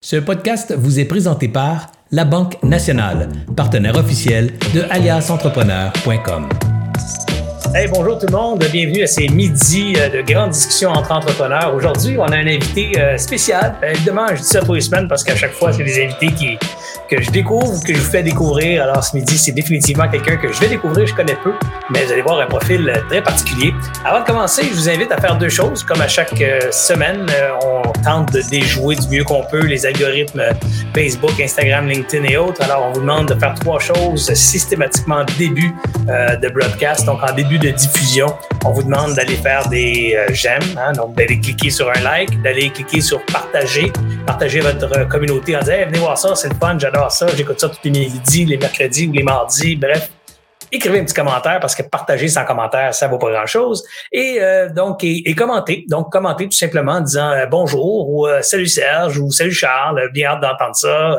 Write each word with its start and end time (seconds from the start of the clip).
Ce 0.00 0.14
podcast 0.14 0.72
vous 0.78 1.00
est 1.00 1.06
présenté 1.06 1.48
par 1.48 1.90
La 2.12 2.24
Banque 2.24 2.62
Nationale, 2.62 3.28
partenaire 3.56 3.96
officiel 3.96 4.52
de 4.72 4.82
aliasentrepreneur.com. 4.90 6.48
Hey, 7.74 7.88
bonjour 7.88 8.16
tout 8.16 8.26
le 8.26 8.32
monde, 8.32 8.64
bienvenue 8.72 9.02
à 9.02 9.08
ces 9.08 9.26
midis 9.28 9.94
euh, 9.98 10.08
de 10.08 10.22
grandes 10.22 10.50
discussions 10.50 10.90
entre 10.90 11.10
entrepreneurs. 11.10 11.74
Aujourd'hui, 11.74 12.16
on 12.16 12.26
a 12.26 12.36
un 12.36 12.46
invité 12.46 12.92
euh, 12.96 13.18
spécial. 13.18 13.74
Euh, 13.82 13.90
évidemment, 13.90 14.28
je 14.30 14.36
dis 14.36 14.44
ça 14.44 14.60
tous 14.60 14.74
les 14.74 14.80
semaines 14.82 15.08
parce 15.08 15.24
qu'à 15.24 15.34
chaque 15.34 15.52
fois, 15.52 15.72
c'est 15.72 15.82
des 15.82 16.04
invités 16.04 16.28
qui, 16.28 16.56
que 17.08 17.22
je 17.22 17.30
découvre, 17.30 17.82
que 17.84 17.94
je 17.94 17.98
vous 17.98 18.10
fais 18.10 18.22
découvrir. 18.22 18.82
Alors 18.82 19.02
ce 19.02 19.16
midi, 19.16 19.38
c'est 19.38 19.52
définitivement 19.52 20.08
quelqu'un 20.08 20.36
que 20.36 20.52
je 20.52 20.60
vais 20.60 20.68
découvrir, 20.68 21.06
je 21.06 21.14
connais 21.14 21.36
peu, 21.42 21.52
mais 21.90 22.04
vous 22.04 22.12
allez 22.12 22.22
voir 22.22 22.40
un 22.40 22.46
profil 22.46 22.92
très 23.08 23.22
particulier. 23.22 23.74
Avant 24.04 24.20
de 24.20 24.26
commencer, 24.26 24.64
je 24.64 24.74
vous 24.74 24.88
invite 24.88 25.10
à 25.12 25.20
faire 25.20 25.36
deux 25.36 25.48
choses. 25.48 25.82
Comme 25.82 26.00
à 26.00 26.08
chaque 26.08 26.42
semaine, 26.70 27.26
on 27.64 27.82
tente 28.02 28.32
de 28.32 28.42
déjouer 28.42 28.96
du 28.96 29.08
mieux 29.08 29.24
qu'on 29.24 29.44
peut 29.44 29.64
les 29.64 29.86
algorithmes 29.86 30.42
Facebook, 30.94 31.40
Instagram, 31.40 31.88
LinkedIn 31.88 32.24
et 32.24 32.36
autres. 32.36 32.62
Alors 32.62 32.86
on 32.88 32.92
vous 32.92 33.00
demande 33.00 33.28
de 33.28 33.38
faire 33.38 33.54
trois 33.54 33.78
choses 33.78 34.32
systématiquement 34.34 35.24
début 35.38 35.74
de 36.06 36.48
broadcast, 36.48 37.06
donc 37.06 37.22
en 37.22 37.32
début 37.32 37.58
de 37.58 37.70
diffusion, 37.70 38.26
on 38.64 38.72
vous 38.72 38.82
demande 38.82 39.14
d'aller 39.14 39.36
faire 39.36 39.68
des 39.68 40.14
euh, 40.16 40.26
j'aime, 40.32 40.62
hein, 40.76 40.92
donc 40.92 41.14
d'aller 41.14 41.38
cliquer 41.38 41.70
sur 41.70 41.88
un 41.88 42.00
like, 42.00 42.40
d'aller 42.42 42.70
cliquer 42.70 43.00
sur 43.00 43.24
partager, 43.26 43.92
partager 44.28 44.60
votre 44.60 45.08
communauté 45.08 45.56
en 45.56 45.60
disant 45.60 45.86
venez 45.86 45.98
voir 46.00 46.18
ça, 46.18 46.34
c'est 46.34 46.50
le 46.50 46.54
fun, 46.54 46.78
j'adore 46.78 47.10
ça, 47.10 47.26
j'écoute 47.34 47.58
ça 47.58 47.70
tous 47.70 47.78
les 47.84 47.90
midis, 47.90 48.44
les 48.44 48.58
mercredis 48.58 49.06
ou 49.06 49.12
les 49.12 49.22
mardis, 49.22 49.74
bref. 49.74 50.10
Écrivez 50.70 51.00
un 51.00 51.04
petit 51.04 51.14
commentaire 51.14 51.60
parce 51.60 51.74
que 51.74 51.82
partager 51.82 52.28
sans 52.28 52.44
commentaire, 52.44 52.92
ça 52.92 53.08
vaut 53.08 53.16
pas 53.16 53.30
grand-chose. 53.30 53.82
Et 54.12 54.36
euh, 54.42 54.68
donc, 54.68 55.02
et, 55.02 55.34
commenter. 55.34 55.86
Donc, 55.88 56.12
commenter 56.12 56.44
tout 56.44 56.58
simplement 56.58 56.92
en 56.92 57.00
disant 57.00 57.30
euh, 57.30 57.46
bonjour 57.46 58.10
ou 58.10 58.28
salut 58.42 58.66
Serge 58.66 59.18
ou 59.18 59.30
salut 59.30 59.50
Charles, 59.50 60.10
bien 60.12 60.32
hâte 60.32 60.42
d'entendre 60.42 60.76
ça. 60.76 61.18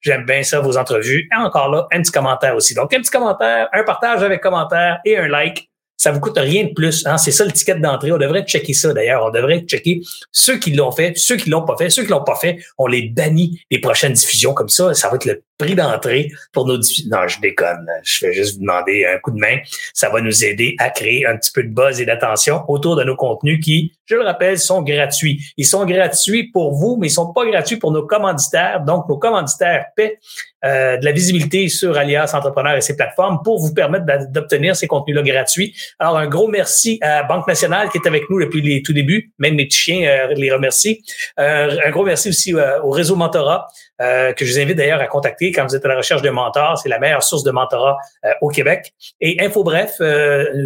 J'aime 0.00 0.24
bien 0.24 0.44
ça, 0.44 0.60
vos 0.60 0.78
entrevues. 0.78 1.28
Et 1.32 1.36
encore 1.36 1.72
là, 1.72 1.88
un 1.90 2.02
petit 2.02 2.12
commentaire 2.12 2.54
aussi. 2.54 2.72
Donc, 2.74 2.94
un 2.94 3.00
petit 3.00 3.10
commentaire, 3.10 3.68
un 3.72 3.82
partage 3.82 4.22
avec 4.22 4.40
commentaire 4.40 5.00
et 5.04 5.18
un 5.18 5.26
like 5.26 5.68
ça 5.96 6.10
vous 6.10 6.20
coûte 6.20 6.38
rien 6.38 6.64
de 6.64 6.72
plus. 6.72 7.06
Hein? 7.06 7.16
C'est 7.18 7.30
ça 7.30 7.44
le 7.44 7.52
ticket 7.52 7.76
d'entrée. 7.76 8.12
On 8.12 8.18
devrait 8.18 8.42
checker 8.42 8.74
ça 8.74 8.92
d'ailleurs. 8.92 9.24
On 9.24 9.30
devrait 9.30 9.60
checker 9.60 10.02
ceux 10.32 10.58
qui 10.58 10.72
l'ont 10.72 10.92
fait, 10.92 11.12
ceux 11.16 11.36
qui 11.36 11.50
l'ont 11.50 11.64
pas 11.64 11.76
fait, 11.76 11.90
ceux 11.90 12.02
qui 12.02 12.10
l'ont 12.10 12.24
pas 12.24 12.36
fait, 12.36 12.58
on 12.78 12.86
les 12.86 13.08
bannit 13.08 13.60
des 13.70 13.78
prochaines 13.78 14.12
diffusions 14.12 14.54
comme 14.54 14.68
ça. 14.68 14.92
Ça 14.94 15.08
va 15.08 15.16
être 15.16 15.24
le 15.24 15.42
prix 15.56 15.74
d'entrée 15.74 16.30
pour 16.52 16.66
nos 16.66 16.78
diffusions. 16.78 17.10
Non, 17.10 17.28
je 17.28 17.40
déconne. 17.40 17.86
Je 18.02 18.26
vais 18.26 18.32
juste 18.32 18.54
vous 18.54 18.60
demander 18.60 19.06
un 19.06 19.18
coup 19.18 19.30
de 19.30 19.38
main. 19.38 19.58
Ça 19.92 20.08
va 20.10 20.20
nous 20.20 20.44
aider 20.44 20.74
à 20.78 20.90
créer 20.90 21.26
un 21.26 21.36
petit 21.36 21.52
peu 21.52 21.62
de 21.62 21.68
buzz 21.68 22.00
et 22.00 22.06
d'attention 22.06 22.62
autour 22.68 22.96
de 22.96 23.04
nos 23.04 23.16
contenus 23.16 23.64
qui, 23.64 23.92
je 24.06 24.16
le 24.16 24.22
rappelle, 24.22 24.58
sont 24.58 24.82
gratuits. 24.82 25.42
Ils 25.56 25.66
sont 25.66 25.86
gratuits 25.86 26.50
pour 26.50 26.74
vous, 26.74 26.96
mais 27.00 27.06
ils 27.06 27.10
sont 27.10 27.32
pas 27.32 27.46
gratuits 27.46 27.76
pour 27.76 27.92
nos 27.92 28.06
commanditaires. 28.06 28.82
Donc, 28.84 29.08
nos 29.08 29.16
commanditaires 29.16 29.86
paient 29.96 30.18
euh, 30.64 30.96
de 30.96 31.04
la 31.04 31.12
visibilité 31.12 31.68
sur 31.68 31.96
Alias 31.96 32.32
Entrepreneur 32.34 32.76
et 32.76 32.80
ses 32.80 32.96
plateformes 32.96 33.40
pour 33.44 33.60
vous 33.60 33.74
permettre 33.74 34.06
d'obtenir 34.30 34.74
ces 34.74 34.86
contenus-là 34.86 35.22
gratuits. 35.22 35.74
Alors, 35.98 36.16
un 36.16 36.26
gros 36.26 36.48
merci 36.48 36.98
à 37.02 37.22
Banque 37.22 37.46
Nationale 37.46 37.90
qui 37.90 37.98
est 37.98 38.06
avec 38.06 38.30
nous 38.30 38.40
depuis 38.40 38.62
les 38.62 38.82
tout 38.82 38.92
débuts. 38.92 39.32
Même 39.38 39.56
mes 39.56 39.66
petits 39.66 39.78
chiens 39.78 40.08
euh, 40.08 40.34
les 40.34 40.50
remercient. 40.50 41.02
Euh, 41.38 41.76
un 41.84 41.90
gros 41.90 42.04
merci 42.04 42.30
aussi 42.30 42.54
au 42.54 42.90
réseau 42.90 43.16
Mentorat 43.16 43.68
que 43.98 44.44
je 44.44 44.52
vous 44.52 44.58
invite 44.58 44.76
d'ailleurs 44.76 45.00
à 45.00 45.06
contacter 45.06 45.52
quand 45.52 45.64
vous 45.66 45.76
êtes 45.76 45.84
à 45.84 45.88
la 45.88 45.96
recherche 45.96 46.20
de 46.20 46.28
mentors. 46.28 46.78
C'est 46.78 46.88
la 46.88 46.98
meilleure 46.98 47.22
source 47.22 47.44
de 47.44 47.52
mentorat 47.52 47.96
au 48.40 48.48
Québec. 48.48 48.92
Et 49.20 49.40
Info 49.40 49.62
Bref, 49.62 50.00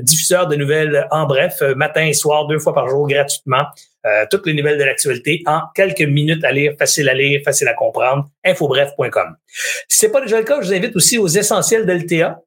diffuseur 0.02 0.46
de 0.46 0.56
nouvelles 0.56 1.06
en 1.10 1.26
bref, 1.26 1.60
matin 1.76 2.06
et 2.06 2.14
soir, 2.14 2.46
deux 2.46 2.58
fois 2.58 2.74
par 2.74 2.88
jour 2.88 3.06
gratuitement. 3.06 3.64
Euh, 4.08 4.24
toutes 4.30 4.46
les 4.46 4.54
nouvelles 4.54 4.78
de 4.78 4.84
l'actualité 4.84 5.42
en 5.46 5.60
quelques 5.74 6.02
minutes 6.02 6.44
à 6.44 6.52
lire, 6.52 6.74
facile 6.78 7.08
à 7.08 7.14
lire, 7.14 7.40
facile 7.44 7.68
à 7.68 7.74
comprendre, 7.74 8.28
infobref.com. 8.44 9.36
Si 9.88 9.98
c'est 9.98 10.10
pas 10.10 10.20
déjà 10.20 10.38
le 10.38 10.44
cas, 10.44 10.60
je 10.60 10.68
vous 10.68 10.74
invite 10.74 10.96
aussi 10.96 11.18
aux 11.18 11.28
essentiels 11.28 11.84
de 11.84 11.92
l'LTA. 11.92 12.40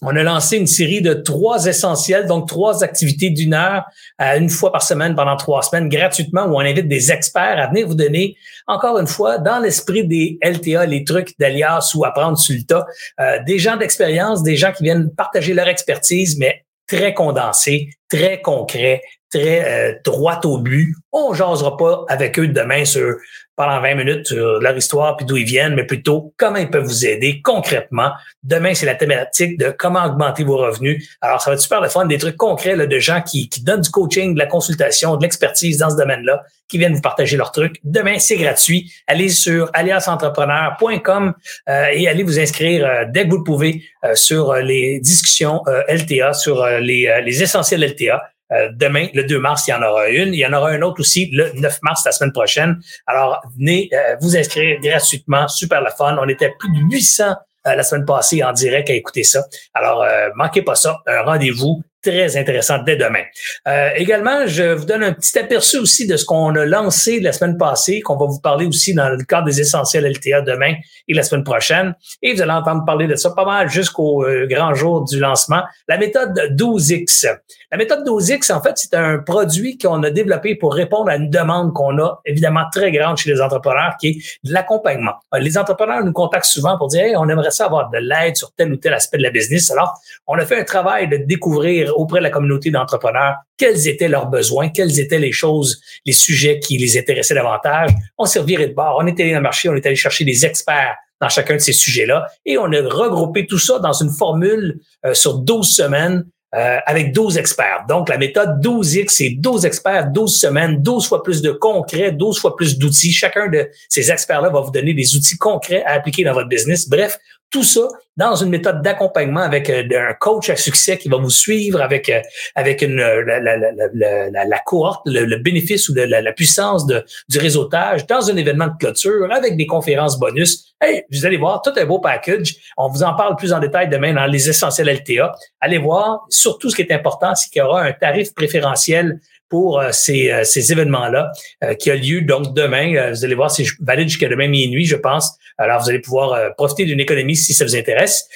On 0.00 0.14
a 0.14 0.22
lancé 0.22 0.56
une 0.56 0.68
série 0.68 1.02
de 1.02 1.12
trois 1.12 1.66
essentiels, 1.66 2.26
donc 2.26 2.46
trois 2.46 2.84
activités 2.84 3.30
d'une 3.30 3.52
heure 3.52 3.84
à 4.16 4.36
une 4.36 4.48
fois 4.48 4.70
par 4.70 4.82
semaine 4.82 5.16
pendant 5.16 5.36
trois 5.36 5.62
semaines 5.62 5.88
gratuitement 5.88 6.46
où 6.46 6.54
on 6.54 6.60
invite 6.60 6.86
des 6.86 7.10
experts 7.10 7.58
à 7.58 7.66
venir 7.66 7.88
vous 7.88 7.96
donner, 7.96 8.36
encore 8.68 8.98
une 8.98 9.08
fois, 9.08 9.38
dans 9.38 9.58
l'esprit 9.58 10.06
des 10.06 10.38
LTA, 10.40 10.86
les 10.86 11.02
trucs 11.02 11.36
d'alias 11.40 11.92
ou 11.96 12.04
apprendre 12.04 12.38
sur 12.38 12.54
le 12.54 12.62
tas, 12.62 12.86
euh, 13.20 13.42
des 13.44 13.58
gens 13.58 13.76
d'expérience, 13.76 14.44
des 14.44 14.56
gens 14.56 14.72
qui 14.72 14.84
viennent 14.84 15.10
partager 15.16 15.52
leur 15.52 15.66
expertise, 15.66 16.38
mais 16.38 16.64
très 16.86 17.12
condensé, 17.12 17.90
très 18.08 18.40
concret, 18.40 19.02
très 19.30 19.64
euh, 19.64 19.94
droit 20.04 20.40
au 20.44 20.58
but. 20.58 20.94
On 21.12 21.34
jasera 21.34 21.76
pas 21.76 22.04
avec 22.08 22.38
eux 22.38 22.48
demain 22.48 22.84
sur 22.84 23.16
pendant 23.58 23.80
20 23.80 23.94
minutes 23.96 24.26
sur 24.28 24.60
leur 24.60 24.76
histoire 24.76 25.16
puis 25.16 25.26
d'où 25.26 25.36
ils 25.36 25.44
viennent, 25.44 25.74
mais 25.74 25.84
plutôt 25.84 26.32
comment 26.36 26.58
ils 26.58 26.70
peuvent 26.70 26.84
vous 26.84 27.04
aider 27.04 27.42
concrètement. 27.42 28.12
Demain, 28.44 28.72
c'est 28.72 28.86
la 28.86 28.94
thématique 28.94 29.58
de 29.58 29.74
comment 29.76 30.04
augmenter 30.04 30.44
vos 30.44 30.56
revenus. 30.56 31.18
Alors, 31.20 31.42
ça 31.42 31.50
va 31.50 31.54
être 31.54 31.60
super 31.60 31.80
le 31.80 31.88
fun, 31.88 32.06
des 32.06 32.18
trucs 32.18 32.36
concrets 32.36 32.76
là, 32.76 32.86
de 32.86 32.98
gens 33.00 33.20
qui, 33.20 33.48
qui 33.48 33.62
donnent 33.62 33.80
du 33.80 33.90
coaching, 33.90 34.34
de 34.34 34.38
la 34.38 34.46
consultation, 34.46 35.16
de 35.16 35.22
l'expertise 35.22 35.78
dans 35.78 35.90
ce 35.90 35.96
domaine-là, 35.96 36.44
qui 36.68 36.78
viennent 36.78 36.94
vous 36.94 37.00
partager 37.00 37.36
leurs 37.36 37.50
trucs. 37.50 37.80
Demain, 37.82 38.20
c'est 38.20 38.36
gratuit. 38.36 38.92
Allez 39.08 39.28
sur 39.28 39.70
aliasentrepreneur.com 39.72 41.34
euh, 41.68 41.86
et 41.92 42.06
allez 42.06 42.22
vous 42.22 42.38
inscrire 42.38 42.86
euh, 42.86 43.04
dès 43.08 43.24
que 43.24 43.30
vous 43.30 43.38
le 43.38 43.44
pouvez 43.44 43.82
euh, 44.04 44.14
sur 44.14 44.54
les 44.54 45.00
discussions 45.00 45.62
LTA, 45.88 46.32
sur 46.32 46.64
les, 46.64 47.22
les 47.24 47.42
essentiels 47.42 47.84
LTA. 47.84 48.22
Euh, 48.52 48.70
demain, 48.72 49.08
le 49.14 49.24
2 49.24 49.38
mars, 49.38 49.66
il 49.66 49.70
y 49.70 49.74
en 49.74 49.82
aura 49.82 50.08
une. 50.08 50.34
Il 50.34 50.38
y 50.38 50.46
en 50.46 50.52
aura 50.52 50.70
un 50.70 50.82
autre 50.82 51.00
aussi 51.00 51.30
le 51.32 51.52
9 51.54 51.78
mars, 51.82 52.02
la 52.04 52.12
semaine 52.12 52.32
prochaine. 52.32 52.80
Alors, 53.06 53.40
venez 53.56 53.90
euh, 53.92 54.16
vous 54.20 54.36
inscrire 54.36 54.80
gratuitement. 54.80 55.48
Super 55.48 55.80
la 55.80 55.90
fun. 55.90 56.16
On 56.20 56.28
était 56.28 56.54
plus 56.58 56.70
de 56.70 56.78
800 56.90 57.24
euh, 57.66 57.74
la 57.74 57.82
semaine 57.82 58.04
passée 58.04 58.42
en 58.42 58.52
direct 58.52 58.90
à 58.90 58.94
écouter 58.94 59.24
ça. 59.24 59.44
Alors, 59.74 60.04
manquez 60.34 60.62
pas 60.62 60.74
ça. 60.74 60.98
Un 61.06 61.22
rendez-vous 61.22 61.82
très 62.08 62.36
intéressant 62.36 62.78
dès 62.82 62.96
demain. 62.96 63.22
Euh, 63.66 63.90
également, 63.96 64.46
je 64.46 64.74
vous 64.74 64.84
donne 64.84 65.02
un 65.02 65.12
petit 65.12 65.38
aperçu 65.38 65.78
aussi 65.78 66.06
de 66.06 66.16
ce 66.16 66.24
qu'on 66.24 66.54
a 66.54 66.64
lancé 66.64 67.20
la 67.20 67.32
semaine 67.32 67.56
passée, 67.56 68.00
qu'on 68.00 68.16
va 68.16 68.26
vous 68.26 68.40
parler 68.40 68.66
aussi 68.66 68.94
dans 68.94 69.08
le 69.10 69.22
cadre 69.24 69.46
des 69.46 69.60
essentiels 69.60 70.10
LTA 70.10 70.42
demain 70.42 70.74
et 71.06 71.14
la 71.14 71.22
semaine 71.22 71.44
prochaine. 71.44 71.94
Et 72.22 72.34
vous 72.34 72.42
allez 72.42 72.52
entendre 72.52 72.84
parler 72.84 73.06
de 73.06 73.14
ça 73.14 73.30
pas 73.30 73.44
mal 73.44 73.68
jusqu'au 73.68 74.24
euh, 74.24 74.46
grand 74.46 74.74
jour 74.74 75.04
du 75.04 75.18
lancement. 75.18 75.62
La 75.86 75.98
méthode 75.98 76.38
12X. 76.52 77.26
La 77.70 77.76
méthode 77.76 78.06
12X, 78.06 78.52
en 78.52 78.62
fait, 78.62 78.72
c'est 78.76 78.94
un 78.94 79.18
produit 79.18 79.76
qu'on 79.76 80.02
a 80.02 80.10
développé 80.10 80.54
pour 80.54 80.72
répondre 80.72 81.10
à 81.10 81.16
une 81.16 81.28
demande 81.28 81.74
qu'on 81.74 81.98
a 81.98 82.20
évidemment 82.24 82.64
très 82.72 82.90
grande 82.90 83.18
chez 83.18 83.30
les 83.30 83.40
entrepreneurs, 83.42 83.96
qui 84.00 84.08
est 84.08 84.18
de 84.44 84.54
l'accompagnement. 84.54 85.12
Euh, 85.34 85.38
les 85.38 85.58
entrepreneurs 85.58 86.04
nous 86.04 86.12
contactent 86.12 86.46
souvent 86.46 86.78
pour 86.78 86.88
dire, 86.88 87.04
hey, 87.04 87.16
on 87.16 87.28
aimerait 87.28 87.50
ça 87.50 87.66
avoir 87.66 87.90
de 87.90 87.98
l'aide 87.98 88.36
sur 88.36 88.52
tel 88.54 88.72
ou 88.72 88.76
tel 88.76 88.94
aspect 88.94 89.18
de 89.18 89.22
la 89.22 89.30
business. 89.30 89.70
Alors, 89.70 89.94
on 90.26 90.38
a 90.38 90.46
fait 90.46 90.58
un 90.58 90.64
travail 90.64 91.08
de 91.08 91.18
découvrir 91.18 91.97
auprès 91.98 92.20
de 92.20 92.24
la 92.24 92.30
communauté 92.30 92.70
d'entrepreneurs 92.70 93.34
quels 93.56 93.88
étaient 93.88 94.08
leurs 94.08 94.26
besoins, 94.26 94.68
quelles 94.68 95.00
étaient 95.00 95.18
les 95.18 95.32
choses, 95.32 95.80
les 96.06 96.12
sujets 96.12 96.60
qui 96.60 96.78
les 96.78 96.96
intéressaient 96.96 97.34
davantage. 97.34 97.90
On 98.16 98.24
s'est 98.24 98.40
de 98.40 98.74
bord, 98.74 98.98
on 99.00 99.06
est 99.06 99.18
allé 99.20 99.32
dans 99.32 99.38
le 99.38 99.42
marché, 99.42 99.68
on 99.68 99.74
est 99.74 99.84
allé 99.84 99.96
chercher 99.96 100.24
des 100.24 100.46
experts 100.46 100.94
dans 101.20 101.28
chacun 101.28 101.54
de 101.54 101.60
ces 101.60 101.72
sujets-là 101.72 102.26
et 102.46 102.56
on 102.56 102.72
a 102.72 102.80
regroupé 102.88 103.46
tout 103.46 103.58
ça 103.58 103.80
dans 103.80 103.92
une 103.92 104.10
formule 104.10 104.80
euh, 105.04 105.14
sur 105.14 105.38
12 105.38 105.68
semaines 105.68 106.24
euh, 106.54 106.78
avec 106.86 107.12
12 107.12 107.36
experts. 107.36 107.84
Donc, 107.88 108.08
la 108.08 108.16
méthode 108.16 108.64
12X, 108.64 109.08
c'est 109.08 109.30
12 109.30 109.66
experts, 109.66 110.06
12 110.12 110.34
semaines, 110.34 110.80
12 110.80 111.06
fois 111.06 111.22
plus 111.22 111.42
de 111.42 111.50
concrets, 111.50 112.12
12 112.12 112.38
fois 112.38 112.56
plus 112.56 112.78
d'outils. 112.78 113.12
Chacun 113.12 113.48
de 113.48 113.68
ces 113.88 114.10
experts-là 114.10 114.48
va 114.48 114.60
vous 114.60 114.70
donner 114.70 114.94
des 114.94 115.14
outils 115.16 115.36
concrets 115.36 115.82
à 115.84 115.92
appliquer 115.92 116.24
dans 116.24 116.32
votre 116.32 116.48
business. 116.48 116.88
Bref, 116.88 117.18
tout 117.50 117.64
ça 117.64 117.88
dans 118.18 118.34
une 118.34 118.50
méthode 118.50 118.82
d'accompagnement 118.82 119.40
avec 119.40 119.70
euh, 119.70 119.84
un 120.10 120.12
coach 120.14 120.50
à 120.50 120.56
succès 120.56 120.98
qui 120.98 121.08
va 121.08 121.16
vous 121.16 121.30
suivre 121.30 121.80
avec 121.80 122.08
euh, 122.08 122.20
avec 122.56 122.82
une 122.82 122.98
euh, 122.98 123.22
la, 123.24 123.40
la, 123.40 123.56
la, 123.94 124.44
la 124.44 124.58
cohorte, 124.66 125.02
le, 125.06 125.36
bénéfice 125.36 125.88
ou 125.88 125.94
la, 125.94 126.32
puissance 126.32 126.84
de, 126.86 127.04
du 127.28 127.38
réseautage 127.38 128.06
dans 128.06 128.28
un 128.28 128.36
événement 128.36 128.66
de 128.66 128.76
clôture 128.78 129.32
avec 129.32 129.56
des 129.56 129.66
conférences 129.66 130.18
bonus. 130.18 130.74
Hey, 130.80 131.04
vous 131.12 131.24
allez 131.24 131.36
voir 131.36 131.62
tout 131.62 131.72
un 131.76 131.84
beau 131.86 132.00
package. 132.00 132.56
On 132.76 132.88
vous 132.88 133.04
en 133.04 133.14
parle 133.14 133.36
plus 133.36 133.52
en 133.52 133.60
détail 133.60 133.88
demain 133.88 134.12
dans 134.12 134.26
les 134.26 134.48
essentiels 134.48 134.88
LTA. 134.88 135.32
Allez 135.60 135.78
voir. 135.78 136.26
Surtout, 136.28 136.70
ce 136.70 136.76
qui 136.76 136.82
est 136.82 136.92
important, 136.92 137.34
c'est 137.36 137.48
qu'il 137.50 137.60
y 137.60 137.64
aura 137.64 137.82
un 137.82 137.92
tarif 137.92 138.34
préférentiel 138.34 139.20
pour 139.48 139.80
euh, 139.80 139.90
ces, 139.92 140.30
euh, 140.30 140.44
ces 140.44 140.72
événements-là 140.72 141.32
euh, 141.64 141.74
qui 141.74 141.90
a 141.90 141.96
lieu 141.96 142.22
donc 142.22 142.54
demain. 142.54 143.10
vous 143.10 143.24
allez 143.24 143.34
voir, 143.34 143.50
c'est 143.50 143.64
valide 143.80 144.08
jusqu'à 144.08 144.28
demain 144.28 144.48
minuit, 144.48 144.84
je 144.84 144.96
pense. 144.96 145.36
Alors, 145.56 145.82
vous 145.82 145.88
allez 145.88 145.98
pouvoir 145.98 146.54
profiter 146.56 146.84
d'une 146.84 147.00
économie 147.00 147.34
si 147.34 147.52
ça 147.52 147.64
vous 147.64 147.74
intéresse. 147.74 148.28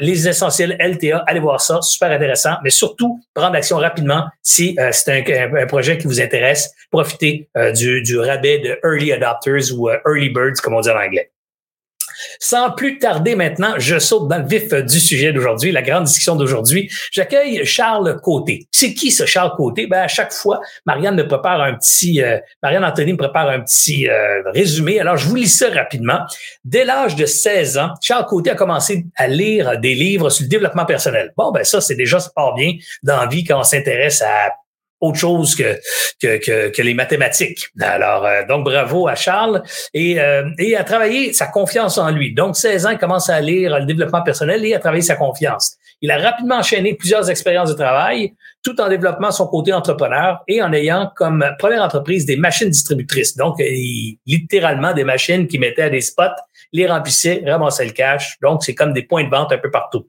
les 0.00 0.28
essentiels 0.28 0.76
LTA, 0.80 1.22
allez 1.28 1.38
voir 1.38 1.60
ça, 1.60 1.80
super 1.82 2.10
intéressant, 2.10 2.54
mais 2.64 2.70
surtout 2.70 3.20
prendre 3.32 3.54
action 3.54 3.76
rapidement 3.76 4.24
si 4.42 4.76
c'est 4.90 5.12
un, 5.30 5.56
un, 5.56 5.66
projet 5.66 5.98
qui 5.98 6.08
vous 6.08 6.20
intéresse. 6.20 6.72
Profitez 6.90 7.48
du, 7.76 8.02
du 8.02 8.18
rabais 8.18 8.58
de 8.58 8.78
Early 8.82 9.12
Adopters 9.12 9.72
ou 9.72 9.88
Early 9.88 10.30
Birds, 10.30 10.60
comme 10.62 10.74
on 10.74 10.80
dit 10.80 10.90
en 10.90 11.00
anglais. 11.00 11.30
Sans 12.40 12.70
plus 12.70 12.98
tarder 12.98 13.34
maintenant, 13.34 13.74
je 13.78 13.98
saute 13.98 14.28
dans 14.28 14.38
le 14.38 14.46
vif 14.46 14.72
du 14.72 15.00
sujet 15.00 15.32
d'aujourd'hui, 15.32 15.72
la 15.72 15.82
grande 15.82 16.04
discussion 16.04 16.36
d'aujourd'hui. 16.36 16.90
J'accueille 17.12 17.64
Charles 17.64 18.20
Côté. 18.20 18.66
C'est 18.70 18.94
qui 18.94 19.10
ce 19.10 19.26
Charles 19.26 19.52
Côté? 19.56 19.86
Ben, 19.86 20.02
à 20.02 20.08
chaque 20.08 20.32
fois, 20.32 20.60
Marianne 20.86 21.16
me 21.16 21.26
prépare 21.26 21.60
un 21.60 21.74
petit, 21.74 22.22
euh, 22.22 22.38
Marianne 22.62 22.84
Anthony 22.84 23.12
me 23.12 23.18
prépare 23.18 23.48
un 23.48 23.60
petit 23.60 24.08
euh, 24.08 24.42
résumé. 24.52 25.00
Alors, 25.00 25.16
je 25.16 25.28
vous 25.28 25.36
lis 25.36 25.48
ça 25.48 25.68
rapidement. 25.70 26.20
Dès 26.64 26.84
l'âge 26.84 27.16
de 27.16 27.26
16 27.26 27.78
ans, 27.78 27.90
Charles 28.00 28.26
Côté 28.26 28.50
a 28.50 28.54
commencé 28.54 29.04
à 29.16 29.26
lire 29.26 29.78
des 29.78 29.94
livres 29.94 30.30
sur 30.30 30.44
le 30.44 30.48
développement 30.48 30.86
personnel. 30.86 31.32
Bon, 31.36 31.50
ben 31.52 31.64
ça, 31.64 31.80
c'est 31.80 31.94
déjà, 31.94 32.20
ça 32.20 32.30
bien 32.56 32.72
dans 33.02 33.16
la 33.16 33.28
quand 33.46 33.60
on 33.60 33.62
s'intéresse 33.64 34.22
à 34.22 34.52
autre 35.00 35.18
chose 35.18 35.54
que, 35.54 35.78
que, 36.20 36.68
que, 36.70 36.82
les 36.82 36.94
mathématiques. 36.94 37.66
Alors, 37.80 38.24
euh, 38.24 38.42
donc 38.48 38.64
bravo 38.64 39.08
à 39.08 39.14
Charles 39.14 39.62
et, 39.92 40.20
euh, 40.20 40.44
et 40.58 40.76
à 40.76 40.84
travailler 40.84 41.32
sa 41.32 41.46
confiance 41.46 41.98
en 41.98 42.10
lui. 42.10 42.34
Donc, 42.34 42.56
16 42.56 42.86
ans, 42.86 42.90
il 42.90 42.98
commence 42.98 43.28
à 43.28 43.40
lire 43.40 43.78
le 43.78 43.86
développement 43.86 44.22
personnel 44.22 44.64
et 44.64 44.74
à 44.74 44.78
travailler 44.78 45.02
sa 45.02 45.16
confiance. 45.16 45.76
Il 46.00 46.10
a 46.10 46.18
rapidement 46.18 46.56
enchaîné 46.56 46.94
plusieurs 46.94 47.30
expériences 47.30 47.70
de 47.70 47.74
travail, 47.74 48.34
tout 48.62 48.80
en 48.80 48.88
développant 48.88 49.30
son 49.30 49.46
côté 49.46 49.72
entrepreneur 49.72 50.42
et 50.48 50.62
en 50.62 50.72
ayant 50.72 51.10
comme 51.16 51.44
première 51.58 51.82
entreprise 51.82 52.26
des 52.26 52.36
machines 52.36 52.68
distributrices. 52.68 53.36
Donc, 53.36 53.56
littéralement 54.26 54.92
des 54.92 55.04
machines 55.04 55.46
qui 55.46 55.58
mettaient 55.58 55.82
à 55.82 55.90
des 55.90 56.00
spots, 56.00 56.24
les 56.74 56.86
remplissaient, 56.86 57.42
ramassaient 57.46 57.86
le 57.86 57.92
cash. 57.92 58.36
Donc, 58.42 58.64
c'est 58.64 58.74
comme 58.74 58.92
des 58.92 59.04
points 59.04 59.24
de 59.24 59.30
vente 59.30 59.52
un 59.52 59.58
peu 59.58 59.70
partout. 59.70 60.06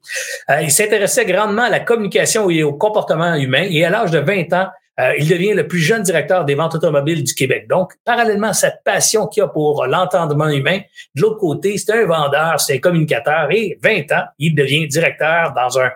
Euh, 0.50 0.60
il 0.60 0.70
s'intéressait 0.70 1.24
grandement 1.24 1.62
à 1.62 1.70
la 1.70 1.80
communication 1.80 2.50
et 2.50 2.62
au 2.62 2.74
comportement 2.74 3.34
humain 3.36 3.66
et 3.70 3.84
à 3.84 3.90
l'âge 3.90 4.10
de 4.10 4.18
20 4.18 4.52
ans, 4.52 4.68
euh, 4.98 5.12
il 5.18 5.28
devient 5.28 5.52
le 5.52 5.66
plus 5.66 5.80
jeune 5.80 6.02
directeur 6.02 6.44
des 6.44 6.54
ventes 6.54 6.74
automobiles 6.74 7.22
du 7.22 7.34
Québec. 7.34 7.66
Donc, 7.68 7.92
parallèlement 8.04 8.48
à 8.48 8.52
cette 8.54 8.80
passion 8.84 9.26
qu'il 9.26 9.42
a 9.42 9.48
pour 9.48 9.86
l'entendement 9.86 10.48
humain, 10.48 10.80
de 11.14 11.22
l'autre 11.22 11.38
côté, 11.38 11.76
c'est 11.76 11.92
un 11.92 12.06
vendeur, 12.06 12.60
c'est 12.60 12.74
un 12.74 12.78
communicateur 12.78 13.48
et 13.50 13.78
20 13.82 14.12
ans, 14.12 14.24
il 14.38 14.54
devient 14.54 14.86
directeur 14.86 15.52
dans 15.54 15.78
un, 15.78 15.90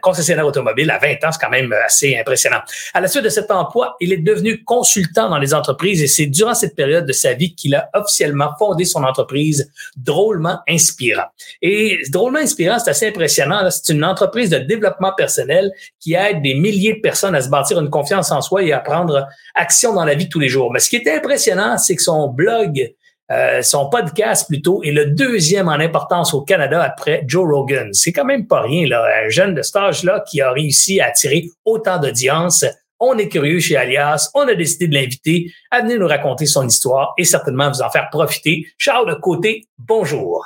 concessionnaire 0.00 0.46
automobile 0.46 0.90
à 0.90 0.98
20 0.98 1.24
ans. 1.24 1.32
C'est 1.32 1.40
quand 1.40 1.50
même 1.50 1.72
assez 1.84 2.16
impressionnant. 2.16 2.60
À 2.94 3.00
la 3.00 3.08
suite 3.08 3.24
de 3.24 3.28
cet 3.28 3.50
emploi, 3.50 3.96
il 4.00 4.12
est 4.12 4.18
devenu 4.18 4.62
consultant 4.62 5.28
dans 5.28 5.38
les 5.38 5.54
entreprises 5.54 6.02
et 6.02 6.06
c'est 6.06 6.26
durant 6.26 6.54
cette 6.54 6.76
période 6.76 7.06
de 7.06 7.12
sa 7.12 7.32
vie 7.32 7.54
qu'il 7.54 7.74
a 7.74 7.90
officiellement 7.94 8.50
fondé 8.58 8.84
son 8.84 9.02
entreprise 9.02 9.70
Drôlement 9.96 10.60
Inspirant. 10.68 11.26
Et 11.60 11.98
Drôlement 12.10 12.38
Inspirant, 12.38 12.78
c'est 12.78 12.90
assez 12.90 13.08
impressionnant. 13.08 13.68
C'est 13.70 13.92
une 13.92 14.04
entreprise 14.04 14.50
de 14.50 14.58
développement 14.58 15.12
personnel 15.16 15.72
qui 16.00 16.14
aide 16.14 16.42
des 16.42 16.54
milliers 16.54 16.91
de 16.94 17.00
personnes 17.00 17.34
à 17.34 17.40
se 17.40 17.48
bâtir 17.48 17.80
une 17.80 17.90
confiance 17.90 18.30
en 18.30 18.40
soi 18.40 18.62
et 18.62 18.72
à 18.72 18.80
prendre 18.80 19.26
action 19.54 19.94
dans 19.94 20.04
la 20.04 20.14
vie 20.14 20.26
de 20.26 20.30
tous 20.30 20.40
les 20.40 20.48
jours. 20.48 20.72
Mais 20.72 20.78
ce 20.78 20.88
qui 20.88 20.96
est 20.96 21.16
impressionnant, 21.16 21.78
c'est 21.78 21.96
que 21.96 22.02
son 22.02 22.28
blog, 22.28 22.92
euh, 23.30 23.62
son 23.62 23.88
podcast 23.88 24.46
plutôt, 24.48 24.82
est 24.82 24.90
le 24.90 25.06
deuxième 25.06 25.68
en 25.68 25.72
importance 25.72 26.34
au 26.34 26.42
Canada 26.42 26.82
après 26.82 27.24
Joe 27.26 27.48
Rogan. 27.48 27.88
C'est 27.92 28.12
quand 28.12 28.24
même 28.24 28.46
pas 28.46 28.62
rien, 28.62 28.86
là. 28.86 29.04
Un 29.24 29.28
jeune 29.28 29.54
de 29.54 29.62
cet 29.62 29.76
âge-là 29.76 30.24
qui 30.28 30.40
a 30.40 30.52
réussi 30.52 31.00
à 31.00 31.06
attirer 31.06 31.46
autant 31.64 31.98
d'audience. 31.98 32.64
On 33.00 33.18
est 33.18 33.28
curieux 33.28 33.58
chez 33.58 33.76
Alias. 33.76 34.30
On 34.34 34.46
a 34.46 34.54
décidé 34.54 34.86
de 34.86 34.94
l'inviter 34.94 35.52
à 35.70 35.80
venir 35.80 35.98
nous 35.98 36.06
raconter 36.06 36.46
son 36.46 36.66
histoire 36.66 37.14
et 37.18 37.24
certainement 37.24 37.68
vous 37.68 37.82
en 37.82 37.90
faire 37.90 38.08
profiter. 38.10 38.66
Charles 38.78 39.18
Côté, 39.20 39.64
bonjour. 39.78 40.44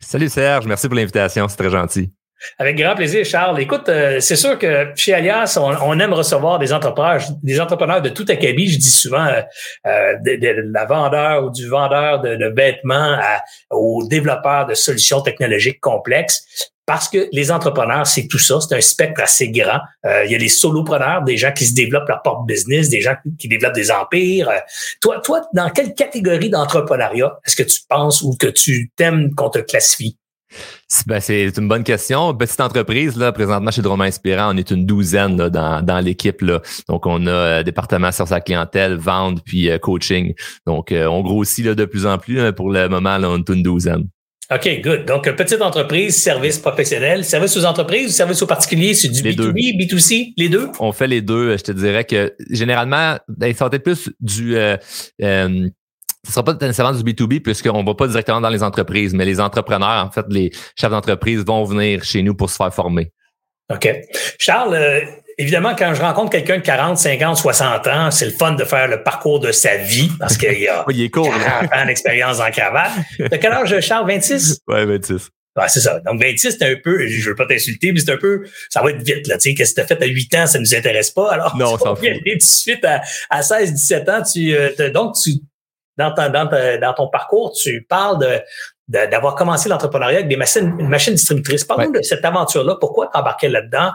Salut 0.00 0.28
Serge, 0.28 0.66
merci 0.66 0.86
pour 0.86 0.96
l'invitation, 0.96 1.48
c'est 1.48 1.56
très 1.56 1.70
gentil. 1.70 2.10
Avec 2.58 2.76
grand 2.76 2.94
plaisir, 2.94 3.24
Charles. 3.24 3.60
Écoute, 3.60 3.88
euh, 3.88 4.20
c'est 4.20 4.36
sûr 4.36 4.58
que 4.58 4.92
chez 4.96 5.14
Alias, 5.14 5.58
on, 5.58 5.98
aime 5.98 6.12
recevoir 6.12 6.58
des 6.58 6.72
entrepreneurs, 6.72 7.22
des 7.42 7.60
entrepreneurs 7.60 8.02
de 8.02 8.10
tout 8.10 8.26
acabit. 8.28 8.68
Je 8.68 8.78
dis 8.78 8.90
souvent 8.90 9.26
euh, 9.26 9.40
euh, 9.86 10.14
de, 10.20 10.70
la 10.72 10.84
vendeur 10.84 11.44
ou 11.44 11.50
du 11.50 11.66
vendeur 11.66 12.20
de, 12.20 12.52
vêtements 12.54 13.18
aux 13.70 14.06
développeurs 14.06 14.66
de 14.66 14.74
solutions 14.74 15.20
technologiques 15.20 15.80
complexes. 15.80 16.70
Parce 16.86 17.08
que 17.08 17.28
les 17.32 17.50
entrepreneurs, 17.50 18.06
c'est 18.06 18.28
tout 18.28 18.38
ça. 18.38 18.58
C'est 18.60 18.76
un 18.76 18.80
spectre 18.82 19.22
assez 19.22 19.48
grand. 19.48 19.80
il 20.04 20.30
y 20.30 20.34
a 20.34 20.38
les 20.38 20.50
solopreneurs, 20.50 21.22
des 21.22 21.38
gens 21.38 21.50
qui 21.50 21.64
se 21.64 21.72
développent 21.72 22.08
leur 22.08 22.20
propre 22.20 22.42
business, 22.42 22.90
des 22.90 23.00
gens 23.00 23.14
qui 23.38 23.48
développent 23.48 23.74
des 23.74 23.90
empires. 23.90 24.50
toi, 25.00 25.20
toi, 25.24 25.40
dans 25.54 25.70
quelle 25.70 25.94
catégorie 25.94 26.50
d'entrepreneuriat 26.50 27.38
est-ce 27.46 27.56
que 27.56 27.62
tu 27.62 27.80
penses 27.88 28.20
ou 28.20 28.36
que 28.36 28.48
tu 28.48 28.92
t'aimes 28.96 29.34
qu'on 29.34 29.48
te 29.48 29.60
classifie? 29.60 30.18
Ben, 31.06 31.20
c'est 31.20 31.56
une 31.58 31.68
bonne 31.68 31.82
question. 31.82 32.34
Petite 32.34 32.60
entreprise, 32.60 33.16
là, 33.16 33.32
présentement 33.32 33.70
chez 33.70 33.82
Drôme 33.82 34.02
Inspirant, 34.02 34.54
on 34.54 34.56
est 34.56 34.70
une 34.70 34.86
douzaine 34.86 35.36
dans, 35.36 35.82
dans 35.82 36.00
l'équipe. 36.00 36.40
Là. 36.40 36.60
Donc, 36.88 37.06
on 37.06 37.26
a 37.26 37.30
euh, 37.30 37.62
département 37.62 38.12
sur 38.12 38.28
sa 38.28 38.40
clientèle, 38.40 38.94
vente, 38.94 39.42
puis 39.44 39.70
euh, 39.70 39.78
coaching. 39.78 40.34
Donc, 40.66 40.92
euh, 40.92 41.06
on 41.06 41.22
grossit 41.22 41.64
là, 41.64 41.74
de 41.74 41.84
plus 41.84 42.06
en 42.06 42.18
plus. 42.18 42.52
pour 42.52 42.70
le 42.70 42.88
moment, 42.88 43.18
là, 43.18 43.30
on 43.30 43.38
est 43.38 43.48
une 43.48 43.62
douzaine. 43.62 44.08
OK, 44.52 44.80
good. 44.82 45.06
Donc, 45.06 45.24
petite 45.36 45.62
entreprise, 45.62 46.16
service 46.16 46.58
professionnel, 46.58 47.24
service 47.24 47.56
aux 47.56 47.64
entreprises 47.64 48.08
ou 48.08 48.12
service 48.12 48.42
aux 48.42 48.46
particuliers, 48.46 48.92
c'est 48.94 49.08
du 49.08 49.22
B2B, 49.22 49.78
B2C, 49.80 50.34
les 50.36 50.50
deux? 50.50 50.68
On 50.80 50.92
fait 50.92 51.06
les 51.06 51.22
deux. 51.22 51.56
Je 51.56 51.62
te 51.62 51.72
dirais 51.72 52.04
que 52.04 52.34
généralement, 52.50 53.16
ben, 53.28 53.54
ça 53.54 53.68
va 53.68 53.74
être 53.74 53.82
plus 53.82 54.10
du 54.20 54.56
ce 56.24 56.32
sera 56.32 56.44
pas 56.44 56.54
nécessairement 56.54 56.98
du 56.98 57.02
B2B 57.02 57.40
puisqu'on 57.40 57.84
va 57.84 57.94
pas 57.94 58.06
directement 58.06 58.40
dans 58.40 58.48
les 58.48 58.62
entreprises, 58.62 59.14
mais 59.14 59.24
les 59.24 59.40
entrepreneurs, 59.40 60.06
en 60.06 60.10
fait, 60.10 60.26
les 60.28 60.50
chefs 60.76 60.90
d'entreprise 60.90 61.44
vont 61.44 61.64
venir 61.64 62.02
chez 62.04 62.22
nous 62.22 62.34
pour 62.34 62.50
se 62.50 62.56
faire 62.56 62.72
former. 62.72 63.12
OK. 63.72 63.88
Charles, 64.38 64.74
euh, 64.74 65.00
évidemment, 65.38 65.74
quand 65.76 65.94
je 65.94 66.02
rencontre 66.02 66.30
quelqu'un 66.30 66.58
de 66.58 66.62
40, 66.62 66.98
50, 66.98 67.36
60 67.36 67.86
ans, 67.86 68.10
c'est 68.10 68.26
le 68.26 68.32
fun 68.32 68.52
de 68.52 68.64
faire 68.64 68.88
le 68.88 69.02
parcours 69.02 69.40
de 69.40 69.52
sa 69.52 69.76
vie 69.76 70.10
parce 70.18 70.36
qu'il 70.36 70.68
a 70.68 70.84
il 70.90 71.02
est 71.02 71.10
court, 71.10 71.32
40 71.32 71.72
ans 71.72 71.86
d'expérience 71.86 72.40
en 72.40 72.50
cravate. 72.50 72.92
De 73.18 73.36
quel 73.36 73.52
âge, 73.52 73.80
Charles? 73.80 74.06
26? 74.06 74.60
Ouais, 74.68 74.84
26. 74.84 75.30
Ouais, 75.56 75.68
c'est 75.68 75.80
ça. 75.80 76.00
Donc, 76.00 76.20
26, 76.20 76.56
c'est 76.58 76.64
un 76.64 76.74
peu, 76.82 77.06
je 77.06 77.30
veux 77.30 77.36
pas 77.36 77.46
t'insulter, 77.46 77.92
mais 77.92 78.00
c'est 78.00 78.10
un 78.10 78.16
peu, 78.16 78.44
ça 78.70 78.82
va 78.82 78.90
être 78.90 79.02
vite, 79.02 79.28
là. 79.28 79.36
Tu 79.36 79.50
sais, 79.50 79.54
qu'est-ce 79.54 79.74
que 79.74 79.82
t'as 79.82 79.86
fait 79.86 80.02
à 80.02 80.06
8 80.06 80.34
ans, 80.34 80.46
ça 80.46 80.58
nous 80.58 80.74
intéresse 80.74 81.12
pas. 81.12 81.30
Alors, 81.30 81.56
non, 81.56 81.78
ça 81.78 81.90
va 81.90 81.96
tout 81.96 82.02
de 82.02 82.42
suite 82.42 82.84
à, 82.84 83.02
à 83.30 83.42
16, 83.42 83.72
17 83.72 84.08
ans, 84.08 84.22
tu, 84.22 84.52
euh, 84.52 84.90
donc, 84.90 85.14
tu, 85.14 85.30
dans, 85.96 86.12
dans, 86.12 86.94
ton 86.94 87.08
parcours, 87.08 87.52
tu 87.52 87.86
parles 87.88 88.18
de 88.18 88.40
d'avoir 88.86 89.34
commencé 89.34 89.70
l'entrepreneuriat 89.70 90.18
avec 90.18 90.28
des 90.28 90.36
machines, 90.36 90.76
une 90.78 90.88
machine 90.88 91.14
distributrice. 91.14 91.64
Parle-nous 91.64 91.92
de 91.92 92.02
cette 92.02 92.22
aventure-là. 92.22 92.76
Pourquoi 92.78 93.06
t'embarquais 93.06 93.48
là-dedans? 93.48 93.92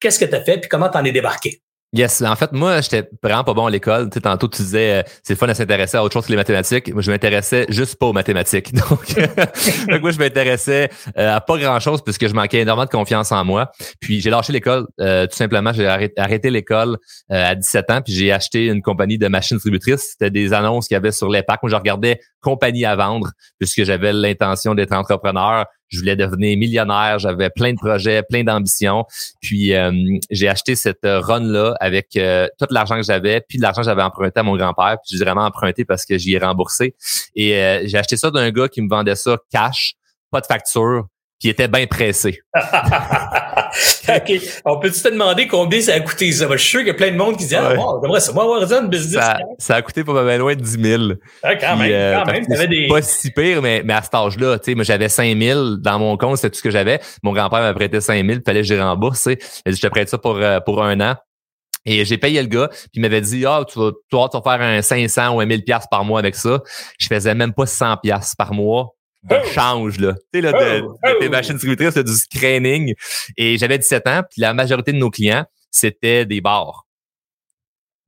Qu'est-ce 0.00 0.18
que 0.18 0.24
tu 0.24 0.34
as 0.34 0.40
fait? 0.40 0.56
Puis 0.56 0.68
comment 0.68 0.88
t'en 0.88 1.04
es 1.04 1.12
débarqué? 1.12 1.60
Yes, 1.92 2.22
en 2.22 2.36
fait, 2.36 2.52
moi, 2.52 2.80
j'étais 2.82 3.10
vraiment 3.20 3.42
pas 3.42 3.52
bon 3.52 3.66
à 3.66 3.70
l'école. 3.70 4.10
Tu 4.10 4.14
sais, 4.14 4.20
tantôt, 4.20 4.46
tu 4.46 4.62
disais, 4.62 5.00
euh, 5.00 5.02
c'est 5.24 5.34
fun 5.34 5.48
de 5.48 5.54
s'intéresser 5.54 5.96
à 5.96 6.04
autre 6.04 6.12
chose 6.12 6.24
que 6.24 6.30
les 6.30 6.36
mathématiques. 6.36 6.92
Moi, 6.92 7.02
je 7.02 7.10
m'intéressais 7.10 7.66
juste 7.68 7.96
pas 7.96 8.06
aux 8.06 8.12
mathématiques. 8.12 8.72
Donc, 8.74 10.00
moi, 10.00 10.12
je 10.12 10.18
m'intéressais 10.18 10.88
euh, 11.18 11.34
à 11.34 11.40
pas 11.40 11.58
grand-chose 11.58 12.02
puisque 12.04 12.28
je 12.28 12.32
manquais 12.32 12.60
énormément 12.60 12.84
de 12.84 12.90
confiance 12.90 13.32
en 13.32 13.44
moi. 13.44 13.72
Puis, 13.98 14.20
j'ai 14.20 14.30
lâché 14.30 14.52
l'école. 14.52 14.86
Euh, 15.00 15.26
tout 15.26 15.34
simplement, 15.34 15.72
j'ai 15.72 15.88
arrêté, 16.16 16.50
l'école 16.50 16.96
à 17.28 17.56
17 17.56 17.90
ans. 17.90 18.02
Puis, 18.02 18.14
j'ai 18.14 18.30
acheté 18.30 18.66
une 18.66 18.82
compagnie 18.82 19.18
de 19.18 19.26
machines 19.26 19.56
distributrices. 19.56 20.10
C'était 20.12 20.30
des 20.30 20.52
annonces 20.52 20.86
qu'il 20.86 20.94
y 20.94 20.96
avait 20.96 21.10
sur 21.10 21.28
l'EPAC. 21.28 21.60
Moi, 21.60 21.70
je 21.70 21.76
regardais 21.76 22.20
compagnie 22.40 22.84
à 22.84 22.94
vendre 22.94 23.32
puisque 23.58 23.82
j'avais 23.82 24.12
l'intention 24.12 24.76
d'être 24.76 24.92
entrepreneur 24.92 25.66
je 25.90 25.98
voulais 25.98 26.16
devenir 26.16 26.56
millionnaire, 26.56 27.18
j'avais 27.18 27.50
plein 27.50 27.72
de 27.72 27.78
projets, 27.78 28.22
plein 28.22 28.44
d'ambitions. 28.44 29.04
Puis 29.40 29.74
euh, 29.74 29.92
j'ai 30.30 30.48
acheté 30.48 30.76
cette 30.76 31.04
run 31.04 31.40
là 31.40 31.74
avec 31.80 32.16
euh, 32.16 32.46
tout 32.58 32.66
l'argent 32.70 32.96
que 32.96 33.02
j'avais, 33.02 33.40
puis 33.40 33.58
l'argent 33.58 33.82
que 33.82 33.86
j'avais 33.86 34.02
emprunté 34.02 34.40
à 34.40 34.42
mon 34.42 34.56
grand-père, 34.56 34.98
puis 35.04 35.16
j'ai 35.16 35.24
vraiment 35.24 35.44
emprunté 35.44 35.84
parce 35.84 36.04
que 36.06 36.16
j'y 36.16 36.34
ai 36.34 36.38
remboursé. 36.38 36.94
Et 37.34 37.56
euh, 37.56 37.82
j'ai 37.84 37.98
acheté 37.98 38.16
ça 38.16 38.30
d'un 38.30 38.50
gars 38.50 38.68
qui 38.68 38.80
me 38.80 38.88
vendait 38.88 39.16
ça 39.16 39.36
cash, 39.52 39.94
pas 40.30 40.40
de 40.40 40.46
facture, 40.46 41.06
qui 41.40 41.48
était 41.48 41.68
bien 41.68 41.86
pressé. 41.86 42.40
OK. 44.08 44.32
On 44.64 44.78
peut-tu 44.78 45.00
te 45.02 45.08
demander 45.08 45.46
combien 45.46 45.80
ça 45.80 45.94
a 45.94 46.00
coûté 46.00 46.32
ça? 46.32 46.46
Je 46.50 46.56
suis 46.56 46.68
sûr 46.68 46.78
qu'il 46.80 46.88
y 46.88 46.90
a 46.90 46.94
plein 46.94 47.10
de 47.10 47.16
monde 47.16 47.36
qui 47.36 47.46
dit 47.46 47.56
Ah, 47.56 47.74
bon, 47.74 48.00
j'aimerais 48.02 48.20
ça, 48.20 48.32
moi 48.32 48.44
avoir 48.44 48.68
ça, 48.68 48.80
une 48.80 48.88
business. 48.88 49.22
Ça, 49.22 49.38
ça, 49.58 49.74
a 49.76 49.82
coûté 49.82 50.04
pas 50.04 50.12
mal 50.12 50.38
loin 50.38 50.54
de 50.54 50.60
10 50.60 50.70
000. 50.80 51.02
Ah, 51.42 51.56
quand 51.56 51.76
même, 51.76 51.90
euh, 51.92 52.22
quand 52.24 52.32
même. 52.32 52.66
Des... 52.68 52.88
Pas 52.88 53.02
si 53.02 53.30
pire, 53.30 53.62
mais, 53.62 53.82
mais 53.84 53.94
à 53.94 54.02
cet 54.02 54.14
âge-là, 54.14 54.58
tu 54.58 54.66
sais, 54.66 54.74
moi, 54.74 54.84
j'avais 54.84 55.08
5 55.08 55.38
000 55.38 55.76
dans 55.76 55.98
mon 55.98 56.16
compte, 56.16 56.36
c'était 56.36 56.50
tout 56.50 56.58
ce 56.58 56.62
que 56.62 56.70
j'avais. 56.70 57.00
Mon 57.22 57.32
grand-père 57.32 57.60
m'a 57.60 57.74
prêté 57.74 58.00
5 58.00 58.14
000, 58.24 58.38
il 58.38 58.42
fallait 58.44 58.62
que 58.62 58.66
je 58.66 58.74
rembourse. 58.74 59.26
Il 59.26 59.72
dit, 59.72 59.76
je 59.76 59.80
te 59.80 59.86
prête 59.88 60.08
ça 60.08 60.18
pour, 60.18 60.36
euh, 60.36 60.60
pour 60.60 60.82
un 60.82 61.00
an. 61.00 61.16
Et 61.86 62.04
j'ai 62.04 62.18
payé 62.18 62.42
le 62.42 62.48
gars, 62.48 62.68
puis 62.68 62.88
il 62.94 63.00
m'avait 63.00 63.22
dit 63.22 63.46
Ah, 63.46 63.64
tu 63.66 63.78
vas, 63.78 63.90
toi, 64.10 64.28
tu 64.30 64.38
vas 64.38 64.42
faire 64.42 64.66
un 64.66 64.82
500 64.82 65.34
ou 65.34 65.40
un 65.40 65.46
1000 65.46 65.64
pièces 65.64 65.86
par 65.90 66.04
mois 66.04 66.18
avec 66.18 66.34
ça. 66.34 66.60
Je 66.98 67.06
faisais 67.06 67.34
même 67.34 67.54
pas 67.54 67.66
100 67.66 67.96
pièces 67.98 68.34
par 68.34 68.52
mois 68.52 68.94
de 69.22 69.36
oh! 69.36 69.48
change, 69.52 69.98
là. 69.98 70.14
Tu 70.32 70.40
sais, 70.40 70.40
là, 70.40 70.52
de, 70.52 70.82
oh! 70.82 70.96
tes 71.20 71.26
oh! 71.26 71.30
machines 71.30 71.54
distributrices, 71.54 71.94
du 71.94 72.12
screening. 72.12 72.94
Et 73.36 73.58
j'avais 73.58 73.78
17 73.78 74.06
ans, 74.06 74.22
puis 74.28 74.40
la 74.40 74.54
majorité 74.54 74.92
de 74.92 74.98
nos 74.98 75.10
clients, 75.10 75.44
c'était 75.70 76.24
des 76.24 76.40
bars. 76.40 76.86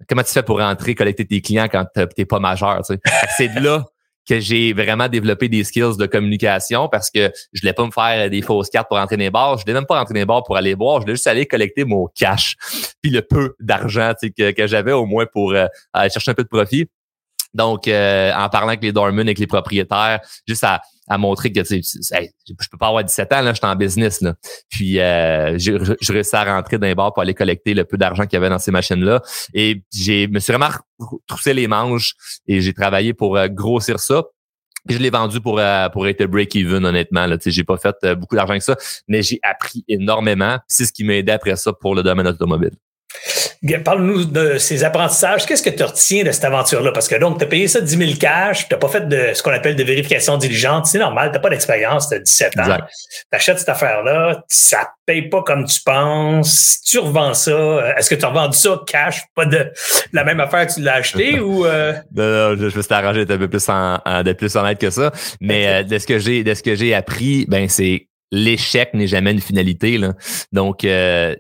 Comment 0.09 0.23
tu 0.23 0.33
fais 0.33 0.43
pour 0.43 0.59
rentrer, 0.59 0.95
collecter 0.95 1.27
tes 1.27 1.41
clients 1.41 1.69
quand 1.71 1.87
t'es 2.17 2.25
pas 2.25 2.41
majeur, 2.41 2.83
tu 2.85 2.95
sais? 2.95 3.01
C'est 3.37 3.55
de 3.55 3.61
là 3.61 3.85
que 4.29 4.39
j'ai 4.41 4.73
vraiment 4.73 5.09
développé 5.09 5.49
des 5.49 5.65
skills 5.65 5.97
de 5.99 6.07
communication 6.07 6.89
parce 6.89 7.11
que 7.11 7.33
je 7.53 7.61
voulais 7.61 7.73
pas 7.73 7.85
me 7.85 7.91
faire 7.91 8.31
des 8.31 8.43
fausses 8.43 8.71
cartes 8.71 8.89
pour 8.89 8.99
rentrer 8.99 9.17
dans 9.17 9.23
les 9.23 9.31
bars. 9.31 9.59
Je 9.59 9.63
voulais 9.63 9.75
même 9.75 9.87
pas 9.87 9.99
rentrer 9.99 10.15
dans 10.15 10.21
les 10.21 10.27
bars 10.27 10.45
pour 10.45 10.57
aller 10.57 10.77
boire. 10.77 11.01
Je 11.01 11.03
voulais 11.03 11.15
juste 11.15 11.27
aller 11.27 11.47
collecter 11.47 11.85
mon 11.85 12.09
cash 12.15 12.57
puis 13.01 13.11
le 13.11 13.23
peu 13.23 13.55
d'argent 13.59 14.13
que, 14.23 14.53
que 14.53 14.67
j'avais 14.67 14.93
au 14.93 15.07
moins 15.07 15.27
pour 15.27 15.53
euh, 15.53 15.67
aller 15.93 16.11
chercher 16.11 16.31
un 16.31 16.35
peu 16.35 16.45
de 16.45 16.49
profit. 16.49 16.89
Donc, 17.55 17.87
euh, 17.87 18.33
en 18.33 18.49
parlant 18.49 18.69
avec 18.69 18.83
les 18.83 18.93
dormants, 18.93 19.21
avec 19.21 19.39
les 19.39 19.47
propriétaires, 19.47 20.21
juste 20.47 20.65
à, 20.65 20.81
à 21.09 21.19
montrer 21.19 21.53
que 21.53 21.63
sais, 21.65 21.81
je 21.83 22.69
peux 22.71 22.79
pas 22.79 22.89
avoir 22.89 23.05
17 23.05 23.33
ans, 23.33 23.43
là, 23.43 23.53
je 23.53 23.59
suis 23.59 23.67
en 23.67 23.77
business. 23.77 24.21
Là. 24.21 24.35
Puis 24.69 25.01
euh, 25.01 25.59
je, 25.59 26.13
réussi 26.13 26.37
à 26.37 26.45
rentrer 26.45 26.79
d'un 26.79 26.95
bar 26.95 27.13
pour 27.13 27.23
aller 27.23 27.35
collecter 27.35 27.75
le 27.75 27.85
peu 27.85 27.97
d'argent 27.97 28.25
qu'il 28.25 28.35
y 28.35 28.37
avait 28.37 28.49
dans 28.49 28.59
ces 28.59 28.71
machines-là. 28.71 29.23
Et 29.55 29.83
j'ai 29.93 30.29
me 30.29 30.39
suis 30.39 30.53
vraiment 30.53 30.73
troussé 31.27 31.55
les 31.55 31.67
manches 31.67 32.15
et 32.47 32.61
j'ai 32.61 32.73
travaillé 32.73 33.15
pour 33.15 33.37
euh, 33.37 33.49
grossir 33.49 33.99
ça. 33.99 34.23
Je 34.89 34.99
l'ai 34.99 35.11
vendu 35.11 35.41
pour 35.41 35.59
euh, 35.59 35.89
pour 35.91 36.09
être 36.09 36.25
break-even, 36.25 36.85
honnêtement. 36.85 37.27
Là. 37.27 37.37
J'ai 37.45 37.65
pas 37.65 37.77
fait 37.77 37.95
euh, 38.05 38.15
beaucoup 38.15 38.35
d'argent 38.35 38.59
que 38.59 38.65
ça, 38.65 38.77
mais 39.07 39.23
j'ai 39.23 39.39
appris 39.43 39.85
énormément. 39.89 40.59
C'est 40.67 40.85
ce 40.85 40.93
qui 40.93 41.05
m'a 41.05 41.15
aidé 41.15 41.33
après 41.33 41.57
ça 41.57 41.73
pour 41.73 41.95
le 41.95 42.03
domaine 42.03 42.27
automobile. 42.27 42.73
Parle-nous 43.85 44.25
de 44.25 44.59
ces 44.59 44.83
apprentissages. 44.83 45.47
Qu'est-ce 45.47 45.63
que 45.63 45.71
tu 45.71 45.85
retiens 45.85 46.25
de 46.25 46.33
cette 46.33 46.45
aventure-là? 46.45 46.91
Parce 46.91 47.07
que 47.07 47.15
donc, 47.15 47.39
tu 47.39 47.45
as 47.45 47.47
payé 47.47 47.69
ça 47.69 47.81
10 47.81 47.97
000 47.97 48.11
cash, 48.19 48.67
tu 48.67 48.75
n'as 48.75 48.79
pas 48.79 48.89
fait 48.89 49.07
de 49.07 49.35
ce 49.35 49.43
qu'on 49.43 49.53
appelle 49.53 49.77
de 49.77 49.85
vérification 49.85 50.37
diligente. 50.37 50.87
C'est 50.87 50.99
normal, 50.99 51.29
tu 51.29 51.35
n'as 51.35 51.39
pas 51.39 51.51
d'expérience, 51.51 52.09
tu 52.09 52.17
as 52.17 52.19
17 52.19 52.59
ans. 52.59 52.77
Tu 52.77 53.23
achètes 53.31 53.61
cette 53.61 53.69
affaire-là, 53.69 54.43
ça 54.49 54.91
paye 55.07 55.29
pas 55.29 55.43
comme 55.43 55.65
tu 55.65 55.81
penses. 55.85 56.81
Tu 56.85 56.99
revends 56.99 57.35
ça. 57.35 57.95
Est-ce 57.97 58.11
que 58.11 58.17
tu 58.17 58.25
as 58.25 58.29
revendu 58.29 58.59
ça 58.59 58.81
cash, 58.85 59.23
pas 59.37 59.47
de 59.47 59.71
la 60.13 60.25
même 60.25 60.41
affaire 60.41 60.67
que 60.67 60.75
tu 60.75 60.81
l'as 60.81 60.95
acheté 60.95 61.39
ou. 61.41 61.65
Euh? 61.65 61.93
Non, 62.17 62.25
non, 62.25 62.57
je, 62.57 62.77
me 62.77 62.83
suis 62.83 62.95
arrangé 62.95 63.25
d'être 63.25 63.37
un 63.37 63.39
peu 63.39 63.49
plus, 63.49 63.69
en, 63.69 64.23
d'être 64.25 64.39
plus 64.39 64.57
honnête 64.57 64.79
que 64.79 64.91
ça. 64.91 65.13
Mais 65.41 65.69
euh, 65.69 65.83
de 65.85 65.99
ce 65.99 66.07
que 66.09 66.19
j'ai, 66.19 66.43
de 66.43 66.55
ce 66.55 66.65
que 66.65 66.75
j'ai 66.75 66.95
appris, 66.95 67.47
ben 67.49 67.69
c'est 67.69 68.09
l'échec 68.33 68.93
n'est 68.95 69.07
jamais 69.07 69.31
une 69.31 69.41
finalité. 69.41 69.99
Là. 69.99 70.15
Donc, 70.51 70.85
euh, 70.85 71.37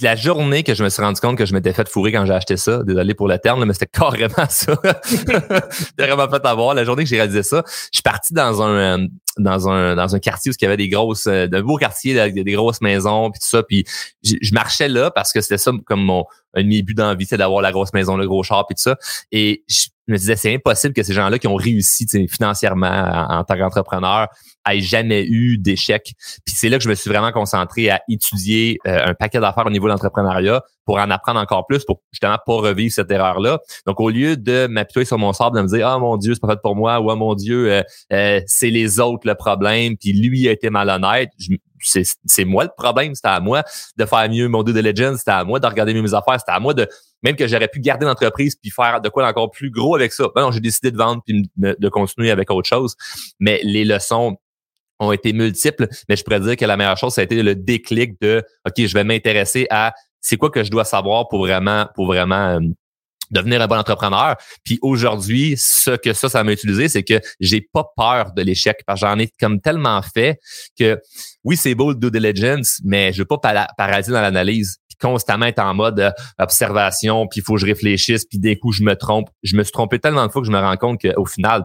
la 0.00 0.16
journée 0.16 0.64
que 0.64 0.74
je 0.74 0.82
me 0.82 0.88
suis 0.88 1.02
rendu 1.02 1.20
compte 1.20 1.38
que 1.38 1.46
je 1.46 1.54
m'étais 1.54 1.72
fait 1.72 1.88
fourrer 1.88 2.10
quand 2.10 2.26
j'ai 2.26 2.32
acheté 2.32 2.56
ça, 2.56 2.82
désolé 2.82 3.14
pour 3.14 3.28
le 3.28 3.38
terme, 3.38 3.64
mais 3.64 3.72
c'était 3.72 3.86
carrément 3.92 4.48
ça. 4.48 4.74
c'était 5.04 6.06
vraiment 6.06 6.28
fait 6.28 6.44
avoir. 6.44 6.74
La 6.74 6.84
journée 6.84 7.04
que 7.04 7.08
j'ai 7.08 7.16
réalisé 7.16 7.42
ça, 7.42 7.62
je 7.66 7.96
suis 7.96 8.02
parti 8.02 8.34
dans 8.34 8.62
un 8.62 9.00
euh, 9.00 9.06
dans 9.38 9.68
un 9.68 9.94
dans 9.94 10.14
un 10.14 10.18
quartier 10.18 10.50
où 10.50 10.54
il 10.60 10.64
y 10.64 10.66
avait 10.66 10.76
des 10.76 10.88
grosses, 10.88 11.26
euh, 11.26 11.46
d'un 11.46 11.62
beau 11.62 11.76
quartier, 11.76 12.30
des 12.32 12.52
grosses 12.52 12.80
maisons 12.80 13.30
puis 13.30 13.40
tout 13.40 13.48
ça. 13.48 13.62
Puis 13.62 13.84
je, 14.22 14.52
marchais 14.52 14.88
là 14.88 15.10
parce 15.10 15.32
que 15.32 15.40
c'était 15.40 15.58
ça 15.58 15.72
comme 15.86 16.02
mon 16.02 16.24
un 16.54 16.62
de 16.62 16.68
mes 16.68 16.82
buts 16.82 16.94
d'envie, 16.94 17.24
c'est 17.24 17.38
d'avoir 17.38 17.62
la 17.62 17.72
grosse 17.72 17.92
maison, 17.92 18.16
le 18.16 18.26
gros 18.26 18.42
char 18.42 18.66
puis 18.66 18.74
tout 18.74 18.82
ça. 18.82 18.96
Et 19.30 19.64
me 20.12 20.18
disais 20.18 20.36
c'est 20.36 20.54
impossible 20.54 20.94
que 20.94 21.02
ces 21.02 21.12
gens-là 21.12 21.38
qui 21.38 21.48
ont 21.48 21.56
réussi 21.56 22.06
financièrement 22.28 23.26
en, 23.28 23.44
tant 23.44 23.56
qu'entrepreneur 23.56 24.28
ait 24.70 24.80
jamais 24.80 25.24
eu 25.24 25.58
d'échec. 25.58 26.12
Puis 26.44 26.54
c'est 26.56 26.68
là 26.68 26.78
que 26.78 26.84
je 26.84 26.88
me 26.88 26.94
suis 26.94 27.10
vraiment 27.10 27.32
concentré 27.32 27.90
à 27.90 28.00
étudier 28.08 28.78
euh, 28.86 29.06
un 29.06 29.14
paquet 29.14 29.40
d'affaires 29.40 29.66
au 29.66 29.70
niveau 29.70 29.86
de 29.86 29.92
l'entrepreneuriat 29.92 30.62
pour 30.84 30.98
en 30.98 31.10
apprendre 31.10 31.40
encore 31.40 31.66
plus, 31.66 31.84
pour 31.84 32.00
justement 32.12 32.38
pas 32.44 32.54
revivre 32.54 32.92
cette 32.92 33.10
erreur-là. 33.10 33.60
Donc, 33.86 34.00
au 34.00 34.10
lieu 34.10 34.36
de 34.36 34.66
m'appuyer 34.66 35.04
sur 35.04 35.18
mon 35.18 35.32
sable, 35.32 35.56
de 35.56 35.62
me 35.62 35.68
dire 35.68 35.86
Ah 35.86 35.98
mon 35.98 36.16
Dieu, 36.16 36.34
c'est 36.34 36.40
pas 36.40 36.48
fait 36.48 36.60
pour 36.62 36.76
moi, 36.76 37.00
ou 37.00 37.10
Ah 37.10 37.16
mon 37.16 37.34
Dieu, 37.34 37.72
euh, 37.72 37.82
euh, 38.12 38.40
c'est 38.46 38.70
les 38.70 39.00
autres 39.00 39.26
le 39.26 39.34
problème, 39.34 39.96
puis 39.96 40.12
lui 40.12 40.48
a 40.48 40.52
été 40.52 40.70
malhonnête. 40.70 41.30
C'est 41.82 42.44
moi 42.44 42.64
le 42.64 42.70
problème, 42.76 43.14
c'était 43.14 43.28
à 43.28 43.40
moi 43.40 43.62
de 43.96 44.04
faire 44.04 44.28
mieux 44.28 44.48
mon 44.48 44.62
due 44.62 44.72
diligence, 44.72 45.18
c'était 45.18 45.32
à 45.32 45.44
moi 45.44 45.60
de 45.60 45.66
regarder 45.66 45.94
mes 45.94 46.14
affaires, 46.14 46.38
c'était 46.38 46.52
à 46.52 46.60
moi 46.60 46.74
de 46.74 46.88
même 47.22 47.36
que 47.36 47.46
j'aurais 47.46 47.68
pu 47.68 47.80
garder 47.80 48.06
l'entreprise 48.06 48.56
puis 48.56 48.70
faire 48.70 49.00
de 49.00 49.08
quoi 49.08 49.24
d'encore 49.24 49.50
plus 49.50 49.70
gros 49.70 49.94
avec 49.94 50.12
ça. 50.12 50.28
Ben 50.34 50.42
non, 50.42 50.50
j'ai 50.50 50.60
décidé 50.60 50.90
de 50.90 50.96
vendre 50.96 51.22
puis 51.24 51.48
de 51.56 51.88
continuer 51.88 52.30
avec 52.30 52.50
autre 52.50 52.68
chose. 52.68 52.96
Mais 53.38 53.60
les 53.62 53.84
leçons 53.84 54.36
ont 54.98 55.12
été 55.12 55.32
multiples, 55.32 55.88
mais 56.08 56.16
je 56.16 56.24
pourrais 56.24 56.40
dire 56.40 56.56
que 56.56 56.64
la 56.64 56.76
meilleure 56.76 56.96
chose, 56.96 57.14
ça 57.14 57.20
a 57.20 57.24
été 57.24 57.42
le 57.42 57.54
déclic 57.54 58.20
de 58.20 58.42
OK, 58.66 58.74
je 58.86 58.94
vais 58.94 59.04
m'intéresser 59.04 59.66
à 59.70 59.92
c'est 60.20 60.36
quoi 60.36 60.50
que 60.50 60.62
je 60.62 60.70
dois 60.70 60.84
savoir 60.84 61.28
pour 61.28 61.40
vraiment, 61.40 61.88
pour 61.94 62.06
vraiment 62.06 62.56
euh, 62.56 62.60
devenir 63.32 63.60
un 63.60 63.66
bon 63.66 63.78
entrepreneur. 63.78 64.36
Puis 64.64 64.78
aujourd'hui, 64.82 65.56
ce 65.58 65.90
que 65.92 66.12
ça, 66.12 66.28
ça 66.28 66.44
m'a 66.44 66.52
utilisé, 66.52 66.88
c'est 66.88 67.02
que 67.02 67.20
j'ai 67.40 67.60
pas 67.60 67.84
peur 67.96 68.32
de 68.32 68.42
l'échec 68.42 68.82
parce 68.86 69.00
que 69.00 69.06
j'en 69.06 69.18
ai 69.18 69.28
comme 69.40 69.60
tellement 69.60 70.00
fait 70.02 70.38
que 70.78 71.00
oui, 71.44 71.56
c'est 71.56 71.74
beau 71.74 71.90
le 71.90 71.96
due 71.96 72.10
diligence, 72.10 72.80
mais 72.84 73.12
je 73.12 73.18
veux 73.22 73.24
pas 73.24 73.38
paralyser 73.76 74.12
dans 74.12 74.20
l'analyse 74.20 74.78
constamment 75.00 75.46
être 75.46 75.58
en 75.58 75.74
mode 75.74 75.98
euh, 75.98 76.10
observation, 76.38 77.26
puis 77.26 77.40
il 77.40 77.42
faut 77.42 77.54
que 77.54 77.60
je 77.60 77.66
réfléchisse, 77.66 78.24
puis 78.24 78.38
d'un 78.38 78.54
coup, 78.54 78.70
je 78.70 78.84
me 78.84 78.94
trompe. 78.94 79.28
Je 79.42 79.56
me 79.56 79.64
suis 79.64 79.72
trompé 79.72 79.98
tellement 79.98 80.24
de 80.24 80.30
fois 80.30 80.40
que 80.40 80.46
je 80.46 80.52
me 80.52 80.60
rends 80.60 80.76
compte 80.76 81.00
qu'au 81.00 81.26
final, 81.26 81.64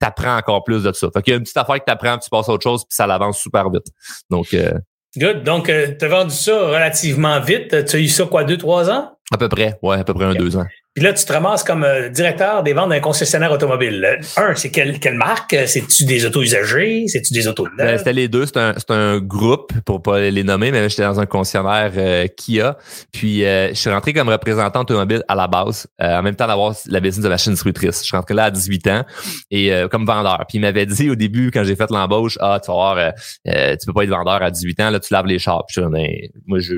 t'apprends 0.00 0.36
encore 0.36 0.64
plus 0.64 0.82
de 0.82 0.92
ça. 0.92 1.08
Fait 1.12 1.22
qu'il 1.22 1.32
y 1.32 1.34
a 1.34 1.36
une 1.36 1.42
petite 1.42 1.58
affaire 1.58 1.78
que 1.78 1.84
t'apprends, 1.84 2.16
tu 2.18 2.30
passes 2.30 2.48
à 2.48 2.52
autre 2.52 2.62
chose, 2.62 2.84
puis 2.84 2.96
ça 2.96 3.06
l'avance 3.06 3.38
super 3.38 3.68
vite. 3.70 3.86
Donc, 4.30 4.54
euh, 4.54 4.72
Good. 5.16 5.44
Donc, 5.44 5.68
euh, 5.68 5.94
tu 5.96 6.04
as 6.04 6.08
vendu 6.08 6.34
ça 6.34 6.58
relativement 6.66 7.38
vite. 7.40 7.84
Tu 7.84 7.96
as 7.96 7.98
eu 8.00 8.08
ça 8.08 8.24
quoi, 8.24 8.42
deux, 8.42 8.56
trois 8.56 8.90
ans? 8.90 9.12
À 9.32 9.38
peu 9.38 9.48
près, 9.48 9.78
ouais, 9.82 9.98
à 9.98 10.04
peu 10.04 10.12
près 10.12 10.24
un, 10.24 10.34
deux 10.34 10.56
ans. 10.56 10.64
Puis 10.94 11.02
là, 11.02 11.12
tu 11.12 11.24
te 11.24 11.32
ramasses 11.32 11.64
comme 11.64 11.82
euh, 11.82 12.08
directeur 12.08 12.62
des 12.62 12.72
ventes 12.72 12.90
d'un 12.90 13.00
concessionnaire 13.00 13.50
automobile. 13.50 14.20
Un, 14.36 14.54
c'est 14.54 14.70
quelle, 14.70 15.00
quelle 15.00 15.16
marque? 15.16 15.56
C'est-tu 15.66 16.04
des 16.04 16.24
autos 16.24 16.40
usagés? 16.40 17.08
C'est-tu 17.08 17.32
des 17.32 17.48
autos 17.48 17.66
neuves? 17.66 17.86
Ben, 17.88 17.98
c'était 17.98 18.12
les 18.12 18.28
deux. 18.28 18.46
C'est 18.46 18.58
un, 18.58 18.74
un 18.90 19.18
groupe, 19.18 19.72
pour 19.84 20.02
pas 20.02 20.20
les 20.20 20.44
nommer, 20.44 20.70
mais 20.70 20.88
j'étais 20.88 21.02
dans 21.02 21.18
un 21.18 21.26
concessionnaire 21.26 21.90
euh, 21.96 22.28
Kia. 22.28 22.78
Puis 23.10 23.44
euh, 23.44 23.70
je 23.70 23.74
suis 23.74 23.90
rentré 23.90 24.12
comme 24.12 24.28
représentant 24.28 24.82
automobile 24.82 25.24
à 25.26 25.34
la 25.34 25.48
base, 25.48 25.88
en 26.00 26.22
même 26.22 26.36
temps 26.36 26.46
d'avoir 26.46 26.76
la 26.86 27.00
business 27.00 27.24
de 27.24 27.28
machine 27.28 27.52
distributrice. 27.52 27.98
Je 27.98 28.04
suis 28.04 28.16
rentré 28.16 28.34
là 28.34 28.44
à 28.44 28.50
18 28.52 28.86
ans 28.86 29.04
et 29.50 29.72
comme 29.90 30.06
vendeur. 30.06 30.44
Puis 30.48 30.58
il 30.58 30.60
m'avait 30.60 30.86
dit 30.86 31.10
au 31.10 31.16
début, 31.16 31.50
quand 31.50 31.64
j'ai 31.64 31.74
fait 31.74 31.90
l'embauche, 31.90 32.38
ah, 32.40 32.60
tu 32.62 32.70
vas 32.70 32.74
voir, 32.74 33.12
tu 33.44 33.86
peux 33.86 33.92
pas 33.92 34.04
être 34.04 34.10
vendeur 34.10 34.42
à 34.42 34.50
18 34.50 34.80
ans, 34.80 34.90
là, 34.90 35.00
tu 35.00 35.12
laves 35.12 35.26
les 35.26 35.40
chars. 35.40 35.64
Puis 35.66 35.82
je, 35.82 35.88
ben, 35.88 36.06
moi, 36.46 36.60
je 36.60 36.74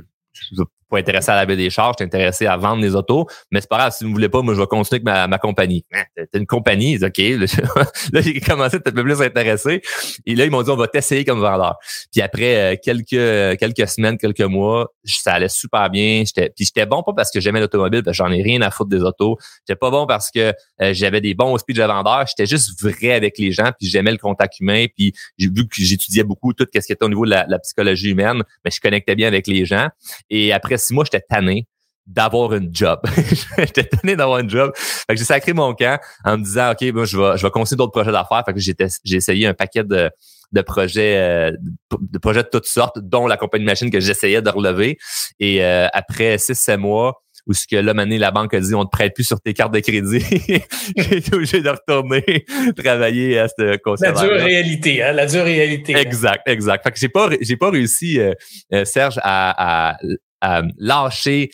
pas 0.89 0.99
intéresser 0.99 1.31
à 1.31 1.37
la 1.37 1.47
baie 1.47 1.57
des 1.57 1.71
charges, 1.71 1.97
suis 1.99 2.05
intéressé 2.05 2.47
à 2.47 2.57
vendre 2.57 2.83
des 2.83 2.95
autos, 2.95 3.27
mais 3.51 3.61
c'est 3.61 3.69
pas 3.69 3.79
grave, 3.79 3.93
si 3.97 4.05
vous 4.05 4.11
ne 4.11 4.15
voulez 4.15 4.29
pas, 4.29 4.43
moi 4.43 4.55
je 4.55 4.61
vais 4.61 4.67
continuer 4.67 5.03
avec 5.03 5.05
ma, 5.05 5.27
ma 5.27 5.39
compagnie. 5.39 5.85
Hein, 5.93 6.03
t'es 6.17 6.39
une 6.39 6.47
compagnie, 6.47 6.97
OK. 7.03 7.19
Là, 8.13 8.21
j'ai 8.21 8.41
commencé 8.41 8.77
à 8.77 8.79
être 8.79 8.89
un 8.89 8.93
peu 8.93 9.03
plus 9.03 9.21
intéressé. 9.21 9.83
Et 10.25 10.35
là, 10.35 10.45
ils 10.45 10.51
m'ont 10.51 10.63
dit 10.63 10.71
on 10.71 10.77
va 10.77 10.89
t'essayer 10.89 11.25
comme 11.25 11.41
vendeur. 11.41 11.77
Puis 12.13 12.23
après 12.23 12.75
euh, 12.75 12.77
quelques 12.83 13.59
quelques 13.59 13.89
semaines, 13.89 14.19
quelques 14.19 14.41
mois, 14.41 14.93
ça 15.05 15.35
allait 15.35 15.49
super 15.49 15.91
bien. 15.91 16.23
J'étais, 16.25 16.51
puis 16.55 16.65
j'étais 16.65 16.87
bon 16.87 17.03
pas 17.03 17.13
parce 17.15 17.31
que 17.31 17.41
j'aimais 17.41 17.61
l'automobile, 17.61 18.03
parce 18.03 18.17
que 18.17 18.25
j'en 18.25 18.33
ai 18.33 18.43
rien 18.43 18.63
à 18.63 18.71
foutre 18.71 18.91
des 18.91 19.03
autos. 19.03 19.37
J'étais 19.67 19.79
pas 19.79 19.91
bon 19.91 20.07
parce 20.07 20.31
que 20.31 20.53
euh, 20.83 20.93
j'avais 20.93 21.21
des 21.21 21.35
bons 21.35 21.57
speech 21.59 21.77
de 21.77 21.83
vendeur. 21.83 22.27
J'étais 22.27 22.47
juste 22.47 22.81
vrai 22.83 23.13
avec 23.13 23.39
les 23.39 23.53
gens, 23.53 23.71
puis 23.79 23.89
j'aimais 23.89 24.13
le 24.13 24.19
contact 24.19 24.61
humain. 24.61 24.87
Puis 24.95 25.13
j'ai 25.39 25.49
vu 25.49 25.67
que 25.67 25.75
j'étudiais 25.77 26.25
beaucoup 26.25 26.53
tout 26.53 26.67
ce 26.73 26.79
qui 26.81 26.93
était 26.93 27.05
au 27.05 27.09
niveau 27.09 27.25
de 27.25 27.31
la, 27.31 27.47
la 27.49 27.59
psychologie 27.59 28.11
humaine, 28.11 28.43
mais 28.65 28.71
je 28.71 28.81
connectais 28.81 29.15
bien 29.15 29.29
avec 29.29 29.47
les 29.47 29.65
gens. 29.65 29.89
Et 30.31 30.53
après 30.53 30.76
six 30.79 30.95
mois, 30.95 31.05
j'étais 31.05 31.25
tanné 31.29 31.67
d'avoir 32.07 32.55
une 32.55 32.73
job. 32.73 33.01
j'étais 33.59 33.85
tanné 33.85 34.17
d'avoir 34.17 34.39
une 34.39 34.51
job. 34.51 34.73
Fait 34.77 35.15
que 35.15 35.17
j'ai 35.19 35.25
sacré 35.25 35.53
mon 35.53 35.75
camp 35.75 35.99
en 36.25 36.39
me 36.39 36.45
disant, 36.45 36.73
OK, 36.73 36.83
moi, 36.93 37.05
je 37.05 37.19
vais, 37.19 37.37
je 37.37 37.43
vais 37.43 37.51
continuer 37.51 37.79
d'autres 37.79 37.93
projets 37.93 38.13
d'affaires. 38.13 38.43
Fait 38.47 38.55
que 38.55 38.61
j'ai 38.61 39.17
essayé 39.17 39.47
un 39.47 39.55
paquet 39.55 39.83
de, 39.83 40.11
de 40.53 40.61
projets 40.63 41.17
euh, 41.17 41.53
de 42.01 42.19
projets 42.19 42.43
de 42.43 42.49
toutes 42.49 42.67
sortes, 42.67 42.99
dont 42.99 43.27
la 43.27 43.37
compagnie 43.37 43.65
machine 43.65 43.91
que 43.91 44.01
j'essayais 44.01 44.43
de 44.43 44.51
relever. 44.51 44.99
Et 45.41 45.65
euh, 45.65 45.89
après 45.93 46.39
six, 46.39 46.55
sept 46.55 46.79
mois, 46.79 47.23
où 47.47 47.53
ce 47.53 47.67
que 47.67 47.77
là, 47.77 47.95
maintenant, 47.95 48.19
la 48.19 48.31
banque 48.31 48.55
a 48.55 48.61
dit 48.61 48.75
on 48.75 48.85
te 48.85 48.91
prête 48.91 49.15
plus 49.15 49.25
sur 49.25 49.41
tes 49.41 49.55
cartes 49.55 49.73
de 49.73 49.81
crédit. 49.81 50.21
J'ai 50.97 51.17
été 51.17 51.35
obligé 51.35 51.61
de 51.61 51.71
retourner 51.71 52.45
travailler 52.77 53.39
à 53.39 53.49
ce 53.49 53.77
conseil. 53.79 54.13
La 54.13 54.21
dure 54.21 54.33
réalité, 54.33 55.03
hein? 55.03 55.13
La 55.13 55.27
dure 55.27 55.45
réalité. 55.45 55.97
Exact, 55.97 56.43
exact. 56.47 56.83
Fait 56.85 56.91
que 56.91 56.99
j'ai 56.99 57.09
pas, 57.09 57.31
j'ai 57.41 57.57
pas 57.57 57.71
réussi, 57.71 58.19
euh, 58.19 58.85
Serge, 58.85 59.19
à, 59.23 59.91
à, 59.93 59.97
à 60.41 60.63
lâcher 60.79 61.51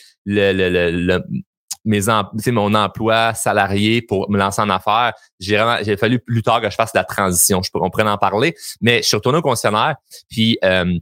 mes 1.85 2.01
mon 2.47 2.73
emploi 2.73 3.33
salarié 3.33 4.01
pour 4.01 4.29
me 4.29 4.37
lancer 4.37 4.61
en 4.61 4.69
affaires. 4.69 5.13
J'ai 5.39 5.63
j'ai 5.83 5.97
fallu 5.97 6.19
plus 6.19 6.41
tard 6.41 6.61
que 6.61 6.69
je 6.69 6.75
fasse 6.75 6.93
la 6.93 7.03
transition. 7.03 7.61
Je 7.61 7.69
on 7.73 7.89
pourrait 7.89 8.03
en 8.03 8.17
parler, 8.17 8.55
mais 8.81 9.01
je 9.01 9.07
suis 9.07 9.17
retourné 9.17 9.39
au 9.39 9.41
concessionnaire, 9.41 9.95
puis 10.29 10.57
euh, 10.63 10.97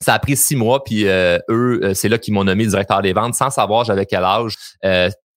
ça 0.00 0.14
a 0.14 0.18
pris 0.18 0.36
six 0.36 0.56
mois, 0.56 0.84
puis 0.84 1.08
euh, 1.08 1.38
eux, 1.50 1.80
euh, 1.82 1.94
c'est 1.94 2.08
là 2.08 2.18
qu'ils 2.18 2.34
m'ont 2.34 2.44
nommé 2.44 2.66
directeur 2.66 3.02
des 3.02 3.12
ventes, 3.12 3.34
sans 3.34 3.50
savoir 3.50 3.84
j'avais 3.84 4.06
quel 4.06 4.24
âge. 4.24 4.56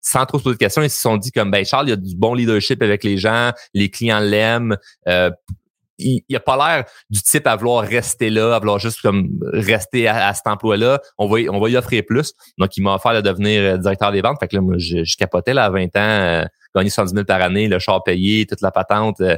sans 0.01 0.25
trop 0.25 0.37
se 0.37 0.43
poser 0.43 0.55
de 0.55 0.59
questions, 0.59 0.81
ils 0.81 0.89
se 0.89 1.01
sont 1.01 1.17
dit 1.17 1.31
comme 1.31 1.51
ben 1.51 1.65
Charles, 1.65 1.87
il 1.87 1.89
y 1.89 1.93
a 1.93 1.97
du 1.97 2.15
bon 2.15 2.33
leadership 2.33 2.81
avec 2.81 3.03
les 3.03 3.17
gens, 3.17 3.51
les 3.73 3.89
clients 3.89 4.19
l'aiment 4.19 4.77
il, 5.97 6.23
il 6.27 6.35
a 6.35 6.39
pas 6.39 6.55
l'air 6.57 6.85
du 7.09 7.21
type 7.21 7.47
à 7.47 7.55
vouloir 7.55 7.83
rester 7.83 8.29
là, 8.29 8.55
à 8.55 8.59
vouloir 8.59 8.79
juste 8.79 9.01
comme 9.01 9.29
rester 9.53 10.07
à, 10.07 10.33
cet 10.33 10.47
emploi-là. 10.47 11.01
On 11.17 11.27
va, 11.27 11.39
on 11.49 11.59
va 11.59 11.69
y 11.69 11.77
offrir 11.77 12.03
plus. 12.05 12.33
Donc, 12.57 12.75
il 12.77 12.81
m'a 12.81 12.95
offert 12.95 13.13
de 13.13 13.21
devenir 13.21 13.61
euh, 13.61 13.77
directeur 13.77 14.11
des 14.11 14.21
ventes. 14.21 14.37
Fait 14.39 14.47
que 14.47 14.55
là, 14.55 14.61
moi, 14.61 14.75
je, 14.77 15.03
je 15.03 15.17
capotais 15.17 15.53
là, 15.53 15.65
à 15.65 15.69
20 15.69 15.85
ans, 15.85 15.89
euh, 15.95 16.45
gagner 16.75 16.89
110 16.89 17.13
000 17.13 17.25
par 17.25 17.41
année, 17.41 17.67
le 17.67 17.79
char 17.79 18.03
payé, 18.03 18.45
toute 18.45 18.61
la 18.61 18.71
patente. 18.71 19.19
Euh, 19.21 19.35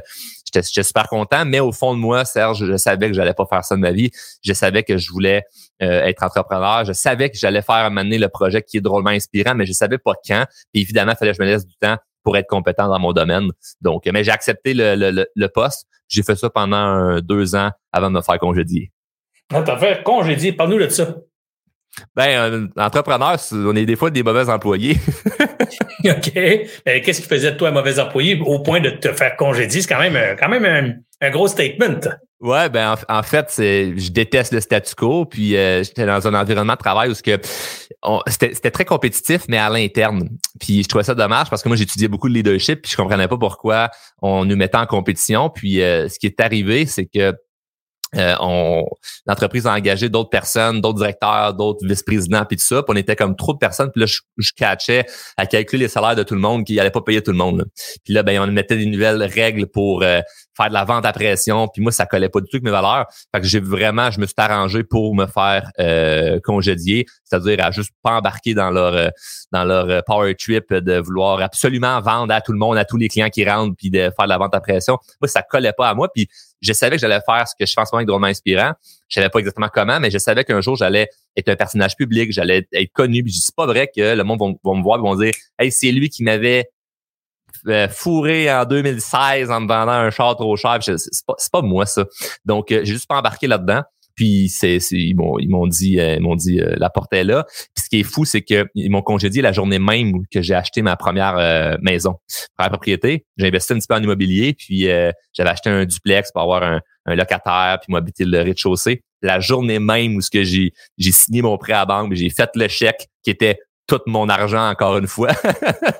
J'étais 0.52 0.82
super 0.82 1.08
content, 1.08 1.44
mais 1.44 1.60
au 1.60 1.70
fond 1.70 1.94
de 1.94 2.00
moi, 2.00 2.24
Serge, 2.24 2.64
je 2.66 2.76
savais 2.76 3.08
que 3.08 3.14
j'allais 3.14 3.34
pas 3.34 3.46
faire 3.46 3.64
ça 3.64 3.76
de 3.76 3.80
ma 3.80 3.92
vie. 3.92 4.10
Je 4.42 4.52
savais 4.52 4.82
que 4.82 4.96
je 4.96 5.10
voulais 5.12 5.44
euh, 5.82 6.04
être 6.04 6.22
entrepreneur. 6.24 6.84
Je 6.84 6.92
savais 6.92 7.30
que 7.30 7.36
j'allais 7.38 7.62
faire 7.62 7.76
amener 7.76 8.18
le 8.18 8.28
projet 8.28 8.62
qui 8.62 8.78
est 8.78 8.80
drôlement 8.80 9.10
inspirant, 9.10 9.54
mais 9.54 9.66
je 9.66 9.72
savais 9.72 9.98
pas 9.98 10.14
quand. 10.26 10.44
Puis 10.72 10.82
évidemment, 10.82 11.12
il 11.12 11.16
fallait 11.16 11.32
que 11.32 11.38
je 11.38 11.42
me 11.42 11.48
laisse 11.48 11.66
du 11.66 11.76
temps 11.76 11.96
pour 12.22 12.36
être 12.36 12.48
compétent 12.48 12.88
dans 12.88 12.98
mon 12.98 13.12
domaine. 13.12 13.50
Donc, 13.80 14.04
mais 14.12 14.24
j'ai 14.24 14.30
accepté 14.30 14.74
le, 14.74 14.94
le, 14.94 15.26
le 15.34 15.48
poste. 15.48 15.86
J'ai 16.08 16.22
fait 16.22 16.36
ça 16.36 16.50
pendant 16.50 17.20
deux 17.20 17.54
ans 17.54 17.70
avant 17.92 18.10
de 18.10 18.16
me 18.16 18.22
faire 18.22 18.38
congédier. 18.38 18.92
Ah, 19.52 19.62
t'as 19.62 19.78
fait 19.78 20.02
congédier. 20.02 20.52
Parle-nous 20.52 20.78
de 20.78 20.88
ça. 20.88 21.16
Ben, 22.14 22.70
un 22.76 22.82
entrepreneur, 22.82 23.36
on 23.52 23.74
est 23.74 23.84
des 23.84 23.96
fois 23.96 24.10
des 24.10 24.22
mauvais 24.22 24.48
employés. 24.48 24.96
OK. 26.04 26.32
Qu'est-ce 26.32 27.20
qui 27.20 27.28
faisait 27.28 27.52
de 27.52 27.56
toi 27.56 27.68
un 27.68 27.72
mauvais 27.72 27.98
employé 27.98 28.40
au 28.40 28.60
point 28.60 28.80
de 28.80 28.90
te 28.90 29.12
faire 29.12 29.36
congédier? 29.36 29.82
C'est 29.82 29.88
quand 29.88 30.00
même, 30.00 30.36
quand 30.38 30.48
même 30.48 31.02
un, 31.20 31.30
gros 31.30 31.48
statement. 31.48 32.00
Ouais, 32.40 32.68
ben 32.70 32.94
en, 33.08 33.22
fait, 33.22 33.46
c'est, 33.48 33.98
je 33.98 34.10
déteste 34.12 34.52
le 34.52 34.60
statu 34.60 34.94
quo. 34.94 35.24
Puis 35.26 35.56
euh, 35.56 35.82
j'étais 35.82 36.06
dans 36.06 36.26
un 36.26 36.34
environnement 36.34 36.74
de 36.74 36.78
travail 36.78 37.10
où 37.10 37.14
que 37.14 37.38
c'était, 38.26 38.70
très 38.70 38.84
compétitif, 38.84 39.42
mais 39.48 39.58
à 39.58 39.68
l'interne. 39.68 40.28
Puis 40.58 40.82
je 40.82 40.88
trouvais 40.88 41.04
ça 41.04 41.14
dommage 41.14 41.50
parce 41.50 41.62
que 41.62 41.68
moi 41.68 41.76
j'étudiais 41.76 42.08
beaucoup 42.08 42.28
de 42.28 42.34
leadership, 42.34 42.82
puis 42.82 42.90
je 42.90 42.96
comprenais 42.96 43.28
pas 43.28 43.36
pourquoi 43.36 43.90
on 44.22 44.44
nous 44.44 44.56
mettait 44.56 44.78
en 44.78 44.86
compétition. 44.86 45.50
Puis 45.50 45.82
euh, 45.82 46.08
ce 46.08 46.18
qui 46.18 46.26
est 46.26 46.40
arrivé, 46.40 46.86
c'est 46.86 47.06
que 47.06 47.34
euh, 48.16 48.34
on, 48.40 48.84
l'entreprise 49.26 49.66
a 49.66 49.72
engagé 49.72 50.08
d'autres 50.08 50.30
personnes, 50.30 50.80
d'autres 50.80 50.98
directeurs, 50.98 51.54
d'autres 51.54 51.86
vice-présidents, 51.86 52.44
puis 52.44 52.56
tout 52.56 52.64
ça. 52.64 52.82
Puis 52.82 52.92
on 52.94 52.96
était 52.96 53.16
comme 53.16 53.36
trop 53.36 53.52
de 53.52 53.58
personnes. 53.58 53.90
Puis 53.92 54.00
là, 54.00 54.06
je, 54.06 54.20
je 54.36 54.52
catchais 54.56 55.06
à 55.36 55.46
calculer 55.46 55.84
les 55.84 55.88
salaires 55.88 56.16
de 56.16 56.22
tout 56.22 56.34
le 56.34 56.40
monde 56.40 56.64
qui 56.64 56.76
n'allait 56.76 56.90
pas 56.90 57.02
payer 57.02 57.22
tout 57.22 57.30
le 57.30 57.38
monde. 57.38 57.66
Puis 58.04 58.12
là, 58.12 58.22
ben, 58.22 58.40
on 58.40 58.46
mettait 58.48 58.76
des 58.76 58.86
nouvelles 58.86 59.22
règles 59.22 59.66
pour 59.66 60.02
euh, 60.02 60.20
faire 60.56 60.68
de 60.68 60.74
la 60.74 60.84
vente 60.84 61.06
à 61.06 61.12
pression. 61.12 61.68
Puis 61.68 61.82
moi, 61.82 61.92
ça 61.92 62.06
collait 62.06 62.28
pas 62.28 62.40
du 62.40 62.48
tout 62.48 62.56
avec 62.56 62.64
mes 62.64 62.70
valeurs. 62.70 63.06
Fait 63.34 63.40
que 63.40 63.46
j'ai 63.46 63.60
vraiment, 63.60 64.10
je 64.10 64.20
me 64.20 64.26
suis 64.26 64.34
arrangé 64.38 64.82
pour 64.82 65.14
me 65.14 65.26
faire 65.26 65.70
euh, 65.78 66.40
congédier, 66.42 67.06
c'est-à-dire 67.24 67.64
à 67.64 67.70
juste 67.70 67.92
pas 68.02 68.12
embarquer 68.12 68.54
dans 68.54 68.70
leur 68.70 68.94
euh, 68.94 69.08
dans 69.52 69.64
leur 69.64 70.04
power 70.04 70.34
trip 70.34 70.72
de 70.72 70.98
vouloir 70.98 71.40
absolument 71.40 72.00
vendre 72.00 72.32
à 72.34 72.40
tout 72.40 72.52
le 72.52 72.58
monde, 72.58 72.76
à 72.76 72.84
tous 72.84 72.96
les 72.96 73.08
clients 73.08 73.30
qui 73.30 73.48
rentrent, 73.48 73.74
puis 73.76 73.90
de 73.90 74.10
faire 74.16 74.24
de 74.24 74.28
la 74.28 74.38
vente 74.38 74.54
à 74.54 74.60
pression. 74.60 74.98
Moi, 75.20 75.28
ça 75.28 75.42
collait 75.42 75.72
pas 75.72 75.88
à 75.88 75.94
moi. 75.94 76.08
Puis 76.12 76.28
je 76.60 76.72
savais 76.72 76.96
que 76.96 77.00
j'allais 77.00 77.20
faire 77.24 77.46
ce 77.48 77.54
que 77.58 77.66
je 77.66 77.72
fais 77.72 77.80
en 77.80 77.84
ce 77.84 77.90
moment 77.92 77.98
avec 77.98 78.08
Drôlement 78.08 78.26
Inspirant. 78.26 78.72
Je 79.08 79.14
savais 79.14 79.30
pas 79.30 79.38
exactement 79.38 79.68
comment, 79.72 79.98
mais 79.98 80.10
je 80.10 80.18
savais 80.18 80.44
qu'un 80.44 80.60
jour, 80.60 80.76
j'allais 80.76 81.08
être 81.36 81.48
un 81.48 81.56
personnage 81.56 81.96
public, 81.96 82.32
j'allais 82.32 82.66
être 82.72 82.92
connu. 82.92 83.22
Puis 83.22 83.32
je 83.32 83.38
dis 83.38 83.52
pas 83.56 83.66
vrai 83.66 83.90
que 83.94 84.14
le 84.14 84.22
monde 84.24 84.40
va, 84.40 84.74
me 84.74 84.82
voir 84.82 84.98
et 84.98 85.02
vont 85.02 85.16
dire 85.16 85.32
Hey, 85.58 85.72
c'est 85.72 85.90
lui 85.90 86.08
qui 86.10 86.22
m'avait 86.22 86.70
euh, 87.66 87.88
fourré 87.88 88.52
en 88.52 88.64
2016 88.64 89.50
en 89.50 89.60
me 89.60 89.68
vendant 89.68 89.92
un 89.92 90.10
char 90.10 90.36
trop 90.36 90.56
cher. 90.56 90.78
C'est 90.82 90.98
pas, 91.26 91.34
pas 91.52 91.62
moi, 91.62 91.86
ça. 91.86 92.04
Donc, 92.44 92.72
euh, 92.72 92.80
j'ai 92.84 92.92
juste 92.92 93.08
pas 93.08 93.18
embarqué 93.18 93.46
là-dedans. 93.46 93.82
Puis 94.14 94.50
c'est, 94.50 94.78
ils 94.90 95.14
m'ont 95.14 95.66
dit 95.66 95.98
euh, 95.98 96.16
ils 96.16 96.20
m'ont 96.20 96.36
dit 96.36 96.60
la 96.76 96.90
porte 96.90 97.12
est 97.14 97.24
là. 97.24 97.46
Qui 97.90 98.00
est 98.00 98.04
fou, 98.04 98.24
c'est 98.24 98.42
que 98.42 98.66
ils 98.74 98.90
m'ont 98.90 99.02
congédié 99.02 99.42
la 99.42 99.52
journée 99.52 99.78
même 99.78 100.22
que 100.32 100.40
j'ai 100.40 100.54
acheté 100.54 100.80
ma 100.80 100.96
première 100.96 101.36
euh, 101.36 101.76
maison, 101.82 102.16
première 102.56 102.70
propriété. 102.70 103.26
J'ai 103.36 103.48
investi 103.48 103.72
un 103.72 103.78
petit 103.78 103.86
peu 103.88 103.94
en 103.94 104.02
immobilier, 104.02 104.54
puis 104.54 104.84
j'avais 105.32 105.50
acheté 105.50 105.68
un 105.68 105.84
duplex 105.84 106.30
pour 106.32 106.42
avoir 106.42 106.62
un, 106.62 106.80
locataire, 107.06 107.78
puis 107.82 107.92
m'habiter 107.92 108.24
le 108.24 108.40
rez-de-chaussée. 108.40 109.02
La 109.22 109.40
journée 109.40 109.80
même 109.80 110.14
où 110.14 110.20
ce 110.20 110.30
que 110.30 110.44
j'ai 110.44 110.72
j'ai 110.96 111.12
signé 111.12 111.42
mon 111.42 111.58
prêt 111.58 111.72
à 111.72 111.84
banque, 111.84 112.14
j'ai 112.14 112.30
fait 112.30 112.50
le 112.54 112.68
chèque 112.68 113.08
qui 113.24 113.30
était 113.30 113.58
tout 113.90 114.00
mon 114.06 114.28
argent 114.28 114.68
encore 114.70 114.98
une 114.98 115.08
fois, 115.08 115.30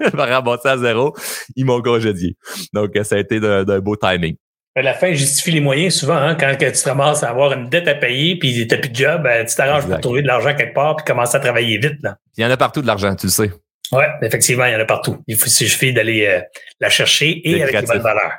me 0.00 0.68
à 0.68 0.78
zéro, 0.78 1.14
ils 1.56 1.64
m'ont 1.64 1.82
congédié. 1.82 2.36
Donc 2.72 2.92
ça 3.02 3.16
a 3.16 3.18
été 3.18 3.40
d'un 3.40 3.80
beau 3.80 3.96
timing. 3.96 4.36
La 4.76 4.94
fin 4.94 5.12
justifie 5.12 5.50
les 5.50 5.60
moyens 5.60 5.94
souvent. 5.94 6.16
Hein, 6.16 6.36
quand 6.36 6.54
tu 6.56 6.70
te 6.70 6.88
ramasses 6.88 7.22
à 7.24 7.30
avoir 7.30 7.52
une 7.52 7.68
dette 7.68 7.88
à 7.88 7.94
payer 7.94 8.38
puis 8.38 8.54
tu 8.54 8.66
n'as 8.66 8.80
plus 8.80 8.90
de 8.90 8.94
job, 8.94 9.22
ben, 9.22 9.44
tu 9.44 9.54
t'arranges 9.54 9.86
pour 9.86 10.00
trouver 10.00 10.22
de 10.22 10.28
l'argent 10.28 10.54
quelque 10.54 10.74
part 10.74 10.96
puis 10.96 11.04
commencer 11.04 11.36
à 11.36 11.40
travailler 11.40 11.78
vite. 11.78 11.98
Là. 12.02 12.16
Il 12.36 12.44
y 12.44 12.46
en 12.46 12.50
a 12.50 12.56
partout 12.56 12.80
de 12.80 12.86
l'argent, 12.86 13.14
tu 13.16 13.26
le 13.26 13.32
sais. 13.32 13.50
Oui, 13.92 14.04
effectivement, 14.22 14.66
il 14.66 14.72
y 14.72 14.76
en 14.76 14.80
a 14.80 14.84
partout. 14.84 15.18
Il 15.26 15.36
faut 15.36 15.48
suffit 15.48 15.92
d'aller 15.92 16.26
euh, 16.26 16.40
la 16.78 16.88
chercher 16.88 17.40
et 17.44 17.62
avec 17.62 17.80
les 17.80 17.86
bonnes 17.86 17.98
valeurs. 17.98 18.34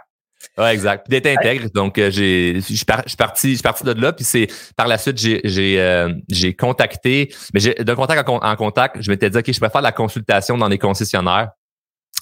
Oui, 0.57 0.67
exact. 0.67 1.05
Puis 1.07 1.19
d'être 1.19 1.37
intègre. 1.37 1.69
Donc, 1.73 1.97
euh, 1.97 2.09
j'ai, 2.09 2.61
je 2.61 2.73
suis 2.73 2.85
parti, 2.85 3.55
je 3.55 3.61
parti 3.61 3.83
de 3.83 3.91
là. 3.91 4.13
Puis 4.13 4.25
c'est 4.25 4.47
par 4.75 4.87
la 4.87 4.97
suite, 4.97 5.17
j'ai, 5.17 5.41
j'ai, 5.43 5.79
euh, 5.79 6.13
j'ai 6.29 6.53
contacté, 6.53 7.33
mais 7.53 7.59
j'ai, 7.59 7.73
de 7.73 7.93
contact 7.93 8.27
en, 8.27 8.37
en, 8.37 8.55
contact, 8.55 9.01
je 9.01 9.11
m'étais 9.11 9.29
dit, 9.29 9.37
OK, 9.37 9.51
je 9.51 9.59
préfère 9.59 9.81
la 9.81 9.91
consultation 9.91 10.57
dans 10.57 10.67
les 10.67 10.77
concessionnaires. 10.77 11.49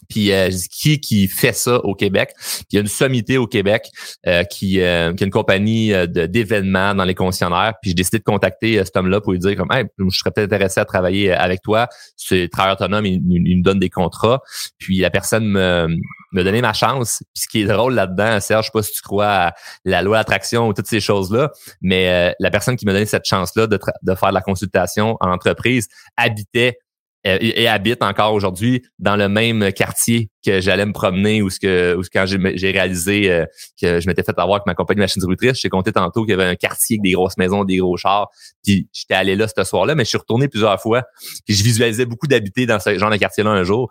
Puis 0.09 0.31
euh, 0.31 0.49
qui 0.71 0.99
qui 0.99 1.27
fait 1.27 1.53
ça 1.53 1.77
au 1.85 1.93
Québec? 1.93 2.33
Il 2.71 2.75
y 2.75 2.77
a 2.77 2.81
une 2.81 2.87
sommité 2.87 3.37
au 3.37 3.45
Québec 3.47 3.91
euh, 4.27 4.43
qui, 4.43 4.81
euh, 4.81 5.13
qui 5.13 5.23
a 5.23 5.25
une 5.25 5.31
compagnie 5.31 5.93
euh, 5.93 6.07
d'événements 6.07 6.95
dans 6.95 7.03
les 7.03 7.15
concessionnaires. 7.15 7.73
Puis 7.81 7.91
j'ai 7.91 7.95
décidé 7.95 8.17
de 8.17 8.23
contacter 8.23 8.83
cet 8.83 8.95
homme-là 8.97 9.21
pour 9.21 9.33
lui 9.33 9.39
dire 9.39 9.55
comme 9.55 9.71
hey, 9.71 9.85
je 9.97 10.17
serais 10.17 10.31
peut-être 10.31 10.51
intéressé 10.51 10.79
à 10.79 10.85
travailler 10.85 11.31
avec 11.31 11.61
toi. 11.61 11.87
C'est 12.17 12.49
travailleur 12.49 12.81
autonome, 12.81 13.05
il, 13.05 13.21
me 13.21 13.63
donne 13.63 13.79
des 13.79 13.89
contrats. 13.89 14.41
Puis 14.79 14.97
la 14.99 15.11
personne 15.11 15.45
me 15.45 15.87
me 16.31 16.61
ma 16.61 16.73
chance. 16.73 17.23
Puis 17.33 17.43
ce 17.43 17.47
qui 17.47 17.61
est 17.61 17.65
drôle 17.65 17.93
là-dedans, 17.93 18.39
Serge, 18.39 18.65
je 18.65 18.67
sais 18.67 18.71
pas 18.73 18.83
si 18.83 18.93
tu 18.93 19.01
crois 19.01 19.27
à 19.27 19.53
la 19.85 20.01
loi 20.01 20.17
d'attraction 20.17 20.67
ou 20.67 20.73
toutes 20.73 20.87
ces 20.87 20.99
choses-là, 20.99 21.51
mais 21.81 22.35
la 22.39 22.51
personne 22.51 22.75
qui 22.75 22.85
m'a 22.85 22.93
donné 22.93 23.05
cette 23.05 23.25
chance-là 23.25 23.67
de, 23.67 23.79
de 24.03 24.15
faire 24.15 24.29
de 24.29 24.33
la 24.33 24.41
consultation 24.41 25.17
en 25.21 25.31
entreprise 25.31 25.87
habitait 26.17 26.77
euh, 27.27 27.37
et, 27.41 27.67
habite 27.67 28.01
encore 28.01 28.33
aujourd'hui 28.33 28.81
dans 28.97 29.17
le 29.17 29.27
même 29.27 29.73
quartier 29.73 30.29
que 30.45 30.61
j'allais 30.61 30.85
me 30.85 30.93
promener 30.93 31.41
ou 31.41 31.49
ce 31.49 31.59
que 31.59 31.99
quand 32.13 32.25
j'ai 32.25 32.71
réalisé 32.71 33.29
euh, 33.29 33.45
que 33.81 33.99
je 33.99 34.07
m'étais 34.07 34.23
fait 34.23 34.37
avoir 34.39 34.55
avec 34.55 34.65
ma 34.65 34.73
compagnie 34.73 34.97
de 34.97 35.03
machines 35.03 35.19
distributrices, 35.19 35.59
j'ai 35.59 35.69
compté 35.69 35.91
tantôt 35.91 36.21
qu'il 36.23 36.31
y 36.31 36.33
avait 36.33 36.45
un 36.45 36.55
quartier 36.55 36.95
avec 36.95 37.03
des 37.03 37.11
grosses 37.11 37.37
maisons, 37.37 37.65
des 37.65 37.77
gros 37.77 37.97
chars. 37.97 38.29
Puis 38.63 38.87
j'étais 38.93 39.15
allé 39.15 39.35
là 39.35 39.47
ce 39.47 39.63
soir-là, 39.63 39.95
mais 39.95 40.05
je 40.05 40.09
suis 40.09 40.17
retourné 40.17 40.47
plusieurs 40.47 40.79
fois. 40.81 41.03
Puis 41.45 41.55
je 41.55 41.63
visualisais 41.63 42.05
beaucoup 42.05 42.27
d'habiter 42.27 42.65
dans 42.65 42.79
ce 42.79 42.97
genre 42.97 43.11
de 43.11 43.17
quartier-là 43.17 43.49
un 43.49 43.63
jour. 43.63 43.89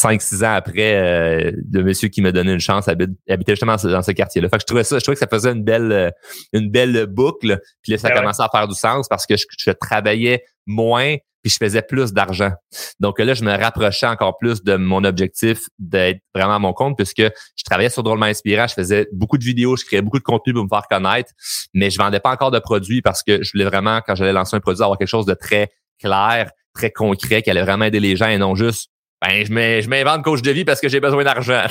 Cinq, 0.00 0.22
six 0.22 0.42
ans 0.42 0.54
après, 0.54 0.94
euh, 0.94 1.52
le 1.72 1.82
monsieur 1.82 2.08
qui 2.08 2.22
m'a 2.22 2.32
donné 2.32 2.52
une 2.52 2.60
chance 2.60 2.88
habitait 2.88 3.52
justement 3.52 3.76
dans 3.76 4.02
ce 4.02 4.12
quartier-là. 4.12 4.48
Fait 4.48 4.56
que 4.56 4.62
je 4.62 4.66
trouvais 4.66 4.84
ça, 4.84 4.98
je 4.98 5.02
trouvais 5.04 5.14
que 5.14 5.20
ça 5.20 5.28
faisait 5.28 5.52
une 5.52 5.62
belle, 5.62 6.12
une 6.52 6.70
belle 6.70 7.06
boucle. 7.06 7.60
Puis 7.82 7.92
là, 7.92 7.98
ça 7.98 8.08
ben 8.08 8.16
commençait 8.16 8.42
à 8.42 8.48
faire 8.50 8.66
du 8.66 8.74
sens 8.74 9.08
parce 9.08 9.26
que 9.26 9.34
je 9.36 9.70
travaillais 9.72 10.44
moins, 10.66 11.16
puis 11.42 11.50
je 11.50 11.56
faisais 11.56 11.82
plus 11.82 12.12
d'argent. 12.12 12.50
Donc 12.98 13.18
là, 13.18 13.34
je 13.34 13.44
me 13.44 13.52
rapprochais 13.56 14.06
encore 14.06 14.36
plus 14.38 14.62
de 14.62 14.76
mon 14.76 15.04
objectif 15.04 15.68
d'être 15.78 16.20
vraiment 16.34 16.54
à 16.54 16.58
mon 16.58 16.72
compte 16.72 16.96
puisque 16.96 17.22
je 17.22 17.64
travaillais 17.64 17.90
sur 17.90 18.02
Drôlement 18.02 18.26
Inspirant, 18.26 18.66
je 18.66 18.74
faisais 18.74 19.08
beaucoup 19.12 19.38
de 19.38 19.44
vidéos, 19.44 19.76
je 19.76 19.84
créais 19.84 20.02
beaucoup 20.02 20.18
de 20.18 20.24
contenu 20.24 20.52
pour 20.52 20.64
me 20.64 20.68
faire 20.68 20.86
connaître, 20.88 21.32
mais 21.74 21.90
je 21.90 21.98
vendais 21.98 22.20
pas 22.20 22.30
encore 22.30 22.50
de 22.50 22.58
produits 22.58 23.02
parce 23.02 23.22
que 23.22 23.42
je 23.42 23.52
voulais 23.52 23.64
vraiment, 23.64 24.00
quand 24.06 24.14
j'allais 24.14 24.32
lancer 24.32 24.56
un 24.56 24.60
produit, 24.60 24.82
avoir 24.82 24.98
quelque 24.98 25.08
chose 25.08 25.26
de 25.26 25.34
très 25.34 25.70
clair, 25.98 26.50
très 26.74 26.90
concret, 26.90 27.42
qui 27.42 27.50
allait 27.50 27.62
vraiment 27.62 27.86
aider 27.86 28.00
les 28.00 28.16
gens 28.16 28.28
et 28.28 28.38
non 28.38 28.54
juste, 28.54 28.90
ben, 29.20 29.46
je 29.46 29.88
m'invente 29.88 30.22
coach 30.22 30.42
de 30.42 30.50
vie 30.50 30.64
parce 30.64 30.80
que 30.80 30.88
j'ai 30.88 31.00
besoin 31.00 31.24
d'argent. 31.24 31.64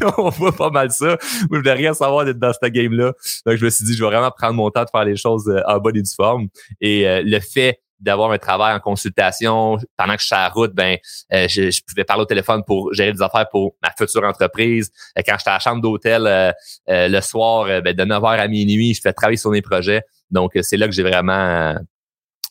on 0.18 0.28
voit 0.30 0.52
pas 0.52 0.70
mal 0.70 0.90
ça. 0.90 1.06
Moi, 1.06 1.18
je 1.52 1.56
voulais 1.56 1.72
rien 1.72 1.94
savoir 1.94 2.24
d'être 2.24 2.38
dans 2.38 2.52
ce 2.52 2.68
game-là. 2.68 3.12
Donc, 3.46 3.56
je 3.56 3.64
me 3.64 3.70
suis 3.70 3.84
dit, 3.84 3.94
je 3.94 4.02
vais 4.02 4.10
vraiment 4.10 4.30
prendre 4.30 4.54
mon 4.54 4.70
temps 4.70 4.84
de 4.84 4.90
faire 4.90 5.04
les 5.04 5.16
choses 5.16 5.48
euh, 5.48 5.60
en 5.66 5.78
bonne 5.78 5.96
et 5.96 6.02
due 6.02 6.14
forme. 6.14 6.48
Et 6.80 7.08
euh, 7.08 7.22
le 7.24 7.40
fait 7.40 7.80
d'avoir 8.00 8.30
un 8.30 8.38
travail 8.38 8.74
en 8.74 8.80
consultation 8.80 9.76
pendant 9.96 10.14
que 10.14 10.20
je 10.20 10.26
suis 10.26 10.34
à 10.34 10.44
la 10.44 10.48
route, 10.48 10.72
ben 10.72 10.96
euh, 11.32 11.48
je, 11.48 11.80
pouvais 11.86 12.04
parler 12.04 12.22
au 12.22 12.26
téléphone 12.26 12.62
pour 12.64 12.92
gérer 12.94 13.12
des 13.12 13.22
affaires 13.22 13.48
pour 13.50 13.74
ma 13.82 13.90
future 13.96 14.24
entreprise. 14.24 14.90
Euh, 15.18 15.22
quand 15.26 15.36
j'étais 15.38 15.50
à 15.50 15.54
la 15.54 15.58
chambre 15.58 15.82
d'hôtel 15.82 16.26
euh, 16.26 16.52
le 16.86 17.20
soir, 17.20 17.66
ben, 17.82 17.94
de 17.94 18.04
9h 18.04 18.38
à 18.38 18.48
minuit, 18.48 18.94
je 18.94 19.00
fais 19.00 19.12
travailler 19.12 19.36
sur 19.36 19.50
mes 19.50 19.62
projets. 19.62 20.02
Donc, 20.30 20.52
c'est 20.62 20.76
là 20.76 20.86
que 20.86 20.92
j'ai 20.92 21.02
vraiment 21.02 21.74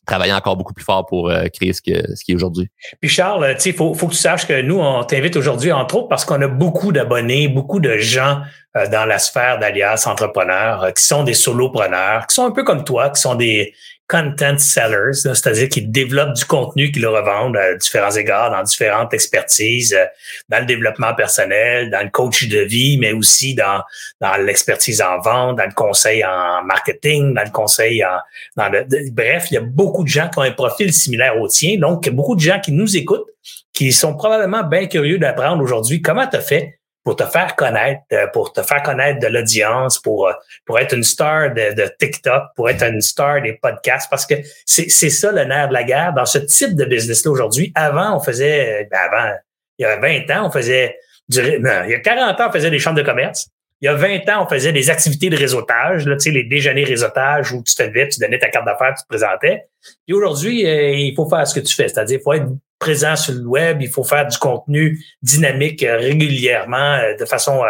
travaillé 0.08 0.34
encore 0.34 0.56
beaucoup 0.56 0.74
plus 0.74 0.84
fort 0.84 1.06
pour 1.06 1.32
créer 1.54 1.74
ce, 1.74 1.82
qui 1.82 1.92
est 1.92 2.34
aujourd'hui. 2.34 2.70
Puis 3.00 3.10
Charles, 3.10 3.56
il 3.64 3.74
faut, 3.74 3.94
faut 3.94 4.08
que 4.08 4.14
tu 4.14 4.18
saches 4.18 4.48
que 4.48 4.62
nous, 4.62 4.80
on 4.80 5.04
t'invite 5.04 5.36
aujourd'hui, 5.36 5.72
entre 5.72 5.98
autres, 5.98 6.08
parce 6.08 6.26
qu'on 6.26 6.42
a 6.42 6.48
beaucoup 6.48 6.92
d'abonnés, 6.92 7.48
beaucoup 7.48 7.80
de 7.80 7.98
gens 7.98 8.42
dans 8.74 9.06
la 9.06 9.20
sphère 9.20 9.60
d'alias 9.60 10.04
entrepreneurs 10.08 10.94
qui 10.96 11.04
sont 11.04 11.24
des 11.24 11.34
solopreneurs, 11.34 12.26
qui 12.28 12.36
sont 12.36 12.46
un 12.46 12.52
peu 12.52 12.64
comme 12.64 12.84
toi, 12.84 13.10
qui 13.10 13.22
sont 13.22 13.36
des 13.36 13.74
content 14.08 14.58
sellers, 14.58 15.14
c'est-à-dire 15.14 15.68
qu'ils 15.68 15.92
développent 15.92 16.34
du 16.34 16.46
contenu 16.46 16.92
qu'ils 16.92 17.06
revendent 17.06 17.58
à 17.58 17.76
différents 17.76 18.16
égards, 18.16 18.52
dans 18.52 18.64
différentes 18.64 19.14
expertises, 19.14 19.94
euh, 19.94 20.06
dans 20.48 20.60
le 20.60 20.66
développement 20.66 21.14
personnel, 21.14 21.90
dans 21.90 22.04
le 22.04 22.10
coach 22.10 22.48
de 22.48 22.60
vie, 22.60 22.98
mais 22.98 23.12
aussi 23.12 23.54
dans, 23.54 23.82
dans 24.22 24.38
l'expertise 24.38 25.02
en 25.02 25.20
vente, 25.20 25.58
dans 25.58 25.66
le 25.66 25.74
conseil 25.74 26.24
en 26.24 26.64
marketing, 26.64 27.34
dans 27.34 27.44
le 27.44 27.52
conseil 27.52 28.04
en... 28.04 28.18
Dans 28.56 28.70
le, 28.70 28.86
bref, 29.12 29.48
il 29.52 29.56
y 29.56 29.58
a 29.58 29.62
beaucoup 29.62 30.04
de 30.04 30.10
gens 30.10 30.30
qui 30.30 30.40
ont 30.40 30.44
un 30.44 30.52
profil 30.52 30.94
similaire 30.94 31.40
au 31.40 31.48
tien, 31.48 31.78
donc 31.78 32.10
beaucoup 32.10 32.36
de 32.36 32.42
gens 32.42 32.60
qui 32.62 32.72
nous 32.72 32.96
écoutent, 32.96 33.28
qui 33.74 33.92
sont 33.92 34.16
probablement 34.16 34.64
bien 34.64 34.88
curieux 34.88 35.20
d'apprendre 35.20 35.62
aujourd'hui 35.62 36.02
comment 36.02 36.28
tu 36.28 36.38
as 36.38 36.42
fait 36.42 36.77
pour 37.08 37.16
te 37.16 37.24
faire 37.24 37.56
connaître, 37.56 38.02
euh, 38.12 38.28
pour 38.34 38.52
te 38.52 38.62
faire 38.62 38.84
connaître 38.84 39.22
de 39.22 39.28
l'audience, 39.28 39.98
pour, 39.98 40.28
euh, 40.28 40.34
pour 40.66 40.78
être 40.78 40.94
une 40.94 41.04
star 41.04 41.54
de, 41.54 41.90
TikTok, 41.98 42.48
pour 42.54 42.70
être 42.70 42.84
une 42.84 43.00
star 43.00 43.42
des 43.42 43.54
podcasts, 43.54 44.10
parce 44.10 44.26
que 44.26 44.34
c'est 44.66 44.90
ça 44.90 45.32
le 45.32 45.46
nerf 45.46 45.70
de 45.70 45.74
la 45.74 45.86
guerre 45.86 46.12
dans 46.12 46.26
ce 46.26 46.38
type 46.38 46.76
de 46.76 46.84
business-là 46.84 47.32
aujourd'hui. 47.32 47.72
Avant, 47.76 48.18
on 48.18 48.20
faisait, 48.20 48.90
ben 48.92 49.00
avant, 49.10 49.34
il 49.78 49.84
y 49.84 49.86
a 49.86 49.96
20 49.96 50.30
ans, 50.32 50.48
on 50.48 50.52
faisait 50.52 50.98
du, 51.30 51.40
non, 51.62 51.86
il 51.86 51.92
y 51.92 51.94
a 51.94 52.00
40 52.00 52.42
ans, 52.42 52.50
on 52.50 52.52
faisait 52.52 52.72
des 52.72 52.80
chambres 52.80 52.98
de 52.98 53.06
commerce. 53.06 53.48
Il 53.80 53.86
y 53.86 53.88
a 53.88 53.94
20 53.94 54.28
ans, 54.28 54.44
on 54.44 54.50
faisait 54.50 54.74
des 54.74 54.90
activités 54.90 55.30
de 55.30 55.38
réseautage, 55.38 56.06
là, 56.06 56.18
tu 56.18 56.24
sais, 56.24 56.32
les 56.32 56.44
déjeuners 56.44 56.84
réseautage 56.84 57.54
où 57.54 57.64
tu 57.64 57.74
te 57.74 57.84
levais, 57.84 58.10
tu 58.10 58.20
donnais 58.20 58.40
ta 58.40 58.50
carte 58.50 58.66
d'affaires, 58.66 58.96
tu 58.98 59.04
te 59.04 59.08
présentais. 59.08 59.64
Et 60.10 60.14
aujourd'hui, 60.14 60.68
euh, 60.68 60.92
il 60.92 61.16
faut 61.16 61.30
faire 61.30 61.48
ce 61.48 61.58
que 61.58 61.66
tu 61.66 61.74
fais, 61.74 61.88
c'est-à-dire 61.88 62.20
il 62.20 62.24
faut 62.24 62.34
être 62.34 62.50
présent 62.80 63.16
sur 63.16 63.34
le 63.34 63.46
web, 63.46 63.82
il 63.82 63.90
faut 63.90 64.04
faire 64.04 64.28
du 64.28 64.38
contenu 64.38 65.04
dynamique 65.22 65.84
euh, 65.84 65.98
régulièrement, 65.98 66.96
euh, 66.96 67.16
de 67.20 67.26
façon, 67.26 67.62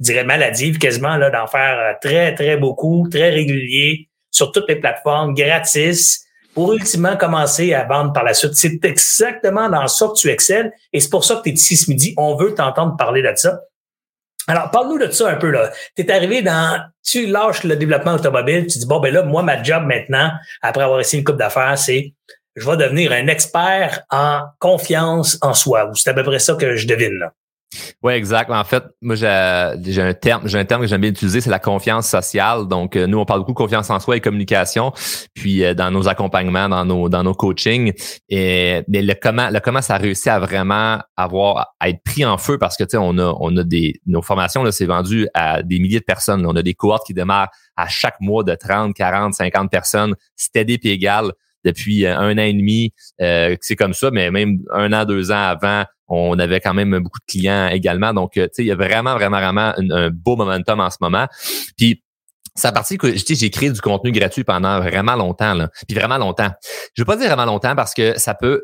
je 0.00 0.04
dirais, 0.04 0.24
maladive, 0.24 0.78
quasiment, 0.78 1.16
là, 1.16 1.30
d'en 1.30 1.46
faire 1.46 1.96
très, 2.00 2.34
très 2.34 2.56
beaucoup, 2.56 3.08
très 3.10 3.30
régulier, 3.30 4.08
sur 4.30 4.52
toutes 4.52 4.68
les 4.68 4.76
plateformes, 4.76 5.34
gratis. 5.34 6.22
pour 6.54 6.72
ultimement 6.72 7.18
commencer 7.18 7.74
à 7.74 7.84
vendre 7.84 8.12
par 8.14 8.24
la 8.24 8.32
suite. 8.32 8.54
C'est 8.54 8.82
exactement 8.84 9.68
dans 9.68 9.86
ça 9.88 10.06
que 10.06 10.18
tu 10.18 10.28
excelles 10.30 10.72
et 10.92 11.00
c'est 11.00 11.10
pour 11.10 11.22
ça 11.22 11.36
que 11.36 11.42
tu 11.42 11.50
es 11.50 11.52
ici 11.52 11.76
ce 11.76 11.90
midi. 11.90 12.14
On 12.16 12.34
veut 12.34 12.54
t'entendre 12.54 12.96
parler 12.96 13.20
de 13.20 13.30
ça. 13.36 13.60
Alors, 14.48 14.70
parle-nous 14.70 14.98
de 14.98 15.10
ça 15.10 15.28
un 15.28 15.36
peu. 15.36 15.50
là. 15.50 15.70
Tu 15.96 16.02
es 16.02 16.10
arrivé 16.10 16.40
dans, 16.42 16.80
tu 17.02 17.26
lâches 17.26 17.64
le 17.64 17.76
développement 17.76 18.14
automobile, 18.14 18.66
tu 18.66 18.78
dis, 18.78 18.86
bon, 18.86 19.00
ben 19.00 19.12
là, 19.12 19.22
moi, 19.22 19.42
ma 19.42 19.62
job 19.62 19.84
maintenant, 19.84 20.30
après 20.62 20.84
avoir 20.84 21.00
essayé 21.00 21.18
une 21.18 21.24
coupe 21.24 21.36
d'affaires, 21.36 21.76
c'est 21.76 22.14
je 22.56 22.68
vais 22.68 22.76
devenir 22.76 23.12
un 23.12 23.26
expert 23.26 24.02
en 24.10 24.40
confiance 24.58 25.38
en 25.42 25.54
soi. 25.54 25.88
Ou 25.90 25.94
c'est 25.94 26.10
à 26.10 26.14
peu 26.14 26.22
près 26.22 26.38
ça 26.38 26.54
que 26.54 26.76
je 26.76 26.86
devine. 26.86 27.30
Oui, 28.02 28.12
exact. 28.12 28.50
En 28.50 28.64
fait, 28.64 28.84
moi, 29.02 29.16
j'ai 29.16 29.26
un 29.26 30.14
terme, 30.14 30.46
j'ai 30.46 30.58
un 30.58 30.64
terme 30.64 30.82
que 30.82 30.86
j'aime 30.86 31.00
bien 31.00 31.10
utiliser, 31.10 31.40
c'est 31.40 31.50
la 31.50 31.58
confiance 31.58 32.08
sociale. 32.08 32.68
Donc, 32.68 32.96
euh, 32.96 33.06
nous, 33.06 33.18
on 33.18 33.24
parle 33.24 33.40
beaucoup 33.40 33.52
de 33.52 33.56
confiance 33.56 33.90
en 33.90 33.98
soi 33.98 34.16
et 34.16 34.20
communication, 34.20 34.92
puis 35.34 35.64
euh, 35.64 35.74
dans 35.74 35.90
nos 35.90 36.08
accompagnements, 36.08 36.68
dans 36.68 36.84
nos, 36.84 37.08
dans 37.08 37.24
nos 37.24 37.34
coachings. 37.34 37.92
Et 38.28 38.82
mais 38.88 39.02
le 39.02 39.14
comment, 39.20 39.50
le 39.50 39.60
comment 39.60 39.82
ça 39.82 39.96
a 39.96 39.98
réussi 39.98 40.30
à 40.30 40.38
vraiment 40.38 40.98
avoir, 41.16 41.74
à 41.80 41.88
être 41.88 42.02
pris 42.04 42.24
en 42.24 42.38
feu 42.38 42.56
parce 42.56 42.76
que, 42.76 42.84
tu 42.84 42.90
sais, 42.90 42.98
on 42.98 43.18
a, 43.18 43.36
on 43.40 43.56
a 43.56 43.64
des, 43.64 44.00
nos 44.06 44.22
formations, 44.22 44.62
là, 44.62 44.72
c'est 44.72 44.86
vendu 44.86 45.28
à 45.34 45.62
des 45.62 45.78
milliers 45.78 46.00
de 46.00 46.04
personnes. 46.04 46.46
On 46.46 46.56
a 46.56 46.62
des 46.62 46.74
cohortes 46.74 47.06
qui 47.06 47.14
démarrent 47.14 47.50
à 47.76 47.88
chaque 47.88 48.20
mois 48.20 48.44
de 48.44 48.54
30, 48.54 48.94
40, 48.94 49.34
50 49.34 49.70
personnes. 49.70 50.14
C'était 50.36 50.64
des 50.64 50.78
égal 50.84 51.32
depuis 51.66 52.06
euh, 52.06 52.16
un 52.16 52.32
an 52.38 52.42
et 52.42 52.52
demi. 52.52 52.92
c'est 53.18 53.76
comme 53.76 53.94
ça, 53.94 54.10
mais 54.10 54.30
même 54.30 54.58
un 54.72 54.92
an, 54.92 55.04
deux 55.04 55.30
ans 55.30 55.42
avant, 55.42 55.84
on 56.08 56.38
avait 56.38 56.60
quand 56.60 56.74
même 56.74 56.98
beaucoup 56.98 57.18
de 57.18 57.24
clients 57.26 57.68
également. 57.68 58.14
Donc, 58.14 58.36
euh, 58.36 58.46
tu 58.46 58.54
sais, 58.54 58.62
il 58.64 58.66
y 58.66 58.72
a 58.72 58.76
vraiment, 58.76 59.14
vraiment, 59.14 59.38
vraiment 59.38 59.74
un, 59.76 60.10
beau 60.10 60.36
momentum 60.36 60.80
en 60.80 60.90
ce 60.90 60.98
moment. 61.00 61.26
Puis, 61.76 62.02
c'est 62.54 62.68
à 62.68 62.72
partir 62.72 62.96
que 62.96 63.14
j'ai 63.14 63.50
créé 63.50 63.70
du 63.70 63.80
contenu 63.80 64.12
gratuit 64.12 64.44
pendant 64.44 64.80
vraiment 64.80 65.14
longtemps. 65.14 65.52
Là. 65.52 65.68
Puis 65.86 65.96
vraiment 65.96 66.16
longtemps. 66.16 66.50
Je 66.94 67.02
veux 67.02 67.06
pas 67.06 67.16
dire 67.16 67.26
vraiment 67.26 67.44
longtemps 67.44 67.76
parce 67.76 67.92
que 67.92 68.18
ça 68.18 68.34
peut 68.34 68.62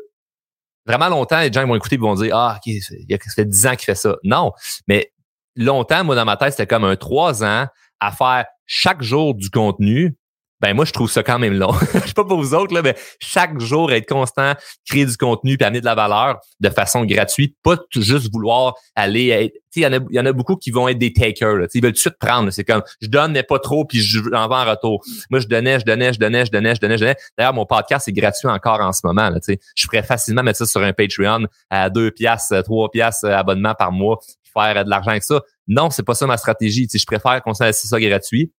vraiment 0.87 1.09
longtemps, 1.09 1.39
les 1.41 1.53
gens 1.53 1.67
vont 1.67 1.75
écouter 1.75 1.95
et 1.95 1.99
vont 1.99 2.15
dire 2.15 2.35
Ah, 2.35 2.57
ok, 2.57 2.73
ça 2.81 3.33
fait 3.35 3.45
10 3.45 3.67
ans 3.67 3.75
qu'il 3.75 3.85
fait 3.85 3.95
ça. 3.95 4.15
Non. 4.23 4.51
Mais 4.87 5.13
longtemps, 5.55 6.03
moi, 6.03 6.15
dans 6.15 6.25
ma 6.25 6.37
tête, 6.37 6.53
c'était 6.53 6.65
comme 6.65 6.85
un 6.85 6.95
trois 6.95 7.43
ans 7.43 7.67
à 7.99 8.11
faire 8.11 8.45
chaque 8.65 9.03
jour 9.03 9.35
du 9.35 9.51
contenu 9.51 10.17
ben 10.63 10.73
moi 10.73 10.85
je 10.85 10.93
trouve 10.93 11.11
ça 11.11 11.23
quand 11.23 11.39
même 11.39 11.55
long. 11.55 11.73
je 11.93 11.99
sais 12.07 12.13
pas 12.13 12.23
pour 12.23 12.37
vous 12.37 12.53
autres 12.53 12.73
là, 12.73 12.81
mais 12.81 12.95
chaque 13.19 13.59
jour 13.59 13.91
être 13.91 14.07
constant, 14.07 14.53
créer 14.89 15.05
du 15.05 15.17
contenu 15.17 15.57
puis 15.57 15.65
amener 15.65 15.81
de 15.81 15.85
la 15.85 15.93
valeur 15.93 16.39
de 16.61 16.69
façon 16.69 17.03
gratuite, 17.03 17.57
pas 17.61 17.75
juste 17.91 18.31
vouloir 18.31 18.73
aller. 18.95 19.53
Il 19.75 19.81
y 19.81 19.85
en 19.85 19.91
a, 19.91 19.99
y 20.09 20.19
en 20.21 20.25
a 20.25 20.31
beaucoup 20.31 20.55
qui 20.55 20.71
vont 20.71 20.87
être 20.87 20.97
des 20.97 21.11
takers. 21.11 21.57
Là, 21.57 21.67
ils 21.73 21.83
veulent 21.83 21.91
tout 21.91 21.95
de 21.95 21.99
suite 21.99 22.17
prendre. 22.17 22.49
C'est 22.51 22.63
comme 22.63 22.81
je 23.01 23.07
donne 23.09 23.33
mais 23.33 23.43
pas 23.43 23.59
trop 23.59 23.83
puis 23.83 23.99
je 23.99 24.21
en 24.33 24.47
vends 24.47 24.61
en 24.61 24.69
retour. 24.69 25.03
Moi 25.29 25.41
je 25.41 25.47
donnais, 25.47 25.81
je 25.81 25.85
donnais, 25.85 26.13
je 26.13 26.19
donnais, 26.19 26.45
je 26.45 26.51
donnais, 26.51 26.75
je 26.75 26.79
donnais, 26.79 26.97
je 26.97 27.01
donnais. 27.01 27.17
D'ailleurs 27.37 27.53
mon 27.53 27.65
podcast 27.65 28.07
est 28.07 28.13
gratuit 28.13 28.47
encore 28.47 28.79
en 28.79 28.93
ce 28.93 29.01
moment. 29.03 29.29
Là, 29.29 29.39
je 29.45 29.85
pourrais 29.85 30.03
facilement 30.03 30.43
mettre 30.43 30.59
ça 30.59 30.65
sur 30.65 30.81
un 30.81 30.93
Patreon 30.93 31.45
à 31.69 31.89
deux 31.89 32.09
piastres, 32.09 32.63
trois 32.63 32.89
piastres 32.89 33.25
euh, 33.25 33.35
abonnement 33.35 33.75
par 33.75 33.91
mois, 33.91 34.19
faire 34.53 34.85
de 34.85 34.89
l'argent 34.89 35.11
avec 35.11 35.23
ça. 35.23 35.41
Non, 35.67 35.89
c'est 35.89 36.03
pas 36.03 36.15
ça 36.15 36.25
ma 36.25 36.37
stratégie. 36.37 36.87
je 36.89 37.05
préfère 37.05 37.41
qu'on 37.41 37.53
s'en 37.53 37.69
ça 37.69 37.99
gratuit 37.99 38.53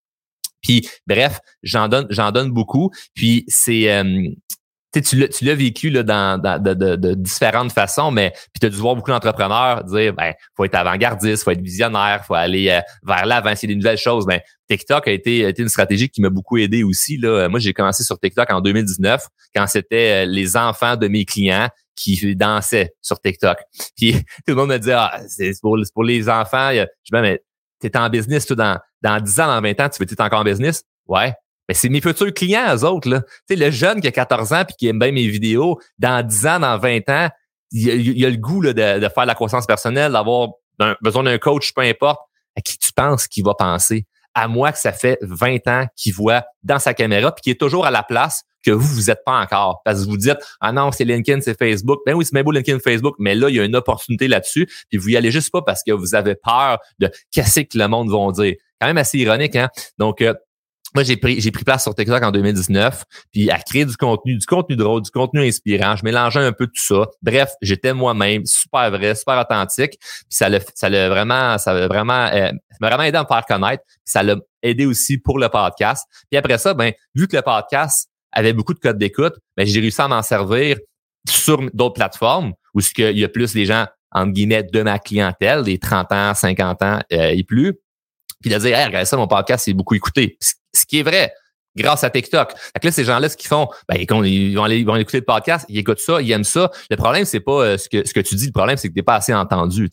puis 0.63 0.89
bref, 1.05 1.39
j'en 1.61 1.87
donne, 1.87 2.07
j'en 2.09 2.31
donne 2.31 2.49
beaucoup. 2.49 2.89
Puis 3.13 3.45
c'est 3.47 3.91
euh, 3.91 4.29
tu 5.01 5.15
l'as, 5.15 5.27
tu 5.27 5.51
vécu 5.53 5.89
là, 5.89 6.03
dans, 6.03 6.39
de, 6.39 6.73
de, 6.73 7.13
différentes 7.15 7.71
façons, 7.71 8.11
mais 8.11 8.33
tu 8.59 8.65
as 8.65 8.69
dû 8.69 8.77
voir 8.77 8.95
beaucoup 8.95 9.11
d'entrepreneurs 9.11 9.83
dire 9.85 10.13
ben 10.13 10.33
faut 10.55 10.65
être 10.65 10.75
avant-gardiste, 10.75 11.43
faut 11.43 11.51
être 11.51 11.61
visionnaire, 11.61 12.23
faut 12.25 12.35
aller 12.35 12.69
euh, 12.69 12.79
vers 13.03 13.25
l'avant, 13.25 13.49
essayer 13.49 13.67
des 13.67 13.75
nouvelles 13.75 13.97
choses. 13.97 14.25
Ben 14.25 14.39
TikTok 14.69 15.07
a 15.07 15.11
été, 15.11 15.53
une 15.57 15.69
stratégie 15.69 16.09
qui 16.09 16.21
m'a 16.21 16.29
beaucoup 16.29 16.57
aidé 16.57 16.83
aussi. 16.83 17.17
Là. 17.17 17.47
Moi, 17.49 17.59
j'ai 17.59 17.73
commencé 17.73 18.03
sur 18.03 18.19
TikTok 18.19 18.51
en 18.51 18.61
2019 18.61 19.27
quand 19.55 19.67
c'était 19.67 20.23
euh, 20.23 20.25
les 20.25 20.55
enfants 20.55 20.95
de 20.95 21.07
mes 21.07 21.25
clients 21.25 21.69
qui 21.95 22.35
dansaient 22.35 22.93
sur 23.01 23.19
TikTok. 23.19 23.57
Puis 23.97 24.13
tout 24.47 24.49
le 24.49 24.55
monde 24.55 24.69
me 24.69 24.77
dit 24.77 24.91
ah 24.91 25.19
c'est 25.27 25.53
pour, 25.61 25.77
pour 25.93 26.03
les 26.03 26.29
enfants. 26.29 26.71
Je 26.71 26.83
dis 26.83 27.11
ben, 27.11 27.21
mais 27.21 27.41
t'es 27.79 27.97
en 27.97 28.09
business 28.09 28.45
tout 28.45 28.55
dans 28.55 28.79
dans 29.03 29.19
10 29.19 29.39
ans, 29.41 29.47
dans 29.47 29.61
20 29.61 29.79
ans, 29.81 29.89
tu 29.89 30.03
veux 30.03 30.11
être 30.11 30.21
encore 30.21 30.39
en 30.39 30.43
business? 30.43 30.83
Ouais. 31.07 31.33
Mais 31.67 31.75
c'est 31.75 31.89
mes 31.89 32.01
futurs 32.01 32.33
clients, 32.33 32.75
eux 32.75 32.83
autres. 32.83 33.09
Là. 33.09 33.21
Le 33.49 33.71
jeune 33.71 34.01
qui 34.01 34.07
a 34.07 34.11
14 34.11 34.53
ans 34.53 34.65
puis 34.65 34.75
qui 34.77 34.87
aime 34.87 34.99
bien 34.99 35.11
mes 35.11 35.27
vidéos, 35.27 35.79
dans 35.99 36.25
10 36.25 36.47
ans, 36.47 36.59
dans 36.59 36.77
20 36.77 37.09
ans, 37.09 37.29
il, 37.71 38.25
a, 38.25 38.29
le 38.29 38.37
goût 38.37 38.61
là, 38.61 38.73
de, 38.73 38.99
de, 38.99 39.09
faire 39.09 39.25
la 39.25 39.35
croissance 39.35 39.65
personnelle, 39.65 40.11
d'avoir 40.11 40.49
besoin 41.01 41.23
d'un 41.23 41.37
coach, 41.37 41.73
peu 41.73 41.81
importe. 41.81 42.21
À 42.55 42.61
qui 42.61 42.77
tu 42.77 42.93
penses 42.93 43.27
qu'il 43.27 43.43
va 43.43 43.55
penser? 43.55 44.05
À 44.35 44.47
moi 44.47 44.71
que 44.71 44.77
ça 44.77 44.91
fait 44.91 45.17
20 45.21 45.67
ans 45.67 45.85
qu'il 45.95 46.13
voit 46.13 46.43
dans 46.61 46.79
sa 46.79 46.93
caméra 46.93 47.31
puis 47.31 47.41
qui 47.41 47.49
est 47.49 47.59
toujours 47.59 47.85
à 47.85 47.91
la 47.91 48.03
place 48.03 48.43
que 48.63 48.71
vous, 48.71 48.87
vous 48.87 49.11
êtes 49.11 49.23
pas 49.25 49.39
encore. 49.39 49.81
Parce 49.83 50.03
que 50.03 50.09
vous 50.09 50.17
dites, 50.17 50.37
ah 50.61 50.71
non, 50.71 50.91
c'est 50.91 51.03
LinkedIn, 51.03 51.41
c'est 51.41 51.57
Facebook. 51.57 51.99
Ben 52.05 52.13
oui, 52.13 52.25
c'est 52.25 52.33
même 52.33 52.43
beau 52.43 52.51
LinkedIn, 52.51 52.79
Facebook, 52.79 53.15
mais 53.19 53.35
là, 53.35 53.49
il 53.49 53.55
y 53.55 53.59
a 53.59 53.63
une 53.63 53.75
opportunité 53.75 54.27
là-dessus. 54.27 54.67
Puis 54.89 54.97
vous 54.97 55.09
y 55.09 55.17
allez 55.17 55.31
juste 55.31 55.51
pas 55.51 55.61
parce 55.61 55.83
que 55.83 55.91
vous 55.91 56.15
avez 56.15 56.35
peur 56.35 56.79
de 56.99 57.11
qu'est-ce 57.31 57.61
que 57.61 57.77
le 57.77 57.87
monde 57.87 58.09
va 58.09 58.31
dire. 58.31 58.55
Quand 58.79 58.87
même 58.87 58.97
assez 58.97 59.17
ironique, 59.19 59.55
hein? 59.55 59.69
Donc, 59.97 60.21
euh, 60.21 60.33
moi, 60.95 61.03
j'ai 61.03 61.17
pris, 61.17 61.41
j'ai 61.41 61.49
pris 61.49 61.63
place 61.63 61.83
sur 61.83 61.95
TikTok 61.95 62.21
en 62.21 62.31
2019, 62.31 63.03
puis 63.31 63.49
à 63.49 63.57
créer 63.57 63.85
du 63.85 63.97
contenu, 63.97 64.37
du 64.37 64.45
contenu 64.45 64.75
drôle, 64.75 65.01
du 65.01 65.09
contenu 65.09 65.41
inspirant. 65.41 65.95
Je 65.95 66.03
mélangeais 66.03 66.39
un 66.39 66.51
peu 66.51 66.67
tout 66.67 66.83
ça. 66.83 67.07
Bref, 67.23 67.51
j'étais 67.61 67.93
moi-même, 67.93 68.45
super 68.45 68.91
vrai, 68.91 69.15
super 69.15 69.39
authentique. 69.39 69.97
Puis 69.99 70.25
ça 70.29 70.49
l'a, 70.49 70.59
ça 70.75 70.89
l'a 70.89 71.09
vraiment, 71.09 71.57
ça 71.57 71.73
l'a 71.73 71.87
vraiment, 71.87 72.27
euh, 72.27 72.51
m'a 72.79 72.89
vraiment 72.89 73.03
aidé 73.03 73.17
à 73.17 73.23
me 73.23 73.27
faire 73.27 73.43
connaître. 73.45 73.83
Puis 73.87 73.97
ça 74.05 74.21
l'a 74.21 74.35
aidé 74.61 74.85
aussi 74.85 75.17
pour 75.17 75.39
le 75.39 75.49
podcast. 75.49 76.05
Puis 76.29 76.37
après 76.37 76.59
ça, 76.59 76.75
ben, 76.75 76.91
vu 77.15 77.27
que 77.27 77.35
le 77.35 77.41
podcast 77.41 78.07
avait 78.31 78.53
beaucoup 78.53 78.75
de 78.75 78.79
codes 78.79 78.99
d'écoute, 78.99 79.33
ben, 79.57 79.65
j'ai 79.65 79.79
réussi 79.79 80.01
à 80.01 80.07
m'en 80.07 80.21
servir 80.21 80.77
sur 81.27 81.59
d'autres 81.73 81.95
plateformes 81.95 82.53
où 82.75 82.81
ce 82.81 82.91
y 83.11 83.23
a 83.23 83.29
plus 83.29 83.53
des 83.53 83.65
gens 83.65 83.87
entre 84.11 84.31
guillemets 84.31 84.63
de 84.63 84.81
ma 84.83 84.99
clientèle, 84.99 85.63
des 85.63 85.79
30 85.79 86.11
ans, 86.11 86.33
50 86.35 86.83
ans 86.83 86.99
euh, 87.11 87.29
et 87.29 87.43
plus, 87.43 87.73
puis 88.43 88.53
de 88.53 88.59
dire, 88.59 88.77
hey, 88.77 88.85
regarde 88.85 89.07
ça, 89.07 89.17
mon 89.17 89.27
podcast 89.27 89.65
c'est 89.65 89.73
beaucoup 89.73 89.95
écouté. 89.95 90.37
Ce 90.39 90.85
qui 90.85 90.99
est 90.99 91.03
vrai 91.03 91.33
grâce 91.75 92.03
à 92.03 92.09
TikTok. 92.09 92.53
Fait 92.57 92.83
là, 92.83 92.91
ces 92.91 93.03
gens-là, 93.03 93.29
ce 93.29 93.37
qu'ils 93.37 93.47
font, 93.47 93.67
ben, 93.89 93.95
ils, 93.97 94.55
vont 94.55 94.63
aller, 94.63 94.79
ils 94.79 94.85
vont 94.85 94.95
écouter 94.95 95.19
le 95.19 95.25
podcast, 95.25 95.65
ils 95.69 95.77
écoutent 95.79 95.99
ça, 95.99 96.21
ils 96.21 96.31
aiment 96.31 96.43
ça. 96.43 96.69
Le 96.89 96.95
problème, 96.95 97.25
c'est 97.25 97.39
pas 97.39 97.63
euh, 97.63 97.77
ce 97.77 97.89
que 97.89 98.07
ce 98.07 98.13
que 98.13 98.19
tu 98.19 98.35
dis. 98.35 98.47
Le 98.47 98.51
problème, 98.51 98.77
c'est 98.77 98.89
que 98.89 98.93
t'es 98.93 99.03
pas 99.03 99.15
assez 99.15 99.33
entendu. 99.33 99.89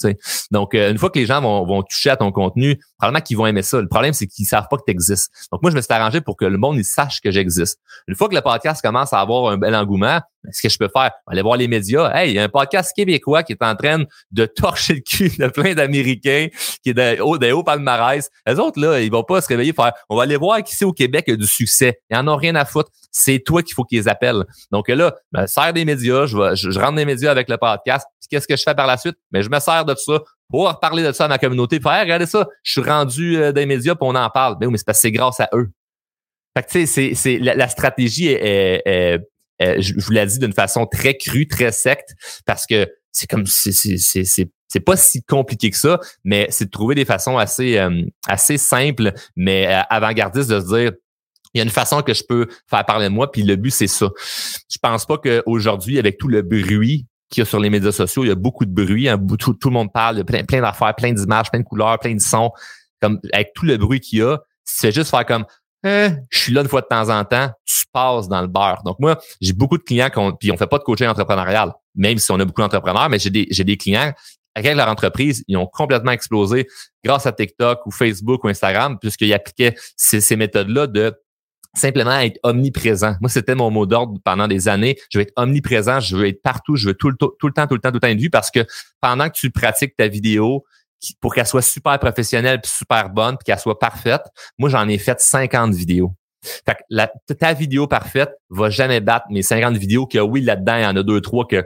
Donc, 0.51 0.75
euh, 0.75 0.91
une 0.91 0.99
fois 0.99 1.11
que 1.11 1.19
les 1.19 1.27
gens 1.27 1.41
vont, 1.41 1.65
vont 1.65 1.83
toucher 1.83 2.11
à 2.11 2.17
ton 2.17 2.33
contenu, 2.33 2.81
probablement 2.99 3.23
qu'ils 3.23 3.37
vont 3.37 3.47
aimer 3.47 3.63
ça. 3.63 3.81
Le 3.81 3.89
problème, 3.89 4.13
c'est 4.13 4.27
qu'ils 4.27 4.47
savent 4.47 4.67
pas 4.71 4.77
que 4.77 4.85
tu 4.87 4.93
existes. 4.93 5.31
Donc, 5.53 5.63
moi, 5.63 5.71
je 5.71 5.77
me 5.77 5.81
suis 5.81 5.93
arrangé 5.93 6.21
pour 6.21 6.37
que 6.37 6.45
le 6.45 6.59
monde 6.59 6.77
il 6.77 6.85
sache 6.85 7.21
que 7.21 7.31
j'existe. 7.31 7.79
Une 8.09 8.15
fois 8.15 8.29
que 8.29 8.35
le 8.35 8.43
podcast 8.43 8.83
commence 8.83 9.13
à 9.13 9.21
avoir 9.21 9.51
un 9.51 9.57
bel 9.57 9.75
engouement, 9.75 10.21
ben, 10.43 10.53
ce 10.53 10.63
que 10.63 10.69
je 10.69 10.79
peux 10.79 10.89
faire, 10.95 11.11
aller 11.27 11.43
voir 11.43 11.57
les 11.57 11.69
médias. 11.69 12.11
Hey, 12.15 12.31
il 12.31 12.35
y 12.35 12.39
a 12.39 12.43
un 12.43 12.49
podcast 12.49 12.93
québécois 12.95 13.43
qui 13.43 13.53
est 13.53 13.63
en 13.63 13.75
train 13.75 14.05
de 14.31 14.47
torcher 14.57 14.95
le 14.95 15.01
cul 15.01 15.31
de 15.37 15.49
plein 15.49 15.75
d'Américains, 15.75 16.49
qui 16.83 16.91
est 16.91 16.95
de 16.95 17.21
haut, 17.21 17.39
des 17.39 17.53
hauts 17.53 17.63
palmarès. 17.63 18.31
Les 18.47 18.59
autres, 18.59 18.81
là, 18.81 19.01
ils 19.01 19.11
vont 19.11 19.25
pas 19.25 19.41
se 19.41 19.49
réveiller 19.49 19.73
faire, 19.73 19.93
on 20.09 20.17
va 20.17 20.23
aller 20.23 20.37
voir 20.37 20.63
qui 20.63 20.75
c'est 20.75 20.85
au 20.85 20.93
Québec 20.93 21.27
qui 21.27 21.33
a 21.33 21.37
du 21.37 21.47
succès. 21.47 22.01
Ils 22.11 22.17
en 22.17 22.27
ont 22.29 22.37
rien 22.37 22.55
à 22.55 22.65
foutre. 22.65 22.91
C'est 23.11 23.41
toi 23.41 23.63
qu'il 23.63 23.75
faut 23.75 23.85
qu'ils 23.85 24.09
appellent. 24.09 24.45
Donc 24.71 24.89
là, 24.89 25.15
je 25.33 25.41
me 25.41 25.47
sers 25.47 25.73
des 25.73 25.85
médias, 25.85 26.27
je, 26.27 26.37
vais, 26.37 26.57
je, 26.57 26.79
rentre 26.79 26.95
des 26.95 27.05
médias 27.05 27.31
avec 27.31 27.49
le 27.49 27.57
podcast. 27.59 28.07
Qu'est-ce 28.31 28.47
que 28.47 28.57
je 28.57 28.63
fais 28.63 28.75
par 28.75 28.87
la 28.87 28.97
suite? 28.97 29.17
Mais 29.33 29.41
ben, 29.41 29.45
je 29.45 29.51
me 29.51 29.59
sers 29.59 29.85
de 29.85 29.93
tout 29.93 30.13
ça 30.13 30.21
pour 30.49 30.79
parler 30.81 31.03
de 31.03 31.13
ça 31.13 31.25
à 31.25 31.29
ma 31.29 31.39
communauté. 31.39 31.81
Faire, 31.81 32.01
regardez 32.01 32.27
ça, 32.27 32.47
je 32.63 32.73
suis 32.73 32.89
rendu 32.89 33.37
euh, 33.37 33.53
des 33.53 33.67
médias, 33.67 33.95
puis 33.95 34.07
on 34.09 34.15
en 34.15 34.31
parle. 34.31 34.57
Ben 34.59 34.71
mais 34.71 34.79
c'est 34.79 34.87
parce 34.87 34.99
que 34.99 35.03
c'est 35.03 35.13
grâce 35.13 35.41
à 35.41 35.49
eux. 35.55 35.71
Fait 36.57 36.63
que 36.63 36.71
tu 36.71 36.87
sais, 36.87 37.15
c'est, 37.15 37.39
la, 37.39 37.69
stratégie 37.69 38.29
est, 38.29 39.21
je 39.61 39.95
vous 39.99 40.13
l'ai 40.13 40.27
dit 40.27 40.39
d'une 40.39 40.53
façon 40.53 40.87
très 40.87 41.17
crue, 41.17 41.47
très 41.47 41.73
secte, 41.73 42.15
parce 42.47 42.67
que 42.67 42.89
c'est 43.13 43.29
comme 43.29 43.47
c'est 43.47 43.73
c'est 43.73 44.51
c'est 44.73 44.81
pas 44.81 44.97
si 44.97 45.23
compliqué 45.25 45.71
que 45.71 45.77
ça, 45.77 45.99
mais 46.25 46.47
c'est 46.51 46.67
de 46.67 46.71
trouver 46.71 46.95
des 46.95 47.05
façons 47.05 47.37
assez 47.37 47.77
euh, 47.79 48.03
assez 48.29 48.57
simples, 48.57 49.13
mais 49.37 49.67
euh, 49.67 49.81
avant-gardistes 49.91 50.49
de 50.49 50.61
se 50.61 50.67
dire 50.75 50.93
il 51.53 51.59
y 51.59 51.61
a 51.61 51.65
une 51.65 51.71
façon 51.71 52.03
que 52.03 52.15
je 52.15 52.23
peux 52.23 52.47
faire 52.69 52.85
parler 52.85 53.07
de 53.07 53.13
moi, 53.13 53.31
puis 53.31 53.43
le 53.43 53.57
but 53.57 53.73
c'est 53.73 53.89
ça. 53.89 54.09
Je 54.71 54.79
pense 54.81 55.07
pas 55.07 55.19
qu'aujourd'hui, 55.19 55.99
avec 55.99 56.19
tout 56.19 56.29
le 56.29 56.43
bruit 56.43 57.07
qu'il 57.29 57.41
y 57.41 57.43
a 57.43 57.45
sur 57.45 57.59
les 57.59 57.71
médias 57.71 57.93
sociaux, 57.93 58.25
il 58.25 58.29
y 58.29 58.33
a 58.33 58.37
beaucoup 58.37 58.65
de 58.65 58.73
bruit, 58.73 59.09
hein, 59.09 59.21
tout, 59.39 59.55
tout, 59.55 59.69
le 59.69 59.75
monde 59.75 59.93
parle, 59.93 60.17
il 60.17 60.19
y 60.19 60.23
a 60.23 60.25
plein, 60.25 60.45
plein 60.45 60.61
d'affaires, 60.61 60.95
plein 60.95 61.13
d'images, 61.13 61.51
plein 61.51 61.61
de 61.61 61.65
couleurs, 61.65 61.99
plein 61.99 62.15
de 62.15 62.21
sons, 62.21 62.53
comme 63.03 63.21
avec 63.33 63.53
tout 63.55 63.67
le 63.67 63.77
bruit 63.77 63.99
qu'il 63.99 64.21
y 64.21 64.23
a, 64.23 64.39
c'est 64.65 64.93
juste 64.93 65.11
faire 65.11 65.27
comme 65.27 65.45
eh, 65.85 66.11
je 66.29 66.39
suis 66.39 66.53
là 66.53 66.61
une 66.61 66.69
fois 66.69 66.83
de 66.83 66.87
temps 66.87 67.09
en 67.09 67.25
temps, 67.25 67.51
passes 67.93 68.29
dans 68.29 68.41
le 68.41 68.47
beurre. 68.47 68.83
Donc 68.85 68.99
moi, 68.99 69.19
j'ai 69.41 69.53
beaucoup 69.53 69.79
de 69.79 69.83
clients 69.83 70.11
qui 70.11 70.21
puis 70.39 70.53
on 70.53 70.57
fait 70.57 70.67
pas 70.67 70.79
de 70.79 70.85
coaching 70.85 71.07
entrepreneurial, 71.07 71.73
même 71.95 72.19
si 72.19 72.31
on 72.31 72.39
a 72.41 72.45
beaucoup 72.45 72.63
d'entrepreneurs, 72.63 73.09
mais 73.09 73.19
j'ai 73.19 73.31
des, 73.31 73.47
j'ai 73.51 73.65
des 73.65 73.77
clients 73.77 74.13
avec 74.55 74.75
leur 74.75 74.89
entreprise, 74.89 75.45
ils 75.49 75.57
ont 75.57 75.67
complètement 75.67 76.13
explosé 76.13 76.67
grâce 77.05 77.27
à 77.27 77.33
TikTok 77.33 77.87
ou 77.87 77.91
Facebook 77.91 78.45
ou 78.45 78.49
Instagram, 78.49 78.99
puisqu'ils 78.99 79.33
appliquaient 79.33 79.75
ces, 79.97 80.21
ces 80.21 80.37
méthodes-là 80.37 80.87
de 80.87 81.15
simplement 81.75 82.19
être 82.19 82.39
omniprésent. 82.43 83.15
Moi, 83.21 83.29
c'était 83.29 83.55
mon 83.55 83.71
mot 83.71 83.87
d'ordre 83.87 84.19
pendant 84.25 84.49
des 84.49 84.69
années. 84.69 84.99
Je 85.11 85.19
veux 85.19 85.23
être 85.23 85.33
omniprésent, 85.37 86.01
je 86.01 86.17
veux 86.17 86.27
être 86.27 86.43
partout, 86.43 86.75
je 86.75 86.89
veux 86.89 86.95
tout 86.95 87.11
le, 87.11 87.17
tout 87.17 87.47
le 87.47 87.53
temps, 87.53 87.67
tout 87.67 87.75
le 87.75 87.81
temps, 87.81 87.91
tout 87.91 87.95
le 87.95 88.01
temps 88.01 88.09
être 88.09 88.19
vu 88.19 88.31
parce 88.31 88.51
que 88.51 88.67
pendant 89.01 89.29
que 89.29 89.35
tu 89.35 89.51
pratiques 89.51 89.97
ta 89.97 90.09
vidéo, 90.09 90.65
pour 91.21 91.35
qu'elle 91.35 91.47
soit 91.47 91.63
super 91.63 91.99
professionnelle 91.99 92.61
puis 92.61 92.71
super 92.71 93.09
bonne 93.09 93.37
puis 93.37 93.45
qu'elle 93.45 93.59
soit 93.59 93.79
parfaite, 93.79 94.23
moi, 94.59 94.69
j'en 94.69 94.87
ai 94.89 94.99
fait 94.99 95.21
50 95.21 95.73
vidéos. 95.75 96.13
Fait 96.43 96.75
que 96.75 96.83
la, 96.89 97.11
ta 97.39 97.53
vidéo 97.53 97.87
parfaite 97.87 98.31
va 98.49 98.71
jamais 98.71 99.01
battre 99.01 99.27
mes 99.31 99.43
50 99.43 99.77
vidéos 99.77 100.07
que 100.07 100.19
oui, 100.19 100.41
là-dedans, 100.41 100.77
il 100.77 100.83
y 100.83 100.87
en 100.87 100.97
a 100.97 101.03
deux, 101.03 101.21
trois 101.21 101.47
que 101.47 101.65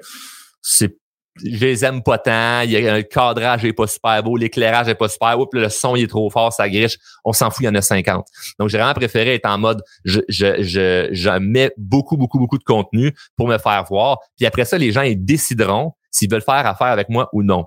c'est 0.62 0.96
je 1.42 1.58
les 1.58 1.84
aime 1.84 2.02
pas 2.02 2.18
tant, 2.18 2.60
il 2.60 2.70
y 2.70 2.88
a, 2.88 2.96
le 2.96 3.02
cadrage 3.02 3.64
est 3.64 3.72
pas 3.72 3.86
super 3.86 4.22
beau, 4.22 4.36
l'éclairage 4.36 4.88
est 4.88 4.94
pas 4.94 5.08
super 5.08 5.36
beau, 5.36 5.48
le 5.52 5.68
son 5.68 5.96
il 5.96 6.04
est 6.04 6.08
trop 6.08 6.30
fort, 6.30 6.52
ça 6.52 6.68
griche, 6.68 6.96
on 7.24 7.32
s'en 7.32 7.50
fout, 7.50 7.62
il 7.62 7.64
y 7.64 7.68
en 7.68 7.74
a 7.74 7.82
50. 7.82 8.24
Donc 8.58 8.68
j'ai 8.68 8.78
vraiment 8.78 8.94
préféré 8.94 9.34
être 9.34 9.46
en 9.46 9.58
mode 9.58 9.82
je, 10.04 10.20
je, 10.28 10.62
je, 10.62 11.08
je 11.10 11.38
mets 11.38 11.72
beaucoup, 11.76 12.16
beaucoup, 12.16 12.38
beaucoup 12.38 12.58
de 12.58 12.64
contenu 12.64 13.12
pour 13.36 13.48
me 13.48 13.58
faire 13.58 13.84
voir. 13.88 14.18
Puis 14.36 14.46
après 14.46 14.64
ça, 14.64 14.78
les 14.78 14.92
gens 14.92 15.02
ils 15.02 15.22
décideront 15.22 15.94
s'ils 16.10 16.30
veulent 16.30 16.42
faire 16.42 16.66
affaire 16.66 16.88
avec 16.88 17.08
moi 17.08 17.28
ou 17.32 17.42
non 17.42 17.66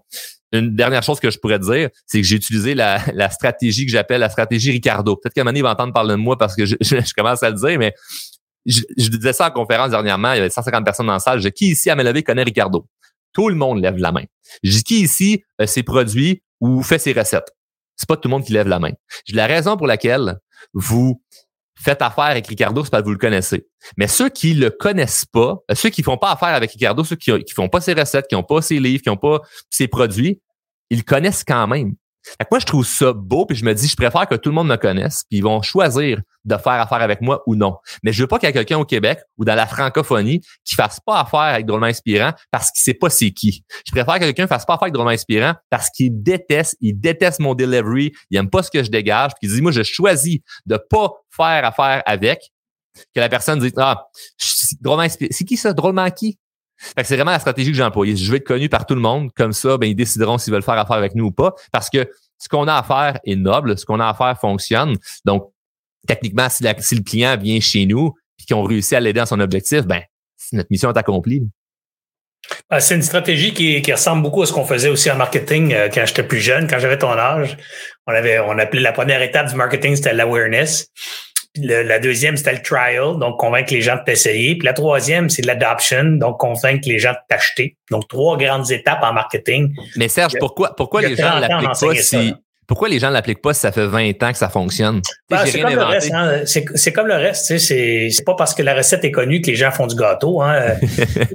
une 0.53 0.75
dernière 0.75 1.03
chose 1.03 1.19
que 1.19 1.29
je 1.29 1.37
pourrais 1.39 1.59
dire, 1.59 1.89
c'est 2.05 2.21
que 2.21 2.27
j'ai 2.27 2.35
utilisé 2.35 2.73
la, 2.75 3.29
stratégie 3.29 3.85
que 3.85 3.91
j'appelle 3.91 4.21
la 4.21 4.29
stratégie 4.29 4.71
Ricardo. 4.71 5.15
Peut-être 5.15 5.33
qu'à 5.33 5.41
un 5.41 5.61
va 5.61 5.71
entendre 5.71 5.93
parler 5.93 6.11
de 6.11 6.15
moi 6.15 6.37
parce 6.37 6.55
que 6.55 6.65
je, 6.65 6.75
je, 6.81 7.13
commence 7.13 7.43
à 7.43 7.49
le 7.49 7.55
dire, 7.55 7.79
mais 7.79 7.93
je, 8.65 9.09
disais 9.09 9.33
ça 9.33 9.47
en 9.47 9.51
conférence 9.51 9.91
dernièrement, 9.91 10.33
il 10.33 10.37
y 10.37 10.39
avait 10.39 10.49
150 10.49 10.83
personnes 10.83 11.07
dans 11.07 11.13
la 11.13 11.19
salle. 11.19 11.39
Je 11.39 11.47
dis, 11.47 11.53
qui 11.53 11.67
ici 11.71 11.89
à 11.89 11.95
me 11.95 12.21
connaît 12.21 12.43
Ricardo? 12.43 12.87
Tout 13.33 13.49
le 13.49 13.55
monde 13.55 13.81
lève 13.81 13.97
la 13.97 14.11
main. 14.11 14.23
Je 14.63 14.81
qui 14.81 15.01
ici 15.01 15.43
euh, 15.61 15.67
s'est 15.67 15.83
produit 15.83 16.41
ou 16.59 16.81
fait 16.81 16.99
ses 16.99 17.13
recettes? 17.13 17.51
C'est 17.95 18.07
pas 18.07 18.15
tout 18.15 18.27
le 18.27 18.31
monde 18.31 18.43
qui 18.43 18.53
lève 18.53 18.67
la 18.67 18.79
main. 18.79 18.91
La 19.29 19.47
raison 19.47 19.77
pour 19.77 19.87
laquelle 19.87 20.37
vous 20.73 21.21
faites 21.79 22.01
affaire 22.01 22.25
avec 22.25 22.47
Ricardo, 22.47 22.83
c'est 22.83 22.89
parce 22.89 23.01
que 23.03 23.07
vous 23.07 23.13
le 23.13 23.19
connaissez. 23.19 23.67
Mais 23.97 24.07
ceux 24.07 24.29
qui 24.29 24.53
le 24.53 24.69
connaissent 24.69 25.25
pas, 25.25 25.57
euh, 25.69 25.75
ceux 25.75 25.89
qui 25.89 26.03
font 26.03 26.17
pas 26.17 26.31
affaire 26.31 26.49
avec 26.49 26.71
Ricardo, 26.71 27.03
ceux 27.03 27.15
qui, 27.15 27.31
qui 27.43 27.53
font 27.53 27.69
pas 27.69 27.81
ses 27.81 27.93
recettes, 27.93 28.27
qui 28.27 28.35
ont 28.35 28.43
pas 28.43 28.61
ses 28.61 28.79
livres, 28.79 29.01
qui 29.01 29.09
ont 29.09 29.17
pas 29.17 29.41
ses 29.69 29.87
produits, 29.87 30.41
ils 30.89 31.03
connaissent 31.03 31.43
quand 31.43 31.67
même. 31.67 31.93
Moi, 32.51 32.59
je 32.59 32.65
trouve 32.65 32.85
ça 32.85 33.13
beau, 33.13 33.45
puis 33.45 33.57
je 33.57 33.65
me 33.65 33.73
dis, 33.73 33.87
je 33.87 33.95
préfère 33.95 34.27
que 34.27 34.35
tout 34.35 34.49
le 34.49 34.55
monde 34.55 34.67
me 34.67 34.75
connaisse, 34.75 35.23
puis 35.29 35.39
ils 35.39 35.43
vont 35.43 35.61
choisir 35.61 36.19
de 36.45 36.57
faire 36.57 36.73
affaire 36.73 37.01
avec 37.01 37.21
moi 37.21 37.43
ou 37.45 37.55
non. 37.55 37.77
Mais 38.03 38.13
je 38.13 38.21
veux 38.21 38.27
pas 38.27 38.39
qu'il 38.39 38.47
y 38.47 38.49
ait 38.49 38.53
quelqu'un 38.53 38.77
au 38.77 38.85
Québec 38.85 39.19
ou 39.37 39.45
dans 39.45 39.55
la 39.55 39.67
francophonie 39.67 40.41
qui 40.63 40.75
fasse 40.75 40.99
pas 41.05 41.19
affaire 41.19 41.39
avec 41.39 41.65
Drôlement 41.65 41.87
Inspirant 41.87 42.31
parce 42.51 42.71
qu'il 42.71 42.81
sait 42.81 42.93
pas 42.93 43.09
c'est 43.09 43.31
qui. 43.31 43.63
Je 43.85 43.91
préfère 43.91 44.15
que 44.15 44.25
quelqu'un 44.25 44.47
fasse 44.47 44.65
pas 44.65 44.75
affaire 44.75 44.83
avec 44.83 44.93
Drôlement 44.93 45.11
Inspirant 45.11 45.55
parce 45.69 45.89
qu'il 45.89 46.23
déteste, 46.23 46.77
il 46.79 46.99
déteste 46.99 47.39
mon 47.39 47.53
delivery, 47.53 48.13
il 48.29 48.37
aime 48.37 48.49
pas 48.49 48.63
ce 48.63 48.71
que 48.71 48.81
je 48.83 48.89
dégage, 48.89 49.31
puis 49.39 49.49
il 49.49 49.55
dit, 49.55 49.61
moi, 49.61 49.71
je 49.71 49.83
choisis 49.83 50.39
de 50.65 50.77
pas 50.77 51.11
faire 51.29 51.65
affaire 51.65 52.01
avec, 52.05 52.39
que 53.13 53.19
la 53.19 53.29
personne 53.29 53.59
dit, 53.59 53.71
ah, 53.77 54.07
drôlement 54.81 55.03
inspirant. 55.03 55.29
C'est 55.31 55.45
qui 55.45 55.57
ça? 55.57 55.73
Drôlement 55.73 56.09
qui? 56.09 56.37
C'est 57.03 57.15
vraiment 57.15 57.31
la 57.31 57.39
stratégie 57.39 57.71
que 57.71 57.77
j'ai 57.77 57.83
employée. 57.83 58.15
Je 58.15 58.31
vais 58.31 58.37
être 58.37 58.45
connu 58.45 58.69
par 58.69 58.85
tout 58.85 58.95
le 58.95 59.01
monde. 59.01 59.31
Comme 59.35 59.53
ça, 59.53 59.77
ben, 59.77 59.87
ils 59.87 59.95
décideront 59.95 60.37
s'ils 60.37 60.53
veulent 60.53 60.63
faire 60.63 60.77
affaire 60.77 60.95
avec 60.95 61.15
nous 61.15 61.25
ou 61.25 61.31
pas. 61.31 61.53
Parce 61.71 61.89
que 61.89 62.09
ce 62.37 62.49
qu'on 62.49 62.67
a 62.67 62.75
à 62.75 62.83
faire 62.83 63.19
est 63.25 63.35
noble. 63.35 63.77
Ce 63.77 63.85
qu'on 63.85 63.99
a 63.99 64.07
à 64.07 64.13
faire 64.13 64.39
fonctionne. 64.39 64.95
Donc, 65.25 65.51
techniquement, 66.07 66.47
si, 66.49 66.63
le 66.63 67.03
client 67.03 67.37
vient 67.37 67.59
chez 67.59 67.85
nous 67.85 68.13
et 68.39 68.53
qu'on 68.53 68.63
réussit 68.63 68.93
à 68.93 68.99
l'aider 68.99 69.19
dans 69.19 69.25
son 69.25 69.39
objectif, 69.39 69.85
ben, 69.85 70.01
notre 70.53 70.67
mission 70.69 70.91
est 70.91 70.97
accomplie. 70.97 71.43
Ah, 72.69 72.79
c'est 72.79 72.95
une 72.95 73.01
stratégie 73.01 73.53
qui, 73.53 73.81
qui, 73.81 73.91
ressemble 73.91 74.23
beaucoup 74.23 74.41
à 74.41 74.45
ce 74.45 74.53
qu'on 74.53 74.65
faisait 74.65 74.87
aussi 74.87 75.11
en 75.11 75.15
marketing 75.15 75.73
euh, 75.73 75.89
quand 75.93 76.05
j'étais 76.05 76.23
plus 76.23 76.39
jeune, 76.39 76.67
quand 76.67 76.79
j'avais 76.79 76.97
ton 76.97 77.11
âge. 77.11 77.57
On 78.05 78.13
avait, 78.13 78.39
on 78.39 78.57
appelait 78.57 78.79
la 78.79 78.93
première 78.93 79.21
étape 79.21 79.49
du 79.49 79.55
marketing, 79.55 79.95
c'était 79.95 80.13
l'awareness 80.13 80.87
la 81.61 81.99
deuxième, 81.99 82.37
c'était 82.37 82.53
le 82.53 82.61
trial, 82.61 83.17
donc 83.19 83.39
convaincre 83.39 83.73
les 83.73 83.81
gens 83.81 83.95
de 83.95 84.03
t'essayer. 84.03 84.55
Puis 84.57 84.65
la 84.65 84.73
troisième, 84.73 85.29
c'est 85.29 85.45
l'adoption, 85.45 86.03
donc 86.03 86.39
convaincre 86.39 86.87
les 86.87 86.99
gens 86.99 87.11
de 87.11 87.17
t'acheter. 87.29 87.77
Donc 87.91 88.07
trois 88.07 88.37
grandes 88.37 88.71
étapes 88.71 89.03
en 89.03 89.13
marketing. 89.13 89.73
Mais 89.95 90.07
Serge, 90.07 90.33
pourquoi, 90.39 90.75
pourquoi 90.75 91.01
les 91.01 91.15
gens 91.15 91.39
l'appliquent 91.39 91.79
pas 91.79 91.95
si, 91.95 92.33
pourquoi 92.67 92.89
les 92.89 92.99
gens 92.99 93.07
ne 93.07 93.13
l'appliquent 93.13 93.41
pas 93.41 93.53
si 93.53 93.61
ça 93.61 93.71
fait 93.71 93.85
20 93.85 94.21
ans 94.23 94.31
que 94.33 94.37
ça 94.37 94.49
fonctionne? 94.49 95.01
Ben, 95.29 95.45
c'est 95.45 95.61
comme, 95.61 95.71
hein. 95.71 96.41
comme, 96.93 97.07
le 97.07 97.15
reste. 97.15 97.57
C'est 97.57 98.25
pas 98.25 98.35
parce 98.35 98.53
que 98.53 98.61
la 98.61 98.75
recette 98.75 99.05
est 99.05 99.11
connue 99.11 99.39
que 99.39 99.47
les 99.47 99.55
gens 99.55 99.71
font 99.71 99.87
du 99.87 99.95
gâteau. 99.95 100.41
Hein. 100.41 100.75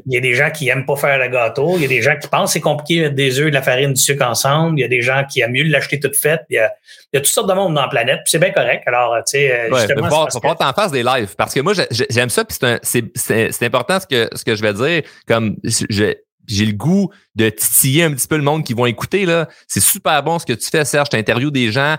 il 0.07 0.13
y 0.13 0.19
a 0.19 0.21
des 0.21 0.35
gens 0.35 0.51
qui 0.51 0.69
aiment 0.69 0.85
pas 0.85 0.97
faire 0.97 1.19
le 1.19 1.29
gâteau. 1.29 1.77
Il 1.77 1.83
y 1.83 1.85
a 1.87 1.89
des 1.89 2.03
gens 2.03 2.17
qui 2.21 2.29
pensent 2.29 2.51
que 2.51 2.53
c'est 2.53 2.61
compliqué 2.61 2.97
de 2.97 3.03
mettre 3.05 3.15
des 3.15 3.41
œufs, 3.41 3.47
de 3.47 3.55
la 3.55 3.63
farine, 3.63 3.95
du 3.95 4.01
sucre 4.01 4.27
ensemble. 4.27 4.79
Il 4.79 4.83
y 4.83 4.85
a 4.85 4.89
des 4.89 5.01
gens 5.01 5.25
qui 5.29 5.41
aiment 5.41 5.53
mieux 5.53 5.65
l'acheter 5.65 5.99
toute 5.99 6.17
faite. 6.17 6.43
Il 6.51 6.57
y, 6.57 6.59
a, 6.59 6.71
il 7.13 7.17
y 7.17 7.19
a 7.19 7.21
toutes 7.21 7.33
sortes 7.33 7.49
de 7.49 7.55
monde 7.55 7.75
dans 7.75 7.83
la 7.83 7.89
planète. 7.89 8.21
c'est 8.27 8.39
bien 8.39 8.51
correct. 8.51 8.83
Alors, 8.87 9.17
tu 9.27 9.39
sais, 9.39 9.53
euh, 9.53 9.71
ouais, 9.71 9.79
justement... 9.81 10.29
Faut 10.31 10.41
pas 10.41 10.55
t'en 10.55 10.73
face 10.75 10.93
des 10.93 11.03
lives. 11.03 11.35
Parce 11.37 11.55
que 11.55 11.61
moi, 11.61 11.73
j'aime 12.11 12.29
ça. 12.29 12.45
Puis 12.45 12.59
c'est 12.83 13.63
important 13.63 13.99
ce 14.01 14.07
que, 14.07 14.29
ce 14.37 14.45
que 14.45 14.55
je 14.55 14.61
vais 14.61 14.75
dire. 14.75 15.03
Comme 15.27 15.57
je, 15.65 16.13
j'ai 16.47 16.67
le 16.67 16.73
goût 16.73 17.11
de 17.35 17.49
titiller 17.49 18.05
un 18.05 18.13
petit 18.13 18.27
peu 18.27 18.37
le 18.37 18.43
monde 18.43 18.65
qui 18.65 18.75
vont 18.75 18.87
écouter. 18.87 19.27
là. 19.27 19.49
C'est 19.69 19.81
super 19.81 20.23
bon 20.23 20.39
ce 20.39 20.47
que 20.47 20.53
tu 20.53 20.69
fais, 20.69 20.85
Serge. 20.85 21.09
Tu 21.09 21.17
interviews 21.17 21.51
des 21.51 21.73
gens 21.73 21.97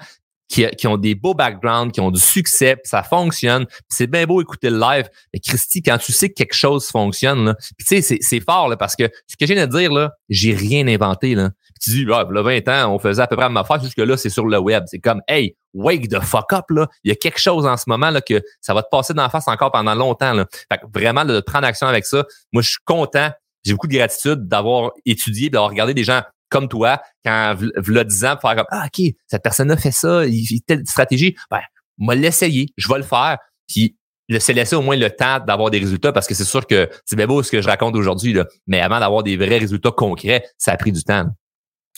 qui, 0.49 0.67
qui, 0.77 0.87
ont 0.87 0.97
des 0.97 1.15
beaux 1.15 1.33
backgrounds, 1.33 1.91
qui 1.91 1.99
ont 1.99 2.11
du 2.11 2.19
succès, 2.19 2.75
puis 2.75 2.87
ça 2.87 3.01
fonctionne. 3.01 3.65
C'est 3.89 4.07
bien 4.07 4.25
beau 4.25 4.41
écouter 4.41 4.69
le 4.69 4.79
live. 4.79 5.09
Mais 5.33 5.39
Christy, 5.39 5.81
quand 5.81 5.97
tu 5.97 6.11
sais 6.11 6.29
que 6.29 6.35
quelque 6.35 6.53
chose 6.53 6.87
fonctionne, 6.87 7.55
tu 7.79 8.01
sais, 8.01 8.17
c'est 8.21 8.39
fort 8.39 8.69
là, 8.69 8.77
parce 8.77 8.95
que 8.95 9.09
ce 9.27 9.35
que 9.35 9.45
j'ai 9.45 9.59
à 9.59 9.67
dire, 9.67 9.91
là, 9.91 10.11
j'ai 10.29 10.53
rien 10.53 10.87
inventé. 10.87 11.33
Là. 11.33 11.51
tu 11.81 11.89
dis, 11.89 12.05
ah, 12.11 12.25
là, 12.29 12.41
20 12.41 12.67
ans, 12.69 12.93
on 12.93 12.99
faisait 12.99 13.21
à 13.21 13.27
peu 13.27 13.35
près 13.35 13.45
la 13.45 13.49
même 13.49 13.57
affaire, 13.57 13.81
jusque-là, 13.81 14.15
c'est 14.17 14.29
sur 14.29 14.45
le 14.45 14.59
web. 14.59 14.83
C'est 14.87 14.99
comme 14.99 15.21
Hey, 15.27 15.55
wake 15.73 16.09
the 16.09 16.19
fuck 16.19 16.53
up, 16.53 16.65
là. 16.69 16.87
Il 17.03 17.09
y 17.09 17.11
a 17.11 17.15
quelque 17.15 17.39
chose 17.39 17.65
en 17.65 17.77
ce 17.77 17.85
moment 17.87 18.11
là, 18.11 18.21
que 18.21 18.41
ça 18.61 18.73
va 18.73 18.83
te 18.83 18.89
passer 18.91 19.13
dans 19.13 19.23
la 19.23 19.29
face 19.29 19.47
encore 19.47 19.71
pendant 19.71 19.95
longtemps. 19.95 20.33
Là. 20.33 20.45
Fait 20.71 20.77
que 20.77 20.85
vraiment, 20.93 21.25
de 21.25 21.39
prendre 21.39 21.65
action 21.65 21.87
avec 21.87 22.05
ça, 22.05 22.25
moi, 22.51 22.61
je 22.61 22.69
suis 22.69 22.83
content 22.85 23.31
j'ai 23.63 23.73
beaucoup 23.73 23.87
de 23.87 23.93
gratitude 23.93 24.47
d'avoir 24.47 24.91
étudié, 25.05 25.49
d'avoir 25.49 25.69
regardé 25.69 25.93
des 25.93 26.03
gens 26.03 26.21
comme 26.49 26.67
toi, 26.67 27.01
quand 27.25 27.55
le 27.59 28.03
10 28.03 28.25
ans, 28.25 28.37
faire 28.39 28.55
comme 28.55 28.65
Ah, 28.69 28.85
OK, 28.85 29.05
cette 29.27 29.41
personne-là 29.41 29.75
fait 29.77 29.91
ça, 29.91 30.25
il 30.25 30.45
fait 30.45 30.61
telle 30.65 30.85
stratégie. 30.85 31.35
Ben, 31.49 31.61
moi 31.97 32.15
l'essayer, 32.15 32.67
je 32.77 32.87
vais 32.87 32.97
le 32.97 33.03
faire. 33.03 33.37
Puis 33.67 33.97
se 34.29 34.51
laisser 34.51 34.75
au 34.75 34.81
moins 34.81 34.95
le 34.95 35.09
temps 35.09 35.39
d'avoir 35.39 35.69
des 35.69 35.79
résultats 35.79 36.11
parce 36.11 36.27
que 36.27 36.33
c'est 36.33 36.43
sûr 36.43 36.65
que 36.65 36.89
c'est 37.05 37.15
bien 37.15 37.27
beau 37.27 37.43
ce 37.43 37.51
que 37.51 37.61
je 37.61 37.67
raconte 37.67 37.95
aujourd'hui, 37.95 38.37
mais 38.67 38.81
avant 38.81 38.99
d'avoir 38.99 39.23
des 39.23 39.37
vrais 39.37 39.57
résultats 39.57 39.91
concrets, 39.91 40.43
ça 40.57 40.71
a 40.71 40.77
pris 40.77 40.91
du 40.91 41.03
temps. 41.03 41.25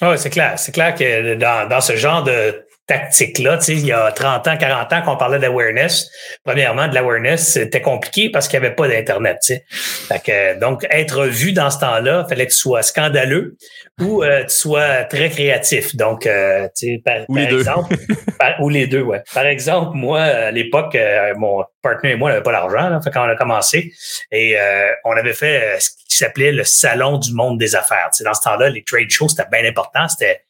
Ah 0.02 0.12
oui, 0.12 0.18
c'est 0.18 0.30
clair. 0.30 0.58
C'est 0.58 0.72
clair 0.72 0.96
que 0.96 1.36
dans, 1.36 1.70
dans 1.70 1.82
ce 1.82 1.96
genre 1.96 2.24
de 2.24 2.66
tactique-là. 2.88 3.58
Tu 3.58 3.64
sais, 3.64 3.74
il 3.74 3.86
y 3.86 3.92
a 3.92 4.12
30 4.12 4.48
ans, 4.48 4.58
40 4.58 4.94
ans 4.94 5.02
qu'on 5.02 5.18
parlait 5.18 5.40
d'awareness. 5.40 6.10
Premièrement, 6.44 6.88
de 6.88 6.94
l'awareness, 6.94 7.54
c'était 7.54 7.82
compliqué 7.82 8.30
parce 8.30 8.48
qu'il 8.48 8.60
n'y 8.60 8.66
avait 8.66 8.76
pas 8.76 8.88
d'Internet. 8.88 9.38
Tu 9.44 9.56
sais. 9.56 9.66
fait 9.70 10.20
que, 10.24 10.60
donc, 10.60 10.86
être 10.92 11.26
vu 11.26 11.52
dans 11.52 11.70
ce 11.72 11.80
temps-là, 11.80 12.26
fallait 12.30 12.46
que 12.46 12.52
tu 12.52 12.58
sois 12.58 12.84
scandaleux 12.84 13.58
ou 14.00 14.24
euh, 14.24 14.44
tu 14.44 14.56
sois 14.56 15.04
très 15.06 15.30
créatif. 15.30 15.96
Donc, 15.96 16.28
euh, 16.28 16.68
tu 16.78 16.88
sais, 16.88 17.02
par, 17.04 17.18
ou 17.28 17.38
les 17.38 17.44
exemple, 17.46 17.96
deux. 18.08 18.16
ou 18.60 18.70
les 18.70 18.88
deux, 18.88 19.02
ouais. 19.02 19.24
Par 19.34 19.46
exemple, 19.46 19.98
moi, 19.98 20.22
à 20.22 20.52
l'époque, 20.52 20.96
euh, 20.96 21.34
mon 21.36 21.64
partenaire 21.82 22.16
et 22.16 22.18
moi, 22.18 22.30
on 22.30 22.34
n'avait 22.34 22.44
pas 22.44 23.02
fait 23.02 23.12
quand 23.12 23.26
on 23.26 23.30
a 23.30 23.36
commencé. 23.36 23.94
Et 24.32 24.58
on 25.04 25.12
avait 25.12 25.34
fait 25.34 25.78
ce 25.80 25.90
qui 25.90 26.18
s'appelait 26.18 26.52
le 26.52 26.64
salon 26.64 27.18
du 27.18 27.34
monde 27.34 27.58
des 27.58 27.76
affaires. 27.76 28.10
Tu 28.12 28.18
sais, 28.18 28.24
dans 28.24 28.34
ce 28.34 28.42
temps-là, 28.42 28.70
les 28.70 28.84
trade 28.84 29.10
shows, 29.10 29.30
c'était 29.30 29.50
bien 29.52 29.68
important. 29.68 30.08
C'était 30.08 30.42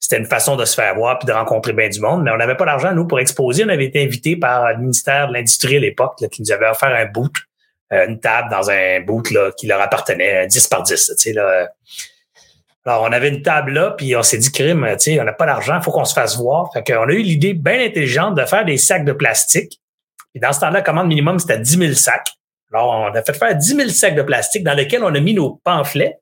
c'était 0.00 0.18
une 0.18 0.26
façon 0.26 0.56
de 0.56 0.64
se 0.64 0.74
faire 0.74 0.94
voir 0.94 1.18
puis 1.18 1.26
de 1.26 1.32
rencontrer 1.32 1.72
bien 1.72 1.88
du 1.88 2.00
monde. 2.00 2.22
Mais 2.24 2.30
on 2.30 2.36
n'avait 2.36 2.56
pas 2.56 2.66
d'argent, 2.66 2.92
nous, 2.92 3.06
pour 3.06 3.20
exposer. 3.20 3.64
On 3.64 3.68
avait 3.70 3.86
été 3.86 4.02
invité 4.02 4.36
par 4.36 4.72
le 4.72 4.78
ministère 4.78 5.28
de 5.28 5.32
l'Industrie 5.32 5.76
à 5.76 5.80
l'époque, 5.80 6.22
qui 6.30 6.42
nous 6.42 6.52
avait 6.52 6.68
offert 6.68 6.94
un 6.94 7.06
boot, 7.06 7.32
euh, 7.92 8.06
une 8.06 8.20
table 8.20 8.50
dans 8.50 8.70
un 8.70 9.00
boot 9.00 9.30
là, 9.30 9.50
qui 9.56 9.66
leur 9.66 9.80
appartenait, 9.80 10.46
10 10.46 10.68
par 10.68 10.82
10. 10.82 10.94
Tu 10.94 11.16
sais, 11.16 11.32
là. 11.32 11.68
Alors, 12.86 13.02
on 13.02 13.12
avait 13.12 13.30
une 13.30 13.40
table 13.40 13.72
là, 13.72 13.92
puis 13.92 14.14
on 14.14 14.22
s'est 14.22 14.36
dit, 14.36 14.52
crime, 14.52 14.86
tu 14.92 15.12
sais, 15.12 15.20
on 15.20 15.24
n'a 15.24 15.32
pas 15.32 15.46
d'argent, 15.46 15.80
faut 15.80 15.90
qu'on 15.90 16.04
se 16.04 16.12
fasse 16.12 16.36
voir. 16.36 16.70
Fait 16.74 16.84
qu'on 16.84 17.08
a 17.08 17.12
eu 17.12 17.22
l'idée 17.22 17.54
bien 17.54 17.82
intelligente 17.82 18.34
de 18.34 18.44
faire 18.44 18.66
des 18.66 18.76
sacs 18.76 19.06
de 19.06 19.12
plastique. 19.12 19.80
Et 20.34 20.38
dans 20.38 20.52
ce 20.52 20.60
temps-là, 20.60 20.72
la 20.72 20.82
commande 20.82 21.08
minimum, 21.08 21.38
c'était 21.38 21.58
10 21.58 21.78
000 21.78 21.92
sacs. 21.94 22.28
Alors, 22.72 22.90
on 22.90 23.14
a 23.14 23.22
fait 23.22 23.32
faire 23.32 23.56
10 23.56 23.76
000 23.76 23.88
sacs 23.88 24.16
de 24.16 24.22
plastique 24.22 24.64
dans 24.64 24.74
lesquels 24.74 25.02
on 25.02 25.14
a 25.14 25.20
mis 25.20 25.32
nos 25.32 25.60
pamphlets. 25.64 26.18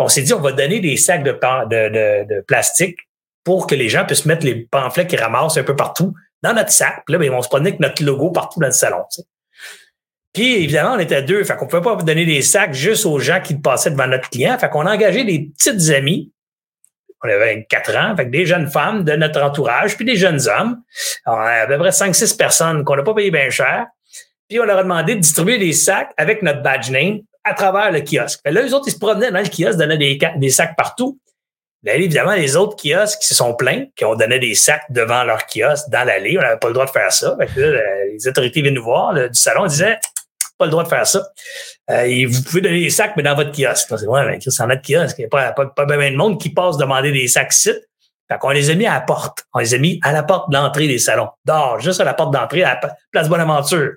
On 0.00 0.08
s'est 0.08 0.22
dit, 0.22 0.32
on 0.32 0.40
va 0.40 0.52
donner 0.52 0.80
des 0.80 0.96
sacs 0.96 1.22
de, 1.22 1.32
de, 1.32 2.24
de 2.26 2.40
plastique 2.40 2.98
pour 3.44 3.66
que 3.66 3.74
les 3.74 3.88
gens 3.88 4.04
puissent 4.04 4.26
mettre 4.26 4.44
les 4.44 4.54
pamphlets 4.54 5.06
qu'ils 5.06 5.20
ramassent 5.20 5.56
un 5.56 5.62
peu 5.62 5.76
partout 5.76 6.14
dans 6.42 6.54
notre 6.54 6.70
sac. 6.70 7.02
Puis 7.06 7.16
là, 7.16 7.24
ils 7.24 7.30
vont 7.30 7.42
se 7.42 7.48
promener 7.48 7.70
avec 7.70 7.80
notre 7.80 8.02
logo 8.02 8.30
partout 8.30 8.60
dans 8.60 8.66
le 8.66 8.72
salon. 8.72 9.04
Puis 10.32 10.62
évidemment, 10.62 10.94
on 10.94 10.98
était 10.98 11.22
deux. 11.22 11.44
Fait 11.44 11.56
qu'on 11.56 11.66
pouvait 11.66 11.82
pas 11.82 11.96
donner 11.96 12.24
des 12.24 12.42
sacs 12.42 12.72
juste 12.72 13.04
aux 13.04 13.18
gens 13.18 13.40
qui 13.40 13.54
passaient 13.56 13.90
devant 13.90 14.06
notre 14.06 14.30
client. 14.30 14.56
Fait 14.58 14.70
qu'on 14.70 14.86
a 14.86 14.94
engagé 14.94 15.24
des 15.24 15.50
petites 15.56 15.90
amies. 15.90 16.32
On 17.22 17.28
avait 17.28 17.66
quatre 17.68 17.94
ans, 17.96 18.16
fait 18.16 18.30
des 18.30 18.46
jeunes 18.46 18.70
femmes 18.70 19.04
de 19.04 19.12
notre 19.12 19.42
entourage, 19.42 19.94
puis 19.94 20.06
des 20.06 20.16
jeunes 20.16 20.40
hommes. 20.48 20.80
On 21.26 21.32
avait 21.32 21.60
à 21.60 21.66
peu 21.66 21.76
près 21.76 21.90
5-6 21.90 22.34
personnes 22.34 22.82
qu'on 22.82 22.96
n'a 22.96 23.02
pas 23.02 23.12
payé 23.12 23.30
bien 23.30 23.50
cher. 23.50 23.86
Puis 24.48 24.58
on 24.58 24.64
leur 24.64 24.78
a 24.78 24.82
demandé 24.82 25.16
de 25.16 25.20
distribuer 25.20 25.58
des 25.58 25.74
sacs 25.74 26.12
avec 26.16 26.40
notre 26.40 26.62
badge 26.62 26.90
name 26.90 27.20
à 27.44 27.54
travers 27.54 27.90
le 27.90 28.00
kiosque. 28.00 28.40
là, 28.44 28.62
les 28.62 28.74
autres, 28.74 28.88
ils 28.88 28.92
se 28.92 28.98
promenaient 28.98 29.30
dans 29.30 29.40
le 29.40 29.48
kiosque, 29.48 29.78
donnaient 29.78 29.98
des, 29.98 30.50
sacs 30.50 30.76
partout. 30.76 31.18
Là, 31.82 31.94
évidemment, 31.94 32.32
les 32.32 32.56
autres 32.56 32.76
kiosques 32.76 33.20
qui 33.20 33.28
se 33.28 33.34
sont 33.34 33.54
plaints, 33.54 33.86
qui 33.96 34.04
ont 34.04 34.14
donné 34.14 34.38
des 34.38 34.54
sacs 34.54 34.84
devant 34.90 35.24
leur 35.24 35.46
kiosque 35.46 35.88
dans 35.88 36.04
l'allée, 36.04 36.36
on 36.38 36.42
n'avait 36.42 36.58
pas 36.58 36.68
le 36.68 36.74
droit 36.74 36.86
de 36.86 36.90
faire 36.90 37.10
ça. 37.12 37.36
les 37.56 38.28
autorités 38.28 38.60
viennent 38.60 38.74
nous 38.74 38.84
voir 38.84 39.14
du 39.14 39.38
salon, 39.38 39.64
ils 39.64 39.70
disaient 39.70 39.98
pas 40.60 40.66
le 40.66 40.70
droit 40.70 40.84
de 40.84 40.88
faire 40.88 41.06
ça. 41.06 41.26
Euh, 41.90 42.26
vous 42.30 42.42
pouvez 42.42 42.60
donner 42.60 42.80
des 42.80 42.90
sacs, 42.90 43.14
mais 43.16 43.22
dans 43.22 43.34
votre 43.34 43.50
kiosque. 43.50 43.88
C'est 43.88 44.06
ouais, 44.06 44.26
mais 44.26 44.38
c'est 44.40 44.66
notre 44.66 44.82
kiosque. 44.82 45.16
Il 45.18 45.22
n'y 45.22 45.24
a 45.24 45.28
pas, 45.28 45.52
pas, 45.52 45.66
pas, 45.66 45.86
bien 45.86 46.12
de 46.12 46.16
monde 46.16 46.38
qui 46.38 46.50
passe 46.50 46.76
demander 46.76 47.10
des 47.10 47.26
sacs 47.26 47.52
ici. 47.52 47.72
Fait 48.30 48.38
qu'on 48.38 48.50
les 48.50 48.70
a 48.70 48.74
mis 48.74 48.86
à 48.86 48.94
la 48.94 49.00
porte. 49.00 49.44
On 49.54 49.58
les 49.58 49.74
a 49.74 49.78
mis 49.78 49.98
à 50.02 50.12
la 50.12 50.22
porte 50.22 50.52
d'entrée 50.52 50.86
des 50.86 50.98
salons. 50.98 51.30
Dehors, 51.46 51.80
juste 51.80 52.00
à 52.00 52.04
la 52.04 52.14
porte 52.14 52.32
d'entrée, 52.32 52.62
à 52.62 52.78
la 52.80 52.96
place 53.10 53.28
Bonaventure. 53.28 53.94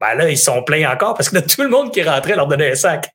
Ben 0.00 0.14
là, 0.14 0.28
ils 0.28 0.36
sont 0.36 0.62
pleins 0.62 0.90
encore 0.90 1.14
parce 1.14 1.30
que 1.30 1.38
tout 1.38 1.62
le 1.62 1.68
monde 1.68 1.90
qui 1.90 2.02
rentrait 2.02 2.36
leur 2.36 2.46
donnait 2.46 2.72
un 2.72 2.74
sac. 2.74 3.08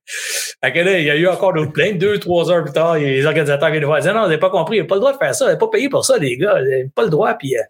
Fait 0.64 0.72
que 0.72 0.80
là, 0.80 0.98
il 0.98 1.06
y 1.06 1.12
a 1.12 1.16
eu 1.16 1.28
encore 1.28 1.54
d'autres 1.54 1.72
plaintes. 1.72 1.98
Deux, 1.98 2.20
trois 2.20 2.50
heures 2.52 2.64
plus 2.64 2.74
tard, 2.74 2.96
les 2.96 3.26
organisateurs 3.26 3.70
viennent 3.70 3.86
voir. 3.86 4.00
Disaient, 4.00 4.14
non, 4.14 4.22
vous 4.22 4.28
n'avez 4.28 4.40
pas 4.40 4.50
compris, 4.50 4.80
vous 4.80 4.82
n'avez 4.82 4.88
pas 4.88 4.96
le 4.96 5.02
droit 5.02 5.14
de 5.14 5.18
faire 5.18 5.36
ça. 5.36 5.46
Vous 5.46 5.50
n'avez 5.50 5.60
pas 5.60 5.68
payé 5.68 5.90
pour 5.90 6.04
ça, 6.06 6.18
les 6.18 6.38
gars. 6.38 6.54
Vous 6.54 6.70
n'avez 6.70 6.90
pas 6.96 7.04
le 7.04 7.10
droit. 7.10 7.34
Puis, 7.36 7.56
euh, 7.56 7.62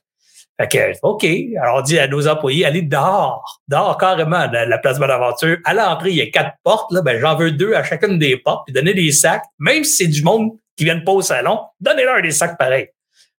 fait 0.60 0.68
que, 0.68 1.08
OK. 1.08 1.26
Alors, 1.62 1.78
on 1.78 1.82
dit 1.82 2.00
à 2.00 2.08
nos 2.08 2.28
employés, 2.28 2.66
allez 2.66 2.84
dehors. 2.84 3.62
Dehors, 3.68 3.98
carrément, 3.98 4.48
de 4.48 4.58
la 4.58 4.78
place 4.78 4.98
Bonaventure. 4.98 5.58
À 5.66 5.74
l'entrée, 5.74 6.12
il 6.12 6.18
y 6.18 6.22
a 6.22 6.28
quatre 6.28 6.56
portes. 6.64 6.92
Là, 6.94 7.02
ben, 7.02 7.20
j'en 7.20 7.36
veux 7.36 7.52
deux 7.52 7.74
à 7.74 7.84
chacune 7.84 8.18
des 8.18 8.38
portes. 8.38 8.66
Puis, 8.66 8.74
donner 8.74 8.94
des 8.94 9.12
sacs. 9.12 9.44
Même 9.60 9.84
si 9.84 10.04
c'est 10.04 10.08
du 10.08 10.24
monde 10.24 10.52
qui 10.78 10.86
vient 10.86 11.00
pas 11.00 11.12
au 11.12 11.22
salon, 11.22 11.60
donnez-leur 11.82 12.22
des 12.22 12.32
sacs 12.32 12.58
pareils. 12.58 12.88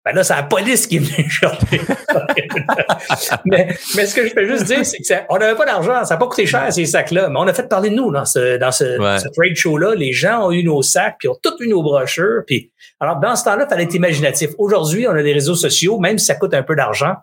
Ben 0.04 0.12
là, 0.14 0.24
c'est 0.24 0.34
la 0.34 0.42
police 0.42 0.86
qui 0.86 0.96
est 0.96 0.98
venue 0.98 1.30
chercher. 1.30 1.80
mais, 3.44 3.68
mais 3.94 4.06
ce 4.06 4.14
que 4.14 4.26
je 4.26 4.34
peux 4.34 4.46
juste 4.46 4.64
dire, 4.64 4.84
c'est 4.84 4.98
que 4.98 5.24
on 5.28 5.38
n'avait 5.38 5.54
pas 5.54 5.64
d'argent, 5.64 6.04
ça 6.04 6.14
n'a 6.14 6.18
pas 6.18 6.26
coûté 6.26 6.46
cher 6.46 6.72
ces 6.72 6.86
sacs-là, 6.86 7.28
mais 7.28 7.38
on 7.38 7.46
a 7.46 7.54
fait 7.54 7.68
parler 7.68 7.90
de 7.90 7.94
nous 7.94 8.10
dans 8.10 8.24
ce, 8.24 8.56
dans 8.56 8.72
ce, 8.72 8.84
trade 9.28 9.54
show-là. 9.54 9.94
Les 9.94 10.12
gens 10.12 10.46
ont 10.48 10.52
eu 10.52 10.64
nos 10.64 10.82
sacs, 10.82 11.16
puis 11.18 11.28
ont 11.28 11.38
tous 11.40 11.54
eu 11.60 11.68
nos 11.68 11.82
brochures. 11.82 12.42
Puis, 12.46 12.72
alors, 12.98 13.20
dans 13.20 13.36
ce 13.36 13.44
temps-là, 13.44 13.64
il 13.66 13.70
fallait 13.70 13.84
être 13.84 13.94
imaginatif. 13.94 14.50
Aujourd'hui, 14.58 15.06
on 15.06 15.12
a 15.12 15.22
des 15.22 15.32
réseaux 15.32 15.54
sociaux, 15.54 15.98
même 15.98 16.18
si 16.18 16.26
ça 16.26 16.34
coûte 16.34 16.54
un 16.54 16.62
peu 16.62 16.74
d'argent, 16.74 17.14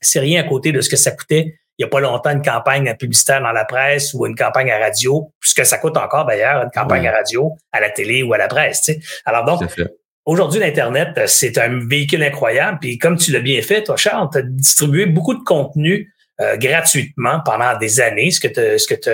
c'est 0.00 0.20
rien 0.20 0.40
à 0.40 0.44
côté 0.44 0.70
de 0.70 0.80
ce 0.80 0.88
que 0.88 0.96
ça 0.96 1.10
coûtait 1.10 1.54
il 1.78 1.82
n'y 1.82 1.86
a 1.86 1.88
pas 1.88 2.00
longtemps 2.00 2.30
une 2.30 2.42
campagne 2.42 2.94
publicitaire 2.96 3.40
dans 3.40 3.50
la 3.50 3.64
presse 3.64 4.14
ou 4.14 4.26
une 4.26 4.36
campagne 4.36 4.70
à 4.70 4.78
radio, 4.78 5.32
puisque 5.40 5.66
ça 5.66 5.78
coûte 5.78 5.96
encore 5.96 6.24
d'ailleurs 6.24 6.62
une 6.62 6.70
campagne 6.70 7.08
à 7.08 7.12
radio, 7.12 7.56
à 7.72 7.80
la 7.80 7.90
télé 7.90 8.22
ou 8.22 8.32
à 8.32 8.38
la 8.38 8.46
presse. 8.46 8.82
Tu 8.82 8.94
sais. 8.94 9.00
Alors 9.24 9.44
donc, 9.44 9.62
Aujourd'hui, 10.26 10.60
l'Internet, 10.60 11.08
euh, 11.18 11.24
c'est 11.26 11.58
un 11.58 11.86
véhicule 11.86 12.22
incroyable. 12.22 12.78
Puis 12.80 12.98
comme 12.98 13.16
tu 13.16 13.30
l'as 13.32 13.40
bien 13.40 13.60
fait, 13.62 13.82
toi, 13.84 13.96
Charles, 13.96 14.28
tu 14.32 14.38
as 14.38 14.42
distribué 14.42 15.06
beaucoup 15.06 15.34
de 15.34 15.42
contenu 15.44 16.12
euh, 16.40 16.56
gratuitement 16.56 17.40
pendant 17.44 17.76
des 17.78 18.00
années, 18.00 18.30
ce 18.30 18.40
que 18.40 18.48
tu 18.48 18.78
ce 18.78 18.86
que 18.86 18.94
tu 18.94 19.10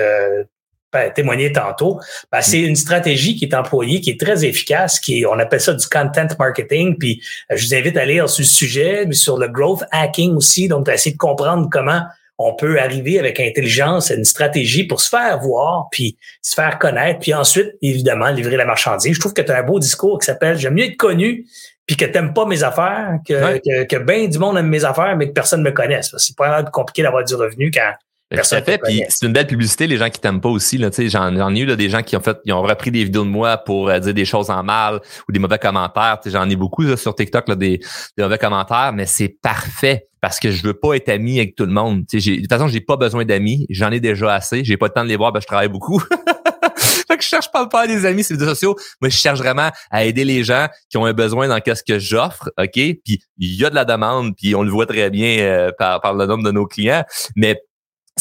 témoigné 1.15 1.51
tantôt. 1.51 1.99
Ben, 2.31 2.41
c'est 2.41 2.59
une 2.59 2.75
stratégie 2.75 3.35
qui 3.35 3.45
est 3.45 3.55
employée, 3.55 4.01
qui 4.01 4.11
est 4.11 4.19
très 4.19 4.43
efficace, 4.45 4.99
qui 4.99 5.25
on 5.25 5.39
appelle 5.39 5.61
ça 5.61 5.73
du 5.73 5.87
content 5.87 6.27
marketing. 6.37 6.97
Puis 6.97 7.21
euh, 7.51 7.55
je 7.55 7.67
vous 7.67 7.75
invite 7.75 7.97
à 7.97 8.05
lire 8.05 8.29
sur 8.29 8.43
le 8.43 8.47
sujet, 8.47 9.05
mais 9.05 9.13
sur 9.13 9.37
le 9.37 9.47
growth 9.47 9.83
hacking 9.91 10.35
aussi. 10.35 10.67
Donc, 10.67 10.85
tu 10.85 10.91
essayer 10.91 11.13
de 11.13 11.17
comprendre 11.17 11.69
comment 11.71 12.01
on 12.41 12.55
peut 12.55 12.79
arriver 12.79 13.19
avec 13.19 13.39
intelligence 13.39 14.11
à 14.11 14.15
une 14.15 14.25
stratégie 14.25 14.85
pour 14.85 15.01
se 15.01 15.09
faire 15.09 15.39
voir, 15.39 15.87
puis 15.91 16.17
se 16.41 16.55
faire 16.55 16.79
connaître, 16.79 17.19
puis 17.19 17.33
ensuite, 17.33 17.71
évidemment, 17.81 18.29
livrer 18.29 18.57
la 18.57 18.65
marchandise. 18.65 19.13
Je 19.13 19.19
trouve 19.19 19.33
que 19.33 19.41
tu 19.41 19.51
as 19.51 19.57
un 19.57 19.63
beau 19.63 19.79
discours 19.79 20.19
qui 20.19 20.25
s'appelle 20.25 20.57
J'aime 20.57 20.75
mieux 20.75 20.85
être 20.85 20.97
connu 20.97 21.45
puis 21.87 21.97
que 21.97 22.05
t'aimes 22.05 22.33
pas 22.33 22.45
mes 22.45 22.63
affaires, 22.63 23.17
que, 23.27 23.57
que, 23.57 23.83
que 23.83 23.95
bien 23.97 24.27
du 24.27 24.39
monde 24.39 24.57
aime 24.57 24.69
mes 24.69 24.85
affaires, 24.85 25.17
mais 25.17 25.27
que 25.27 25.33
personne 25.33 25.61
ne 25.61 25.65
me 25.65 25.71
connaisse. 25.71 26.15
C'est 26.17 26.37
pas 26.37 26.63
compliqué 26.63 27.03
d'avoir 27.03 27.23
du 27.25 27.35
revenu 27.35 27.69
quand 27.69 27.91
ben, 28.31 28.43
fait, 28.43 28.77
puis 28.81 29.03
c'est 29.09 29.25
une 29.25 29.33
belle 29.33 29.47
publicité, 29.47 29.87
les 29.87 29.97
gens 29.97 30.09
qui 30.09 30.21
t'aiment 30.21 30.39
pas 30.39 30.47
aussi. 30.47 30.77
Là, 30.77 30.89
j'en, 30.97 31.35
j'en 31.35 31.53
ai 31.53 31.59
eu 31.59 31.65
là, 31.65 31.75
des 31.75 31.89
gens 31.89 32.01
qui 32.01 32.15
ont 32.15 32.21
fait, 32.21 32.37
ils 32.45 32.53
ont 32.53 32.61
repris 32.61 32.89
des 32.89 33.03
vidéos 33.03 33.25
de 33.25 33.29
moi 33.29 33.57
pour 33.57 33.89
euh, 33.89 33.99
dire 33.99 34.13
des 34.13 34.23
choses 34.23 34.49
en 34.49 34.63
mal 34.63 35.01
ou 35.27 35.33
des 35.33 35.39
mauvais 35.39 35.59
commentaires. 35.59 36.17
J'en 36.25 36.49
ai 36.49 36.55
beaucoup 36.55 36.83
là, 36.83 36.95
sur 36.95 37.13
TikTok, 37.13 37.49
là, 37.49 37.55
des, 37.55 37.81
des, 38.15 38.23
mauvais 38.23 38.37
commentaires, 38.37 38.93
mais 38.93 39.05
c'est 39.05 39.35
parfait 39.41 40.07
parce 40.21 40.39
que 40.39 40.51
je 40.51 40.63
veux 40.63 40.75
pas 40.75 40.93
être 40.93 41.09
ami 41.09 41.39
avec 41.39 41.55
tout 41.55 41.65
le 41.65 41.73
monde. 41.73 42.03
De 42.05 42.19
toute 42.19 42.49
façon, 42.49 42.67
j'ai 42.67 42.79
pas 42.79 42.95
besoin 42.95 43.25
d'amis. 43.25 43.65
J'en 43.69 43.91
ai 43.91 43.99
déjà 43.99 44.35
assez. 44.35 44.63
J'ai 44.63 44.77
pas 44.77 44.85
le 44.85 44.93
temps 44.93 45.03
de 45.03 45.09
les 45.09 45.17
voir, 45.17 45.31
ben, 45.31 45.39
je 45.39 45.47
travaille 45.47 45.67
beaucoup. 45.67 45.99
fait 46.77 47.17
que 47.17 47.23
je 47.23 47.27
cherche 47.27 47.51
pas 47.51 47.65
pas 47.65 47.87
des 47.87 48.05
amis 48.05 48.23
sur 48.23 48.35
les 48.35 48.39
réseaux 48.39 48.53
sociaux. 48.53 48.75
Moi, 49.01 49.09
je 49.09 49.17
cherche 49.17 49.39
vraiment 49.39 49.71
à 49.89 50.05
aider 50.05 50.23
les 50.23 50.43
gens 50.43 50.67
qui 50.89 50.97
ont 50.97 51.05
un 51.05 51.13
besoin 51.13 51.47
dans 51.47 51.59
qu'est-ce 51.59 51.83
que 51.83 51.97
j'offre, 51.97 52.51
OK? 52.59 52.71
Puis 52.73 53.23
il 53.39 53.55
y 53.55 53.65
a 53.65 53.71
de 53.71 53.75
la 53.75 53.83
demande, 53.83 54.35
puis 54.37 54.53
on 54.53 54.61
le 54.61 54.69
voit 54.69 54.85
très 54.85 55.09
bien 55.09 55.39
euh, 55.39 55.71
par, 55.77 55.99
par 56.01 56.13
le 56.13 56.27
nombre 56.27 56.43
de 56.43 56.51
nos 56.51 56.67
clients. 56.67 57.03
Mais 57.35 57.59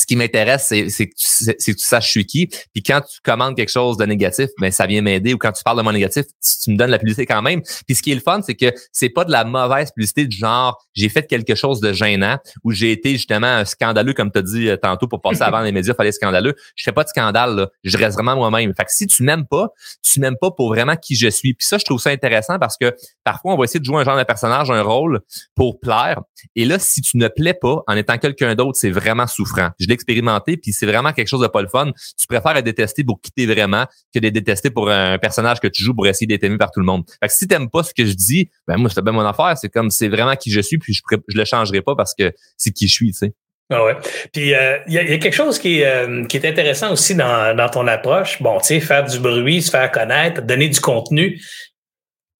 ce 0.00 0.06
qui 0.06 0.16
m'intéresse, 0.16 0.66
c'est, 0.68 0.88
c'est, 0.88 1.06
que 1.06 1.14
tu, 1.14 1.26
c'est 1.26 1.54
que 1.54 1.78
tu 1.78 1.86
saches 1.86 2.06
je 2.06 2.10
suis 2.10 2.26
qui. 2.26 2.46
Puis 2.46 2.82
quand 2.82 3.00
tu 3.00 3.20
commandes 3.22 3.56
quelque 3.56 3.70
chose 3.70 3.96
de 3.96 4.04
négatif, 4.04 4.48
ben 4.58 4.70
ça 4.70 4.86
vient 4.86 5.02
m'aider. 5.02 5.34
Ou 5.34 5.38
quand 5.38 5.52
tu 5.52 5.62
parles 5.62 5.78
de 5.78 5.82
mon 5.82 5.92
négatif, 5.92 6.24
tu, 6.64 6.70
me 6.70 6.76
donnes 6.76 6.90
la 6.90 6.98
publicité 6.98 7.26
quand 7.26 7.42
même. 7.42 7.62
Puis 7.86 7.96
ce 7.96 8.02
qui 8.02 8.12
est 8.12 8.14
le 8.14 8.20
fun, 8.20 8.40
c'est 8.42 8.54
que 8.54 8.72
c'est 8.92 9.10
pas 9.10 9.24
de 9.24 9.30
la 9.30 9.44
mauvaise 9.44 9.90
publicité 9.92 10.26
du 10.26 10.36
genre 10.36 10.82
j'ai 10.94 11.08
fait 11.08 11.26
quelque 11.26 11.54
chose 11.54 11.80
de 11.80 11.92
gênant 11.92 12.38
ou 12.64 12.72
j'ai 12.72 12.92
été 12.92 13.12
justement 13.12 13.64
scandaleux, 13.64 14.12
comme 14.12 14.30
tu 14.30 14.38
as 14.38 14.42
dit 14.42 14.68
euh, 14.68 14.76
tantôt, 14.76 15.06
pour 15.06 15.20
passer 15.20 15.42
avant 15.42 15.60
les 15.60 15.72
médias, 15.72 15.92
il 15.92 15.96
fallait 15.96 16.12
scandaleux. 16.12 16.54
Je 16.74 16.84
fais 16.84 16.92
pas 16.92 17.04
de 17.04 17.08
scandale, 17.08 17.54
là. 17.54 17.68
Je 17.84 17.96
reste 17.96 18.14
vraiment 18.14 18.36
moi-même. 18.36 18.72
Fait 18.74 18.84
que 18.84 18.92
si 18.92 19.06
tu 19.06 19.22
m'aimes 19.22 19.46
pas, 19.46 19.68
tu 20.02 20.20
m'aimes 20.20 20.36
pas 20.40 20.50
pour 20.50 20.68
vraiment 20.68 20.96
qui 20.96 21.14
je 21.14 21.28
suis. 21.28 21.54
Puis 21.54 21.66
ça, 21.66 21.78
je 21.78 21.84
trouve 21.84 22.00
ça 22.00 22.10
intéressant 22.10 22.58
parce 22.58 22.76
que 22.76 22.94
parfois, 23.24 23.54
on 23.54 23.56
va 23.56 23.64
essayer 23.64 23.80
de 23.80 23.84
jouer 23.84 24.00
un 24.00 24.04
genre 24.04 24.18
de 24.18 24.24
personnage, 24.24 24.70
un 24.70 24.82
rôle 24.82 25.20
pour 25.54 25.80
plaire. 25.80 26.20
Et 26.56 26.64
là, 26.64 26.78
si 26.78 27.02
tu 27.02 27.16
ne 27.16 27.28
plais 27.28 27.54
pas 27.54 27.82
en 27.86 27.96
étant 27.96 28.18
quelqu'un 28.18 28.54
d'autre, 28.54 28.78
c'est 28.78 28.90
vraiment 28.90 29.26
souffrant 29.26 29.70
je 29.78 29.86
l'ai 29.90 29.94
expérimenté, 29.94 30.56
puis 30.56 30.72
c'est 30.72 30.86
vraiment 30.86 31.12
quelque 31.12 31.28
chose 31.28 31.42
de 31.42 31.46
pas 31.46 31.62
le 31.62 31.68
fun. 31.68 31.92
Tu 32.18 32.26
préfères 32.26 32.56
être 32.56 32.64
détesté 32.64 33.04
pour 33.04 33.20
quitter 33.20 33.46
vraiment 33.46 33.86
que 34.14 34.18
d'être 34.18 34.34
détesté 34.34 34.70
pour 34.70 34.90
un 34.90 35.18
personnage 35.18 35.60
que 35.60 35.68
tu 35.68 35.82
joues 35.82 35.94
pour 35.94 36.06
essayer 36.06 36.26
d'être 36.26 36.44
aimé 36.44 36.56
par 36.56 36.70
tout 36.70 36.80
le 36.80 36.86
monde. 36.86 37.04
Fait 37.20 37.28
que 37.28 37.34
si 37.34 37.46
t'aimes 37.46 37.68
pas 37.70 37.82
ce 37.82 37.92
que 37.92 38.06
je 38.06 38.14
dis, 38.14 38.50
ben 38.66 38.76
moi, 38.76 38.90
c'est 38.92 39.02
bien 39.02 39.12
mon 39.12 39.26
affaire. 39.26 39.56
C'est 39.58 39.68
comme 39.68 39.90
c'est 39.90 40.08
vraiment 40.08 40.34
qui 40.36 40.50
je 40.50 40.60
suis, 40.60 40.78
puis 40.78 40.94
je, 40.94 41.02
je 41.28 41.36
le 41.36 41.44
changerai 41.44 41.82
pas 41.82 41.94
parce 41.94 42.14
que 42.14 42.32
c'est 42.56 42.70
qui 42.70 42.86
je 42.86 42.92
suis, 42.92 43.12
tu 43.12 43.18
sais. 43.18 43.34
Ah 43.72 43.84
ouais. 43.84 43.96
Puis 44.32 44.52
euh, 44.52 44.78
il 44.88 44.94
y, 44.94 44.98
a, 44.98 45.18
quelque 45.18 45.32
chose 45.32 45.60
qui, 45.60 45.84
euh, 45.84 46.24
qui 46.24 46.36
est 46.36 46.48
intéressant 46.48 46.92
aussi 46.92 47.14
dans, 47.14 47.56
dans 47.56 47.68
ton 47.68 47.86
approche. 47.86 48.42
Bon, 48.42 48.58
tu 48.58 48.66
sais, 48.66 48.80
faire 48.80 49.04
du 49.04 49.20
bruit, 49.20 49.62
se 49.62 49.70
faire 49.70 49.92
connaître, 49.92 50.42
donner 50.42 50.68
du 50.68 50.80
contenu 50.80 51.40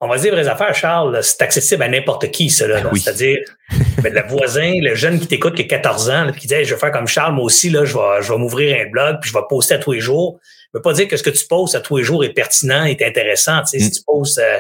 on 0.00 0.08
va 0.08 0.18
dire 0.18 0.32
vraies 0.32 0.48
affaires, 0.48 0.74
Charles, 0.74 1.22
c'est 1.22 1.42
accessible 1.42 1.82
à 1.82 1.88
n'importe 1.88 2.30
qui, 2.30 2.48
cela. 2.48 2.82
Ah 2.84 2.90
C'est-à-dire, 2.94 3.38
ben, 4.02 4.12
le 4.12 4.22
voisin, 4.28 4.72
le 4.80 4.94
jeune 4.94 5.20
qui 5.20 5.26
t'écoute 5.26 5.54
qui 5.54 5.62
a 5.62 5.66
14 5.66 6.10
ans, 6.10 6.32
qui 6.32 6.46
dit 6.46 6.64
je 6.64 6.74
vais 6.74 6.80
faire 6.80 6.92
comme 6.92 7.06
Charles, 7.06 7.34
moi 7.34 7.44
aussi, 7.44 7.68
là, 7.68 7.84
je 7.84 7.94
vais, 7.94 8.22
je 8.22 8.32
vais 8.32 8.38
m'ouvrir 8.38 8.76
un 8.80 8.90
blog, 8.90 9.18
puis 9.20 9.30
je 9.30 9.34
vais 9.34 9.44
poster 9.48 9.74
à 9.74 9.78
tous 9.78 9.92
les 9.92 10.00
jours. 10.00 10.40
Je 10.72 10.78
veux 10.78 10.82
pas 10.82 10.92
dire 10.92 11.08
que 11.08 11.16
ce 11.16 11.22
que 11.22 11.30
tu 11.30 11.44
postes 11.46 11.74
à 11.74 11.80
tous 11.80 11.98
les 11.98 12.04
jours 12.04 12.24
est 12.24 12.32
pertinent, 12.32 12.84
est 12.84 13.02
intéressant. 13.02 13.60
Tu 13.62 13.78
sais, 13.78 13.80
Si 13.80 13.88
mm. 13.88 13.92
tu 13.92 14.00
postes 14.06 14.38
euh, 14.38 14.58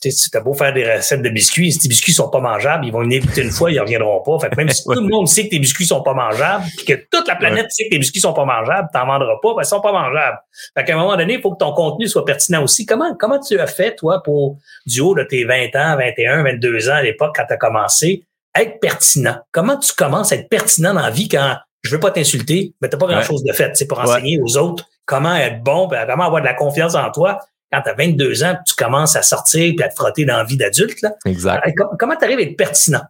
tu 0.00 0.10
as 0.34 0.40
beau 0.40 0.54
faire 0.54 0.72
des 0.72 0.90
recettes 0.90 1.22
de 1.22 1.28
biscuits, 1.28 1.72
si 1.72 1.78
tes 1.78 1.88
biscuits 1.88 2.12
sont 2.12 2.28
pas 2.28 2.40
mangeables, 2.40 2.86
ils 2.86 2.92
vont 2.92 3.00
venir 3.00 3.22
goûter 3.22 3.42
une 3.42 3.50
fois, 3.50 3.70
ils 3.70 3.80
reviendront 3.80 4.22
pas. 4.22 4.38
Fait 4.38 4.56
même 4.56 4.68
si 4.68 4.84
tout 4.84 4.92
le 4.94 5.08
monde 5.08 5.28
sait 5.28 5.44
que 5.44 5.50
tes 5.50 5.58
biscuits 5.58 5.86
sont 5.86 6.02
pas 6.02 6.14
mangeables, 6.14 6.64
puis 6.76 6.86
que 6.86 6.94
toute 7.10 7.26
la 7.26 7.36
planète 7.36 7.66
sait 7.70 7.84
que 7.84 7.90
tes 7.90 7.98
biscuits 7.98 8.20
sont 8.20 8.32
pas 8.32 8.44
mangeables, 8.44 8.88
t'en 8.92 9.06
vendras 9.06 9.36
pas, 9.42 9.54
ben, 9.54 9.62
ils 9.62 9.66
sont 9.66 9.80
pas 9.80 9.92
mangeables. 9.92 10.38
Fait 10.76 10.84
qu'à 10.84 10.94
un 10.94 10.98
moment 10.98 11.16
donné, 11.16 11.34
il 11.34 11.40
faut 11.40 11.52
que 11.52 11.58
ton 11.58 11.72
contenu 11.72 12.06
soit 12.06 12.24
pertinent 12.24 12.62
aussi. 12.62 12.86
Comment, 12.86 13.14
comment 13.18 13.40
tu 13.40 13.58
as 13.58 13.66
fait, 13.66 13.94
toi, 13.96 14.22
pour, 14.22 14.58
du 14.86 15.00
haut 15.00 15.14
de 15.14 15.24
tes 15.24 15.44
20 15.44 15.74
ans, 15.76 15.96
21, 15.96 16.42
22 16.44 16.90
ans 16.90 16.94
à 16.94 17.02
l'époque, 17.02 17.34
quand 17.36 17.46
tu 17.46 17.54
as 17.54 17.58
commencé, 17.58 18.24
être 18.56 18.80
pertinent? 18.80 19.38
Comment 19.52 19.76
tu 19.76 19.92
commences 19.92 20.32
à 20.32 20.36
être 20.36 20.48
pertinent 20.48 20.94
dans 20.94 21.02
la 21.02 21.10
vie 21.10 21.28
quand 21.28 21.56
je 21.82 21.90
veux 21.90 22.00
pas 22.00 22.10
t'insulter, 22.10 22.74
mais 22.80 22.88
t'as 22.88 22.98
pas 22.98 23.06
grand 23.06 23.22
chose 23.22 23.44
de 23.44 23.52
fait, 23.52 23.76
c'est 23.76 23.86
pour 23.86 24.00
enseigner 24.00 24.40
aux 24.42 24.56
autres 24.56 24.84
comment 25.06 25.34
être 25.34 25.62
bon, 25.62 25.88
comment 25.88 26.24
avoir 26.24 26.42
de 26.42 26.46
la 26.46 26.54
confiance 26.54 26.94
en 26.94 27.10
toi 27.10 27.40
quand 27.72 27.82
tu 27.82 27.90
as 27.90 27.94
22 27.94 28.44
ans, 28.44 28.56
tu 28.66 28.74
commences 28.74 29.16
à 29.16 29.22
sortir 29.22 29.74
et 29.78 29.82
à 29.82 29.88
te 29.88 29.94
frotter 29.94 30.24
dans 30.24 30.36
la 30.36 30.44
vie 30.44 30.56
d'adulte. 30.56 31.00
Là. 31.02 31.14
Exact. 31.26 31.62
comment 31.98 32.16
tu 32.16 32.24
arrives 32.24 32.38
à 32.38 32.42
être 32.42 32.56
pertinent? 32.56 33.02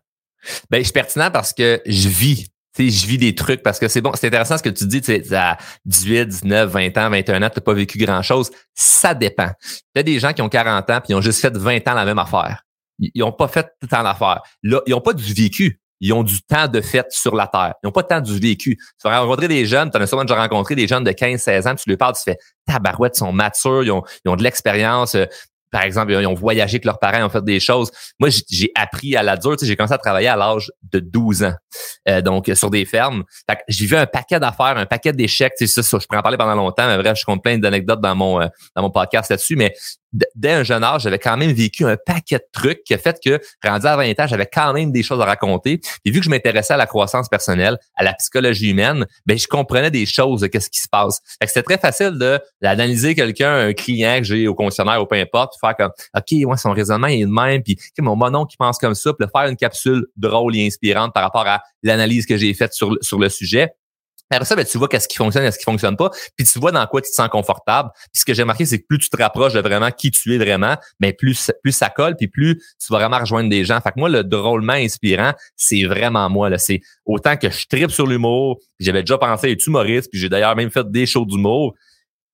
Ben, 0.70 0.78
je 0.78 0.84
suis 0.84 0.92
pertinent 0.92 1.30
parce 1.30 1.52
que 1.52 1.80
je 1.86 2.08
vis. 2.08 2.46
sais, 2.76 2.90
je 2.90 3.06
vis 3.06 3.18
des 3.18 3.34
trucs 3.34 3.62
parce 3.62 3.78
que 3.78 3.88
c'est 3.88 4.00
bon, 4.00 4.12
c'est 4.14 4.28
intéressant 4.28 4.56
ce 4.56 4.62
que 4.62 4.68
tu 4.68 4.86
dis, 4.86 5.00
tu 5.00 5.34
à 5.34 5.58
18, 5.84 6.26
19, 6.26 6.70
20 6.70 6.98
ans, 6.98 7.10
21 7.10 7.42
ans, 7.42 7.50
tu 7.50 7.58
n'as 7.58 7.62
pas 7.62 7.74
vécu 7.74 7.98
grand-chose. 7.98 8.50
Ça 8.74 9.14
dépend. 9.14 9.50
Tu 9.94 10.00
as 10.00 10.02
des 10.02 10.18
gens 10.18 10.32
qui 10.32 10.42
ont 10.42 10.48
40 10.48 10.90
ans 10.90 11.00
puis 11.00 11.12
ils 11.12 11.14
ont 11.14 11.20
juste 11.20 11.40
fait 11.40 11.56
20 11.56 11.86
ans 11.88 11.94
la 11.94 12.04
même 12.04 12.18
affaire. 12.18 12.64
Ils 12.98 13.20
n'ont 13.20 13.32
pas 13.32 13.48
fait 13.48 13.62
tout 13.62 13.68
le 13.82 13.88
temps 13.88 14.02
l'affaire. 14.02 14.42
Là, 14.62 14.80
ils 14.86 14.90
n'ont 14.90 15.00
pas 15.00 15.12
du 15.12 15.32
vécu 15.32 15.80
ils 16.00 16.12
ont 16.12 16.22
du 16.22 16.40
temps 16.42 16.68
de 16.68 16.80
fête 16.80 17.10
sur 17.10 17.34
la 17.34 17.46
Terre. 17.46 17.74
Ils 17.82 17.86
n'ont 17.86 17.92
pas 17.92 18.02
tant 18.02 18.20
du 18.20 18.38
vécu. 18.38 18.76
Tu 18.76 19.08
vas 19.08 19.20
rencontrer 19.20 19.48
des 19.48 19.66
jeunes, 19.66 19.90
tu 19.90 19.98
en 19.98 20.00
as 20.00 20.06
sûrement 20.06 20.24
déjà 20.24 20.40
rencontré 20.40 20.74
des 20.74 20.86
jeunes 20.86 21.04
de 21.04 21.12
15, 21.12 21.40
16 21.40 21.66
ans, 21.66 21.74
tu 21.74 21.88
lui 21.88 21.96
parles, 21.96 22.14
tu 22.14 22.22
fais 22.24 22.38
tabarouette, 22.66 23.16
ils 23.16 23.20
sont 23.20 23.32
matures, 23.32 23.82
ils 23.82 23.90
ont, 23.90 24.02
ils 24.24 24.28
ont 24.30 24.36
de 24.36 24.42
l'expérience. 24.42 25.14
Euh, 25.14 25.26
par 25.70 25.82
exemple, 25.82 26.12
ils 26.12 26.26
ont 26.26 26.34
voyagé 26.34 26.76
avec 26.76 26.84
leurs 26.84 26.98
parents, 26.98 27.18
ils 27.18 27.24
ont 27.24 27.28
fait 27.28 27.44
des 27.44 27.60
choses. 27.60 27.90
Moi, 28.18 28.30
j'ai 28.48 28.70
appris 28.74 29.16
à 29.16 29.22
la 29.22 29.36
dure. 29.36 29.56
J'ai 29.60 29.76
commencé 29.76 29.92
à 29.92 29.98
travailler 29.98 30.28
à 30.28 30.36
l'âge 30.36 30.70
de 30.82 30.98
12 31.00 31.44
ans, 31.44 31.54
euh, 32.08 32.22
donc 32.22 32.50
sur 32.54 32.70
des 32.70 32.84
fermes. 32.84 33.24
J'ai 33.68 33.86
vu 33.86 33.96
un 33.96 34.06
paquet 34.06 34.40
d'affaires, 34.40 34.78
un 34.78 34.86
paquet 34.86 35.12
d'échecs. 35.12 35.52
Tu 35.58 35.66
sais, 35.66 35.82
ça, 35.82 35.98
je 36.00 36.06
pourrais 36.06 36.20
en 36.20 36.22
parler 36.22 36.38
pendant 36.38 36.54
longtemps, 36.54 36.86
mais 36.86 36.96
bref, 36.96 37.18
je 37.18 37.24
compte 37.24 37.42
plein 37.42 37.58
d'anecdotes 37.58 38.00
dans 38.00 38.14
mon 38.14 38.40
euh, 38.40 38.46
dans 38.74 38.82
mon 38.82 38.90
podcast 38.90 39.30
là-dessus. 39.30 39.56
Mais 39.56 39.74
dès 40.12 40.52
un 40.52 40.62
jeune 40.62 40.84
âge, 40.84 41.02
j'avais 41.02 41.18
quand 41.18 41.36
même 41.36 41.52
vécu 41.52 41.84
un 41.84 41.96
paquet 41.96 42.36
de 42.36 42.46
trucs 42.52 42.82
qui 42.84 42.94
a 42.94 42.98
fait 42.98 43.18
que, 43.22 43.40
rendu 43.64 43.86
à 43.86 43.96
20 43.96 44.18
ans, 44.20 44.26
j'avais 44.26 44.46
quand 44.46 44.72
même 44.72 44.92
des 44.92 45.02
choses 45.02 45.20
à 45.20 45.24
raconter. 45.24 45.80
Et 46.04 46.10
vu 46.10 46.20
que 46.20 46.24
je 46.24 46.30
m'intéressais 46.30 46.74
à 46.74 46.76
la 46.76 46.86
croissance 46.86 47.28
personnelle, 47.28 47.78
à 47.96 48.04
la 48.04 48.14
psychologie 48.14 48.70
humaine, 48.70 49.06
ben 49.26 49.38
je 49.38 49.46
comprenais 49.46 49.90
des 49.90 50.06
choses 50.06 50.40
de 50.40 50.46
qu'est-ce 50.46 50.70
qui 50.70 50.80
se 50.80 50.88
passe. 50.88 51.20
C'était 51.44 51.62
très 51.62 51.78
facile 51.78 52.18
de 52.18 52.40
d'analyser 52.62 53.14
quelqu'un, 53.14 53.68
un 53.68 53.72
client 53.72 54.18
que 54.18 54.24
j'ai 54.24 54.48
au 54.48 54.54
concessionnaire 54.54 55.00
ou 55.02 55.06
peu 55.06 55.16
importe, 55.16 55.54
faire 55.60 55.76
comme 55.76 55.92
OK, 56.16 56.48
ouais, 56.48 56.56
son 56.56 56.72
raisonnement 56.72 57.08
est 57.08 57.20
le 57.20 57.26
même, 57.26 57.62
puis 57.62 57.78
mon 57.98 58.16
monon 58.16 58.46
qui 58.46 58.56
pense 58.56 58.78
comme 58.78 58.94
ça, 58.94 59.12
puis 59.12 59.28
faire 59.34 59.48
une 59.48 59.56
capsule 59.56 60.06
drôle 60.16 60.56
et 60.56 60.66
inspirante 60.66 61.12
par 61.12 61.22
rapport 61.22 61.46
à 61.46 61.62
l'analyse 61.82 62.26
que 62.26 62.36
j'ai 62.36 62.52
faite 62.54 62.72
sur 62.72 63.18
le 63.18 63.28
sujet 63.28 63.70
Après 64.30 64.44
ça, 64.44 64.56
ben, 64.56 64.64
tu 64.64 64.78
vois 64.78 64.88
qu'est-ce 64.88 65.08
qui 65.08 65.16
fonctionne 65.16 65.44
et 65.44 65.50
ce 65.50 65.58
qui 65.58 65.64
fonctionne 65.64 65.96
pas, 65.96 66.10
puis 66.36 66.46
tu 66.46 66.58
vois 66.58 66.72
dans 66.72 66.86
quoi 66.86 67.00
tu 67.00 67.10
te 67.10 67.14
sens 67.14 67.28
confortable. 67.28 67.90
Puis 68.12 68.20
ce 68.20 68.24
que 68.24 68.34
j'ai 68.34 68.42
remarqué, 68.42 68.66
c'est 68.66 68.78
que 68.78 68.86
plus 68.86 68.98
tu 68.98 69.08
te 69.08 69.16
rapproches 69.16 69.54
de 69.54 69.60
vraiment 69.60 69.90
qui 69.90 70.10
tu 70.10 70.34
es 70.34 70.38
vraiment, 70.38 70.76
ben 71.00 71.12
plus 71.12 71.50
plus 71.62 71.72
ça 71.72 71.88
colle, 71.88 72.16
puis 72.16 72.28
plus 72.28 72.56
tu 72.56 72.92
vas 72.92 72.98
vraiment 72.98 73.18
rejoindre 73.18 73.48
des 73.48 73.64
gens. 73.64 73.80
Fait 73.80 73.90
que 73.90 73.98
moi, 73.98 74.08
le 74.08 74.24
drôlement 74.24 74.74
inspirant, 74.74 75.32
c'est 75.56 75.84
vraiment 75.84 76.28
moi. 76.28 76.50
Là, 76.50 76.58
c'est 76.58 76.80
autant 77.06 77.36
que 77.36 77.50
je 77.50 77.66
tripe 77.66 77.90
sur 77.90 78.06
l'humour. 78.06 78.58
J'avais 78.78 79.02
déjà 79.02 79.18
pensé 79.18 79.50
être 79.50 79.66
humoriste, 79.66 80.10
puis 80.10 80.20
j'ai 80.20 80.28
d'ailleurs 80.28 80.56
même 80.56 80.70
fait 80.70 80.90
des 80.90 81.06
shows 81.06 81.24
d'humour. 81.24 81.74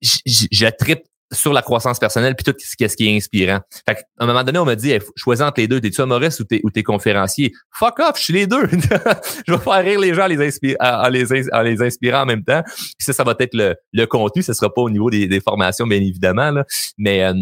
Je, 0.03 0.19
je, 0.27 0.47
je 0.51 0.67
tripe 0.67 1.05
sur 1.33 1.53
la 1.53 1.63
croissance 1.63 1.99
personnelle 1.99 2.35
puis 2.37 2.45
tout 2.45 2.55
ce 2.59 2.77
qui, 2.77 2.85
est 2.85 3.17
inspirant. 3.17 3.61
Fait 3.89 3.97
à 4.19 4.25
un 4.25 4.27
moment 4.27 4.45
donné, 4.45 4.59
on 4.59 4.65
m'a 4.65 4.77
dit, 4.77 4.93
choisis 5.17 5.45
entre 5.45 5.61
les 5.61 5.69
deux, 5.69 5.81
t'es-tu 5.81 6.03
humoriste 6.03 6.41
ou 6.41 6.45
t'es, 6.45 6.61
ou 6.65 6.71
t'es 6.71 6.83
conférencier? 6.83 7.53
Fuck 7.73 7.99
off, 8.01 8.19
je 8.19 8.25
suis 8.25 8.33
les 8.33 8.47
deux. 8.47 8.67
je 9.47 9.53
vais 9.53 9.59
faire 9.59 9.85
rire 9.85 10.01
les 10.01 10.15
gens 10.15 10.25
en 10.25 10.29
les, 10.29 10.51
en 10.81 11.09
les, 11.09 11.53
en 11.53 11.63
les 11.63 11.83
inspirant 11.83 12.23
en 12.23 12.27
même 12.27 12.45
temps. 12.45 12.63
Ça, 12.99 13.13
ça 13.13 13.25
va 13.25 13.35
être 13.39 13.55
le, 13.55 13.75
le 13.93 14.07
contenu, 14.07 14.43
ce 14.43 14.53
sera 14.53 14.73
pas 14.73 14.83
au 14.83 14.91
niveau 14.91 15.11
des, 15.11 15.27
des 15.27 15.41
formations, 15.41 15.87
bien 15.87 16.01
évidemment. 16.01 16.51
Là. 16.51 16.65
Mais 16.99 17.25
euh, 17.25 17.35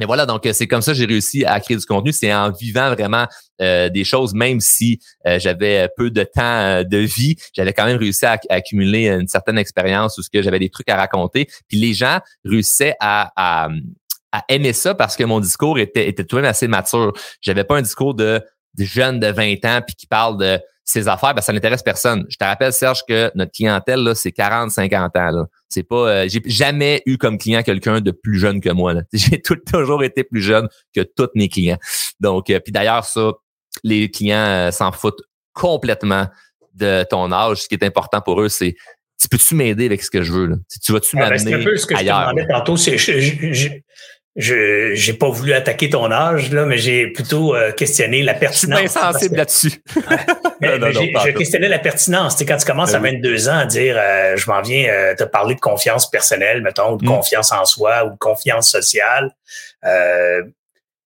mais 0.00 0.06
voilà, 0.06 0.24
donc 0.24 0.48
c'est 0.50 0.66
comme 0.66 0.80
ça 0.80 0.92
que 0.92 0.98
j'ai 0.98 1.04
réussi 1.04 1.44
à 1.44 1.60
créer 1.60 1.76
du 1.76 1.84
contenu. 1.84 2.10
C'est 2.10 2.32
en 2.32 2.50
vivant 2.50 2.88
vraiment 2.88 3.26
euh, 3.60 3.90
des 3.90 4.02
choses, 4.02 4.32
même 4.32 4.58
si 4.58 4.98
euh, 5.26 5.38
j'avais 5.38 5.90
peu 5.94 6.10
de 6.10 6.22
temps 6.22 6.40
euh, 6.40 6.84
de 6.84 6.96
vie, 6.96 7.36
j'avais 7.52 7.74
quand 7.74 7.84
même 7.84 7.98
réussi 7.98 8.24
à, 8.24 8.38
accumuler 8.48 9.08
une 9.08 9.28
certaine 9.28 9.58
expérience 9.58 10.16
où 10.16 10.22
ce 10.22 10.30
que 10.30 10.40
j'avais 10.40 10.58
des 10.58 10.70
trucs 10.70 10.88
à 10.88 10.96
raconter. 10.96 11.48
Puis 11.68 11.78
les 11.78 11.92
gens 11.92 12.20
réussissaient 12.46 12.94
à, 12.98 13.30
à, 13.36 13.68
à, 14.32 14.42
aimer 14.48 14.72
ça 14.72 14.94
parce 14.94 15.16
que 15.16 15.24
mon 15.24 15.38
discours 15.38 15.78
était, 15.78 16.08
était 16.08 16.24
tout 16.24 16.36
de 16.36 16.40
même 16.40 16.50
assez 16.50 16.66
mature. 16.66 17.12
J'avais 17.42 17.64
pas 17.64 17.76
un 17.76 17.82
discours 17.82 18.14
de, 18.14 18.42
de 18.78 18.84
jeunes 18.84 19.20
de 19.20 19.26
20 19.26 19.64
ans 19.66 19.80
puis 19.86 19.96
qui 19.96 20.06
parle 20.06 20.38
de 20.38 20.58
ses 20.90 21.06
affaires, 21.06 21.34
ben, 21.34 21.40
ça 21.40 21.52
n'intéresse 21.52 21.82
personne. 21.82 22.26
Je 22.28 22.36
te 22.36 22.44
rappelle, 22.44 22.72
Serge, 22.72 23.04
que 23.08 23.30
notre 23.36 23.52
clientèle, 23.52 24.00
là, 24.00 24.14
c'est 24.14 24.32
40, 24.32 24.70
50 24.70 25.16
ans. 25.16 25.30
Là. 25.30 25.44
C'est 25.68 25.84
pas. 25.84 26.08
Euh, 26.08 26.28
j'ai 26.28 26.42
jamais 26.46 27.02
eu 27.06 27.16
comme 27.16 27.38
client 27.38 27.62
quelqu'un 27.62 28.00
de 28.00 28.10
plus 28.10 28.38
jeune 28.38 28.60
que 28.60 28.70
moi. 28.70 28.94
J'ai 29.12 29.40
tout, 29.40 29.56
toujours 29.56 30.02
été 30.02 30.24
plus 30.24 30.42
jeune 30.42 30.68
que 30.94 31.02
tous 31.02 31.28
mes 31.36 31.48
clients. 31.48 31.78
Donc, 32.18 32.50
euh, 32.50 32.58
puis 32.58 32.72
d'ailleurs, 32.72 33.04
ça, 33.04 33.32
les 33.84 34.10
clients 34.10 34.36
euh, 34.36 34.70
s'en 34.72 34.90
foutent 34.90 35.22
complètement 35.52 36.26
de 36.74 37.04
ton 37.08 37.30
âge. 37.30 37.62
Ce 37.62 37.68
qui 37.68 37.74
est 37.74 37.84
important 37.84 38.20
pour 38.20 38.40
eux, 38.40 38.48
c'est 38.48 38.74
tu 39.20 39.28
peux-tu 39.28 39.54
m'aider 39.54 39.86
avec 39.86 40.02
ce 40.02 40.10
que 40.10 40.22
je 40.22 40.32
veux? 40.32 40.46
Là? 40.46 40.56
Tu 40.82 40.92
vas-tu 40.92 41.16
ah, 41.18 41.20
ben, 41.20 41.30
m'amener 41.30 41.50
C'est 41.50 41.54
un 41.54 41.64
peu 41.64 41.76
ce 41.76 41.86
que 41.86 41.94
ailleurs, 41.94 42.20
je 42.20 42.24
te 42.24 42.30
demandais 42.30 42.52
tantôt. 42.52 42.76
C'est, 42.76 42.98
je 42.98 43.68
j'ai 44.40 45.12
pas 45.12 45.28
voulu 45.28 45.52
attaquer 45.52 45.90
ton 45.90 46.10
âge 46.10 46.50
là, 46.50 46.64
mais 46.64 46.78
j'ai 46.78 47.08
plutôt 47.08 47.54
euh, 47.54 47.72
questionné 47.72 48.22
la 48.22 48.34
pertinence. 48.34 48.80
Je 48.80 48.88
suis 48.88 49.00
sensible 49.00 49.36
là-dessus. 49.36 49.72
je 50.60 51.30
questionnais 51.30 51.68
la 51.68 51.78
pertinence. 51.78 52.34
Tu 52.34 52.40
sais, 52.40 52.46
quand 52.46 52.56
tu 52.56 52.66
commences 52.66 52.92
ben 52.92 53.04
à 53.04 53.10
22 53.10 53.48
ans 53.48 53.58
à 53.58 53.66
dire 53.66 53.96
euh, 53.98 54.36
je 54.36 54.50
m'en 54.50 54.62
viens 54.62 54.88
euh, 54.88 55.14
te 55.14 55.24
parler 55.24 55.54
de 55.54 55.60
confiance 55.60 56.10
personnelle, 56.10 56.62
mettons, 56.62 56.94
ou 56.94 56.96
de 56.96 57.04
mm. 57.04 57.08
confiance 57.08 57.52
en 57.52 57.64
soi 57.64 58.04
ou 58.04 58.10
de 58.10 58.18
confiance 58.18 58.70
sociale, 58.70 59.30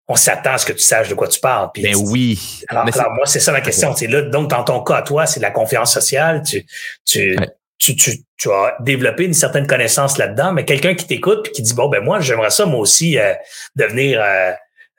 on 0.07 0.15
s'attend 0.15 0.53
à 0.53 0.57
ce 0.57 0.65
que 0.65 0.73
tu 0.73 0.79
saches 0.79 1.07
de 1.07 1.13
quoi 1.13 1.27
tu 1.27 1.39
parles. 1.39 1.69
Puis, 1.73 1.83
ben 1.83 1.95
oui. 1.95 2.37
Alors, 2.67 2.85
moi, 2.85 3.25
c'est 3.25 3.39
ça 3.39 3.53
ma 3.53 3.61
question. 3.61 3.95
C'est 3.95 4.07
là, 4.07 4.21
donc, 4.23 4.49
dans 4.49 4.63
ton 4.63 4.83
cas, 4.83 5.01
toi, 5.03 5.25
c'est 5.25 5.39
la 5.39 5.51
confiance 5.51 5.93
sociale. 5.93 6.43
Tu, 6.45 6.65
tu, 7.05 7.37
tu, 7.81 7.95
tu, 7.95 8.11
tu 8.37 8.51
as 8.51 8.75
développé 8.79 9.25
une 9.25 9.33
certaine 9.33 9.65
connaissance 9.65 10.19
là-dedans, 10.19 10.53
mais 10.53 10.65
quelqu'un 10.65 10.93
qui 10.93 11.07
t'écoute 11.07 11.47
et 11.47 11.51
qui 11.51 11.63
dit 11.63 11.73
bon 11.73 11.89
ben 11.89 12.03
moi 12.03 12.19
j'aimerais 12.19 12.51
ça 12.51 12.65
moi 12.67 12.79
aussi 12.79 13.17
euh, 13.17 13.33
devenir 13.75 14.21
euh, 14.21 14.51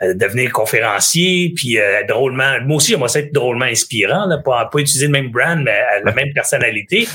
euh, 0.03 0.14
devenir 0.14 0.53
conférencier 0.53 1.53
puis 1.55 1.78
drôlement 2.09 2.61
moi 2.62 2.78
aussi 2.78 2.91
j'aimerais 2.91 3.09
ça 3.09 3.20
être 3.20 3.33
drôlement 3.33 3.66
inspirant 3.66 4.26
là, 4.26 4.39
pas, 4.45 4.66
pas 4.66 4.80
utiliser 4.80 5.07
le 5.07 5.12
même 5.12 5.30
brand 5.30 5.62
mais 5.62 5.80
la 6.05 6.12
même 6.12 6.33
personnalité. 6.35 7.07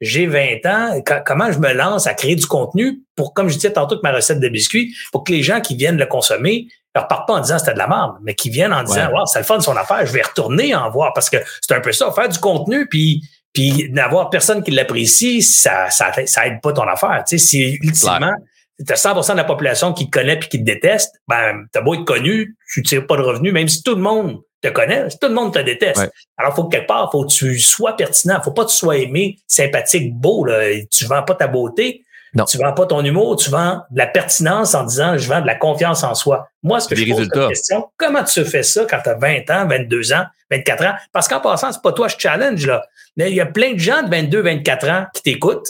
J'ai 0.00 0.26
20 0.26 0.64
ans, 0.64 1.02
comment 1.26 1.52
je 1.52 1.58
me 1.58 1.74
lance 1.74 2.06
à 2.06 2.14
créer 2.14 2.34
du 2.34 2.46
contenu 2.46 3.02
pour 3.14 3.34
comme 3.34 3.50
je 3.50 3.56
disais 3.56 3.74
tantôt 3.74 3.96
que 3.96 4.02
ma 4.02 4.12
recette 4.12 4.40
de 4.40 4.48
biscuits 4.48 4.94
pour 5.12 5.24
que 5.24 5.32
les 5.32 5.42
gens 5.42 5.60
qui 5.60 5.76
viennent 5.76 5.98
le 5.98 6.06
consommer 6.06 6.66
ne 6.96 7.00
repartent 7.02 7.28
pas 7.28 7.34
en 7.34 7.40
disant 7.40 7.58
c'était 7.58 7.74
de 7.74 7.78
la 7.78 7.86
merde, 7.86 8.16
mais 8.22 8.34
qui 8.34 8.48
viennent 8.48 8.72
en 8.72 8.82
disant 8.82 9.08
ouais. 9.08 9.20
c'est 9.26 9.40
le 9.40 9.44
fun 9.44 9.58
de 9.58 9.62
son 9.62 9.76
affaire, 9.76 10.06
je 10.06 10.12
vais 10.12 10.22
retourner 10.22 10.74
en 10.74 10.88
voir 10.88 11.12
parce 11.12 11.28
que 11.28 11.36
c'est 11.60 11.74
un 11.74 11.80
peu 11.80 11.92
ça 11.92 12.10
faire 12.12 12.30
du 12.30 12.38
contenu 12.38 12.86
puis 12.86 13.22
puis 13.52 13.88
n'avoir 13.90 14.30
personne 14.30 14.62
qui 14.62 14.70
l'apprécie, 14.70 15.42
ça, 15.42 15.90
ça, 15.90 16.12
ça 16.26 16.46
aide 16.46 16.60
pas 16.60 16.72
ton 16.72 16.86
affaire. 16.86 17.24
Tu 17.26 17.38
sais, 17.38 17.46
si 17.46 17.78
ultimement, 17.82 18.32
tu 18.78 18.92
as 18.92 18.96
100% 18.96 19.32
de 19.32 19.36
la 19.36 19.44
population 19.44 19.92
qui 19.92 20.06
te 20.06 20.10
connaît 20.10 20.38
puis 20.38 20.48
qui 20.48 20.58
te 20.58 20.64
déteste, 20.64 21.16
ben, 21.26 21.64
t'as 21.72 21.80
beau 21.80 21.94
être 21.94 22.04
connu, 22.04 22.56
tu 22.72 22.82
tires 22.82 23.06
pas 23.06 23.16
de 23.16 23.22
revenus, 23.22 23.52
même 23.52 23.68
si 23.68 23.82
tout 23.82 23.94
le 23.94 24.02
monde 24.02 24.40
te 24.62 24.68
connaît, 24.68 25.08
tout 25.08 25.28
le 25.28 25.34
monde 25.34 25.52
te 25.52 25.58
déteste. 25.58 26.10
Alors, 26.36 26.54
faut 26.54 26.64
que 26.64 26.76
quelque 26.76 26.86
part, 26.86 27.10
faut 27.10 27.24
que 27.24 27.32
tu 27.32 27.58
sois 27.58 27.96
pertinent. 27.96 28.40
Faut 28.42 28.52
pas 28.52 28.64
que 28.64 28.70
tu 28.70 28.76
sois 28.76 28.98
aimé, 28.98 29.38
sympathique, 29.46 30.14
beau, 30.14 30.44
là. 30.44 30.60
Tu 30.90 31.06
vends 31.06 31.22
pas 31.22 31.34
ta 31.34 31.46
beauté. 31.46 32.04
Non. 32.34 32.44
Tu 32.44 32.58
vends 32.58 32.72
pas 32.72 32.86
ton 32.86 33.04
humour, 33.04 33.36
tu 33.36 33.50
vends 33.50 33.80
de 33.90 33.98
la 33.98 34.06
pertinence 34.06 34.74
en 34.74 34.84
disant 34.84 35.18
je 35.18 35.28
vends 35.28 35.40
de 35.40 35.46
la 35.46 35.56
confiance 35.56 36.04
en 36.04 36.14
soi. 36.14 36.48
Moi, 36.62 36.78
ce 36.78 36.88
que 36.88 36.94
je 36.94 37.04
pose 37.10 37.28
la 37.34 37.48
question, 37.48 37.88
comment 37.96 38.22
tu 38.22 38.44
fais 38.44 38.62
ça 38.62 38.86
quand 38.88 39.00
tu 39.02 39.08
as 39.08 39.14
20 39.14 39.50
ans, 39.50 39.66
22 39.66 40.12
ans, 40.12 40.24
24 40.50 40.84
ans? 40.84 40.94
Parce 41.12 41.28
qu'en 41.28 41.40
passant, 41.40 41.72
c'est 41.72 41.82
pas 41.82 41.92
toi 41.92 42.08
je 42.08 42.16
challenge, 42.18 42.66
là. 42.66 42.82
Mais 43.16 43.30
il 43.30 43.36
y 43.36 43.40
a 43.40 43.46
plein 43.46 43.72
de 43.72 43.78
gens 43.78 44.02
de 44.02 44.10
22, 44.10 44.42
24 44.42 44.88
ans 44.88 45.06
qui 45.14 45.22
t'écoutent, 45.22 45.68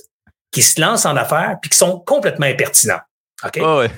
qui 0.51 0.62
se 0.62 0.81
lancent 0.81 1.07
en 1.07 1.16
affaires, 1.16 1.57
puis 1.61 1.70
qui 1.70 1.76
sont 1.76 1.99
complètement 2.01 2.47
impertinents. 2.47 3.01
OK? 3.45 3.57
ouais. 3.57 3.91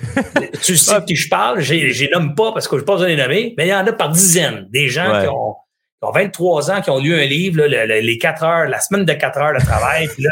tu 0.62 0.76
sais 0.76 1.01
de 1.01 1.05
qui 1.05 1.16
je 1.16 1.28
parle, 1.28 1.61
j'ai 1.61 2.09
nomme 2.12 2.35
pas 2.35 2.53
parce 2.53 2.68
que 2.68 2.78
je 2.78 2.85
pas 2.85 2.93
besoin 2.93 3.09
de 3.09 3.14
les 3.14 3.22
nommer, 3.22 3.55
mais 3.57 3.66
il 3.66 3.70
y 3.70 3.74
en 3.74 3.87
a 3.87 3.93
par 3.93 4.11
dizaines. 4.11 4.68
Des 4.70 4.89
gens 4.89 5.20
qui 5.20 5.28
ont 5.28 5.57
ont 6.03 6.11
23 6.11 6.70
ans, 6.70 6.80
qui 6.80 6.91
ont 6.91 6.99
lu 6.99 7.14
un 7.14 7.24
livre, 7.24 7.62
les 7.62 8.18
4 8.18 8.45
heures, 8.45 8.68
la 8.68 8.80
semaine 8.80 9.05
de 9.05 9.12
4 9.12 9.39
heures 9.39 9.55
de 9.59 9.64
travail. 9.64 10.09
Puis 10.14 10.22
là, 10.22 10.30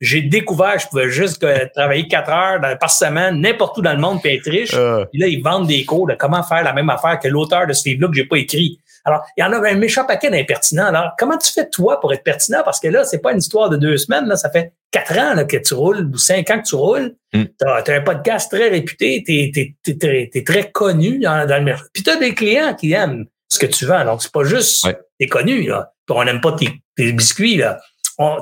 j'ai, 0.00 0.22
découvert 0.22 0.76
que 0.76 0.82
je 0.82 0.86
pouvais 0.86 1.10
juste 1.10 1.44
travailler 1.74 2.06
4 2.06 2.30
heures 2.30 2.78
par 2.78 2.90
semaine, 2.90 3.40
n'importe 3.40 3.78
où 3.78 3.82
dans 3.82 3.92
le 3.92 3.98
monde, 3.98 4.20
puis 4.22 4.34
être 4.34 4.48
riche. 4.48 4.74
Euh. 4.74 5.04
Puis 5.10 5.20
là, 5.20 5.26
ils 5.26 5.42
vendent 5.42 5.66
des 5.66 5.84
cours 5.84 6.06
de 6.06 6.14
comment 6.14 6.42
faire 6.42 6.62
la 6.62 6.72
même 6.72 6.90
affaire 6.90 7.18
que 7.18 7.28
l'auteur 7.28 7.66
de 7.66 7.72
ce 7.72 7.88
livre-là 7.88 8.08
que 8.08 8.14
j'ai 8.14 8.24
pas 8.24 8.36
écrit. 8.36 8.79
Alors, 9.04 9.24
il 9.36 9.40
y 9.40 9.44
en 9.44 9.52
a 9.52 9.68
un 9.68 9.74
méchant 9.76 10.04
paquet 10.04 10.30
d'impertinents. 10.30 10.86
Alors, 10.86 11.12
comment 11.18 11.38
tu 11.38 11.52
fais 11.52 11.68
toi 11.68 12.00
pour 12.00 12.12
être 12.12 12.22
pertinent? 12.22 12.62
Parce 12.64 12.80
que 12.80 12.88
là, 12.88 13.04
c'est 13.04 13.18
pas 13.20 13.32
une 13.32 13.38
histoire 13.38 13.70
de 13.70 13.76
deux 13.76 13.96
semaines. 13.96 14.26
Là, 14.26 14.36
ça 14.36 14.50
fait 14.50 14.72
quatre 14.90 15.18
ans 15.18 15.34
là, 15.34 15.44
que 15.44 15.56
tu 15.56 15.74
roules 15.74 16.10
ou 16.12 16.18
cinq 16.18 16.50
ans 16.50 16.60
que 16.60 16.68
tu 16.68 16.74
roules. 16.74 17.14
Mm. 17.32 17.44
Tu 17.44 17.66
as, 17.66 17.96
un 17.96 18.00
podcast 18.02 18.50
très 18.50 18.68
réputé. 18.68 19.22
Tu 19.24 19.76
es, 19.86 20.44
très 20.44 20.70
connu 20.70 21.18
dans, 21.20 21.46
dans 21.46 21.58
le 21.58 21.64
mercredi. 21.64 21.90
Puis 21.92 22.02
tu 22.02 22.10
as 22.10 22.16
des 22.16 22.34
clients 22.34 22.74
qui 22.74 22.92
aiment 22.92 23.26
ce 23.48 23.58
que 23.58 23.66
tu 23.66 23.84
vends. 23.86 24.04
Donc, 24.04 24.22
c'est 24.22 24.32
pas 24.32 24.44
juste 24.44 24.86
t'es 25.18 25.26
connu, 25.26 25.62
là. 25.64 25.92
on 26.08 26.24
n'aime 26.24 26.40
pas 26.40 26.52
tes, 26.52 27.12
biscuits, 27.12 27.56
là. 27.56 27.80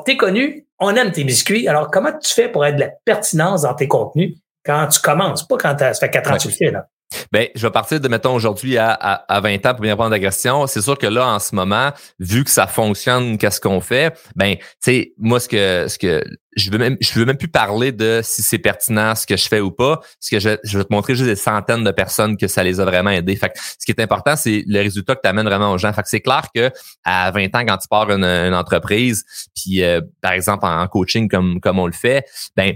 t'es 0.04 0.16
connu, 0.16 0.66
on 0.78 0.94
aime 0.94 1.10
tes 1.10 1.24
biscuits. 1.24 1.66
Alors, 1.68 1.90
comment 1.90 2.12
tu 2.12 2.32
fais 2.32 2.48
pour 2.48 2.64
être 2.64 2.76
de 2.76 2.80
la 2.80 2.90
pertinence 3.04 3.62
dans 3.62 3.74
tes 3.74 3.88
contenus 3.88 4.36
quand 4.64 4.86
tu 4.88 5.00
commences, 5.00 5.46
pas 5.46 5.56
quand 5.56 5.76
ça 5.78 5.94
fait 5.94 6.10
quatre 6.10 6.30
ans 6.30 6.36
que 6.36 6.42
tu 6.42 6.48
le 6.48 6.54
fais, 6.54 6.70
là? 6.70 6.86
Ben, 7.32 7.48
je 7.54 7.66
vais 7.66 7.70
partir 7.70 8.00
de, 8.00 8.08
mettons, 8.08 8.34
aujourd'hui 8.34 8.76
à, 8.76 8.92
à, 8.92 9.40
20 9.40 9.66
ans 9.66 9.70
pour 9.72 9.80
bien 9.80 9.92
répondre 9.92 10.08
à 10.08 10.18
la 10.18 10.20
question. 10.20 10.66
C'est 10.66 10.82
sûr 10.82 10.98
que 10.98 11.06
là, 11.06 11.26
en 11.26 11.38
ce 11.38 11.54
moment, 11.54 11.90
vu 12.18 12.44
que 12.44 12.50
ça 12.50 12.66
fonctionne, 12.66 13.38
qu'est-ce 13.38 13.60
qu'on 13.60 13.80
fait? 13.80 14.14
Ben, 14.36 14.56
tu 14.56 14.64
sais, 14.80 15.12
moi, 15.18 15.40
ce 15.40 15.48
que, 15.48 15.86
ce 15.88 15.98
que, 15.98 16.22
je 16.56 16.70
veux 16.70 16.78
même, 16.78 16.96
je 17.00 17.18
veux 17.18 17.24
même 17.24 17.36
plus 17.36 17.48
parler 17.48 17.92
de 17.92 18.20
si 18.22 18.42
c'est 18.42 18.58
pertinent 18.58 19.14
ce 19.14 19.26
que 19.26 19.36
je 19.36 19.48
fais 19.48 19.60
ou 19.60 19.70
pas, 19.70 19.96
parce 19.96 20.30
que 20.30 20.38
je, 20.40 20.50
je 20.64 20.78
vais 20.78 20.84
te 20.84 20.92
montrer 20.92 21.14
juste 21.14 21.28
des 21.28 21.36
centaines 21.36 21.84
de 21.84 21.90
personnes 21.90 22.36
que 22.36 22.46
ça 22.46 22.62
les 22.62 22.80
a 22.80 22.84
vraiment 22.84 23.10
aidés. 23.10 23.36
Fait 23.36 23.48
que 23.48 23.58
ce 23.58 23.84
qui 23.86 23.92
est 23.92 24.00
important, 24.00 24.36
c'est 24.36 24.64
le 24.66 24.80
résultat 24.80 25.14
que 25.14 25.20
tu 25.22 25.28
amènes 25.28 25.46
vraiment 25.46 25.72
aux 25.72 25.78
gens. 25.78 25.92
Fait 25.92 26.02
que 26.02 26.08
c'est 26.08 26.20
clair 26.20 26.48
que 26.54 26.70
à 27.04 27.30
20 27.30 27.54
ans, 27.54 27.64
quand 27.66 27.78
tu 27.78 27.88
pars 27.88 28.10
une, 28.10 28.24
une 28.24 28.54
entreprise, 28.54 29.24
puis 29.54 29.82
euh, 29.82 30.00
par 30.20 30.32
exemple 30.32 30.66
en 30.66 30.86
coaching 30.88 31.28
comme, 31.28 31.60
comme 31.60 31.78
on 31.78 31.86
le 31.86 31.92
fait, 31.92 32.24
ben, 32.56 32.74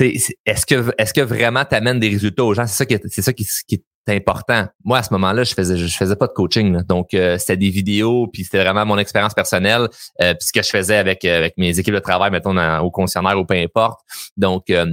est-ce 0.00 0.66
que 0.66 0.92
est-ce 0.98 1.12
que 1.12 1.20
vraiment 1.20 1.64
tu 1.64 1.74
amènes 1.74 1.98
des 1.98 2.08
résultats 2.08 2.44
aux 2.44 2.54
gens? 2.54 2.66
C'est 2.66 2.76
ça 2.76 2.86
qui 2.86 2.94
est, 2.94 3.02
c'est 3.08 3.22
ça 3.22 3.32
qui, 3.32 3.46
est 3.70 3.82
important. 4.08 4.66
Moi 4.84 4.98
à 4.98 5.02
ce 5.02 5.12
moment-là, 5.12 5.44
je 5.44 5.54
faisais 5.54 5.76
je 5.76 5.96
faisais 5.96 6.16
pas 6.16 6.26
de 6.26 6.32
coaching, 6.32 6.82
donc 6.88 7.12
euh, 7.14 7.36
c'était 7.38 7.56
des 7.56 7.70
vidéos, 7.70 8.26
puis 8.32 8.44
c'était 8.44 8.62
vraiment 8.62 8.86
mon 8.86 8.96
expérience 8.96 9.34
personnelle, 9.34 9.88
euh, 10.22 10.34
puis 10.34 10.46
ce 10.46 10.52
que 10.52 10.62
je 10.62 10.70
faisais 10.70 10.96
avec 10.96 11.24
euh, 11.24 11.36
avec 11.36 11.58
mes 11.58 11.78
équipes 11.78 11.94
de 11.94 12.00
travail, 12.00 12.30
mettons 12.30 12.56
au 12.80 12.90
concessionnaire 12.90 13.38
ou 13.38 13.44
peu 13.44 13.54
importe. 13.54 14.00
Donc 14.36 14.70
euh, 14.70 14.86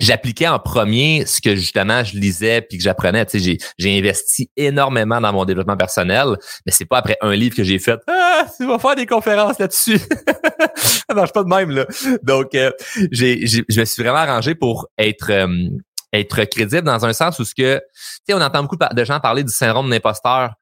j'appliquais 0.00 0.48
en 0.48 0.58
premier 0.58 1.24
ce 1.26 1.40
que 1.40 1.54
justement 1.56 2.04
je 2.04 2.16
lisais 2.16 2.62
puis 2.62 2.78
que 2.78 2.84
j'apprenais. 2.84 3.24
Tu 3.26 3.40
sais, 3.40 3.58
j'ai, 3.78 3.98
investi 3.98 4.50
énormément 4.56 5.20
dans 5.20 5.32
mon 5.32 5.44
développement 5.44 5.76
personnel, 5.76 6.36
mais 6.66 6.72
c'est 6.72 6.84
pas 6.84 6.98
après 6.98 7.16
un 7.20 7.34
livre 7.34 7.56
que 7.56 7.64
j'ai 7.64 7.78
fait 7.78 7.98
Ah, 8.06 8.46
tu 8.56 8.66
vas 8.66 8.78
faire 8.78 8.96
des 8.96 9.06
conférences 9.06 9.58
là-dessus. 9.58 9.98
ça 10.76 11.14
marche 11.14 11.32
pas 11.32 11.42
de 11.42 11.48
même, 11.48 11.70
là. 11.70 11.86
Donc, 12.22 12.54
euh, 12.54 12.70
j'ai, 13.10 13.46
je 13.46 13.80
me 13.80 13.84
suis 13.84 14.02
vraiment 14.02 14.18
arrangé 14.18 14.54
pour 14.54 14.88
être 14.98 15.30
euh, 15.30 15.68
être 16.12 16.44
crédible 16.44 16.82
dans 16.82 17.04
un 17.04 17.12
sens 17.12 17.38
où 17.38 17.44
ce 17.44 17.54
que, 17.54 17.76
tu 17.76 17.82
sais, 18.28 18.34
on 18.34 18.40
entend 18.40 18.62
beaucoup 18.62 18.76
de 18.76 19.04
gens 19.04 19.20
parler 19.20 19.44
du 19.44 19.52
syndrome 19.52 19.90
d'imposteur. 19.90 20.54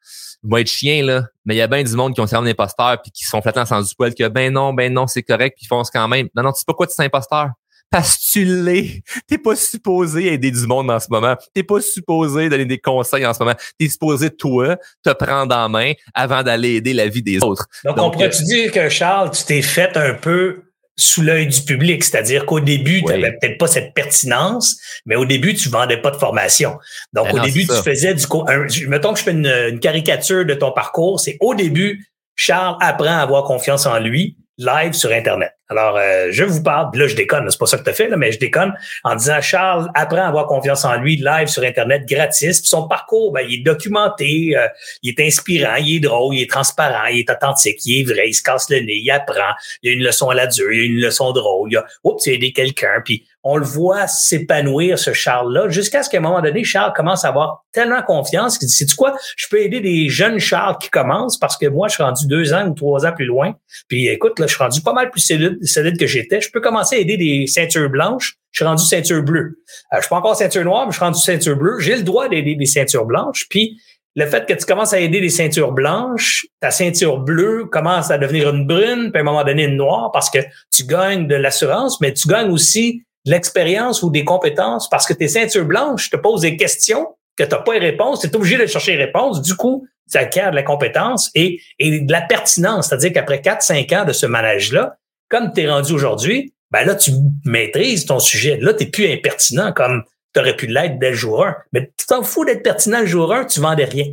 Moi, 0.43 0.61
être 0.61 0.69
chien, 0.69 1.05
là, 1.05 1.23
mais 1.45 1.55
il 1.55 1.59
y 1.59 1.62
a 1.62 1.67
bien 1.67 1.83
du 1.83 1.95
monde 1.95 2.14
qui 2.14 2.21
ont 2.21 2.25
le 2.25 2.29
syndrome 2.29 2.47
d'imposteur 2.47 3.01
puis 3.03 3.11
qui 3.11 3.25
sont 3.25 3.41
flattés 3.43 3.61
en 3.61 3.67
sens 3.67 3.89
du 3.89 3.95
poil 3.95 4.14
que 4.14 4.29
ben 4.29 4.53
non, 4.53 4.73
ben 4.73 4.93
non, 4.93 5.07
c'est 5.07 5.23
correct, 5.23 5.57
puis 5.57 5.64
ils 5.64 5.69
font 5.69 5.83
ce 5.83 5.91
quand 5.91 6.09
même. 6.09 6.29
Non, 6.37 6.43
non, 6.43 6.53
tu 6.53 6.59
sais 6.59 6.64
pas 6.67 6.75
quoi 6.75 6.87
tu 6.87 6.95
es 7.01 7.05
imposteur 7.05 7.51
parce 7.91 8.16
que 8.16 8.32
tu 8.32 8.45
l'es. 8.45 9.03
T'es 9.28 9.39
pas 9.39 9.57
supposé 9.57 10.32
aider 10.32 10.51
du 10.51 10.66
monde 10.66 10.91
en 10.91 11.01
ce 11.01 11.07
moment. 11.11 11.37
T'es 11.55 11.62
pas 11.62 11.80
supposé 11.80 12.49
donner 12.49 12.64
des 12.64 12.78
conseils 12.78 13.26
en 13.26 13.34
ce 13.34 13.41
moment. 13.41 13.55
T'es 13.78 13.89
supposé, 13.89 14.30
toi, 14.30 14.76
te 15.05 15.12
prendre 15.12 15.55
en 15.55 15.68
main 15.68 15.93
avant 16.14 16.43
d'aller 16.43 16.76
aider 16.76 16.93
la 16.93 17.09
vie 17.09 17.22
des 17.22 17.43
autres. 17.43 17.66
Donc, 17.84 17.99
on 17.99 18.11
pourrait-tu 18.11 18.45
dire 18.45 18.72
que, 18.72 18.89
Charles, 18.89 19.30
tu 19.30 19.45
t'es 19.45 19.62
fait 19.62 19.97
un 19.97 20.14
peu 20.14 20.62
sous 20.99 21.20
l'œil 21.20 21.47
du 21.47 21.61
public, 21.61 22.03
c'est-à-dire 22.03 22.47
qu'au 22.47 22.61
début, 22.61 23.03
tu 23.03 23.09
n'avais 23.09 23.32
peut-être 23.32 23.59
pas 23.59 23.66
cette 23.66 23.93
pertinence, 23.93 24.80
mais 25.05 25.14
au 25.14 25.26
début, 25.26 25.55
tu 25.55 25.68
vendais 25.68 25.99
pas 25.99 26.11
de 26.11 26.16
formation. 26.16 26.78
Donc, 27.12 27.26
ben 27.26 27.39
au 27.39 27.45
début, 27.45 27.66
tu 27.66 27.74
faisais 27.84 28.14
du... 28.14 28.24
Un, 28.49 28.66
mettons 28.89 29.12
que 29.12 29.18
je 29.18 29.24
fais 29.24 29.32
une, 29.32 29.78
caricature 29.78 30.47
de 30.47 30.55
ton 30.55 30.72
parcours, 30.72 31.20
c'est 31.20 31.37
au 31.41 31.55
début, 31.55 32.07
Charles 32.34 32.76
apprend 32.80 33.18
à 33.18 33.18
avoir 33.18 33.45
confiance 33.45 33.84
en 33.84 33.99
lui 33.99 34.39
live 34.59 34.93
sur 34.93 35.13
Internet. 35.13 35.53
Alors, 35.69 35.97
euh, 35.97 36.29
je 36.31 36.45
vous 36.45 36.63
parle, 36.63 36.97
là, 36.97 37.09
je 37.09 37.17
déconne, 37.17 37.51
c'est 37.51 37.59
pas 37.59 37.67
ça 37.67 37.77
que 37.77 37.83
tu 37.83 37.91
as 37.91 37.93
fait, 37.93 38.09
là, 38.09 38.17
mais 38.17 38.31
je 38.31 38.39
déconne 38.39 38.73
en 39.03 39.17
disant 39.17 39.41
Charles 39.41 39.91
apprend 39.95 40.23
à 40.23 40.29
avoir 40.29 40.47
confiance 40.47 40.85
en 40.85 40.95
lui 40.97 41.17
live 41.17 41.49
sur 41.49 41.65
Internet 41.65 42.07
gratis. 42.07 42.61
Puis 42.61 42.69
son 42.69 42.87
parcours, 42.87 43.33
ben, 43.33 43.45
il 43.49 43.61
est 43.61 43.63
documenté, 43.65 44.57
euh, 44.57 44.69
il 45.03 45.11
est 45.11 45.27
inspirant, 45.27 45.75
il 45.77 45.97
est 45.97 46.01
drôle, 46.01 46.37
il 46.37 46.43
est 46.43 46.51
transparent, 46.51 47.07
il 47.07 47.21
est 47.21 47.31
authentique, 47.31 47.85
il 47.85 48.01
est 48.01 48.05
vrai, 48.05 48.29
il 48.29 48.35
se 48.35 48.43
casse 48.43 48.71
le 48.71 48.79
nez, 48.81 49.01
il 49.03 49.11
apprend, 49.11 49.55
il 49.83 49.91
a 49.91 49.93
une 49.95 50.05
leçon 50.05 50.31
à 50.31 50.35
la 50.35 50.47
dure, 50.47 50.73
il 50.73 50.81
a 50.81 50.85
une 50.85 51.01
leçon 51.01 51.33
drôle, 51.33 51.73
il 51.73 51.77
a 51.79 51.87
oups, 52.05 52.25
il 52.27 52.31
a 52.31 52.35
aidé 52.35 52.53
quelqu'un. 52.53 53.03
Puis 53.05 53.25
on 53.49 53.59
le 53.59 53.64
voit 53.64 54.09
s'épanouir, 54.09 54.99
ce 54.99 55.12
Charles-là, 55.12 55.68
jusqu'à 55.68 56.03
ce 56.03 56.11
qu'à 56.11 56.18
un 56.18 56.20
moment 56.20 56.42
donné, 56.42 56.64
Charles 56.64 56.92
commence 56.97 57.24
à 57.24 57.28
avoir 57.28 57.64
tellement 57.70 58.03
confiance 58.03 58.59
qu'il 58.59 58.66
dit, 58.66 58.74
sais-tu 58.74 58.97
quoi, 58.97 59.16
je 59.36 59.47
peux 59.49 59.61
aider 59.61 59.80
des 59.80 60.09
jeunes 60.09 60.40
Charles 60.40 60.76
qui 60.78 60.90
commencent 60.90 61.38
parce 61.38 61.57
que 61.57 61.66
moi, 61.66 61.86
je 61.86 61.94
suis 61.94 62.03
rendu 62.03 62.26
deux 62.26 62.53
ans 62.53 62.66
ou 62.66 62.74
trois 62.74 63.07
ans 63.07 63.12
plus 63.12 63.24
loin. 63.24 63.55
Puis 63.86 64.09
écoute, 64.09 64.40
là, 64.40 64.49
je 64.49 64.55
suis 64.55 64.62
rendu 64.62 64.80
pas 64.80 64.92
mal 64.92 65.12
plus 65.12 65.20
solide, 65.20 65.97
que 65.97 66.07
j'étais. 66.09 66.40
Je 66.40 66.51
peux 66.51 66.61
commencer 66.61 66.97
à 66.97 66.99
aider 66.99 67.16
des 67.16 67.47
ceintures 67.47 67.88
blanches. 67.88 68.34
Je 68.51 68.59
suis 68.59 68.66
rendu 68.66 68.84
ceinture 68.84 69.22
bleue. 69.22 69.61
Euh, 69.92 69.99
je 69.99 70.01
suis 70.01 70.09
pas 70.09 70.16
encore 70.16 70.34
ceinture 70.34 70.64
noire, 70.64 70.86
mais 70.86 70.90
je 70.90 70.97
suis 70.97 71.05
rendu 71.05 71.20
ceinture 71.20 71.57
bleue. 71.57 71.78
J'ai 71.78 71.94
le 71.94 72.03
droit 72.03 72.28
d'aider 72.28 72.57
des 72.57 72.66
ceintures 72.66 73.05
blanches. 73.05 73.47
Puis 73.49 73.78
le 74.16 74.26
fait 74.26 74.44
que 74.44 74.55
tu 74.55 74.66
commences 74.66 74.92
à 74.92 74.99
aider 74.99 75.20
des 75.20 75.28
ceintures 75.28 75.70
blanches, 75.70 76.47
ta 76.59 76.72
ceinture 76.72 77.18
bleue 77.18 77.66
commence 77.66 78.11
à 78.11 78.18
devenir 78.18 78.53
une 78.53 78.66
brune, 78.66 79.12
puis 79.12 79.18
à 79.18 79.20
un 79.20 79.24
moment 79.24 79.44
donné 79.44 79.64
une 79.64 79.76
noire, 79.76 80.11
parce 80.11 80.30
que 80.30 80.38
tu 80.74 80.84
gagnes 80.84 81.28
de 81.28 81.36
l'assurance, 81.36 82.01
mais 82.01 82.12
tu 82.12 82.26
gagnes 82.26 82.51
aussi 82.51 83.05
l'expérience 83.27 84.03
ou 84.03 84.11
des 84.11 84.24
compétences 84.24 84.89
parce 84.89 85.07
que 85.07 85.12
tes 85.12 85.29
ceintures 85.29 85.66
blanches 85.66 86.11
te 86.11 86.16
posent 86.16 86.43
des 86.43 86.57
questions 86.57 87.09
que 87.37 87.45
tu 87.45 87.51
n'as 87.51 87.59
pas 87.59 87.74
les 87.74 87.81
réponses, 87.81 88.20
tu 88.20 88.29
es 88.29 88.37
obligé 88.37 88.57
de 88.57 88.66
chercher 88.66 88.97
les 88.97 89.05
réponses. 89.05 89.43
Du 89.43 89.55
coup, 89.55 89.87
ça 90.07 90.20
acquiert 90.20 90.51
de 90.53 90.57
la 90.57 90.62
compétence 90.62 91.31
et, 91.35 91.61
et 91.79 92.01
de 92.01 92.11
la 92.11 92.22
pertinence. 92.22 92.89
C'est-à-dire 92.89 93.12
qu'après 93.12 93.39
4-5 93.39 93.95
ans 93.95 94.05
de 94.05 94.12
ce 94.12 94.24
manège-là, 94.24 94.97
comme 95.29 95.53
tu 95.53 95.62
es 95.62 95.70
rendu 95.70 95.93
aujourd'hui, 95.93 96.55
ben 96.70 96.85
là, 96.85 96.95
tu 96.95 97.11
maîtrises 97.45 98.07
ton 98.07 98.18
sujet. 98.18 98.59
Là, 98.61 98.72
tu 98.72 98.85
n'es 98.85 98.91
plus 98.91 99.12
impertinent 99.12 99.72
comme 99.72 100.05
tu 100.33 100.41
aurais 100.41 100.57
pu 100.57 100.66
l'être 100.66 100.99
dès 100.99 101.11
le 101.11 101.16
jour 101.16 101.45
1. 101.45 101.57
Mais 101.72 101.93
tu 101.97 102.07
t'en 102.07 102.22
fous 102.22 102.45
d'être 102.45 102.62
pertinent 102.62 103.01
le 103.01 103.07
jour 103.07 103.33
1, 103.33 103.45
tu 103.47 103.61
vendais 103.61 103.85
rien. 103.85 104.07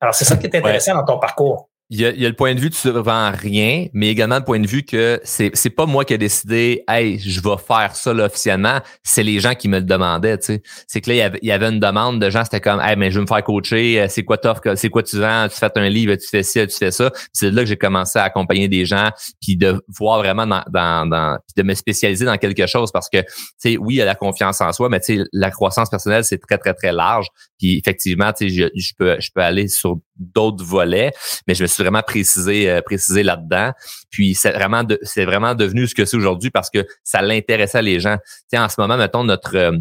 Alors, 0.00 0.14
c'est 0.14 0.24
ça 0.24 0.36
qui 0.36 0.46
est 0.46 0.56
intéressant 0.56 0.94
dans 0.94 1.04
ton 1.04 1.18
parcours 1.18 1.68
il 1.94 2.00
y, 2.00 2.06
a, 2.06 2.10
le 2.10 2.32
point 2.32 2.54
de 2.54 2.60
vue 2.60 2.70
tu 2.70 2.88
ne 2.88 2.92
vends 2.92 3.30
rien, 3.32 3.86
mais 3.92 4.08
également 4.08 4.38
le 4.38 4.44
point 4.44 4.58
de 4.58 4.66
vue 4.66 4.82
que 4.82 5.20
c'est 5.24 5.50
c'est 5.52 5.68
pas 5.68 5.84
moi 5.84 6.06
qui 6.06 6.14
ai 6.14 6.18
décidé, 6.18 6.84
hey, 6.88 7.18
je 7.18 7.38
vais 7.42 7.56
faire 7.58 7.94
ça 7.94 8.14
là, 8.14 8.24
officiellement. 8.24 8.80
C'est 9.02 9.22
les 9.22 9.40
gens 9.40 9.54
qui 9.54 9.68
me 9.68 9.76
le 9.76 9.84
demandaient. 9.84 10.38
Tu 10.38 10.46
sais, 10.46 10.62
c'est 10.86 11.02
que 11.02 11.10
là 11.10 11.28
il 11.42 11.46
y, 11.46 11.52
avait, 11.52 11.68
une 11.68 11.80
demande 11.80 12.18
de 12.18 12.30
gens, 12.30 12.44
c'était 12.44 12.62
comme, 12.62 12.80
hey, 12.80 12.96
mais 12.96 13.10
je 13.10 13.16
veux 13.16 13.22
me 13.22 13.26
faire 13.26 13.44
coacher. 13.44 14.00
Euh, 14.00 14.06
c'est 14.08 14.24
quoi 14.24 14.38
t'offres, 14.38 14.62
c'est 14.74 14.88
quoi 14.88 15.02
tu 15.02 15.18
vends 15.18 15.46
Tu 15.50 15.56
fais 15.58 15.68
un 15.76 15.88
livre, 15.90 16.14
tu 16.14 16.26
fais 16.26 16.42
ci, 16.42 16.66
tu 16.66 16.74
fais 16.74 16.90
ça. 16.90 17.10
C'est 17.34 17.50
là 17.50 17.60
que 17.60 17.68
j'ai 17.68 17.76
commencé 17.76 18.18
à 18.18 18.22
accompagner 18.22 18.68
des 18.68 18.86
gens, 18.86 19.10
puis 19.42 19.58
de 19.58 19.78
voir 19.88 20.20
vraiment 20.20 20.46
dans, 20.46 20.64
dans, 20.70 21.06
dans 21.06 21.38
de 21.54 21.62
me 21.62 21.74
spécialiser 21.74 22.24
dans 22.24 22.38
quelque 22.38 22.66
chose 22.66 22.90
parce 22.90 23.10
que 23.10 23.18
tu 23.18 23.26
sais, 23.58 23.76
oui, 23.76 23.96
il 23.96 23.98
y 23.98 24.02
a 24.02 24.06
la 24.06 24.14
confiance 24.14 24.62
en 24.62 24.72
soi, 24.72 24.88
mais 24.88 25.00
tu 25.00 25.18
sais, 25.18 25.24
la 25.34 25.50
croissance 25.50 25.90
personnelle 25.90 26.24
c'est 26.24 26.38
très 26.38 26.56
très 26.56 26.72
très 26.72 26.92
large. 26.92 27.26
Puis 27.58 27.76
effectivement, 27.76 28.32
tu 28.32 28.48
sais, 28.48 28.70
je, 28.74 28.80
je 28.80 28.92
peux 28.96 29.16
je 29.20 29.28
peux 29.34 29.42
aller 29.42 29.68
sur 29.68 29.98
d'autres 30.16 30.64
volets, 30.64 31.12
mais 31.46 31.54
je 31.54 31.62
me 31.62 31.66
suis 31.66 31.82
vraiment 31.82 32.02
précisé, 32.02 32.70
euh, 32.70 32.80
précisé 32.82 33.22
là-dedans. 33.22 33.72
Puis 34.10 34.34
c'est 34.34 34.52
vraiment, 34.52 34.82
c'est 35.02 35.24
vraiment 35.24 35.54
devenu 35.54 35.86
ce 35.86 35.94
que 35.94 36.04
c'est 36.04 36.16
aujourd'hui 36.16 36.50
parce 36.50 36.70
que 36.70 36.86
ça 37.02 37.22
l'intéressait 37.22 37.82
les 37.82 38.00
gens. 38.00 38.16
Tu 38.52 38.58
en 38.58 38.68
ce 38.68 38.80
moment, 38.80 38.96
mettons, 38.96 39.24
notre 39.24 39.56
euh, 39.56 39.72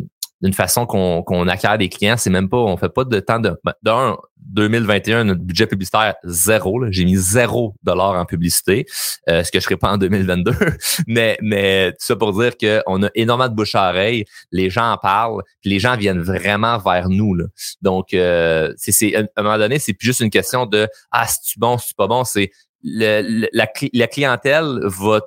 d'une 0.42 0.54
façon 0.54 0.86
qu'on 0.86 1.24
qu'on 1.24 1.48
acquiert 1.48 1.78
des 1.78 1.90
clients, 1.90 2.18
c'est 2.18 2.30
même 2.30 2.50
pas, 2.50 2.58
on 2.58 2.78
fait 2.78 2.90
pas 2.90 3.04
de 3.04 3.20
temps 3.20 3.40
de. 3.40 3.56
Ben, 3.64 3.74
d'un, 3.84 4.18
2021, 4.52 5.24
notre 5.26 5.42
budget 5.42 5.68
publicitaire 5.68 6.16
zéro. 6.24 6.82
J'ai 6.90 7.06
mis 7.06 7.16
zéro 7.16 7.76
dollar 7.84 8.16
en 8.16 8.26
publicité, 8.26 8.86
euh, 9.30 9.44
ce 9.44 9.52
que 9.52 9.60
je 9.60 9.66
ferai 9.66 9.78
pas 9.78 9.92
en 9.92 9.98
2022. 9.98 10.54
mais 11.08 11.38
mais 11.42 11.92
tout 11.92 12.06
ça 12.06 12.16
pour 12.16 12.34
dire 12.34 12.58
qu'on 12.58 13.04
a 13.04 13.10
énormément 13.16 13.50
de 13.50 13.56
bouche 13.56 13.76
à 13.76 13.90
oreille. 13.90 14.26
Les 14.52 14.70
gens 14.70 14.92
en 14.92 14.98
parlent, 14.98 15.44
puis 15.62 15.70
les 15.70 15.80
gens 15.80 15.96
viennent 15.96 16.22
vraiment 16.22 16.78
vers 16.78 17.10
nous. 17.10 17.36
Là. 17.36 17.46
Donc 17.82 18.14
euh, 18.14 18.74
c'est 18.78 19.16
à 19.16 19.24
un 19.38 19.44
moment 19.44 19.58
donné, 19.58 19.80
c'est 19.80 19.94
plus 19.94 20.08
juste 20.08 20.22
une 20.22 20.30
question 20.30 20.66
de 20.66 20.88
ah 21.12 21.26
c'est 21.28 21.58
bon, 21.58 21.78
c'est 21.78 21.96
pas 21.96 22.08
bon? 22.08 22.24
C'est 22.24 22.52
le, 22.84 23.48
la, 23.54 23.68
la, 23.94 24.08
clientèle 24.08 24.80
va 24.86 25.22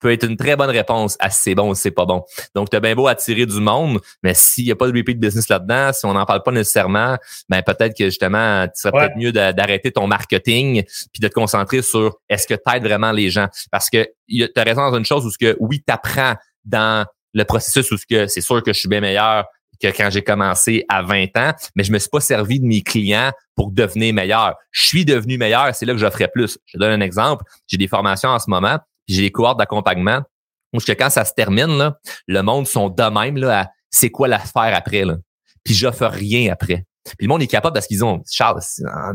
peut 0.00 0.12
être 0.12 0.24
une 0.24 0.36
très 0.36 0.56
bonne 0.56 0.70
réponse 0.70 1.16
à 1.20 1.30
c'est 1.30 1.54
bon 1.54 1.70
ou 1.70 1.74
c'est 1.74 1.90
pas 1.90 2.04
bon. 2.04 2.24
Donc, 2.54 2.70
tu 2.70 2.76
as 2.76 2.80
bien 2.80 2.94
beau 2.94 3.06
attirer 3.06 3.46
du 3.46 3.60
monde, 3.60 4.00
mais 4.22 4.34
s'il 4.34 4.64
n'y 4.64 4.72
a 4.72 4.76
pas 4.76 4.90
de 4.90 4.96
repeat 4.96 5.18
business 5.18 5.48
là-dedans, 5.48 5.92
si 5.92 6.06
on 6.06 6.14
n'en 6.14 6.24
parle 6.24 6.42
pas 6.42 6.52
nécessairement, 6.52 7.16
ben 7.48 7.62
peut-être 7.62 7.96
que 7.96 8.04
justement, 8.04 8.66
tu 8.66 8.80
serait 8.80 8.92
peut-être 8.92 9.16
mieux 9.16 9.32
d'arrêter 9.32 9.92
ton 9.92 10.06
marketing 10.06 10.82
puis 11.12 11.20
de 11.20 11.28
te 11.28 11.34
concentrer 11.34 11.82
sur 11.82 12.16
est-ce 12.28 12.46
que 12.46 12.54
tu 12.54 12.74
aides 12.74 12.84
vraiment 12.84 13.12
les 13.12 13.30
gens. 13.30 13.48
Parce 13.70 13.90
que 13.90 14.06
tu 14.28 14.48
as 14.54 14.62
raison 14.62 14.90
dans 14.90 14.96
une 14.96 15.04
chose 15.04 15.24
où 15.24 15.30
ce 15.30 15.38
que 15.38 15.56
oui, 15.60 15.82
tu 15.86 15.92
apprends 15.92 16.34
dans 16.64 17.06
le 17.32 17.44
processus 17.44 17.90
où 17.90 17.96
ce 17.96 18.06
que 18.06 18.26
c'est 18.26 18.40
sûr 18.40 18.62
que 18.62 18.72
je 18.72 18.80
suis 18.80 18.88
bien 18.88 19.00
meilleur 19.00 19.44
que 19.80 19.88
quand 19.88 20.08
j'ai 20.10 20.22
commencé 20.22 20.84
à 20.88 21.02
20 21.02 21.36
ans, 21.36 21.52
mais 21.74 21.84
je 21.84 21.92
me 21.92 21.98
suis 21.98 22.08
pas 22.08 22.20
servi 22.20 22.60
de 22.60 22.64
mes 22.64 22.82
clients 22.82 23.30
pour 23.54 23.70
devenir 23.70 24.14
meilleur. 24.14 24.54
Je 24.70 24.86
suis 24.86 25.04
devenu 25.04 25.36
meilleur, 25.36 25.74
c'est 25.74 25.84
là 25.84 25.92
que 25.92 25.98
j'offrais 25.98 26.28
plus. 26.28 26.58
Je 26.64 26.78
donne 26.78 26.92
un 26.92 27.04
exemple. 27.04 27.44
J'ai 27.66 27.76
des 27.76 27.88
formations 27.88 28.30
en 28.30 28.38
ce 28.38 28.48
moment 28.48 28.78
j'ai 29.06 29.22
des 29.22 29.30
cohortes 29.30 29.58
d'accompagnement 29.58 30.22
où 30.72 30.78
que 30.78 30.92
quand 30.92 31.10
ça 31.10 31.24
se 31.24 31.32
termine, 31.32 31.78
là, 31.78 31.98
le 32.26 32.42
monde 32.42 32.66
sont 32.66 32.88
de 32.88 33.02
même 33.02 33.36
là, 33.36 33.60
à 33.60 33.66
c'est 33.90 34.10
quoi 34.10 34.28
l'affaire 34.28 34.72
après. 34.74 35.04
Là. 35.04 35.16
Puis 35.64 35.74
j'offre 35.74 36.06
rien 36.06 36.52
après. 36.52 36.84
Puis 37.16 37.26
le 37.26 37.28
monde 37.28 37.42
est 37.42 37.46
capable 37.46 37.74
parce 37.74 37.86
qu'ils 37.86 38.04
ont, 38.04 38.22
Charles, 38.28 38.60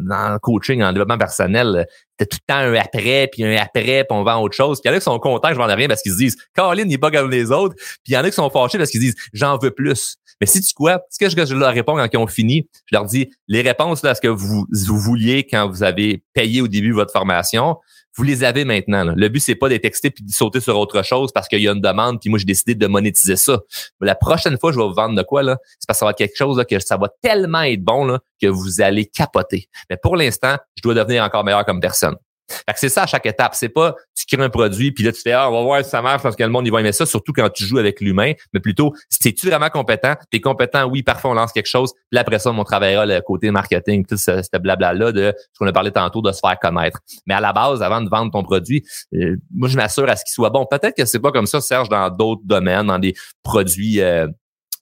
en, 0.09 0.37
coaching, 0.39 0.81
en 0.81 0.93
développement 0.93 1.17
personnel, 1.17 1.85
t'as 2.17 2.25
tout 2.25 2.37
le 2.47 2.53
temps 2.53 2.59
un 2.59 2.73
après, 2.75 3.29
puis 3.31 3.43
un 3.43 3.55
après, 3.57 4.05
puis 4.05 4.17
on 4.17 4.23
vend 4.23 4.41
autre 4.41 4.55
chose. 4.55 4.79
Puis 4.79 4.87
il 4.87 4.91
y 4.91 4.93
en 4.93 4.97
a 4.97 4.99
qui 4.99 5.03
sont 5.03 5.19
contents 5.19 5.49
que 5.49 5.55
je 5.55 5.59
vende 5.59 5.71
rien 5.71 5.87
parce 5.87 6.01
qu'ils 6.01 6.13
se 6.13 6.17
disent, 6.17 6.37
Caroline, 6.55 6.89
il 6.89 6.93
est 6.93 6.97
pas 6.97 7.11
comme 7.11 7.29
les 7.29 7.51
autres. 7.51 7.75
Puis 7.75 8.09
il 8.09 8.13
y 8.13 8.17
en 8.17 8.23
a 8.23 8.29
qui 8.29 8.35
sont 8.35 8.49
fâchés 8.49 8.77
parce 8.77 8.91
qu'ils 8.91 9.01
disent, 9.01 9.15
j'en 9.33 9.57
veux 9.57 9.71
plus. 9.71 10.15
Mais 10.39 10.47
si 10.47 10.61
tu 10.61 10.73
quoi, 10.73 11.01
ce 11.09 11.19
que 11.19 11.45
je, 11.45 11.53
leur 11.53 11.73
réponds 11.73 11.95
quand 11.95 12.07
ils 12.11 12.17
ont 12.17 12.27
fini, 12.27 12.67
je 12.85 12.95
leur 12.95 13.05
dis, 13.05 13.29
les 13.47 13.61
réponses 13.61 14.03
là, 14.03 14.11
à 14.11 14.15
ce 14.15 14.21
que 14.21 14.27
vous, 14.27 14.65
vous 14.71 14.99
vouliez 14.99 15.45
quand 15.45 15.69
vous 15.69 15.83
avez 15.83 16.23
payé 16.33 16.61
au 16.61 16.67
début 16.67 16.93
votre 16.93 17.11
formation, 17.11 17.77
vous 18.17 18.23
les 18.23 18.43
avez 18.43 18.65
maintenant. 18.65 19.13
Le 19.15 19.27
but, 19.29 19.39
c'est 19.39 19.55
pas 19.55 19.69
d'être 19.69 19.85
excité 19.85 20.11
puis 20.11 20.23
de 20.23 20.31
sauter 20.31 20.59
sur 20.59 20.77
autre 20.77 21.01
chose 21.03 21.31
parce 21.31 21.47
qu'il 21.47 21.61
y 21.61 21.67
a 21.67 21.71
une 21.71 21.81
demande, 21.81 22.19
puis 22.19 22.29
moi, 22.29 22.39
j'ai 22.39 22.45
décidé 22.45 22.75
de 22.75 22.87
monétiser 22.87 23.35
ça. 23.35 23.59
Mais 23.99 24.07
la 24.07 24.15
prochaine 24.15 24.57
fois, 24.57 24.71
je 24.71 24.77
vais 24.77 24.85
vous 24.85 24.93
vendre 24.93 25.15
de 25.15 25.23
quoi, 25.23 25.43
là? 25.43 25.57
C'est 25.79 25.87
parce 25.87 25.97
que 25.97 25.99
ça 25.99 26.05
va 26.05 26.11
être 26.11 26.17
quelque 26.17 26.37
chose 26.37 26.63
que 26.69 26.79
ça 26.79 26.97
va 26.97 27.09
tellement 27.21 27.61
être 27.61 27.83
bon 27.83 28.05
là, 28.05 28.19
que 28.41 28.47
vous 28.47 28.81
allez 28.81 29.05
capoter. 29.05 29.69
Mais 29.89 29.97
pour 29.97 30.15
l'instant, 30.15 30.57
je 30.75 30.81
dois 30.81 30.93
devenir 30.93 31.23
encore 31.23 31.43
meilleur 31.43 31.65
comme 31.65 31.79
personne. 31.79 32.15
Fait 32.49 32.73
que 32.73 32.79
c'est 32.79 32.89
ça 32.89 33.03
à 33.03 33.07
chaque 33.07 33.25
étape. 33.25 33.55
C'est 33.55 33.69
pas 33.69 33.95
crées 34.35 34.45
un 34.45 34.49
produit 34.49 34.91
puis 34.91 35.03
là 35.03 35.11
tu 35.11 35.21
fais 35.21 35.31
ah 35.31 35.49
on 35.49 35.53
va 35.53 35.61
voir 35.61 35.83
si 35.83 35.89
ça 35.89 36.01
marche 36.01 36.23
parce 36.23 36.35
que 36.35 36.43
le 36.43 36.49
monde 36.49 36.65
il 36.65 36.71
va 36.71 36.79
aimer 36.79 36.91
ça. 36.91 37.05
Surtout 37.05 37.33
quand 37.33 37.49
tu 37.49 37.65
joues 37.65 37.77
avec 37.77 38.01
l'humain, 38.01 38.33
mais 38.53 38.59
plutôt 38.59 38.93
si 39.09 39.33
tu 39.33 39.47
vraiment 39.47 39.69
compétent, 39.69 40.15
t'es 40.31 40.39
compétent. 40.39 40.85
Oui, 40.89 41.03
parfois 41.03 41.31
on 41.31 41.33
lance 41.33 41.51
quelque 41.51 41.69
chose. 41.69 41.93
Puis 42.09 42.19
après 42.19 42.39
ça, 42.39 42.51
on 42.51 42.63
travaillera 42.63 43.05
le 43.05 43.21
côté 43.21 43.51
marketing, 43.51 44.05
tout 44.05 44.17
ce, 44.17 44.57
blabla 44.57 44.93
là 44.93 45.11
de 45.11 45.33
ce 45.37 45.59
qu'on 45.59 45.67
a 45.67 45.73
parlé 45.73 45.91
tantôt 45.91 46.21
de 46.21 46.31
se 46.31 46.39
faire 46.39 46.57
connaître. 46.59 46.99
Mais 47.25 47.33
à 47.33 47.39
la 47.39 47.53
base, 47.53 47.81
avant 47.81 48.01
de 48.01 48.09
vendre 48.09 48.31
ton 48.31 48.43
produit, 48.43 48.83
euh, 49.13 49.37
moi 49.53 49.69
je 49.69 49.77
m'assure 49.77 50.09
à 50.09 50.15
ce 50.15 50.23
qu'il 50.23 50.33
soit 50.33 50.49
bon. 50.49 50.65
Peut-être 50.69 50.95
que 50.95 51.05
c'est 51.05 51.19
pas 51.19 51.31
comme 51.31 51.47
ça, 51.47 51.61
Serge, 51.61 51.89
dans 51.89 52.09
d'autres 52.09 52.43
domaines, 52.45 52.87
dans 52.87 52.99
des 52.99 53.13
produits. 53.43 54.01
Euh, 54.01 54.27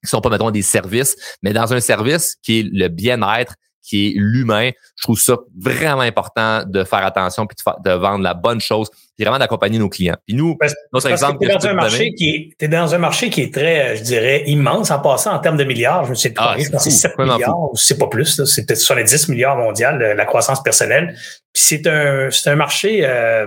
qui 0.02 0.10
sont 0.10 0.22
pas 0.22 0.30
mettons 0.30 0.50
des 0.50 0.62
services, 0.62 1.14
mais 1.44 1.52
dans 1.52 1.74
un 1.74 1.82
service 1.82 2.38
qui 2.42 2.60
est 2.60 2.70
le 2.72 2.88
bien-être 2.88 3.56
qui 3.82 4.08
est 4.08 4.14
l'humain. 4.16 4.72
Je 4.96 5.04
trouve 5.04 5.20
ça 5.20 5.38
vraiment 5.58 6.02
important 6.02 6.64
de 6.66 6.84
faire 6.84 7.06
attention 7.06 7.48
puis 7.48 7.58
de, 7.84 7.92
vendre 7.92 8.24
la 8.24 8.34
bonne 8.34 8.62
chose 8.62 8.90
puis 9.20 9.26
vraiment 9.26 9.40
d'accompagner 9.40 9.80
nos 9.80 9.90
clients. 9.90 10.16
Puis 10.26 10.34
nous, 10.34 10.58
notre 10.94 11.10
exemple, 11.10 11.44
es 11.44 11.50
dans 11.50 11.68
un 11.68 11.74
marché 11.74 12.14
qui 12.14 12.30
est, 12.30 12.64
es 12.64 12.70
dans 12.70 12.96
un 12.96 12.98
marché 13.00 13.30
qui 13.30 13.42
est 13.42 13.54
très, 13.54 13.98
je 13.98 14.04
dirais, 14.04 14.44
immense 14.46 14.92
en 14.92 15.00
passant 15.00 15.34
en 15.34 15.40
termes 15.40 15.58
de 15.58 15.66
milliards. 15.66 16.06
Je 16.06 16.12
ne 16.12 16.16
sais 16.16 16.30
pas, 16.30 16.56
c'est 16.78 16.90
7 16.90 17.18
milliards 17.20 17.70
ou 17.70 17.76
c'est 17.76 17.98
pas 17.98 18.08
plus. 18.08 18.46
C'est 18.46 18.66
peut-être 18.66 18.80
70 18.80 19.28
milliards 19.28 19.58
mondial 19.58 20.00
la 20.00 20.26
croissance 20.26 20.64
personnelle. 20.64 21.16
Puis 21.52 21.64
c'est 21.64 21.86
un, 21.88 22.30
c'est 22.32 22.50
un 22.50 22.56
marché. 22.56 23.02
Euh, 23.04 23.46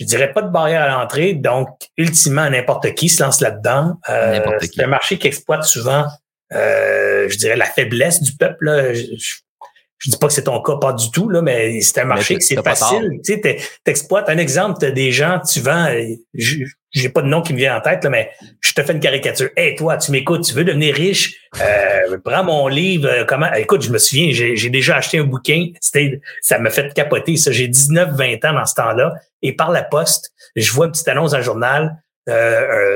je 0.00 0.04
dirais 0.04 0.32
pas 0.32 0.42
de 0.42 0.50
barrière 0.50 0.82
à 0.82 0.88
l'entrée, 0.88 1.34
donc 1.34 1.68
ultimement 1.96 2.50
n'importe 2.50 2.92
qui 2.94 3.08
se 3.08 3.22
lance 3.22 3.40
là-dedans. 3.40 3.94
Euh, 4.08 4.40
c'est 4.60 4.82
un 4.82 4.88
marché 4.88 5.16
qui 5.16 5.28
exploite 5.28 5.62
souvent 5.62 6.06
euh, 6.54 7.28
je 7.28 7.38
dirais, 7.38 7.56
la 7.56 7.66
faiblesse 7.66 8.20
du 8.20 8.36
peuple. 8.36 8.64
Là. 8.64 8.92
Je, 8.92 9.02
je, 9.16 9.36
dis 10.10 10.16
pas 10.16 10.26
que 10.26 10.32
c'est 10.32 10.44
ton 10.44 10.60
cas, 10.62 10.76
pas 10.76 10.92
du 10.92 11.10
tout, 11.10 11.28
là, 11.28 11.42
mais 11.42 11.80
c'est 11.80 12.00
un 12.00 12.04
marché 12.04 12.36
que 12.36 12.44
c'est 12.44 12.62
facile. 12.62 13.20
Tu 13.24 13.34
sais, 13.34 13.58
t'exploites 13.84 14.28
un 14.28 14.38
exemple, 14.38 14.78
t'as 14.80 14.90
des 14.90 15.12
gens, 15.12 15.40
tu 15.40 15.60
vends, 15.60 15.88
j'ai 16.34 17.08
pas 17.08 17.22
de 17.22 17.28
nom 17.28 17.40
qui 17.40 17.52
me 17.52 17.58
vient 17.58 17.76
en 17.76 17.80
tête, 17.80 18.04
là, 18.04 18.10
mais 18.10 18.30
je 18.60 18.72
te 18.72 18.82
fais 18.82 18.92
une 18.92 19.00
caricature. 19.00 19.48
Hey, 19.56 19.76
toi, 19.76 19.96
tu 19.96 20.10
m'écoutes, 20.10 20.44
tu 20.44 20.54
veux 20.54 20.64
devenir 20.64 20.94
riche, 20.94 21.34
euh, 21.60 22.18
prends 22.24 22.44
mon 22.44 22.68
livre, 22.68 23.08
euh, 23.08 23.24
comment? 23.24 23.52
Écoute, 23.54 23.82
je 23.82 23.90
me 23.90 23.98
souviens, 23.98 24.28
j'ai 24.32 24.70
déjà 24.70 24.96
acheté 24.96 25.18
un 25.18 25.24
bouquin, 25.24 25.68
c'était 25.80 26.20
ça 26.40 26.58
me 26.58 26.68
fait 26.68 26.92
capoter. 26.92 27.36
Ça, 27.36 27.52
j'ai 27.52 27.68
19-20 27.68 28.46
ans 28.46 28.52
dans 28.54 28.66
ce 28.66 28.74
temps-là, 28.74 29.14
et 29.40 29.54
par 29.54 29.70
la 29.70 29.82
poste, 29.82 30.32
je 30.56 30.70
vois 30.72 30.86
une 30.86 30.92
petite 30.92 31.08
annonce 31.08 31.30
dans 31.30 31.38
le 31.38 31.44
journal 31.44 31.96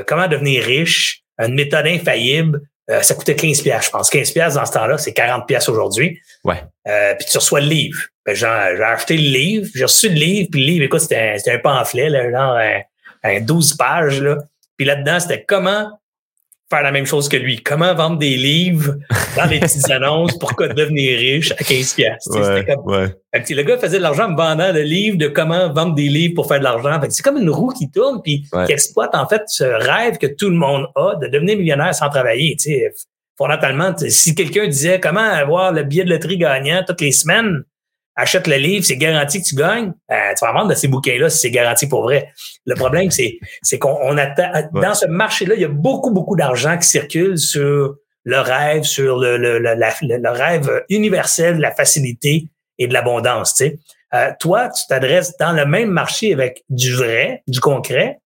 comment 0.07 0.29
devenir 0.29 0.63
riche, 0.63 1.23
une 1.39 1.55
méthode 1.55 1.87
infaillible. 1.87 2.61
Ça 2.89 3.15
coûtait 3.15 3.35
15 3.35 3.63
pièces, 3.63 3.87
je 3.87 3.91
pense. 3.91 4.11
15 4.11 4.31
pièces 4.33 4.55
dans 4.55 4.65
ce 4.65 4.73
temps-là, 4.73 4.99
c'est 4.99 5.13
40 5.13 5.47
pièces 5.47 5.69
aujourd'hui. 5.69 6.21
Ouais. 6.45 6.63
puis 7.19 7.27
tu 7.29 7.37
reçois 7.37 7.61
le 7.61 7.67
livre. 7.67 7.99
Ben, 8.25 8.35
j'ai 8.35 8.47
acheté 8.47 9.17
le 9.17 9.23
livre, 9.23 9.69
j'ai 9.75 9.85
reçu 9.85 10.09
le 10.09 10.15
livre, 10.15 10.49
puis 10.51 10.61
le 10.61 10.67
livre, 10.67 10.85
écoute, 10.85 11.01
c'était 11.01 11.37
un, 11.47 11.55
un, 11.55 11.59
pamphlet, 11.59 12.09
là, 12.09 12.31
genre 12.31 12.59
un, 13.25 13.41
12 13.41 13.75
pages. 13.77 14.21
Là. 14.21 14.39
Puis 14.77 14.87
là-dedans, 14.87 15.21
c'était 15.21 15.45
comment 15.45 15.91
faire 16.69 16.83
la 16.83 16.91
même 16.93 17.07
chose 17.07 17.29
que 17.29 17.37
lui. 17.37 17.63
Comment 17.63 17.95
vendre 17.95 18.19
des 18.19 18.37
livres 18.37 18.97
dans 19.37 19.45
les 19.45 19.61
petites 19.61 19.91
annonces 19.91 20.37
pour 20.39 20.55
devenir 20.57 21.19
riche 21.19 21.53
à 21.53 21.63
15 21.63 21.95
pièces. 21.95 22.27
Ouais, 22.31 22.67
ouais. 22.85 23.15
Le 23.33 23.63
gars 23.63 23.79
faisait 23.79 23.99
de 23.99 24.03
l'argent 24.03 24.31
en 24.31 24.35
vendant 24.35 24.73
le 24.73 24.83
livre 24.83 25.17
de 25.17 25.29
comment 25.29 25.73
vendre 25.73 25.95
des 25.95 26.09
livres 26.09 26.35
pour 26.35 26.49
faire 26.49 26.59
de 26.59 26.65
l'argent. 26.65 27.01
C'est 27.11 27.23
comme 27.23 27.37
une 27.37 27.51
roue 27.51 27.71
qui 27.71 27.91
tourne 27.91 28.21
puis 28.23 28.45
qui 28.67 28.73
exploite 28.73 29.15
en 29.15 29.29
fait 29.29 29.43
ce 29.47 29.65
rêve 29.65 30.19
que 30.19 30.27
tout 30.27 30.51
le 30.51 30.57
monde 30.57 30.87
a 30.97 31.15
de 31.17 31.29
devenir 31.29 31.57
millionnaire 31.57 31.95
sans 31.95 32.09
travailler. 32.09 32.57
sais 32.59 32.91
Fondamentalement, 33.39 33.95
si 34.09 34.35
quelqu'un 34.35 34.67
disait 34.67 34.99
comment 34.99 35.21
avoir 35.21 35.71
le 35.71 35.83
billet 35.83 36.05
de 36.05 36.11
loterie 36.11 36.39
gagnant 36.39 36.83
toutes 36.87 37.03
les 37.03 37.13
semaines, 37.13 37.65
achète 38.17 38.47
le 38.47 38.57
livre, 38.57 38.85
c'est 38.85 38.97
garanti 38.97 39.43
que 39.43 39.47
tu 39.47 39.55
gagnes. 39.55 39.93
Ben, 40.09 40.35
tu 40.37 40.45
vas 40.45 40.53
vendre 40.53 40.69
de 40.69 40.75
ces 40.75 40.89
bouquins-là 40.89 41.29
si 41.31 41.39
c'est 41.39 41.51
garanti 41.51 41.87
pour 41.87 42.03
vrai. 42.03 42.33
Le 42.65 42.75
problème, 42.75 43.11
c'est, 43.11 43.39
c'est 43.63 43.79
qu'on 43.79 44.17
attend, 44.17 44.51
dans 44.73 44.95
ce 44.95 45.07
marché-là, 45.07 45.55
il 45.55 45.61
y 45.61 45.65
a 45.65 45.69
beaucoup, 45.69 46.11
beaucoup 46.11 46.35
d'argent 46.35 46.77
qui 46.79 46.89
circule 46.89 47.39
sur 47.39 47.97
le 48.25 48.41
rêve, 48.41 48.83
sur 48.83 49.19
le, 49.19 49.37
le, 49.37 49.59
le, 49.59 49.75
le 49.75 50.31
rêve 50.31 50.85
universel 50.89 51.59
de 51.59 51.63
la 51.63 51.73
facilité 51.73 52.49
et 52.79 52.89
de 52.89 52.93
l'abondance. 52.93 53.55
Tu 53.55 53.65
sais. 53.65 53.79
Euh, 54.15 54.33
toi, 54.41 54.71
tu 54.71 54.83
t'adresses 54.89 55.37
dans 55.37 55.53
le 55.53 55.67
même 55.67 55.91
marché 55.91 56.33
avec 56.33 56.65
du 56.69 56.95
vrai, 56.95 57.43
du 57.47 57.61
concret. 57.61 58.19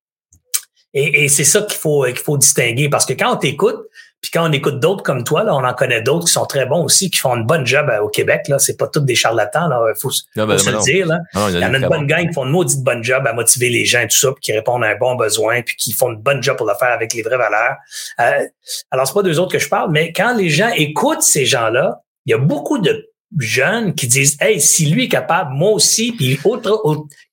Et, 0.95 1.25
et 1.25 1.29
c'est 1.29 1.45
ça 1.45 1.63
qu'il 1.63 1.79
faut, 1.79 2.05
qu'il 2.05 2.19
faut 2.19 2.39
distinguer 2.39 2.89
parce 2.89 3.07
que 3.07 3.13
quand 3.13 3.33
on 3.33 3.37
t'écoute, 3.37 3.79
puis 4.21 4.31
quand 4.33 4.49
on 4.49 4.53
écoute 4.53 4.81
d'autres 4.81 5.03
comme 5.03 5.25
toi, 5.25 5.45
là, 5.45 5.55
on 5.55 5.65
en 5.65 5.73
connaît 5.73 6.03
d'autres 6.03 6.27
qui 6.27 6.33
sont 6.33 6.45
très 6.45 6.67
bons 6.67 6.85
aussi, 6.85 7.11
qui 7.11 7.19
font 7.19 7.37
une 7.37 7.47
bonne 7.47 7.65
job 7.65 7.89
euh, 7.89 8.01
au 8.01 8.09
Québec. 8.09 8.49
Là, 8.49 8.59
c'est 8.59 8.77
pas 8.77 8.87
tous 8.87 9.01
des 9.01 9.15
charlatans. 9.15 9.67
Là, 9.67 9.81
faut, 9.99 10.11
ben, 10.37 10.47
faut 10.47 10.59
se 10.59 10.71
le 10.71 10.79
dire. 10.83 11.07
Là. 11.07 11.21
il 11.49 11.59
y 11.59 11.65
en 11.65 11.73
a 11.73 11.79
une 11.79 11.89
bonne 11.89 12.07
gang 12.07 12.27
qui 12.27 12.35
font 12.35 12.45
une 12.45 12.51
maudite 12.51 12.83
bonne 12.83 13.03
job 13.03 13.27
à 13.27 13.33
motiver 13.33 13.71
les 13.71 13.87
gens 13.87 14.01
et 14.01 14.09
tout 14.09 14.19
ça, 14.19 14.33
puis 14.33 14.43
qui 14.43 14.53
répondent 14.53 14.85
à 14.85 14.89
un 14.89 14.97
bon 14.97 15.15
besoin, 15.15 15.63
puis 15.63 15.75
qui 15.77 15.93
font 15.93 16.11
une 16.11 16.21
bonne 16.21 16.43
job 16.43 16.57
pour 16.59 16.67
le 16.67 16.75
faire 16.79 16.93
avec 16.93 17.15
les 17.15 17.23
vraies 17.23 17.39
valeurs. 17.39 17.77
Euh, 18.21 18.47
alors 18.91 19.07
c'est 19.07 19.15
pas 19.15 19.23
deux 19.23 19.41
autres 19.41 19.53
que 19.53 19.59
je 19.59 19.69
parle, 19.69 19.91
mais 19.91 20.13
quand 20.13 20.35
les 20.37 20.51
gens 20.51 20.71
écoutent 20.77 21.23
ces 21.23 21.47
gens-là, 21.47 22.03
il 22.27 22.33
y 22.33 22.35
a 22.35 22.39
beaucoup 22.39 22.79
de 22.79 23.11
jeunes 23.39 23.95
qui 23.95 24.07
disent, 24.07 24.37
hey, 24.41 24.61
si 24.61 24.87
lui 24.87 25.05
est 25.05 25.09
capable, 25.09 25.53
moi 25.55 25.71
aussi. 25.71 26.13
Puis 26.13 26.39
autre, 26.45 26.83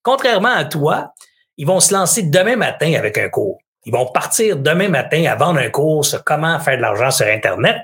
contrairement 0.03 0.53
à 0.53 0.63
toi, 0.63 1.11
ils 1.57 1.67
vont 1.67 1.79
se 1.79 1.93
lancer 1.93 2.23
demain 2.23 2.55
matin 2.55 2.93
avec 2.93 3.17
un 3.17 3.29
cours. 3.29 3.57
Ils 3.87 3.93
vont 3.93 4.05
partir 4.05 4.57
demain 4.57 4.89
matin 4.89 5.23
à 5.31 5.35
vendre 5.35 5.61
un 5.61 5.69
cours 5.69 6.05
sur 6.05 6.21
comment 6.25 6.59
faire 6.59 6.75
de 6.75 6.81
l'argent 6.81 7.09
sur 7.09 7.25
Internet 7.25 7.77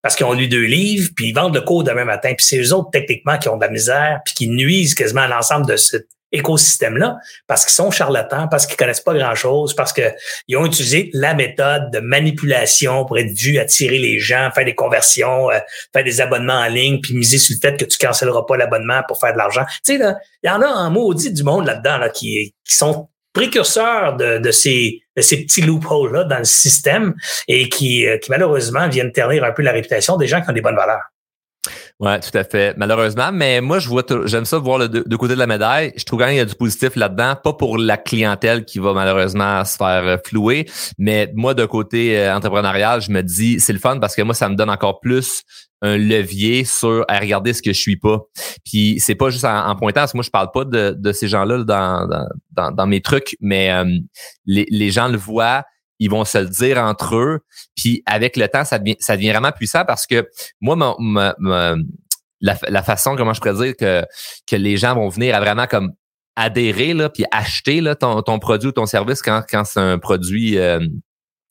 parce 0.00 0.16
qu'ils 0.16 0.24
ont 0.24 0.32
lu 0.32 0.48
deux 0.48 0.64
livres, 0.64 1.10
puis 1.14 1.28
ils 1.28 1.34
vendent 1.34 1.54
le 1.54 1.60
cours 1.60 1.84
demain 1.84 2.06
matin. 2.06 2.32
Puis 2.34 2.46
c'est 2.46 2.58
eux 2.58 2.72
autres, 2.72 2.88
techniquement, 2.90 3.36
qui 3.36 3.50
ont 3.50 3.58
de 3.58 3.62
la 3.62 3.70
misère, 3.70 4.20
puis 4.24 4.32
qui 4.32 4.48
nuisent 4.48 4.94
quasiment 4.94 5.20
à 5.20 5.28
l'ensemble 5.28 5.66
de 5.66 5.76
cet 5.76 6.06
écosystème-là 6.32 7.18
parce 7.46 7.66
qu'ils 7.66 7.74
sont 7.74 7.90
charlatans, 7.90 8.48
parce 8.50 8.64
qu'ils 8.64 8.78
connaissent 8.78 9.02
pas 9.02 9.12
grand-chose, 9.12 9.74
parce 9.74 9.92
qu'ils 9.92 10.56
ont 10.56 10.64
utilisé 10.64 11.10
la 11.12 11.34
méthode 11.34 11.90
de 11.92 12.00
manipulation 12.00 13.04
pour 13.04 13.18
être 13.18 13.38
vus, 13.38 13.58
attirer 13.58 13.98
les 13.98 14.18
gens, 14.18 14.50
faire 14.54 14.64
des 14.64 14.74
conversions, 14.74 15.50
euh, 15.50 15.58
faire 15.92 16.02
des 16.04 16.22
abonnements 16.22 16.60
en 16.60 16.68
ligne, 16.68 16.98
puis 17.02 17.14
miser 17.14 17.36
sur 17.36 17.54
le 17.54 17.68
fait 17.68 17.76
que 17.76 17.84
tu 17.84 17.98
cancelleras 17.98 18.44
pas 18.48 18.56
l'abonnement 18.56 19.02
pour 19.06 19.20
faire 19.20 19.34
de 19.34 19.38
l'argent. 19.38 19.64
Tu 19.84 19.98
sais, 19.98 20.14
il 20.42 20.46
y 20.46 20.50
en 20.50 20.62
a 20.62 20.66
un 20.66 20.88
maudit 20.88 21.30
du 21.30 21.42
monde 21.42 21.66
là-dedans 21.66 21.98
là, 21.98 22.08
qui, 22.08 22.54
qui 22.64 22.74
sont 22.74 23.10
précurseurs 23.34 24.16
de, 24.16 24.38
de, 24.38 24.50
ces, 24.50 25.01
de 25.16 25.22
ces 25.22 25.44
petits 25.44 25.62
loopholes-là 25.62 26.24
dans 26.24 26.38
le 26.38 26.44
système 26.44 27.14
et 27.48 27.68
qui, 27.68 28.06
euh, 28.06 28.18
qui 28.18 28.30
malheureusement 28.30 28.88
viennent 28.88 29.12
ternir 29.12 29.44
un 29.44 29.52
peu 29.52 29.62
la 29.62 29.72
réputation 29.72 30.16
des 30.16 30.26
gens 30.26 30.40
qui 30.40 30.50
ont 30.50 30.54
des 30.54 30.60
bonnes 30.60 30.76
valeurs. 30.76 31.11
Ouais, 32.00 32.18
tout 32.18 32.36
à 32.36 32.42
fait. 32.42 32.76
Malheureusement, 32.76 33.30
mais 33.32 33.60
moi, 33.60 33.78
je 33.78 33.88
vois, 33.88 34.02
j'aime 34.24 34.44
ça 34.44 34.58
voir 34.58 34.78
le 34.78 34.88
deux, 34.88 35.16
côtés 35.16 35.34
de 35.34 35.38
la 35.38 35.46
médaille. 35.46 35.92
Je 35.96 36.04
trouve 36.04 36.18
quand 36.18 36.24
même 36.24 36.32
qu'il 36.32 36.38
y 36.38 36.42
a 36.42 36.46
du 36.46 36.56
positif 36.56 36.96
là-dedans, 36.96 37.36
pas 37.36 37.52
pour 37.52 37.78
la 37.78 37.96
clientèle 37.96 38.64
qui 38.64 38.80
va 38.80 38.92
malheureusement 38.92 39.64
se 39.64 39.76
faire 39.76 40.04
euh, 40.04 40.16
flouer, 40.24 40.66
mais 40.98 41.30
moi, 41.34 41.54
de 41.54 41.64
côté 41.64 42.18
euh, 42.18 42.34
entrepreneurial, 42.34 43.00
je 43.00 43.12
me 43.12 43.22
dis, 43.22 43.60
c'est 43.60 43.72
le 43.72 43.78
fun 43.78 43.98
parce 44.00 44.16
que 44.16 44.22
moi, 44.22 44.34
ça 44.34 44.48
me 44.48 44.56
donne 44.56 44.70
encore 44.70 44.98
plus 44.98 45.44
un 45.82 45.96
levier 45.96 46.64
sur 46.64 47.04
à 47.08 47.18
regarder 47.18 47.52
ce 47.52 47.62
que 47.62 47.72
je 47.72 47.78
suis 47.78 47.96
pas. 47.96 48.20
Puis 48.64 48.98
c'est 48.98 49.14
pas 49.14 49.30
juste 49.30 49.44
en, 49.44 49.74
pointant, 49.76 50.00
parce 50.00 50.12
que 50.12 50.16
moi, 50.16 50.24
je 50.24 50.30
parle 50.30 50.50
pas 50.52 50.64
de, 50.64 50.96
de 50.98 51.12
ces 51.12 51.28
gens-là 51.28 51.62
dans, 51.64 52.08
dans, 52.50 52.72
dans, 52.72 52.86
mes 52.86 53.00
trucs, 53.00 53.36
mais 53.40 53.70
euh, 53.72 53.84
les, 54.46 54.66
les 54.70 54.90
gens 54.90 55.08
le 55.08 55.18
voient 55.18 55.62
ils 55.98 56.10
vont 56.10 56.24
se 56.24 56.38
le 56.38 56.48
dire 56.48 56.78
entre 56.78 57.16
eux. 57.16 57.40
Puis 57.76 58.02
avec 58.06 58.36
le 58.36 58.48
temps, 58.48 58.64
ça 58.64 58.78
devient, 58.78 58.96
ça 58.98 59.16
devient 59.16 59.30
vraiment 59.30 59.52
puissant 59.52 59.84
parce 59.84 60.06
que 60.06 60.28
moi, 60.60 60.96
la, 62.40 62.82
façon, 62.82 63.16
comment 63.16 63.34
je 63.34 63.40
pourrais 63.40 63.66
dire, 63.66 63.76
que, 63.76 64.04
que 64.46 64.56
les 64.56 64.76
gens 64.76 64.94
vont 64.94 65.08
venir 65.08 65.34
à 65.34 65.40
vraiment 65.40 65.66
comme 65.66 65.92
adhérer, 66.36 66.94
là, 66.94 67.08
puis 67.08 67.24
acheter 67.30 67.80
là, 67.80 67.94
ton, 67.94 68.22
ton 68.22 68.38
produit 68.38 68.68
ou 68.68 68.72
ton 68.72 68.86
service 68.86 69.22
quand, 69.22 69.42
quand 69.48 69.64
c'est 69.64 69.80
un 69.80 69.98
produit 69.98 70.58
euh, 70.58 70.80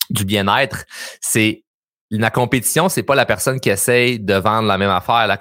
du 0.10 0.26
bien-être, 0.26 0.86
c'est 1.22 1.64
la 2.10 2.30
compétition, 2.30 2.90
c'est 2.90 3.04
pas 3.04 3.16
la 3.16 3.26
personne 3.26 3.62
qui 3.62 3.70
essaye 3.70 4.20
de 4.20 4.34
vendre 4.34 4.68
la 4.68 4.78
même 4.78 4.90
affaire. 4.90 5.28
La, 5.28 5.40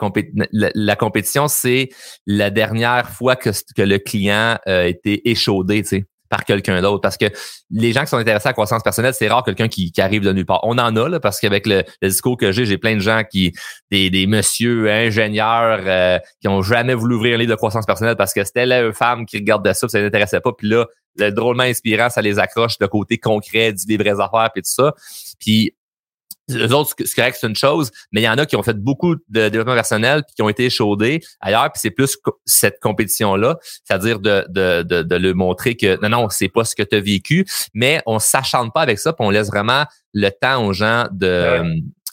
la, 0.52 0.96
compétition, 0.96 1.48
c'est 1.48 1.88
la 2.26 2.50
dernière 2.50 3.10
fois 3.10 3.34
que, 3.34 3.50
que 3.74 3.82
le 3.82 3.98
client 3.98 4.56
a 4.64 4.84
été 4.84 5.28
échaudé. 5.28 5.82
Tu 5.82 5.88
sais 5.88 6.04
par 6.30 6.44
quelqu'un 6.44 6.80
d'autre. 6.80 7.02
Parce 7.02 7.18
que 7.18 7.26
les 7.70 7.92
gens 7.92 8.02
qui 8.02 8.06
sont 8.06 8.16
intéressés 8.16 8.46
à 8.46 8.50
la 8.50 8.54
croissance 8.54 8.82
personnelle, 8.82 9.12
c'est 9.12 9.28
rare 9.28 9.44
quelqu'un 9.44 9.68
qui, 9.68 9.92
arrive 9.98 10.22
de 10.22 10.32
nulle 10.32 10.46
part. 10.46 10.60
On 10.62 10.78
en 10.78 10.96
a, 10.96 11.08
là, 11.08 11.20
parce 11.20 11.40
qu'avec 11.40 11.66
le, 11.66 11.82
discours 12.02 12.38
que 12.38 12.52
j'ai, 12.52 12.64
j'ai 12.64 12.78
plein 12.78 12.94
de 12.94 13.00
gens 13.00 13.22
qui, 13.30 13.52
des, 13.90 14.08
des 14.08 14.26
messieurs 14.26 14.90
ingénieurs 14.90 15.80
euh, 15.84 16.18
qui 16.40 16.48
ont 16.48 16.62
jamais 16.62 16.94
voulu 16.94 17.16
ouvrir 17.16 17.34
un 17.34 17.38
livre 17.38 17.50
de 17.50 17.56
croissance 17.56 17.84
personnelle 17.84 18.16
parce 18.16 18.32
que 18.32 18.44
c'était 18.44 18.64
la 18.64 18.92
femme 18.94 19.26
qui 19.26 19.36
regardait 19.36 19.74
ça, 19.74 19.86
puis 19.86 19.92
ça 19.92 19.98
les 19.98 20.06
intéressait 20.06 20.40
pas. 20.40 20.52
Puis 20.56 20.68
là, 20.68 20.86
le 21.16 21.30
drôlement 21.32 21.64
inspirant, 21.64 22.08
ça 22.08 22.22
les 22.22 22.38
accroche 22.38 22.78
de 22.78 22.86
côté 22.86 23.18
concret, 23.18 23.72
du 23.72 23.84
des 23.84 23.96
vraies 23.96 24.20
affaires, 24.20 24.50
puis 24.54 24.62
tout 24.62 24.70
ça. 24.70 24.94
Puis 25.38 25.74
les 26.54 26.72
autres, 26.72 26.94
c'est 26.98 27.14
correct, 27.14 27.38
c'est 27.40 27.46
une 27.46 27.56
chose, 27.56 27.90
mais 28.12 28.20
il 28.20 28.24
y 28.24 28.28
en 28.28 28.38
a 28.38 28.46
qui 28.46 28.56
ont 28.56 28.62
fait 28.62 28.78
beaucoup 28.78 29.16
de 29.16 29.48
développement 29.48 29.74
personnel 29.74 30.22
puis 30.26 30.34
qui 30.34 30.42
ont 30.42 30.48
été 30.48 30.66
échaudés 30.66 31.20
ailleurs, 31.40 31.70
puis 31.72 31.80
c'est 31.80 31.90
plus 31.90 32.18
cette 32.44 32.80
compétition-là, 32.80 33.58
c'est-à-dire 33.84 34.20
de, 34.20 34.44
de, 34.48 34.82
de, 34.82 35.02
de 35.02 35.16
le 35.16 35.34
montrer 35.34 35.76
que 35.76 36.00
non, 36.02 36.08
non, 36.08 36.28
c'est 36.30 36.48
pas 36.48 36.64
ce 36.64 36.74
que 36.74 36.82
tu 36.82 36.96
as 36.96 37.00
vécu, 37.00 37.46
mais 37.74 38.02
on 38.06 38.18
s'acharne 38.18 38.70
pas 38.72 38.82
avec 38.82 38.98
ça, 38.98 39.12
puis 39.12 39.26
on 39.26 39.30
laisse 39.30 39.48
vraiment 39.48 39.84
le 40.12 40.30
temps 40.30 40.64
aux 40.64 40.72
gens 40.72 41.06
de, 41.12 41.62